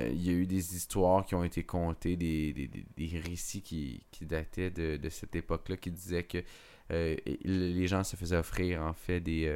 il 0.09 0.21
y 0.23 0.29
a 0.29 0.33
eu 0.33 0.45
des 0.45 0.75
histoires 0.75 1.25
qui 1.25 1.35
ont 1.35 1.43
été 1.43 1.63
contées, 1.63 2.15
des, 2.17 2.53
des, 2.53 2.67
des- 2.67 3.19
récits 3.19 3.61
qui, 3.61 4.03
qui 4.11 4.25
dataient 4.25 4.69
de, 4.69 4.97
de 4.97 5.09
cette 5.09 5.35
époque-là, 5.35 5.77
qui 5.77 5.91
disaient 5.91 6.23
que 6.23 6.43
les 6.89 7.87
gens 7.87 8.03
se 8.03 8.15
faisaient 8.15 8.37
offrir 8.37 8.81
en 8.83 8.93
fait 8.93 9.19
des, 9.21 9.55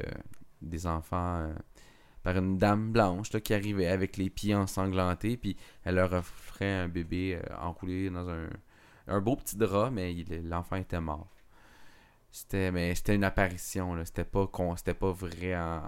des 0.62 0.88
enfants 0.88 1.52
par 2.24 2.38
une 2.38 2.58
dame 2.58 2.92
blanche 2.92 3.32
là, 3.34 3.40
qui 3.40 3.54
arrivait 3.54 3.88
avec 3.88 4.18
les 4.18 4.32
pieds 4.32 4.56
ensanglantés, 4.56 5.38
puis 5.38 5.56
elle 5.84 5.96
leur 5.96 6.12
offrait 6.14 6.74
un 6.74 6.88
bébé 6.88 7.36
euh, 7.36 7.56
enroulé 7.62 8.10
dans 8.10 8.28
un, 8.28 8.50
un 9.08 9.22
beau 9.22 9.36
petit 9.36 9.56
drap, 9.58 9.90
mais 9.92 10.14
l'enfant 10.44 10.76
était 10.78 11.00
mort. 11.02 11.28
C'était 12.32 12.70
mais 12.72 12.94
c'était 12.96 13.16
une 13.16 13.24
apparition, 13.24 13.96
là. 13.96 14.04
C'était 14.04 14.26
pas 14.26 14.46
con, 14.48 14.76
c'était 14.76 14.94
pas 14.94 15.12
vrai 15.14 15.56
en, 15.56 15.82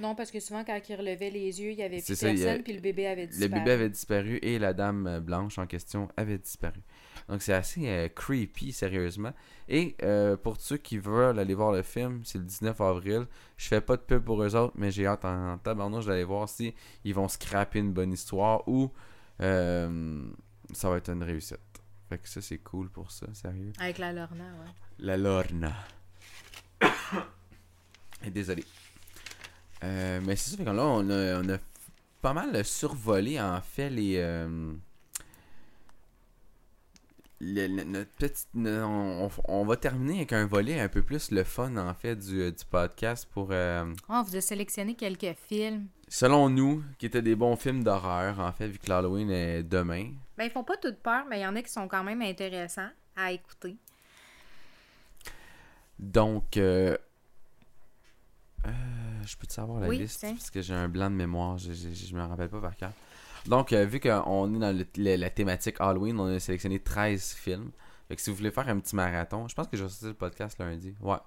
Non, 0.00 0.16
parce 0.16 0.32
que 0.32 0.40
souvent, 0.40 0.64
quand 0.64 0.80
il 0.88 0.96
relevait 0.96 1.30
les 1.30 1.60
yeux, 1.60 1.70
il 1.70 1.78
y 1.78 1.82
avait 1.82 2.02
plus 2.02 2.16
ça, 2.16 2.26
a- 2.26 2.30
personne, 2.34 2.62
puis 2.64 2.72
le 2.72 2.80
bébé 2.80 3.06
avait 3.06 3.26
Le 3.26 3.28
disparu. 3.28 3.52
bébé 3.52 3.70
avait 3.70 3.88
disparu 3.88 4.38
et 4.42 4.58
la 4.58 4.72
dame 4.74 5.06
euh, 5.06 5.20
blanche 5.20 5.58
en 5.58 5.66
question 5.68 6.08
avait 6.16 6.38
disparu. 6.38 6.80
Donc 7.28 7.40
c'est 7.40 7.52
assez 7.52 7.86
euh, 7.88 8.08
creepy, 8.08 8.72
sérieusement. 8.72 9.32
Et 9.68 9.94
euh, 10.02 10.36
pour 10.36 10.56
ceux 10.60 10.76
qui 10.76 10.98
veulent 10.98 11.38
aller 11.38 11.54
voir 11.54 11.70
le 11.70 11.82
film, 11.82 12.22
c'est 12.24 12.38
le 12.38 12.44
19 12.44 12.80
avril. 12.80 13.26
Je 13.56 13.68
fais 13.68 13.80
pas 13.80 13.96
de 13.96 14.02
pub 14.02 14.24
pour 14.24 14.42
eux 14.42 14.56
autres, 14.56 14.74
mais 14.76 14.90
j'ai 14.90 15.06
hâte 15.06 15.24
en, 15.24 15.52
en 15.52 15.58
tabarnouche 15.58 16.06
d'aller 16.06 16.24
voir 16.24 16.48
si 16.48 16.74
ils 17.04 17.14
vont 17.14 17.28
scraper 17.28 17.78
une 17.78 17.92
bonne 17.92 18.12
histoire 18.12 18.66
ou 18.66 18.90
euh, 19.40 20.24
ça 20.72 20.90
va 20.90 20.96
être 20.96 21.10
une 21.10 21.22
réussite. 21.22 21.60
Fait 22.12 22.18
que 22.18 22.28
ça, 22.28 22.42
c'est 22.42 22.58
cool 22.58 22.90
pour 22.90 23.10
ça, 23.10 23.26
sérieux. 23.32 23.72
Avec 23.78 23.96
la 23.96 24.12
Lorna, 24.12 24.44
ouais. 24.44 24.70
La 24.98 25.16
Lorna. 25.16 25.72
Et 28.24 28.30
désolé. 28.30 28.64
Euh, 29.82 30.20
mais 30.22 30.36
c'est 30.36 30.50
ça, 30.50 30.56
fait 30.58 30.64
que 30.64 30.70
là, 30.70 30.84
on 30.84 31.08
a, 31.08 31.40
on 31.40 31.48
a 31.48 31.56
pas 32.20 32.34
mal 32.34 32.62
survolé, 32.66 33.40
en 33.40 33.62
fait, 33.62 33.88
les... 33.88 34.16
euh, 34.18 34.74
le- 37.40 37.66
le- 37.66 37.84
notre 37.84 38.10
petite, 38.12 38.48
on, 38.54 39.28
on 39.48 39.64
va 39.64 39.76
terminer 39.76 40.16
avec 40.18 40.32
un 40.32 40.46
volet 40.46 40.78
un 40.78 40.88
peu 40.88 41.02
plus 41.02 41.30
le 41.30 41.42
fun, 41.44 41.76
en 41.76 41.94
fait, 41.94 42.16
du, 42.16 42.52
du 42.52 42.64
podcast 42.70 43.26
pour... 43.32 43.48
euh, 43.50 43.92
Oh, 44.08 44.12
on 44.16 44.22
vous 44.22 44.36
a 44.36 44.40
sélectionné 44.40 44.94
quelques 44.94 45.34
films. 45.48 45.86
selon 46.08 46.48
nous, 46.50 46.84
qui 46.98 47.06
étaient 47.06 47.22
des 47.22 47.34
bons 47.34 47.56
films 47.56 47.82
d'horreur, 47.82 48.38
en 48.38 48.52
fait, 48.52 48.68
vu 48.68 48.78
que 48.78 48.88
l'Halloween 48.88 49.30
est 49.30 49.62
demain. 49.64 50.12
Ben, 50.42 50.48
ils 50.48 50.50
font 50.50 50.64
pas 50.64 50.76
toutes 50.76 50.98
peur, 50.98 51.24
mais 51.30 51.38
il 51.38 51.42
y 51.42 51.46
en 51.46 51.54
a 51.54 51.62
qui 51.62 51.70
sont 51.70 51.86
quand 51.86 52.02
même 52.02 52.20
intéressants 52.20 52.88
à 53.14 53.30
écouter. 53.30 53.76
Donc, 56.00 56.56
euh, 56.56 56.96
euh, 58.66 58.70
je 59.24 59.36
peux 59.36 59.46
te 59.46 59.52
savoir 59.52 59.78
la 59.78 59.86
Oui, 59.86 59.98
liste? 59.98 60.18
tiens. 60.18 60.32
parce 60.34 60.50
que 60.50 60.60
j'ai 60.60 60.74
un 60.74 60.88
blanc 60.88 61.08
de 61.10 61.14
mémoire, 61.14 61.58
je, 61.58 61.72
je, 61.72 61.90
je 61.90 62.14
me 62.16 62.22
rappelle 62.22 62.48
pas 62.48 62.60
par 62.60 62.76
cœur. 62.76 62.90
Donc, 63.46 63.72
euh, 63.72 63.84
vu 63.84 64.00
qu'on 64.00 64.52
est 64.54 64.58
dans 64.58 64.76
le- 64.76 64.86
le- 64.96 65.16
la 65.16 65.30
thématique 65.30 65.76
Halloween, 65.78 66.18
on 66.18 66.26
a 66.26 66.40
sélectionné 66.40 66.80
13 66.80 67.34
films. 67.34 67.70
Fait 68.08 68.16
que 68.16 68.22
si 68.22 68.30
vous 68.30 68.36
voulez 68.36 68.50
faire 68.50 68.68
un 68.68 68.80
petit 68.80 68.96
marathon, 68.96 69.46
je 69.46 69.54
pense 69.54 69.68
que 69.68 69.76
je 69.76 69.84
vais 69.84 69.88
sortir 69.88 70.08
le 70.08 70.14
podcast 70.14 70.58
lundi. 70.58 70.92
Ouais, 71.00 71.18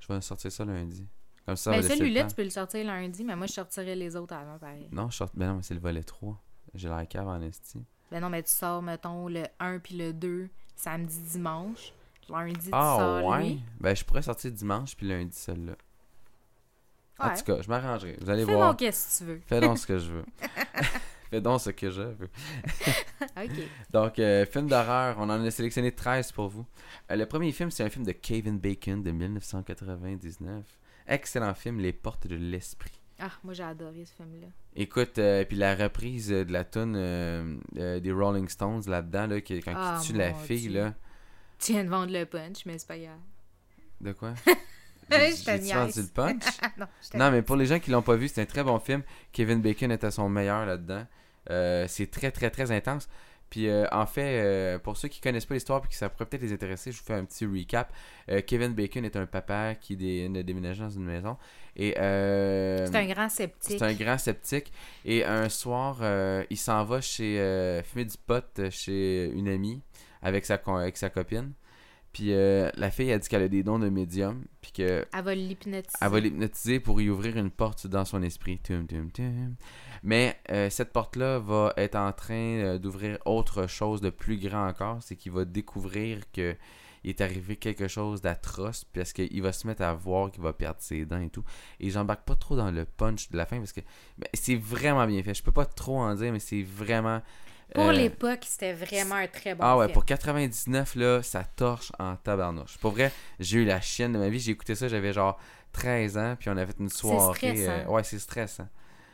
je 0.00 0.08
vais 0.10 0.20
sortir 0.22 0.50
ça 0.50 0.64
lundi. 0.64 1.06
Comme 1.44 1.56
ça, 1.56 1.72
Ben, 1.72 1.82
celui-là, 1.82 2.24
tu 2.24 2.34
peux 2.34 2.44
le 2.44 2.48
sortir 2.50 2.86
lundi, 2.86 3.22
mais 3.22 3.36
moi, 3.36 3.46
je 3.46 3.52
sortirai 3.52 3.96
les 3.96 4.16
autres 4.16 4.32
avant, 4.34 4.58
pareil. 4.58 4.88
Non, 4.92 5.10
je 5.10 5.16
sort... 5.18 5.28
ben 5.34 5.48
non, 5.48 5.56
mais 5.56 5.62
c'est 5.62 5.74
le 5.74 5.80
volet 5.80 6.02
3. 6.02 6.40
J'ai 6.72 6.88
la 6.88 7.04
cave 7.04 7.28
en 7.28 7.40
esti. 7.42 7.84
Ben 8.10 8.20
non, 8.20 8.28
mais 8.30 8.42
tu 8.42 8.50
sors, 8.50 8.82
mettons, 8.82 9.28
le 9.28 9.44
1 9.60 9.78
puis 9.78 9.96
le 9.96 10.12
2, 10.12 10.48
samedi, 10.76 11.18
dimanche. 11.20 11.92
Lundi, 12.28 12.60
tu 12.66 12.70
Ah 12.72 12.96
sors 12.98 13.24
ouais? 13.26 13.42
lui. 13.42 13.62
Ben 13.80 13.94
je 13.96 14.04
pourrais 14.04 14.22
sortir 14.22 14.52
dimanche 14.52 14.96
puis 14.96 15.06
lundi 15.08 15.36
celle-là. 15.36 15.72
En 17.18 17.34
tout 17.34 17.44
cas, 17.44 17.60
je 17.60 17.68
m'arrangerai. 17.68 18.16
Vous 18.20 18.30
allez 18.30 18.46
Fais 18.46 18.52
voir. 18.54 18.70
donc 18.70 18.78
qu'est-ce 18.78 19.18
que 19.18 19.24
tu 19.24 19.30
veux. 19.30 19.40
Fais 19.46 19.60
donc 19.60 19.78
ce 19.78 19.86
que 19.86 19.98
je 19.98 20.10
veux. 20.12 20.24
Fais 21.30 21.40
donc 21.40 21.60
ce 21.60 21.70
que 21.70 21.90
je 21.90 22.02
veux. 22.02 22.30
OK. 23.36 23.50
Donc, 23.92 24.18
euh, 24.18 24.46
film 24.46 24.68
d'horreur, 24.68 25.16
on 25.18 25.24
en 25.24 25.44
a 25.44 25.50
sélectionné 25.50 25.92
13 25.92 26.32
pour 26.32 26.48
vous. 26.48 26.66
Euh, 27.10 27.16
le 27.16 27.26
premier 27.26 27.52
film, 27.52 27.70
c'est 27.70 27.84
un 27.84 27.90
film 27.90 28.04
de 28.04 28.12
Kevin 28.12 28.58
Bacon 28.58 29.02
de 29.02 29.10
1999. 29.10 30.64
Excellent 31.06 31.54
film, 31.54 31.78
Les 31.80 31.92
Portes 31.92 32.26
de 32.26 32.36
l'Esprit. 32.36 32.99
Ah, 33.20 33.30
moi, 33.44 33.52
j'ai 33.54 33.62
adoré 33.62 34.04
ce 34.06 34.12
film-là. 34.14 34.46
Écoute, 34.76 35.18
euh, 35.18 35.44
puis 35.44 35.56
la 35.56 35.74
reprise 35.74 36.32
euh, 36.32 36.44
de 36.44 36.52
la 36.52 36.64
tune 36.64 36.94
euh, 36.96 37.56
euh, 37.76 38.00
des 38.00 38.12
Rolling 38.12 38.48
Stones 38.48 38.82
là-dedans, 38.86 39.26
là, 39.26 39.40
qui- 39.40 39.60
quand 39.60 39.72
Ah, 39.76 39.98
il 40.02 40.06
tue 40.06 40.12
la 40.14 40.32
fille, 40.34 40.68
Dieu. 40.68 40.72
là. 40.84 40.94
Tu 41.58 41.72
viens 41.72 41.84
de 41.84 41.90
vendre 41.90 42.12
le 42.12 42.24
punch, 42.24 42.64
mais 42.66 42.78
c'est 42.78 42.88
pas 42.88 42.98
grave. 42.98 43.18
De 44.00 44.12
quoi? 44.12 44.32
J'ai-tu 45.10 45.74
vendu 45.74 46.00
le 46.02 46.06
punch? 46.14 46.42
Non, 47.14 47.30
mais 47.30 47.42
pour 47.42 47.56
les 47.56 47.66
gens 47.66 47.78
qui 47.80 47.90
l'ont 47.90 48.00
pas 48.02 48.14
vu, 48.16 48.28
c'est 48.28 48.40
un 48.42 48.46
très 48.46 48.62
bon 48.64 48.78
film. 48.78 49.02
Kevin 49.32 49.60
Bacon 49.60 49.90
est 49.90 50.04
à 50.04 50.10
son 50.10 50.28
meilleur 50.28 50.64
là-dedans. 50.66 51.04
Euh, 51.50 51.86
c'est 51.88 52.10
très, 52.10 52.30
très, 52.30 52.50
très 52.50 52.70
intense. 52.70 53.08
Puis, 53.50 53.68
euh, 53.68 53.84
en 53.90 54.06
fait, 54.06 54.40
euh, 54.40 54.78
pour 54.78 54.96
ceux 54.96 55.08
qui 55.08 55.20
connaissent 55.20 55.46
pas 55.46 55.54
l'histoire 55.54 55.82
et 55.84 55.88
que 55.88 55.94
ça 55.94 56.08
pourrait 56.08 56.26
peut-être 56.26 56.42
les 56.42 56.52
intéresser, 56.52 56.92
je 56.92 56.98
vous 56.98 57.04
fais 57.04 57.14
un 57.14 57.24
petit 57.24 57.44
recap. 57.44 57.92
Kevin 58.46 58.72
Bacon 58.72 59.04
est 59.04 59.16
un 59.16 59.26
papa 59.26 59.74
qui 59.74 59.96
dé- 59.96 60.30
a 60.32 60.42
déménagé 60.44 60.80
dans 60.80 60.90
une 60.90 61.04
maison. 61.04 61.36
Et 61.76 61.98
euh, 61.98 62.86
C'est 62.86 62.96
un 62.96 63.06
grand 63.06 63.28
sceptique. 63.28 63.78
c'est 63.78 63.84
un 63.84 63.92
grand 63.94 64.18
sceptique. 64.18 64.72
Et 65.04 65.24
un 65.24 65.48
soir, 65.48 65.98
euh, 66.02 66.44
il 66.50 66.56
s'en 66.58 66.84
va 66.84 67.00
chez 67.00 67.38
euh, 67.40 67.82
fumer 67.82 68.04
du 68.04 68.16
pot 68.26 68.44
chez 68.70 69.30
une 69.34 69.48
amie 69.48 69.80
avec 70.22 70.44
sa, 70.44 70.54
avec 70.66 70.96
sa 70.96 71.10
copine. 71.10 71.52
Puis 72.12 72.32
euh, 72.32 72.70
la 72.74 72.90
fille 72.90 73.12
a 73.12 73.18
dit 73.18 73.28
qu'elle 73.28 73.42
a 73.44 73.48
des 73.48 73.62
dons 73.62 73.78
de 73.78 73.88
médium. 73.88 74.44
Puis 74.60 74.72
que 74.72 75.06
Elle 75.16 75.24
va 75.24 75.34
l'hypnotiser. 75.34 75.96
elle 76.00 76.08
va 76.08 76.18
l'hypnotiser 76.20 76.80
pour 76.80 77.00
y 77.00 77.08
ouvrir 77.08 77.36
une 77.36 77.50
porte 77.50 77.86
dans 77.86 78.04
son 78.04 78.22
esprit. 78.24 78.58
Tum, 78.58 78.86
tum, 78.88 79.12
tum. 79.12 79.54
Mais 80.02 80.36
euh, 80.50 80.68
cette 80.70 80.92
porte-là 80.92 81.38
va 81.38 81.72
être 81.76 81.94
en 81.94 82.12
train 82.12 82.78
d'ouvrir 82.78 83.18
autre 83.26 83.68
chose 83.68 84.00
de 84.00 84.10
plus 84.10 84.38
grand 84.38 84.66
encore. 84.66 84.98
C'est 85.02 85.14
qu'il 85.14 85.30
va 85.30 85.44
découvrir 85.44 86.20
que 86.32 86.56
il 87.04 87.10
est 87.10 87.20
arrivé 87.20 87.56
quelque 87.56 87.88
chose 87.88 88.20
d'atroce 88.20 88.84
parce 88.84 89.12
qu'il 89.12 89.42
va 89.42 89.52
se 89.52 89.66
mettre 89.66 89.82
à 89.82 89.92
voir 89.94 90.30
qu'il 90.30 90.42
va 90.42 90.52
perdre 90.52 90.80
ses 90.80 91.04
dents 91.04 91.20
et 91.20 91.30
tout. 91.30 91.44
Et 91.78 91.90
j'embarque 91.90 92.24
pas 92.24 92.34
trop 92.34 92.56
dans 92.56 92.70
le 92.70 92.84
punch 92.84 93.30
de 93.30 93.36
la 93.36 93.46
fin 93.46 93.58
parce 93.58 93.72
que 93.72 93.80
ben, 94.18 94.28
c'est 94.34 94.56
vraiment 94.56 95.06
bien 95.06 95.22
fait. 95.22 95.34
Je 95.34 95.42
peux 95.42 95.52
pas 95.52 95.66
trop 95.66 95.98
en 95.98 96.14
dire, 96.14 96.32
mais 96.32 96.38
c'est 96.38 96.62
vraiment... 96.62 97.22
Pour 97.74 97.84
euh, 97.84 97.92
l'époque, 97.92 98.40
c'était 98.42 98.72
vraiment 98.72 99.14
un 99.14 99.28
très 99.28 99.54
bon 99.54 99.62
ah 99.64 99.76
ouais, 99.76 99.86
film. 99.86 99.94
pour 99.94 100.04
99, 100.04 100.96
là, 100.96 101.22
ça 101.22 101.44
torche 101.44 101.92
en 102.00 102.16
tabarnouche. 102.16 102.78
Pour 102.78 102.90
vrai, 102.90 103.12
j'ai 103.38 103.58
eu 103.58 103.64
la 103.64 103.80
chienne 103.80 104.12
de 104.12 104.18
ma 104.18 104.28
vie. 104.28 104.40
J'ai 104.40 104.50
écouté 104.50 104.74
ça, 104.74 104.88
j'avais 104.88 105.12
genre 105.12 105.38
13 105.72 106.18
ans, 106.18 106.36
puis 106.38 106.50
on 106.50 106.56
a 106.56 106.66
fait 106.66 106.76
une 106.80 106.88
soirée. 106.88 107.36
stressant. 107.36 107.70
euh, 107.70 107.86
ouais, 107.86 108.02
c'est 108.02 108.18
stressant. 108.18 108.68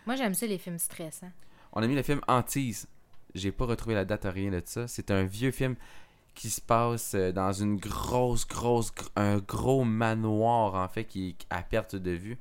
Moi, 0.07 0.17
j'aime 0.17 0.33
ça, 0.35 0.47
les 0.47 0.57
films 0.57 0.79
stressants. 0.79 1.31
On 1.73 1.83
a 1.83 1.87
mis 1.87 1.95
le 1.95 2.03
film 2.03 2.21
Antise. 2.29 2.89
J'ai 3.35 3.53
pas 3.53 3.67
retrouvé 3.67 3.95
la 3.95 4.07
date, 4.07 4.25
rien 4.25 4.51
de 4.51 4.63
ça. 4.65 4.89
C'est 4.89 5.11
un 5.11 5.25
vieux 5.25 5.51
film 5.51 5.77
qui 6.37 6.51
se 6.51 6.61
passe 6.61 7.15
euh, 7.15 7.33
dans 7.33 7.53
une 7.53 7.77
grosse, 7.77 8.47
grosse, 8.47 8.93
gr- 8.93 9.09
un 9.17 9.39
gros 9.39 9.83
manoir, 9.85 10.75
en 10.75 10.87
fait, 10.87 11.05
qui 11.05 11.31
est 11.31 11.47
à 11.51 11.63
perte 11.63 11.97
de 11.97 12.13
vue. 12.13 12.39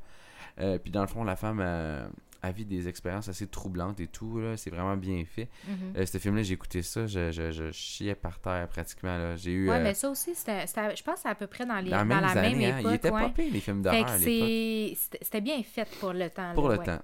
Euh, 0.59 0.77
puis 0.77 0.91
dans 0.91 1.01
le 1.01 1.07
fond, 1.07 1.23
la 1.23 1.35
femme 1.35 1.59
euh, 1.61 2.05
a 2.41 2.51
vit 2.51 2.65
des 2.65 2.87
expériences 2.87 3.29
assez 3.29 3.47
troublantes 3.47 3.99
et 4.01 4.07
tout. 4.07 4.39
là. 4.39 4.57
C'est 4.57 4.69
vraiment 4.69 4.97
bien 4.97 5.23
fait. 5.25 5.49
Euh, 5.97 6.05
ce 6.05 6.17
film-là, 6.17 6.43
j'ai 6.43 6.53
écouté 6.53 6.81
ça, 6.81 7.07
je, 7.07 7.31
je, 7.31 7.51
je 7.51 7.71
chiais 7.71 8.15
par 8.15 8.39
terre 8.39 8.67
pratiquement. 8.67 9.17
là. 9.17 9.35
J'ai 9.37 9.51
eu. 9.51 9.69
Ouais, 9.69 9.77
euh, 9.77 9.83
mais 9.83 9.93
ça 9.93 10.09
aussi, 10.09 10.35
c'était, 10.35 10.65
je 10.67 11.03
pense 11.03 11.15
que 11.15 11.21
c'est 11.23 11.29
à 11.29 11.35
peu 11.35 11.47
près 11.47 11.65
dans, 11.65 11.79
les, 11.79 11.89
dans, 11.89 12.03
la 12.03 12.35
même 12.35 12.61
hein. 12.61 12.77
époque. 12.79 12.91
Il 12.91 12.95
était 12.95 13.11
ouais. 13.11 13.21
pas 13.21 13.29
pire, 13.29 13.51
les 13.53 13.59
films 13.61 13.81
d'horreur 13.81 14.07
à 14.07 14.17
l'époque. 14.17 14.97
c'était, 14.99 15.19
c'était 15.21 15.41
bien 15.41 15.63
fait 15.63 15.87
pour 15.99 16.13
le 16.13 16.29
temps. 16.29 16.53
Pour 16.53 16.67
là, 16.69 16.75
le 16.75 16.79
ouais. 16.81 16.85
temps. 16.85 17.01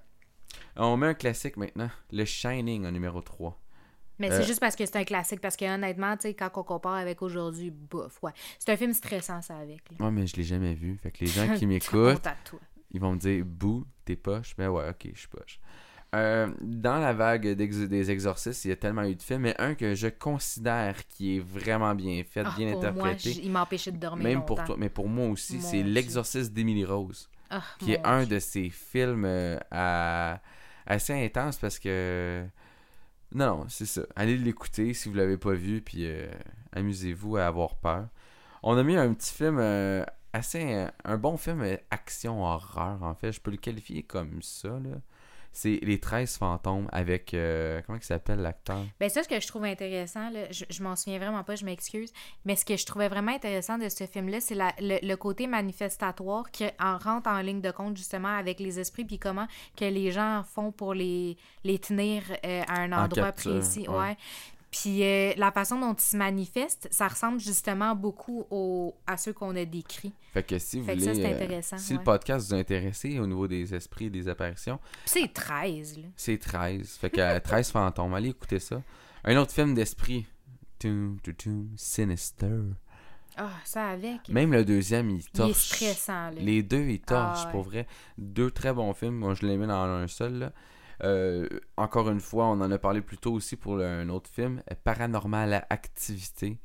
On 0.75 0.97
met 0.97 1.07
un 1.07 1.13
classique 1.13 1.57
maintenant. 1.57 1.89
Le 2.11 2.25
Shining 2.25 2.85
en 2.85 2.91
numéro 2.91 3.21
3. 3.21 3.57
Mais 4.21 4.31
Euh, 4.31 4.37
c'est 4.39 4.47
juste 4.47 4.59
parce 4.59 4.75
que 4.75 4.85
c'est 4.85 4.95
un 4.97 5.03
classique. 5.03 5.41
Parce 5.41 5.57
que 5.57 5.65
honnêtement, 5.65 6.15
tu 6.15 6.21
sais, 6.23 6.33
quand 6.33 6.49
on 6.55 6.63
compare 6.63 6.93
avec 6.95 7.21
aujourd'hui, 7.21 7.71
bof, 7.71 8.19
ouais. 8.23 8.31
C'est 8.59 8.71
un 8.71 8.77
film 8.77 8.93
stressant, 8.93 9.41
ça, 9.41 9.57
avec. 9.57 9.81
là. 9.99 10.05
Ouais, 10.05 10.11
mais 10.11 10.27
je 10.27 10.35
l'ai 10.37 10.43
jamais 10.43 10.73
vu. 10.75 10.97
Fait 11.01 11.11
que 11.11 11.19
les 11.21 11.27
gens 11.27 11.47
qui 11.57 11.65
m'écoutent, 11.65 12.27
ils 12.91 12.99
vont 13.01 13.13
me 13.13 13.17
dire 13.17 13.43
Bou, 13.45 13.85
t'es 14.05 14.15
poche. 14.15 14.55
Ben 14.57 14.69
ouais, 14.69 14.89
ok, 14.89 15.09
je 15.13 15.19
suis 15.19 15.27
poche. 15.27 15.59
Euh, 16.13 16.51
dans 16.61 16.97
la 16.99 17.13
vague 17.13 17.47
d'ex- 17.55 17.77
des 17.87 18.11
exorcistes, 18.11 18.65
il 18.65 18.67
y 18.67 18.71
a 18.73 18.75
tellement 18.75 19.03
eu 19.03 19.15
de 19.15 19.21
films, 19.21 19.43
mais 19.43 19.55
un 19.61 19.75
que 19.75 19.95
je 19.95 20.07
considère 20.09 21.07
qui 21.07 21.37
est 21.37 21.39
vraiment 21.39 21.95
bien 21.95 22.21
fait, 22.29 22.43
Ah, 22.45 22.53
bien 22.57 22.71
pour 22.73 22.81
moi, 22.81 22.89
interprété. 23.07 23.31
j- 23.31 23.41
il 23.45 23.51
m'a 23.51 23.61
empêché 23.63 23.91
de 23.93 23.97
dormir 23.97 24.23
même 24.25 24.45
pour 24.45 24.61
toi, 24.63 24.75
mais 24.77 24.89
pour 24.89 25.07
moi 25.07 25.27
aussi, 25.29 25.61
c'est. 25.61 25.83
L'exorciste 25.83 26.51
d'Emily 26.53 26.83
Rose, 26.83 27.29
Ah, 27.49 27.63
qui 27.79 27.93
est 27.93 28.05
un 28.05 28.23
Dieu. 28.25 28.35
de 28.35 28.39
ces 28.39 28.69
films 28.69 29.23
euh, 29.25 29.57
à- 29.71 30.41
assez 30.85 31.13
intense 31.13 31.57
parce 31.57 31.79
que. 31.79 32.45
Non, 33.33 33.57
non, 33.59 33.65
c'est 33.69 33.85
ça. 33.85 34.01
Allez 34.15 34.37
l'écouter 34.37 34.93
si 34.93 35.09
vous 35.09 35.15
l'avez 35.15 35.37
pas 35.37 35.53
vu, 35.53 35.81
puis 35.81 36.05
euh, 36.05 36.29
amusez-vous 36.73 37.37
à 37.37 37.45
avoir 37.47 37.75
peur. 37.75 38.07
On 38.63 38.77
a 38.77 38.83
mis 38.83 38.95
un 38.97 39.13
petit 39.13 39.33
film 39.33 39.57
euh, 39.59 40.03
assez. 40.33 40.73
euh, 40.73 40.87
un 41.05 41.17
bon 41.17 41.37
film 41.37 41.61
euh, 41.61 41.77
action-horreur, 41.91 43.01
en 43.03 43.15
fait. 43.15 43.31
Je 43.31 43.39
peux 43.41 43.51
le 43.51 43.57
qualifier 43.57 44.03
comme 44.03 44.41
ça, 44.41 44.69
là. 44.69 44.97
C'est 45.53 45.79
Les 45.83 45.99
13 45.99 46.37
fantômes 46.37 46.87
avec. 46.91 47.33
euh, 47.33 47.81
comment 47.85 47.97
il 47.97 48.03
s'appelle 48.05 48.39
l'acteur? 48.39 48.83
Ben 48.99 49.09
ça, 49.09 49.21
ce 49.23 49.27
que 49.27 49.39
je 49.39 49.47
trouve 49.47 49.65
intéressant, 49.65 50.29
là, 50.29 50.49
je, 50.51 50.63
je 50.69 50.81
m'en 50.83 50.95
souviens 50.95 51.19
vraiment 51.19 51.43
pas, 51.43 51.55
je 51.55 51.65
m'excuse, 51.65 52.11
mais 52.45 52.55
ce 52.55 52.63
que 52.65 52.77
je 52.77 52.85
trouvais 52.85 53.09
vraiment 53.09 53.33
intéressant 53.33 53.77
de 53.77 53.89
ce 53.89 54.05
film-là, 54.05 54.39
c'est 54.39 54.55
la- 54.55 54.73
le, 54.79 54.97
le 55.05 55.15
côté 55.15 55.47
manifestatoire 55.47 56.49
qui 56.51 56.65
en 56.79 56.97
rentre 56.97 57.29
en 57.29 57.41
ligne 57.41 57.61
de 57.61 57.71
compte 57.71 57.97
justement 57.97 58.29
avec 58.35 58.59
les 58.59 58.79
esprits, 58.79 59.05
puis 59.05 59.19
comment 59.19 59.47
que 59.75 59.85
les 59.85 60.11
gens 60.11 60.43
font 60.43 60.71
pour 60.71 60.93
les, 60.93 61.37
les 61.63 61.79
tenir 61.79 62.23
euh, 62.45 62.61
à 62.67 62.81
un 62.81 62.91
En 62.93 63.03
endroit 63.05 63.25
capture, 63.25 63.51
précis. 63.53 63.87
ouais. 63.87 63.95
Ouais. 63.97 64.17
Puis 64.71 65.03
euh, 65.03 65.33
la 65.35 65.51
façon 65.51 65.77
dont 65.79 65.93
ils 65.93 66.01
se 66.01 66.15
manifestent, 66.15 66.87
ça 66.91 67.09
ressemble 67.09 67.39
justement 67.41 67.93
beaucoup 67.93 68.45
au, 68.49 68.95
à 69.05 69.17
ceux 69.17 69.33
qu'on 69.33 69.53
a 69.57 69.65
décrits. 69.65 70.13
Fait 70.33 70.43
que 70.43 70.57
si 70.59 70.79
vous 70.79 70.85
Fait 70.85 70.95
voulez. 70.95 71.13
ça, 71.13 71.19
euh, 71.27 71.35
intéressant, 71.35 71.77
si 71.77 71.91
ouais. 71.91 71.99
le 71.99 72.03
podcast 72.05 72.47
vous 72.47 72.53
a 72.53 72.57
intéressé 72.57 73.19
au 73.19 73.27
niveau 73.27 73.47
des 73.49 73.75
esprits 73.75 74.05
et 74.05 74.09
des 74.09 74.29
apparitions, 74.29 74.79
c'est 75.05 75.31
13, 75.33 75.97
là. 75.97 76.07
C'est 76.15 76.37
13. 76.37 76.87
Fait 77.01 77.09
que 77.09 77.19
euh, 77.19 77.39
13 77.43 77.71
fantômes. 77.71 78.13
Allez 78.13 78.29
écouter 78.29 78.59
ça. 78.59 78.81
Un 79.25 79.35
autre 79.37 79.51
film 79.51 79.73
d'esprit. 79.75 80.25
Sinister. 81.75 82.59
Ah, 83.37 83.49
ça 83.63 83.89
avec. 83.89 84.27
Même 84.29 84.51
le 84.51 84.65
deuxième, 84.65 85.09
il 85.09 85.17
il 85.17 85.19
est 85.19 85.31
torche. 85.33 85.53
stressant, 85.75 86.31
là. 86.31 86.35
Les 86.37 86.63
deux, 86.63 86.83
ils 86.89 86.99
torchent, 86.99 87.41
Ah, 87.43 87.45
ouais. 87.45 87.51
pour 87.51 87.63
vrai. 87.63 87.87
Deux 88.17 88.51
très 88.51 88.73
bons 88.73 88.93
films. 88.93 89.15
Moi, 89.15 89.33
je 89.35 89.45
les 89.45 89.57
mets 89.57 89.67
dans 89.67 89.75
un 89.83 90.07
seul. 90.07 90.33
là. 90.39 90.51
Euh, 91.03 91.47
encore 91.77 92.09
une 92.09 92.19
fois, 92.19 92.45
on 92.45 92.61
en 92.61 92.69
a 92.71 92.77
parlé 92.77 93.01
plus 93.01 93.17
tôt 93.17 93.33
aussi 93.33 93.55
pour 93.55 93.75
le- 93.75 93.85
un 93.85 94.09
autre 94.09 94.29
film. 94.29 94.61
Paranormal 94.83 95.65
Activité. 95.69 96.59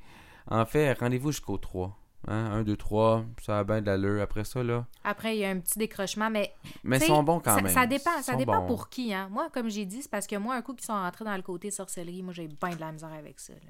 En 0.51 0.65
fait, 0.67 0.93
rendez-vous 0.99 1.33
jusqu'au 1.33 1.59
3. 1.59 1.97
Hein? 2.29 2.51
1, 2.53 2.63
2, 2.65 2.77
3. 2.77 3.25
Ça 3.41 3.61
a 3.61 3.65
bien 3.65 3.81
de 3.81 3.87
l'allure. 3.87 4.21
Après 4.23 4.45
ça, 4.45 4.63
là. 4.63 4.87
Après, 5.05 5.37
il 5.37 5.41
y 5.41 5.45
a 5.45 5.49
un 5.51 5.59
petit 5.61 5.79
décrochement, 5.79 6.29
mais 6.31 6.53
Mais 6.85 6.99
ils 6.99 7.05
sont 7.05 7.23
bons 7.23 7.41
quand 7.41 7.55
ça, 7.57 7.63
même. 7.63 7.73
Ça 7.73 7.87
dépend, 7.87 8.21
ça 8.23 8.35
dépend 8.37 8.61
bons. 8.63 8.67
pour 8.67 8.89
qui. 8.89 9.13
Hein? 9.15 9.29
Moi, 9.31 9.49
comme 9.53 9.69
j'ai 9.71 9.85
dit, 9.87 10.03
c'est 10.03 10.11
parce 10.11 10.27
que 10.27 10.37
moi, 10.37 10.55
un 10.57 10.63
coup 10.63 10.75
qu'ils 10.75 10.87
sont 10.87 10.93
rentrés 10.93 11.25
dans 11.25 11.37
le 11.37 11.43
côté 11.43 11.71
sorcellerie, 11.71 12.23
moi, 12.23 12.33
j'ai 12.33 12.49
bien 12.49 12.71
de 12.75 12.81
la 12.81 12.93
misère 12.93 13.13
avec 13.13 13.39
ça. 13.41 13.53
là. 13.55 13.61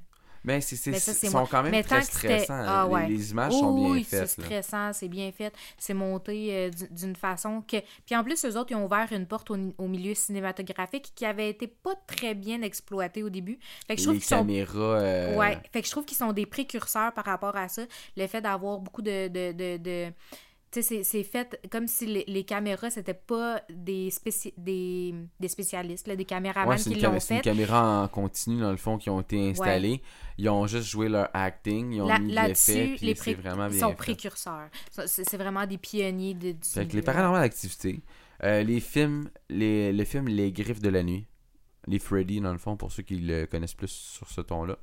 Mais 0.46 0.60
c'est, 0.62 0.76
c'est, 0.76 0.92
Mais 0.92 0.98
c'est 1.00 1.20
ils 1.26 1.30
sont 1.30 1.38
moi. 1.40 1.48
quand 1.50 1.62
même 1.62 1.72
Mais 1.72 1.82
très 1.82 2.02
stressants. 2.02 2.62
Ah, 2.66 2.84
Les- 2.88 2.94
ouais. 2.94 3.08
les, 3.08 3.30
images 3.32 3.52
Oh, 3.56 3.60
sont 3.60 3.74
bien 3.74 3.90
oui, 3.90 4.04
faites. 4.04 4.28
c'est 4.28 4.42
stressant, 4.42 4.92
c'est 4.92 5.08
bien 5.08 5.30
fait, 5.32 5.52
c'est 5.76 5.92
monté 5.92 6.54
euh, 6.56 6.70
d'une 6.92 7.16
façon 7.16 7.62
que... 7.62 7.76
Puis 8.06 8.14
en 8.16 8.22
plus, 8.24 8.44
eux 8.44 8.56
autres, 8.56 8.70
ils 8.70 8.76
ont 8.76 8.84
ouvert 8.86 9.08
une 9.12 9.26
porte 9.26 9.50
au, 9.50 9.58
au 9.76 9.88
milieu 9.88 10.14
cinématographique 10.14 11.12
qui 11.16 11.26
avait 11.26 11.50
été 11.50 11.66
pas 11.66 11.94
très 12.06 12.34
bien 12.34 12.62
exploitée 12.62 13.22
au 13.24 13.28
début. 13.28 13.58
Fait 13.88 13.96
que 13.96 14.00
je 14.00 14.06
trouve 14.06 14.14
les 14.14 14.20
qu'ils 14.20 14.28
sont 14.28 14.36
caméras. 14.38 14.78
euh, 15.00 15.36
Ouais, 15.36 15.58
fait 15.72 15.80
que 15.82 15.86
je 15.86 15.90
trouve 15.90 16.04
qu'ils 16.04 16.16
sont 16.16 16.32
des 16.32 16.46
précurseurs 16.46 17.12
par 17.12 17.24
rapport 17.24 17.56
à 17.56 17.68
ça. 17.68 17.82
Le 18.16 18.26
fait 18.28 18.40
d'avoir 18.40 18.78
beaucoup 18.78 19.02
de. 19.02 19.26
de, 19.28 20.12
c'est- 20.72 21.22
fait 21.24 21.58
comme 21.70 21.86
si 21.86 22.06
les, 22.06 22.24
les 22.28 22.44
caméras, 22.44 22.90
c'était 22.90 23.14
pas 23.14 23.62
des, 23.70 24.10
spéci- 24.10 24.52
des, 24.58 25.14
des 25.40 25.48
spécialistes, 25.48 26.06
là, 26.06 26.16
des 26.16 26.24
caméramans 26.24 26.68
Ouais, 26.76 26.82
qui 26.82 26.94
l'ont 26.96 27.12
cam- 27.12 27.20
c'est 27.20 27.34
une 27.34 27.38
fait. 27.38 27.44
caméra 27.50 28.02
en 28.04 28.08
continu, 28.08 28.60
dans 28.60 28.70
le 28.70 28.76
fond, 28.76 28.98
qui 28.98 29.08
ont 29.08 29.20
été 29.20 29.50
installées. 29.50 30.02
Ils 30.38 30.48
ont 30.50 30.66
juste 30.66 30.88
joué 30.88 31.08
leur 31.08 31.30
acting, 31.32 31.92
ils 31.92 32.02
ont 32.02 32.06
Là- 32.08 32.18
mis 32.18 32.32
Là-dessus, 32.32 32.72
l'effet, 32.72 32.96
puis 32.96 33.14
c'est 33.16 33.34
vraiment 33.34 33.66
ils 33.66 33.70
bien 33.72 33.80
sont 33.80 33.90
fait. 33.90 33.96
précurseurs. 33.96 34.68
C'est 35.06 35.36
vraiment 35.38 35.66
des 35.66 35.78
pionniers 35.78 36.34
de, 36.34 36.52
du 36.52 36.58
Fait 36.68 36.86
que 36.86 36.94
les 36.94 37.02
paranormales 37.02 37.42
activités, 37.44 38.00
euh, 38.44 38.62
les 38.62 38.80
films, 38.80 39.30
les, 39.48 39.92
le 39.94 40.04
film 40.04 40.28
Les 40.28 40.52
Griffes 40.52 40.80
de 40.82 40.90
la 40.90 41.02
Nuit, 41.02 41.26
les 41.86 41.98
Freddy, 41.98 42.40
dans 42.40 42.52
le 42.52 42.58
fond, 42.58 42.76
pour 42.76 42.92
ceux 42.92 43.02
qui 43.02 43.16
le 43.16 43.46
connaissent 43.46 43.72
plus 43.74 43.90
sur 43.90 44.28
ce 44.28 44.40
ton-là. 44.42 44.76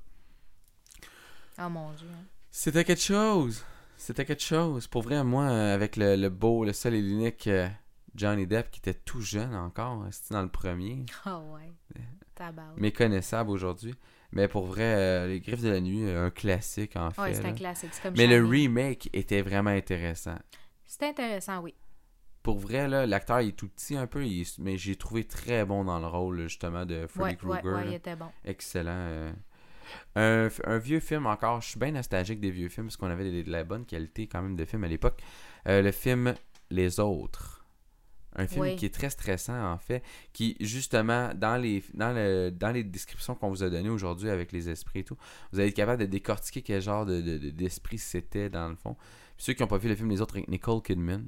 Oh 1.59 1.69
mon 1.69 1.91
dieu. 1.91 2.07
hein. 2.11 2.23
C'était 2.49 2.83
quelque 2.83 3.01
chose. 3.01 3.63
C'était 3.97 4.25
quelque 4.25 4.43
chose. 4.43 4.87
Pour 4.87 5.01
vrai, 5.03 5.23
moi, 5.23 5.45
euh, 5.45 5.73
avec 5.73 5.95
le, 5.95 6.15
le 6.15 6.29
beau, 6.29 6.65
le 6.65 6.73
seul 6.73 6.93
et 6.95 7.01
l'unique 7.01 7.47
euh, 7.47 7.67
Johnny 8.15 8.45
Depp, 8.47 8.69
qui 8.71 8.79
était 8.79 8.93
tout 8.93 9.21
jeune 9.21 9.55
encore, 9.55 10.05
c'était 10.11 10.33
dans 10.35 10.41
le 10.41 10.49
premier, 10.49 11.05
Ah 11.25 11.39
ouais. 11.39 11.71
Tabac. 12.35 12.63
méconnaissable 12.77 13.49
aujourd'hui. 13.51 13.93
Mais 14.31 14.47
pour 14.47 14.65
vrai, 14.65 14.83
euh, 14.95 15.27
Les 15.27 15.39
Griffes 15.39 15.61
de 15.61 15.69
la 15.69 15.79
Nuit, 15.79 16.09
un 16.09 16.31
classique 16.31 16.95
en 16.95 17.11
fait. 17.11 17.21
Ouais, 17.21 17.33
c'est 17.35 17.45
un 17.45 17.53
classique. 17.53 17.91
comme 18.01 18.15
Mais 18.17 18.25
le 18.27 18.43
remake 18.43 19.09
était 19.13 19.41
vraiment 19.43 19.69
intéressant. 19.69 20.37
C'est 20.85 21.03
intéressant, 21.03 21.61
oui. 21.61 21.75
Pour 22.41 22.57
vrai, 22.59 22.87
là, 22.89 23.05
l'acteur 23.05 23.39
il 23.41 23.49
est 23.49 23.51
tout 23.53 23.69
petit 23.69 23.95
un 23.95 24.05
peu, 24.07 24.25
il 24.25 24.45
mais 24.59 24.77
j'ai 24.77 24.95
trouvé 24.97 25.23
très 25.25 25.63
bon 25.63 25.85
dans 25.85 25.99
le 25.99 26.07
rôle 26.07 26.41
justement 26.41 26.85
de 26.85 27.05
Freddy 27.07 27.37
Ouais, 27.45 27.51
ouais, 27.51 27.59
Krueger. 27.61 27.75
ouais, 27.77 27.83
là. 27.85 27.89
il 27.91 27.93
était 27.93 28.15
bon. 28.15 28.25
Excellent. 28.43 28.91
euh. 28.91 29.31
Un, 30.15 30.49
vieux 30.77 30.99
film 30.99 31.25
encore, 31.25 31.61
je 31.61 31.69
suis 31.69 31.79
bien 31.79 31.91
nostalgique 31.91 32.39
des 32.39 32.51
vieux 32.51 32.69
films 32.69 32.87
parce 32.87 32.97
qu'on 32.97 33.09
avait 33.09 33.29
de, 33.31 33.41
de 33.43 33.51
la 33.51 33.63
bonne 33.63 33.85
qualité 33.85 34.27
quand 34.27 34.41
même 34.41 34.55
de 34.55 34.65
films 34.65 34.83
à 34.83 34.87
l'époque. 34.87 35.19
Euh, 35.67 35.81
le 35.81 35.91
film 35.91 36.33
Les 36.69 36.99
Autres. 36.99 37.59
Un 38.35 38.47
film 38.47 38.61
Oui. 38.63 38.75
qui 38.77 38.87
est 38.87 38.93
très 38.93 39.11
stressant 39.11 39.71
en 39.73 39.77
fait, 39.77 40.01
qui 40.33 40.57
justement 40.59 41.31
dans 41.35 41.55
les 41.55 41.83
dans 41.93 42.11
le 42.13 42.49
dans 42.49 42.71
les 42.71 42.83
descriptions 42.83 43.35
qu'on 43.35 43.49
vous 43.49 43.61
a 43.61 43.69
données 43.69 43.89
aujourd'hui 43.89 44.29
avec 44.31 44.51
les 44.51 44.69
esprits 44.69 44.99
et 45.01 45.03
tout, 45.03 45.15
vous 45.51 45.59
allez 45.59 45.69
être 45.69 45.75
capable 45.75 46.01
de 46.01 46.07
décortiquer 46.07 46.63
quel 46.63 46.81
genre 46.81 47.05
de, 47.05 47.21
de- 47.21 47.37
de- 47.37 47.49
d'esprit 47.51 47.99
c'était 47.99 48.49
dans 48.49 48.69
le 48.69 48.75
fond. 48.75 48.95
Puis 49.37 49.45
ceux 49.45 49.53
qui 49.53 49.61
n'ont 49.61 49.67
pas 49.67 49.77
vu 49.77 49.87
le 49.87 49.95
film 49.95 50.09
Les 50.09 50.19
Autres 50.19 50.37
avec 50.37 50.47
Nicole 50.47 50.81
Kidman, 50.81 51.27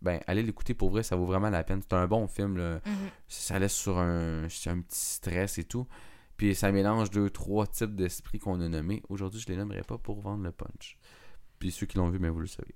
ben 0.00 0.20
allez 0.26 0.42
l'écouter 0.42 0.72
pour 0.72 0.88
vrai, 0.88 1.02
ça 1.02 1.16
vaut 1.16 1.26
vraiment 1.26 1.50
la 1.50 1.62
peine. 1.64 1.82
C'est 1.82 1.92
un 1.94 2.06
bon 2.06 2.26
film 2.28 2.56
là 2.56 2.80
Mhm. 2.86 2.92
ça 3.26 3.58
laisse 3.58 3.74
sur 3.74 3.98
un, 3.98 4.48
sur 4.48 4.72
un 4.72 4.80
petit 4.80 4.98
stress 4.98 5.58
et 5.58 5.64
tout. 5.64 5.86
Puis 6.38 6.54
ça 6.54 6.72
mélange 6.72 7.10
deux, 7.10 7.28
trois 7.28 7.66
types 7.66 7.94
d'esprits 7.94 8.38
qu'on 8.38 8.60
a 8.62 8.68
nommés. 8.68 9.02
Aujourd'hui, 9.10 9.40
je 9.40 9.48
les 9.48 9.56
nommerai 9.56 9.82
pas 9.82 9.98
pour 9.98 10.20
vendre 10.22 10.42
le 10.44 10.52
punch. 10.52 10.96
Puis 11.58 11.70
ceux 11.70 11.84
qui 11.84 11.98
l'ont 11.98 12.08
vu, 12.08 12.18
ben 12.18 12.30
vous 12.30 12.40
le 12.40 12.46
savez. 12.46 12.74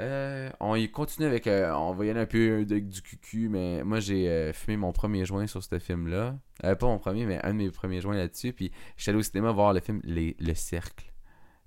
Euh, 0.00 0.50
on 0.60 0.76
y 0.76 0.88
continue 0.90 1.26
avec. 1.26 1.46
euh, 1.48 1.72
on 1.74 1.92
va 1.94 2.04
y 2.06 2.10
aller 2.10 2.20
un 2.20 2.26
peu 2.26 2.58
avec 2.60 2.88
du 2.88 3.02
cucu, 3.02 3.48
mais 3.48 3.82
moi 3.82 3.98
j'ai 3.98 4.28
euh, 4.28 4.52
fumé 4.52 4.76
mon 4.76 4.92
premier 4.92 5.24
joint 5.24 5.46
sur 5.48 5.62
ce 5.64 5.78
film-là. 5.80 6.38
Euh, 6.64 6.74
pas 6.76 6.86
mon 6.86 6.98
premier, 6.98 7.26
mais 7.26 7.44
un 7.44 7.48
de 7.54 7.58
mes 7.58 7.70
premiers 7.70 8.00
joints 8.00 8.14
là-dessus. 8.16 8.52
Puis 8.52 8.70
j'étais 8.96 9.10
allé 9.10 9.18
au 9.18 9.22
cinéma 9.22 9.50
voir 9.50 9.72
le 9.72 9.80
film 9.80 10.00
Les- 10.04 10.36
Le 10.38 10.54
Cercle. 10.54 11.09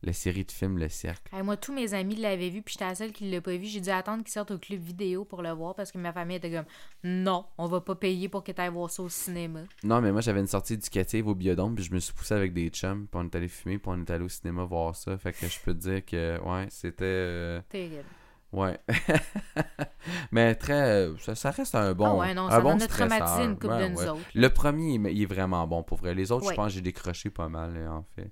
La 0.06 0.12
série 0.12 0.44
de 0.44 0.52
films 0.52 0.78
Le 0.80 0.90
Cercle. 0.90 1.34
Hey, 1.34 1.44
moi, 1.44 1.56
tous 1.56 1.74
mes 1.74 1.94
amis 1.94 2.16
l'avaient 2.18 2.50
vu, 2.50 2.62
puis 2.62 2.74
j'étais 2.74 2.86
la 2.86 2.94
seule 2.96 3.14
qui 3.14 3.24
ne 3.24 3.32
l'a 3.32 3.40
pas 3.40 3.56
vu. 3.56 3.66
J'ai 3.66 3.80
dû 3.80 3.90
attendre 3.90 4.22
qu'il 4.24 4.34
sorte 4.34 4.52
au 4.52 4.58
club 4.58 4.82
vidéo 4.82 5.24
pour 5.24 5.42
le 5.42 5.52
voir 5.52 5.76
parce 5.76 5.94
que 5.94 5.98
ma 5.98 6.12
famille 6.12 6.36
était 6.38 6.52
comme 6.52 6.66
Non, 7.06 7.46
on 7.58 7.68
va 7.68 7.80
pas 7.80 7.96
payer 7.96 8.28
pour 8.28 8.44
que 8.44 8.52
tu 8.52 8.60
ailles 8.62 8.70
voir 8.70 8.90
ça 8.90 9.02
au 9.02 9.08
cinéma. 9.10 9.62
Non, 9.84 10.02
mais 10.02 10.12
moi 10.12 10.20
j'avais 10.20 10.42
une 10.42 10.48
sortie 10.48 10.74
éducative 10.74 11.28
au 11.28 11.36
biodôme, 11.36 11.76
puis 11.76 11.86
je 11.86 11.94
me 11.94 12.00
suis 12.00 12.14
poussé 12.14 12.34
avec 12.34 12.54
des 12.54 12.68
chums, 12.70 13.08
puis 13.08 13.22
on 13.22 13.24
est 13.24 13.36
allé 13.36 13.48
fumer, 13.48 13.78
puis 13.78 13.92
on 13.94 14.00
est 14.02 14.10
allé 14.12 14.26
au 14.26 14.30
cinéma 14.30 14.66
voir 14.66 14.94
ça. 14.96 15.18
Fait 15.18 15.32
que 15.32 15.48
je 15.48 15.60
peux 15.62 15.74
te 15.74 15.80
dire 15.80 16.04
que, 16.06 16.38
ouais, 16.42 16.68
c'était. 16.70 17.06
euh, 17.06 17.62
Terrible. 17.70 18.04
Ouais. 18.52 18.78
mais 20.32 20.54
très. 20.56 20.74
euh, 21.08 21.18
Ça, 21.18 21.34
ça 21.36 21.52
reste 21.52 21.76
un 21.76 21.94
bon. 21.94 22.06
ah 22.06 22.16
ouais, 22.16 22.34
non, 22.34 22.50
un 22.50 22.60
bon 22.60 22.78
traumatiser 22.78 22.88
stresseur. 22.88 23.40
une 23.42 23.52
Ouais, 23.54 23.84
de 23.84 23.94
nous 23.94 23.98
ouais. 24.00 24.10
autres. 24.10 24.22
Le 24.36 24.50
premier, 24.50 24.94
il 25.12 25.22
est 25.22 25.26
vraiment 25.26 25.66
bon 25.68 25.82
pour 25.82 25.98
vrai. 25.98 26.14
Les 26.14 26.32
autres, 26.32 26.50
je 26.50 26.56
pense 26.56 26.68
que 26.68 26.74
j'ai 26.74 26.82
décroché 26.82 27.30
pas 27.30 27.50
mal, 27.50 27.76
en 27.88 28.04
fait. 28.16 28.32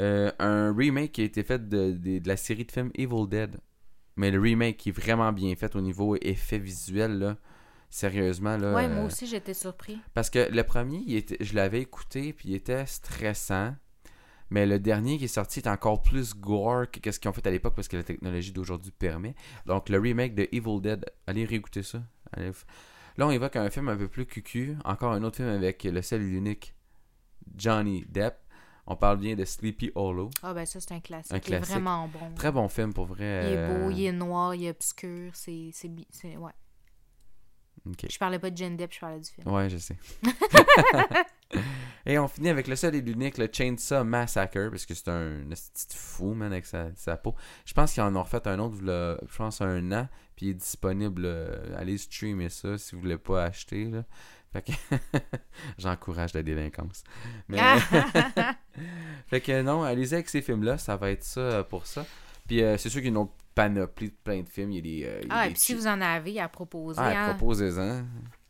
Euh, 0.00 0.32
un 0.38 0.74
remake 0.74 1.12
qui 1.12 1.20
a 1.20 1.24
été 1.24 1.42
fait 1.42 1.68
de, 1.68 1.92
de- 1.92 2.18
de 2.18 2.28
la 2.28 2.36
série 2.36 2.64
de 2.64 2.72
films 2.72 2.90
Evil 2.94 3.28
Dead. 3.28 3.56
Mais 4.16 4.30
le 4.30 4.40
remake 4.40 4.76
qui 4.78 4.88
est 4.88 4.92
vraiment 4.92 5.32
bien 5.32 5.54
fait 5.56 5.76
au 5.76 5.80
niveau 5.80 6.16
effet 6.20 6.58
visuel, 6.58 7.18
là. 7.18 7.36
Sérieusement, 7.90 8.56
là. 8.56 8.72
Ouais, 8.74 8.84
euh, 8.84 8.94
moi 8.94 9.04
aussi, 9.04 9.26
j'étais 9.26 9.52
surpris. 9.54 9.98
parce 10.14 10.30
que 10.30 10.48
le 10.50 10.62
premier, 10.62 11.02
il 11.06 11.16
était, 11.16 11.36
je 11.40 11.54
l'avais 11.54 11.80
écouté, 11.80 12.32
puis 12.32 12.50
il 12.50 12.54
était 12.54 12.86
stressant. 12.86 13.74
Mais 14.50 14.66
le 14.66 14.78
dernier 14.80 15.16
qui 15.18 15.24
est 15.24 15.28
sorti 15.28 15.60
est 15.60 15.68
encore 15.68 16.02
plus 16.02 16.34
gore 16.34 16.90
que 16.90 17.10
ce 17.12 17.20
qu'ils 17.20 17.28
ont 17.28 17.32
fait 17.32 17.46
à 17.46 17.50
l'époque 17.52 17.74
parce 17.76 17.86
que 17.86 17.96
la 17.96 18.02
technologie 18.02 18.50
d'aujourd'hui 18.52 18.90
permet. 18.90 19.34
Donc 19.66 19.88
le 19.88 19.98
remake 20.00 20.34
de 20.34 20.48
Evil 20.50 20.80
Dead, 20.80 21.04
allez 21.28 21.44
réécouter 21.44 21.82
ça. 21.84 22.02
Allez 22.32 22.50
Là, 23.16 23.26
on 23.28 23.30
évoque 23.30 23.54
un 23.56 23.70
film 23.70 23.88
un 23.88 23.96
peu 23.96 24.08
plus 24.08 24.26
cucu. 24.26 24.76
Encore 24.84 25.12
un 25.12 25.22
autre 25.22 25.36
film 25.36 25.48
avec 25.48 25.84
le 25.84 26.02
seul 26.02 26.22
et 26.22 26.24
l'unique 26.24 26.74
Johnny 27.56 28.04
Depp. 28.08 28.34
On 28.92 28.96
parle 28.96 29.18
bien 29.18 29.36
de 29.36 29.44
Sleepy 29.44 29.92
Hollow. 29.94 30.30
Ah, 30.42 30.52
ben 30.52 30.66
ça, 30.66 30.80
c'est 30.80 30.92
un 30.92 30.98
classique. 30.98 31.32
Un 31.32 31.40
Il 31.46 31.54
est 31.54 31.58
vraiment 31.60 32.08
bon. 32.08 32.34
Très 32.34 32.50
bon 32.50 32.66
film 32.68 32.92
pour 32.92 33.06
vrai. 33.06 33.44
Il 33.46 33.52
est 33.52 33.56
euh, 33.56 33.84
beau, 33.84 33.90
il 33.90 34.04
est 34.04 34.10
noir, 34.12 34.52
il 34.56 34.64
est 34.64 34.70
obscur. 34.70 35.30
C'est. 35.32 35.70
c'est 35.72 35.88
c'est- 36.10 36.36
Ouais. 36.36 36.50
Je 38.08 38.18
parlais 38.18 38.40
pas 38.40 38.50
de 38.50 38.56
Johnny 38.56 38.76
Depp, 38.76 38.92
je 38.92 38.98
parlais 38.98 39.20
du 39.20 39.30
film. 39.30 39.46
Ouais, 39.48 39.70
je 39.70 39.78
sais. 39.78 39.96
et 42.06 42.18
on 42.18 42.26
finit 42.28 42.48
avec 42.48 42.66
le 42.66 42.74
seul 42.76 42.94
et 42.96 43.00
l'unique, 43.00 43.38
le 43.38 43.48
Chainsaw 43.50 44.02
Massacre, 44.04 44.68
parce 44.70 44.84
que 44.86 44.94
c'est 44.94 45.08
un 45.08 45.44
petit 45.48 45.96
fou, 45.96 46.34
man, 46.34 46.52
avec 46.52 46.66
sa, 46.66 46.94
sa 46.96 47.16
peau. 47.16 47.34
Je 47.64 47.72
pense 47.72 47.92
qu'ils 47.94 48.02
en 48.02 48.14
ont 48.16 48.22
refait 48.22 48.46
un 48.48 48.58
autre, 48.58 48.76
je 48.80 49.36
pense, 49.36 49.60
un 49.60 49.92
an, 49.92 50.08
puis 50.34 50.46
il 50.46 50.50
est 50.50 50.54
disponible. 50.54 51.22
euh, 51.24 51.76
allez 51.78 51.96
streamer 51.96 52.48
ça 52.48 52.76
si 52.76 52.94
vous 52.96 53.00
voulez 53.02 53.18
pas 53.18 53.44
acheter, 53.44 53.84
là. 53.84 54.04
Fait 54.52 54.62
que 54.62 54.72
j'encourage 55.78 56.34
la 56.34 56.42
délinquance. 56.42 57.04
Mais... 57.48 57.58
fait 59.28 59.40
que 59.40 59.62
non, 59.62 59.82
allez-y 59.82 60.14
avec 60.14 60.28
ces 60.28 60.42
films-là, 60.42 60.78
ça 60.78 60.96
va 60.96 61.10
être 61.10 61.22
ça 61.24 61.40
euh, 61.40 61.62
pour 61.62 61.86
ça. 61.86 62.04
Puis 62.48 62.62
euh, 62.62 62.76
c'est 62.76 62.88
sûr 62.88 63.00
qu'il 63.00 63.06
y 63.06 63.08
a 63.08 63.16
une 63.16 63.18
autre 63.18 63.32
panoplie 63.54 64.08
de 64.10 64.16
plein 64.24 64.40
de 64.42 64.48
films. 64.48 64.72
Il 64.72 64.76
y 64.76 64.78
a 64.78 64.82
des. 64.82 65.04
euh, 65.06 65.20
il 65.22 65.28
y 65.28 65.30
a 65.30 65.34
Ah, 65.34 65.46
et 65.46 65.50
puis 65.50 65.60
si 65.60 65.74
vous 65.74 65.86
en 65.86 66.00
avez 66.00 66.40
à 66.40 66.48
proposer. 66.48 67.00
Ah, 67.00 67.26
hein. 67.26 67.34
proposez-en. 67.34 68.02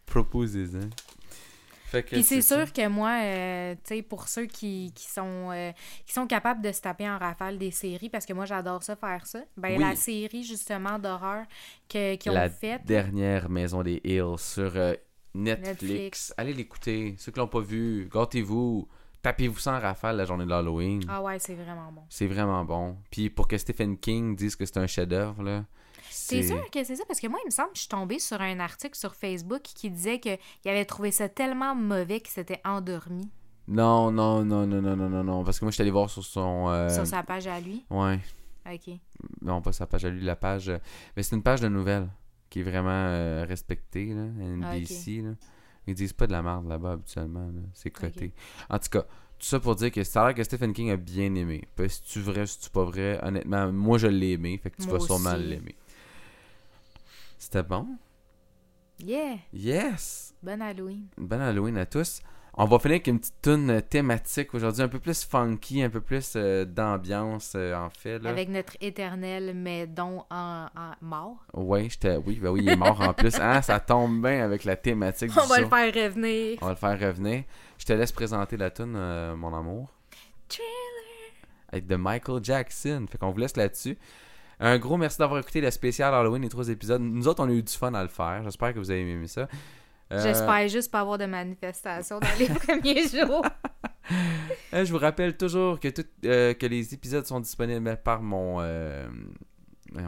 Proposez-en. 0.07 0.89
Fait 1.87 2.05
que 2.05 2.11
Puis 2.11 2.23
c'est 2.23 2.41
ça. 2.41 2.65
sûr 2.65 2.73
que 2.73 2.87
moi, 2.87 3.19
euh, 3.25 3.75
tu 3.85 3.97
sais, 3.97 4.03
pour 4.03 4.29
ceux 4.29 4.47
qui, 4.47 4.93
qui 4.95 5.09
sont 5.09 5.51
euh, 5.51 5.73
qui 6.07 6.13
sont 6.13 6.29
capables 6.29 6.63
de 6.63 6.71
se 6.71 6.81
taper 6.81 7.09
en 7.11 7.19
rafale 7.19 7.59
des 7.59 7.73
séries, 7.73 8.09
parce 8.09 8.25
que 8.27 8.33
moi 8.33 8.45
j'adore 8.45 8.85
ça 8.85 8.95
faire 8.95 9.27
ça, 9.27 9.41
ben 9.57 9.73
Oui. 9.77 9.83
la 9.83 9.97
série 9.97 10.45
justement 10.45 11.01
d'horreur 11.01 11.45
qu'ils 11.89 12.17
ont 12.29 12.33
La 12.33 12.49
faite. 12.49 12.85
dernière 12.85 13.49
Maison 13.51 13.83
des 13.83 14.01
Hills 14.05 14.39
sur 14.39 14.73
Netflix. 15.35 15.83
Netflix. 15.83 16.35
Allez 16.37 16.53
l'écouter. 16.55 17.15
Ceux 17.19 17.33
qui 17.33 17.39
l'ont 17.39 17.47
pas 17.49 17.61
vu, 17.61 18.09
gâtez-vous. 18.13 18.89
Tapez-vous 19.23 19.59
sans 19.59 19.79
rafale 19.79 20.17
la 20.17 20.25
journée 20.25 20.45
de 20.45 20.51
l'Halloween. 20.51 21.03
Ah 21.09 21.21
ouais, 21.23 21.39
c'est 21.39 21.55
vraiment 21.55 21.93
bon. 21.93 22.03
C'est 22.09 22.27
vraiment 22.27 22.65
bon. 22.65 22.97
Puis 23.11 23.29
pour 23.29 23.47
que 23.49 23.59
Stephen 23.59 23.99
King 23.99 24.35
dise 24.35 24.57
que 24.57 24.65
c'est 24.65 24.79
un 24.79 24.87
chef-d'œuvre, 24.87 25.43
là. 25.43 25.65
C'est 26.09 26.43
sûr 26.43 26.71
que 26.71 26.83
c'est 26.85 26.97
ça, 26.97 27.05
parce 27.07 27.21
que 27.21 27.27
moi, 27.29 27.39
il 27.45 27.47
me 27.47 27.51
semble 27.51 27.69
que 27.71 27.77
je 27.77 27.81
suis 27.81 27.89
tombée 27.89 28.19
sur 28.19 28.41
un 28.41 28.61
article 28.61 28.97
sur 28.97 29.15
Facebook 29.15 29.63
qui 29.63 29.91
disait 29.91 30.21
qu'il 30.21 30.39
avait 30.65 30.85
trouvé 30.85 31.11
ça 31.11 31.29
tellement 31.29 31.75
mauvais 31.75 32.21
qu'il 32.21 32.31
s'était 32.31 32.61
endormi 32.65 33.29
Non, 33.69 34.11
non, 34.11 34.45
non, 34.45 34.67
non, 34.67 34.81
non, 34.81 34.97
non, 34.97 35.09
non, 35.09 35.25
non. 35.25 35.45
Parce 35.45 35.59
que 35.61 35.65
moi, 35.65 35.71
je 35.71 35.75
suis 35.75 35.83
allé 35.83 35.91
voir 35.91 36.09
sur 36.09 36.25
son. 36.25 36.69
euh, 36.69 36.89
sur 36.89 37.07
sa 37.07 37.23
page 37.23 37.47
à 37.47 37.61
lui? 37.61 37.85
Ouais. 37.91 38.19
Ok. 38.67 38.95
Non, 39.43 39.61
pas 39.61 39.73
sa 39.73 39.87
page 39.87 40.05
à 40.05 40.09
lui, 40.11 40.23
la 40.25 40.37
page. 40.37 40.73
Mais 41.17 41.23
c'est 41.23 41.37
une 41.37 41.43
page 41.43 41.61
de 41.61 41.69
nouvelles 41.69 42.09
qui 42.51 42.61
est 42.61 42.65
vraiment 42.65 42.91
euh, 42.91 43.47
respectée, 43.49 44.13
là. 44.13 44.25
NBC, 44.25 45.23
là. 45.23 45.31
Ils 45.87 45.95
disent 45.95 46.13
pas 46.13 46.27
de 46.27 46.33
la 46.33 46.43
merde 46.43 46.69
là-bas 46.69 46.93
habituellement, 46.93 47.47
là. 47.47 47.63
C'est 47.73 47.91
coté. 47.91 48.33
En 48.69 48.79
tout 48.79 48.91
cas, 48.91 49.03
tout 49.39 49.47
ça 49.47 49.59
pour 49.59 49.75
dire 49.75 49.91
que 49.91 50.05
ça 50.05 50.23
a 50.23 50.27
l'air 50.27 50.35
que 50.35 50.45
Stephen 50.45 50.75
King 50.75 50.91
a 50.91 50.97
bien 50.97 51.35
aimé. 51.35 51.67
Si 51.89 52.03
tu 52.03 52.21
vrai, 52.21 52.47
si 52.47 52.61
tu 52.61 52.69
pas 52.69 52.85
vrai, 52.85 53.19
honnêtement, 53.23 53.73
moi 53.73 53.97
je 53.97 54.09
l'ai 54.09 54.33
aimé, 54.33 54.61
fait 54.63 54.71
que 54.71 54.83
tu 54.83 54.89
Moi 54.89 54.99
vas 54.99 55.05
sûrement 55.05 55.35
l'aimer. 55.35 55.77
C'était 57.39 57.63
bon? 57.63 57.87
Yeah! 59.03 59.39
Yes! 59.55 60.35
Bonne 60.43 60.61
Halloween. 60.61 61.07
Bonne 61.17 61.41
Halloween 61.41 61.79
à 61.79 61.87
tous. 61.87 62.21
On 62.55 62.65
va 62.67 62.79
finir 62.79 62.95
avec 62.97 63.07
une 63.07 63.19
petite 63.21 63.41
tune 63.43 63.71
euh, 63.71 63.81
thématique 63.81 64.53
aujourd'hui, 64.55 64.83
un 64.83 64.89
peu 64.89 64.99
plus 64.99 65.25
funky, 65.25 65.83
un 65.83 65.89
peu 65.91 66.01
plus 66.01 66.33
euh, 66.37 66.65
d'ambiance 66.65 67.53
euh, 67.57 67.75
en 67.77 67.91
fait. 67.91 68.19
Là. 68.19 68.31
Avec 68.31 68.49
notre 68.49 68.77
éternel 68.81 69.53
mais 69.55 69.87
don 69.87 70.25
en, 70.31 70.67
en 70.77 70.93
mort. 71.01 71.37
Ouais, 71.55 71.89
j'étais. 71.89 72.17
Oui, 72.17 72.39
ben 72.43 72.51
oui, 72.51 72.61
il 72.65 72.69
est 72.69 72.77
mort 72.77 73.01
en 73.01 73.13
plus. 73.15 73.35
Ah, 73.41 73.63
ça 73.63 73.79
tombe 73.81 74.21
bien 74.21 74.45
avec 74.45 74.65
la 74.65 74.77
thématique 74.77 75.31
On 75.37 75.43
du 75.43 75.49
va 75.49 75.57
show. 75.57 75.63
le 75.63 75.69
faire 75.69 76.05
revenir. 76.05 76.59
On 76.61 76.67
va 76.67 76.73
le 76.73 76.77
faire 76.79 77.01
revenir. 77.09 77.45
Je 77.79 77.85
te 77.87 77.93
laisse 77.93 78.13
présenter 78.13 78.57
la 78.57 78.71
tune, 78.71 78.95
euh, 78.97 79.37
mon 79.37 79.55
amour. 79.57 79.89
Avec 81.73 81.87
de 81.87 81.97
Michael 81.97 82.43
Jackson. 82.43 83.07
Fait 83.09 83.17
qu'on 83.19 83.31
vous 83.31 83.39
laisse 83.39 83.57
là-dessus. 83.57 83.97
Un 84.59 84.77
gros 84.79 84.97
merci 84.97 85.19
d'avoir 85.19 85.41
écouté 85.41 85.61
le 85.61 85.71
spécial 85.71 86.13
Halloween, 86.13 86.43
les 86.43 86.49
trois 86.49 86.69
épisodes. 86.69 87.01
Nous 87.01 87.29
autres, 87.29 87.43
on 87.43 87.49
a 87.49 87.53
eu 87.53 87.63
du 87.63 87.73
fun 87.73 87.95
à 87.95 88.03
le 88.03 88.09
faire. 88.09 88.43
J'espère 88.43 88.75
que 88.75 88.79
vous 88.79 88.91
avez 88.91 89.09
aimé 89.09 89.27
ça. 89.29 89.49
Euh, 90.13 90.21
J'espère 90.23 90.69
juste 90.69 90.91
pas 90.91 91.01
avoir 91.01 91.19
de 91.19 91.27
manifestation 91.27 92.19
dans 92.19 92.39
les 92.39 92.47
premiers 92.49 93.07
jours. 93.09 93.45
euh, 94.75 94.85
je 94.85 94.91
vous 94.93 94.99
rappelle 94.99 95.37
toujours 95.37 95.79
que, 95.79 95.89
tout, 95.89 96.05
euh, 96.25 96.53
que 96.55 96.67
les 96.67 96.95
épisodes 96.95 97.25
sont 97.27 97.41
disponibles 97.41 97.97
par 98.03 98.21
mon. 98.23 98.59
Euh... 98.61 99.09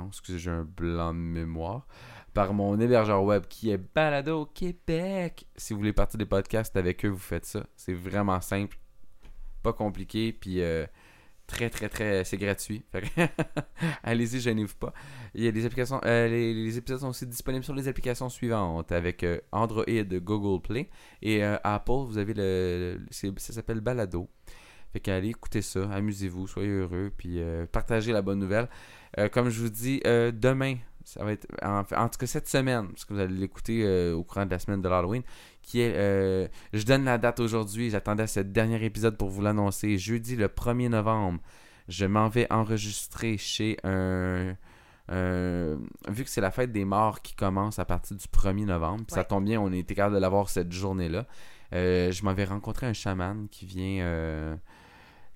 excusez, 0.08 0.38
j'ai 0.38 0.50
un 0.50 0.64
blanc 0.64 1.14
de 1.14 1.18
mémoire. 1.18 1.86
Par 2.34 2.54
mon 2.54 2.80
hébergeur 2.80 3.22
web 3.22 3.44
qui 3.46 3.70
est 3.70 3.76
Balado 3.94 4.46
Québec. 4.46 5.46
Si 5.54 5.74
vous 5.74 5.80
voulez 5.80 5.92
partir 5.92 6.18
des 6.18 6.24
podcasts 6.24 6.76
avec 6.76 7.04
eux, 7.04 7.08
vous 7.10 7.18
faites 7.18 7.44
ça. 7.44 7.66
C'est 7.76 7.92
vraiment 7.92 8.40
simple. 8.40 8.78
Pas 9.62 9.74
compliqué. 9.74 10.32
Puis 10.32 10.62
euh, 10.62 10.86
très, 11.52 11.70
très, 11.70 11.88
très. 11.88 12.24
C'est 12.24 12.38
gratuit. 12.38 12.82
Allez-y, 14.02 14.40
gênez-vous 14.40 14.76
pas. 14.76 14.92
Il 15.34 15.44
y 15.44 15.48
a 15.48 15.52
des 15.52 15.64
applications. 15.64 16.00
euh, 16.04 16.28
les, 16.28 16.78
épisodes 16.78 17.00
sont 17.00 17.08
aussi 17.08 17.26
disponibles 17.26 17.64
sur 17.64 17.74
les 17.74 17.88
applications 17.88 18.28
suivantes 18.28 18.90
avec 18.90 19.22
euh, 19.22 19.38
Android, 19.52 19.84
Google 19.86 20.62
Play 20.62 20.88
et 21.20 21.44
euh, 21.44 21.56
Apple. 21.62 22.06
Vous 22.06 22.18
avez 22.18 22.34
le. 22.34 23.00
ça 23.10 23.52
s'appelle 23.52 23.80
Balado. 23.80 24.28
Fait 24.92 25.00
qu'allez 25.00 25.28
écouter 25.28 25.62
ça, 25.62 25.88
amusez-vous, 25.90 26.46
soyez 26.46 26.68
heureux, 26.68 27.10
puis 27.16 27.40
euh, 27.40 27.66
partagez 27.70 28.12
la 28.12 28.20
bonne 28.20 28.38
nouvelle. 28.38 28.68
Comme 29.30 29.50
je 29.50 29.60
vous 29.60 29.68
dis, 29.68 30.00
demain, 30.04 30.76
ça 31.04 31.22
va 31.22 31.32
être, 31.32 31.46
en, 31.62 32.08
tout 32.08 32.18
cas 32.18 32.26
cette 32.26 32.48
semaine, 32.48 32.88
parce 32.88 33.04
que 33.04 33.12
vous 33.12 33.20
allez 33.20 33.34
l'écouter 33.34 34.10
au 34.12 34.24
courant 34.24 34.46
de 34.46 34.50
la 34.50 34.58
semaine 34.58 34.80
de 34.80 34.88
l'Halloween, 34.88 35.22
qui 35.62 35.80
est, 35.80 35.94
euh, 35.94 36.48
je 36.72 36.84
donne 36.84 37.04
la 37.04 37.18
date 37.18 37.40
aujourd'hui, 37.40 37.90
j'attendais 37.90 38.26
ce 38.26 38.40
dernier 38.40 38.84
épisode 38.84 39.16
pour 39.16 39.28
vous 39.28 39.42
l'annoncer, 39.42 39.96
jeudi 39.98 40.36
le 40.36 40.48
1er 40.48 40.88
novembre, 40.88 41.40
je 41.88 42.06
m'en 42.06 42.28
vais 42.28 42.46
enregistrer 42.52 43.38
chez 43.38 43.76
un... 43.84 44.56
vu 45.08 46.24
que 46.24 46.30
c'est 46.30 46.40
la 46.40 46.50
fête 46.50 46.72
des 46.72 46.84
morts 46.84 47.22
qui 47.22 47.34
commence 47.34 47.78
à 47.78 47.84
partir 47.84 48.16
du 48.16 48.26
1er 48.26 48.66
novembre, 48.66 49.04
puis 49.06 49.14
ça 49.14 49.24
tombe 49.24 49.44
bien, 49.44 49.60
on 49.60 49.72
été 49.72 49.94
capable 49.94 50.16
de 50.16 50.20
l'avoir 50.20 50.48
cette 50.48 50.72
journée-là. 50.72 51.26
Euh, 51.72 52.12
je 52.12 52.24
m'avais 52.24 52.44
rencontré 52.44 52.86
un 52.86 52.92
chaman 52.92 53.48
qui 53.48 53.64
vient, 53.64 54.04
euh, 54.04 54.56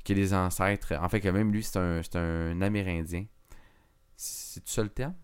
qui 0.05 0.13
a 0.13 0.15
des 0.15 0.35
ancêtres. 0.35 0.95
En 1.01 1.09
fait, 1.09 1.21
que 1.21 1.29
même 1.29 1.53
lui, 1.53 1.63
c'est 1.63 1.79
un, 1.79 2.03
c'est 2.03 2.17
un 2.17 2.61
Amérindien. 2.61 3.27
C'est 4.17 4.61
tout 4.61 4.71
ça 4.71 4.83
le 4.83 4.91
terme? 4.91 5.15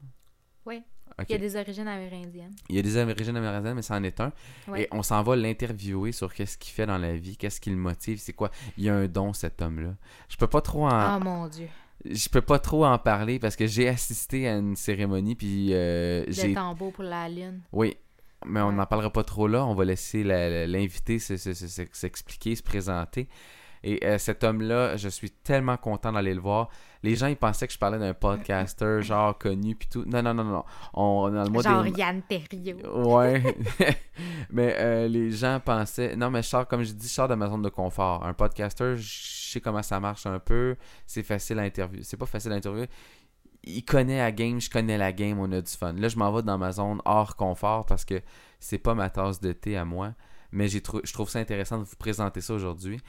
Oui. 0.65 0.83
Il 1.29 1.33
y 1.33 1.35
a 1.35 1.39
des 1.39 1.57
origines 1.57 1.89
amérindiennes. 1.89 2.55
Il 2.69 2.77
y 2.77 2.79
a 2.79 2.83
des 2.83 2.97
origines 2.97 3.37
amérindiennes, 3.37 3.75
mais 3.75 3.83
c'en 3.83 4.03
est 4.03 4.21
un. 4.21 4.33
Ouais. 4.69 4.83
Et 4.83 4.89
on 4.93 5.03
s'en 5.03 5.23
va 5.23 5.37
l'interviewer 5.37 6.13
sur 6.13 6.33
qu'est-ce 6.33 6.57
qu'il 6.59 6.73
fait 6.73 6.87
dans 6.87 6.99
la 6.99 7.15
vie, 7.17 7.37
qu'est-ce 7.37 7.61
qui 7.61 7.71
le 7.71 7.77
motive, 7.77 8.19
c'est 8.19 8.33
quoi. 8.33 8.51
Il 8.77 8.85
y 8.85 8.89
a 8.89 8.95
un 8.95 9.07
don, 9.09 9.33
cet 9.33 9.61
homme-là. 9.63 9.95
Je 10.29 10.37
peux 10.37 10.47
pas 10.47 10.61
trop 10.61 10.87
en... 10.87 11.17
Oh 11.17 11.21
mon 11.23 11.49
Dieu. 11.49 11.69
Je 12.05 12.29
peux 12.29 12.41
pas 12.41 12.59
trop 12.59 12.85
en 12.85 12.99
parler 12.99 13.39
parce 13.39 13.55
que 13.55 13.67
j'ai 13.67 13.89
assisté 13.89 14.49
à 14.49 14.57
une 14.57 14.75
cérémonie, 14.75 15.37
puis 15.37 15.69
euh, 15.73 16.25
Le 16.27 16.33
j'ai 16.33 16.53
tambour 16.55 16.93
pour 16.93 17.05
la 17.05 17.29
lune. 17.29 17.61
Oui, 17.73 17.97
mais 18.45 18.61
on 18.61 18.69
Ouais. 18.69 18.75
n'en 18.75 18.87
parlera 18.87 19.11
pas 19.13 19.23
trop 19.23 19.47
là. 19.47 19.65
On 19.65 19.75
va 19.75 19.85
laisser 19.85 20.25
la- 20.25 20.51
la- 20.51 20.67
l'invité 20.67 21.21
se- 21.21 21.37
se- 21.37 21.55
se- 21.55 21.69
se- 21.69 21.83
s'expliquer, 21.93 22.57
se 22.57 22.63
présenter. 22.63 23.29
Et 23.85 24.05
euh, 24.05 24.19
cet 24.19 24.43
homme-là, 24.45 24.97
je 24.97 25.09
suis 25.09 25.31
tellement 25.31 25.77
content 25.77 26.13
d'aller 26.13 26.35
le 26.35 26.41
voir. 26.41 26.71
Les 27.03 27.17
gens, 27.17 27.27
ils 27.27 27.37
pensaient 27.37 27.67
que 27.67 27.73
je 27.73 27.79
parlais 27.79 27.99
d'un 27.99 28.15
podcaster, 28.15 28.99
genre 29.03 29.37
connu, 29.37 29.75
puis 29.75 29.89
tout. 29.89 30.05
Non, 30.07 30.23
non, 30.23 30.35
non, 30.35 30.45
non. 30.45 30.65
On, 30.95 31.31
dans 31.31 31.45
le 31.45 31.63
Genre 31.63 31.83
des... 31.83 31.91
Yann 31.91 32.23
Terriot. 32.23 33.07
Ouais. 33.09 33.43
mais 34.51 34.77
euh, 34.79 35.09
les 35.09 35.31
gens 35.31 35.61
pensaient. 35.65 36.15
Non, 36.17 36.31
mais 36.31 36.43
je 36.43 36.49
sors, 36.49 36.67
comme 36.67 36.83
je 36.83 36.93
dis, 36.93 37.09
je 37.09 37.13
sors 37.13 37.29
de 37.29 37.35
ma 37.35 37.49
zone 37.49 37.63
de 37.63 37.69
confort. 37.69 38.25
Un 38.25 38.35
podcaster, 38.35 38.97
je 38.97 39.53
sais 39.53 39.61
comment 39.61 39.83
ça 39.83 39.99
marche 40.01 40.27
un 40.27 40.39
peu. 40.39 40.77
C'est 41.07 41.23
facile 41.23 41.59
à 41.59 41.63
interviewer. 41.63 42.03
C'est 42.05 42.17
pas 42.17 42.27
facile 42.27 42.53
à 42.53 42.55
interviewer. 42.57 42.89
Il 43.65 43.85
connaît 43.85 44.19
la 44.19 44.33
game, 44.33 44.61
je 44.61 44.69
connais 44.69 44.99
la 44.99 45.13
game, 45.13 45.39
on 45.39 45.51
a 45.53 45.61
du 45.61 45.71
fun. 45.71 45.93
Là, 45.93 46.09
je 46.09 46.17
m'en 46.17 46.33
vais 46.33 46.43
dans 46.43 46.59
ma 46.59 46.73
zone 46.73 47.01
hors 47.05 47.37
confort 47.37 47.87
parce 47.87 48.05
que 48.05 48.21
c'est 48.59 48.79
pas 48.79 48.95
ma 48.95 49.09
tasse 49.09 49.41
de 49.41 49.53
thé 49.53 49.77
à 49.77 49.85
moi. 49.85 50.15
Mais 50.51 50.69
j'ai 50.69 50.81
trou- 50.81 51.01
je 51.05 51.13
trouve 51.13 51.31
ça 51.31 51.39
intéressant 51.39 51.79
de 51.79 51.85
vous 51.85 51.97
présenter 51.97 52.41
ça 52.41 52.55
aujourd'hui. 52.55 53.01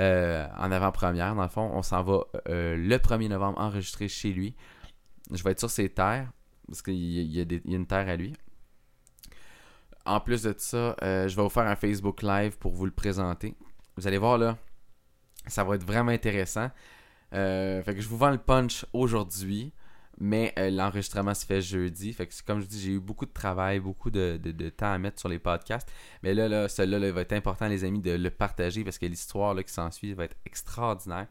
Euh, 0.00 0.46
en 0.58 0.72
avant-première, 0.72 1.34
dans 1.34 1.42
le 1.42 1.48
fond, 1.48 1.70
on 1.72 1.82
s'en 1.82 2.02
va 2.02 2.20
euh, 2.48 2.74
le 2.76 2.96
1er 2.96 3.28
novembre 3.28 3.60
enregistrer 3.60 4.08
chez 4.08 4.32
lui. 4.32 4.56
Je 5.32 5.42
vais 5.44 5.52
être 5.52 5.58
sur 5.60 5.70
ses 5.70 5.88
terres, 5.90 6.30
parce 6.66 6.82
qu'il 6.82 6.94
y, 6.94 7.40
a- 7.40 7.60
une 7.66 7.86
terre 7.86 8.08
à 8.08 8.16
lui. 8.16 8.32
En 10.06 10.18
plus 10.20 10.42
de 10.42 10.54
ça, 10.56 10.96
euh, 11.02 11.28
je 11.28 11.36
vais 11.36 11.42
vous 11.42 11.50
faire 11.50 11.66
un 11.66 11.76
Facebook 11.76 12.22
Live 12.22 12.56
pour 12.58 12.72
vous 12.72 12.86
le 12.86 12.90
présenter. 12.90 13.54
Vous 13.96 14.06
allez 14.06 14.18
voir 14.18 14.38
là, 14.38 14.56
ça 15.46 15.62
va 15.64 15.74
être 15.74 15.84
vraiment 15.84 16.12
intéressant. 16.12 16.70
Fait 17.30 17.94
je 17.96 18.08
vous 18.08 18.16
vends 18.16 18.30
le 18.30 18.38
punch 18.38 18.86
aujourd'hui, 18.92 19.72
mais 20.20 20.52
euh, 20.58 20.70
l'enregistrement 20.70 21.34
se 21.34 21.44
fait 21.46 21.60
jeudi. 21.62 22.12
Fait 22.12 22.26
que 22.26 22.34
comme 22.46 22.60
je 22.60 22.66
dis, 22.66 22.80
j'ai 22.80 22.92
eu 22.92 23.00
beaucoup 23.00 23.26
de 23.26 23.32
travail, 23.32 23.80
beaucoup 23.80 24.10
de, 24.10 24.38
de- 24.42 24.52
de 24.52 24.68
temps 24.68 24.92
à 24.92 24.98
mettre 24.98 25.18
sur 25.18 25.28
les 25.28 25.38
podcasts. 25.38 25.90
Mais 26.22 26.34
là, 26.34 26.48
là 26.48 26.68
celui-là 26.68 26.98
là, 26.98 27.06
il 27.08 27.12
va 27.12 27.22
être 27.22 27.32
important, 27.32 27.66
les 27.68 27.84
amis, 27.84 28.00
de 28.00 28.12
le 28.12 28.30
partager 28.30 28.84
parce 28.84 28.98
que 28.98 29.06
l'histoire 29.06 29.56
qui 29.56 29.72
s'ensuit 29.72 30.12
va 30.14 30.24
être 30.24 30.36
extraordinaire. 30.46 31.26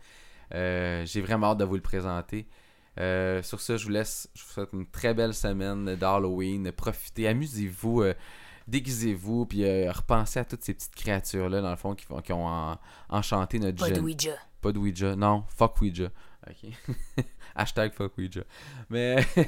Euh, 0.56 1.06
j'ai 1.06 1.22
vraiment 1.22 1.52
hâte 1.52 1.60
de 1.60 1.66
vous 1.66 1.76
le 1.76 1.82
présenter. 1.82 2.48
Euh, 3.00 3.42
sur 3.44 3.62
ce, 3.62 3.78
je 3.78 3.86
vous 3.86 3.92
laisse. 3.92 4.30
Je 4.34 4.44
vous 4.44 4.50
souhaite 4.50 4.74
une 4.74 4.88
très 4.88 5.14
belle 5.14 5.34
semaine 5.34 5.96
d'Halloween. 5.96 6.72
Profitez, 6.72 7.28
amusez-vous, 7.28 8.02
euh, 8.02 8.14
déguisez-vous, 8.68 9.46
puis 9.46 9.64
euh, 9.64 9.92
repensez 9.92 10.40
à 10.40 10.46
toutes 10.46 10.64
ces 10.64 10.74
petites 10.74 10.96
créatures-là, 10.96 11.62
dans 11.62 11.70
le 11.70 11.76
fond, 11.76 11.96
qui, 11.96 12.06
qui 12.24 12.34
ont 12.34 12.48
en- 12.48 12.78
enchanté 13.10 13.60
notre 13.60 13.78
Pas 13.78 13.90
de 13.92 14.00
Ouija. 14.02 14.32
Pas 14.62 14.72
de 14.72 14.80
Ouija. 14.80 15.16
Non, 15.16 15.44
fuck 15.56 15.80
Ouija. 15.82 16.10
Ok. 16.48 16.72
Hashtag 17.56 17.94
fuck 17.94 18.18
Ouija. 18.18 18.44
Mais, 18.90 19.18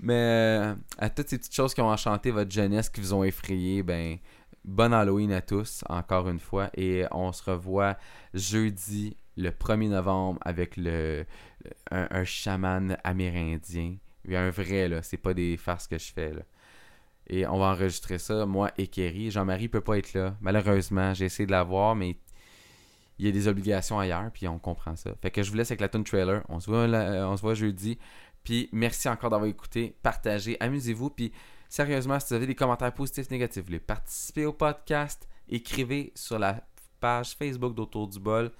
mais 0.00 0.14
euh, 0.14 0.74
à 0.98 1.10
toutes 1.10 1.28
ces 1.28 1.38
petites 1.38 1.54
choses 1.54 1.74
qui 1.74 1.80
ont 1.80 1.88
enchanté 1.88 2.30
votre 2.30 2.50
jeunesse, 2.50 2.88
qui 2.88 3.00
vous 3.00 3.14
ont 3.14 3.24
effrayé, 3.24 3.82
ben, 3.82 4.18
bon 4.64 4.92
Halloween 4.92 5.32
à 5.32 5.40
tous, 5.40 5.84
encore 5.88 6.28
une 6.28 6.40
fois. 6.40 6.70
Et 6.76 7.04
on 7.12 7.32
se 7.32 7.50
revoit 7.50 7.96
jeudi, 8.34 9.16
le 9.36 9.50
1er 9.50 9.88
novembre, 9.88 10.38
avec 10.42 10.76
le, 10.76 11.24
un, 11.90 12.08
un 12.10 12.24
chaman 12.24 12.96
amérindien. 13.04 13.96
Un 14.28 14.50
vrai, 14.50 14.88
là. 14.88 15.02
C'est 15.02 15.16
pas 15.16 15.34
des 15.34 15.56
farces 15.56 15.86
que 15.86 15.98
je 15.98 16.12
fais, 16.12 16.32
là. 16.32 16.42
Et 17.26 17.46
on 17.46 17.58
va 17.58 17.66
enregistrer 17.66 18.18
ça, 18.18 18.44
moi 18.44 18.72
et 18.76 18.88
Kerry. 18.88 19.30
Jean-Marie 19.30 19.68
peut 19.68 19.80
pas 19.80 19.96
être 19.96 20.14
là. 20.14 20.36
Malheureusement, 20.40 21.14
j'ai 21.14 21.26
essayé 21.26 21.46
de 21.46 21.52
l'avoir, 21.52 21.94
mais 21.94 22.16
il 23.20 23.26
y 23.26 23.28
a 23.28 23.32
des 23.32 23.48
obligations 23.48 23.98
ailleurs, 23.98 24.30
puis 24.32 24.48
on 24.48 24.58
comprend 24.58 24.96
ça. 24.96 25.10
Fait 25.20 25.30
que 25.30 25.42
je 25.42 25.50
vous 25.50 25.56
laisse 25.56 25.70
avec 25.70 25.80
la 25.80 25.88
tune 25.88 26.04
trailer. 26.04 26.42
On 26.48 26.58
se 26.58 26.70
voit, 26.70 26.78
euh, 26.88 27.24
on 27.26 27.36
se 27.36 27.42
voit 27.42 27.54
jeudi. 27.54 27.98
Puis 28.44 28.68
merci 28.72 29.08
encore 29.08 29.30
d'avoir 29.30 29.48
écouté. 29.48 29.96
Partagez, 30.02 30.56
amusez-vous. 30.60 31.10
Puis 31.10 31.32
sérieusement, 31.68 32.18
si 32.18 32.28
vous 32.28 32.34
avez 32.34 32.46
des 32.46 32.54
commentaires 32.54 32.92
positifs, 32.94 33.30
négatifs, 33.30 33.64
voulez 33.64 33.78
participer 33.80 34.46
au 34.46 34.52
podcast, 34.52 35.28
écrivez 35.48 36.12
sur 36.14 36.38
la 36.38 36.66
page 37.00 37.34
Facebook 37.36 37.74
d'Autour 37.74 38.08
du 38.08 38.18
bol. 38.18 38.50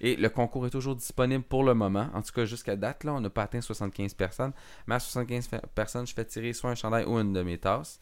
Et 0.00 0.16
le 0.16 0.28
concours 0.28 0.66
est 0.66 0.70
toujours 0.70 0.94
disponible 0.96 1.44
pour 1.44 1.64
le 1.64 1.72
moment. 1.74 2.08
En 2.12 2.20
tout 2.22 2.32
cas, 2.32 2.44
jusqu'à 2.44 2.76
date, 2.76 3.04
là, 3.04 3.14
on 3.14 3.20
n'a 3.20 3.30
pas 3.30 3.42
atteint 3.44 3.60
75 3.62 4.14
personnes. 4.14 4.52
Mais 4.86 4.94
à 4.96 4.98
75 5.00 5.48
fa- 5.48 5.58
personnes, 5.60 6.06
je 6.06 6.12
fais 6.14 6.24
tirer 6.24 6.52
soit 6.52 6.70
un 6.70 6.74
chandail 6.74 7.04
ou 7.06 7.18
une 7.18 7.32
de 7.32 7.42
mes 7.42 7.56
tasses. 7.58 8.00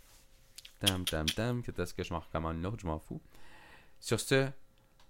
Tam, 0.80 1.04
tam, 1.04 1.26
tam. 1.26 1.62
Que 1.62 1.70
est-ce 1.80 1.94
que 1.94 2.02
je 2.02 2.12
m'en 2.12 2.20
recommande? 2.20 2.56
Une 2.56 2.66
autre, 2.66 2.78
je 2.80 2.86
m'en 2.86 2.98
fous. 2.98 3.20
Sur 4.00 4.18
ce, 4.20 4.48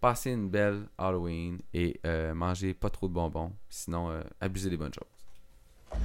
passez 0.05 0.33
une 0.33 0.51
belle 0.51 0.87
Halloween 0.99 1.63
et 1.73 1.99
euh, 2.05 2.35
mangez 2.35 2.75
pas 2.75 2.91
trop 2.91 3.09
de 3.09 3.15
bonbons. 3.15 3.53
Sinon, 3.71 4.11
euh, 4.11 4.21
abusez 4.39 4.69
des 4.69 4.77
bonnes 4.77 4.93
choses. 4.93 5.99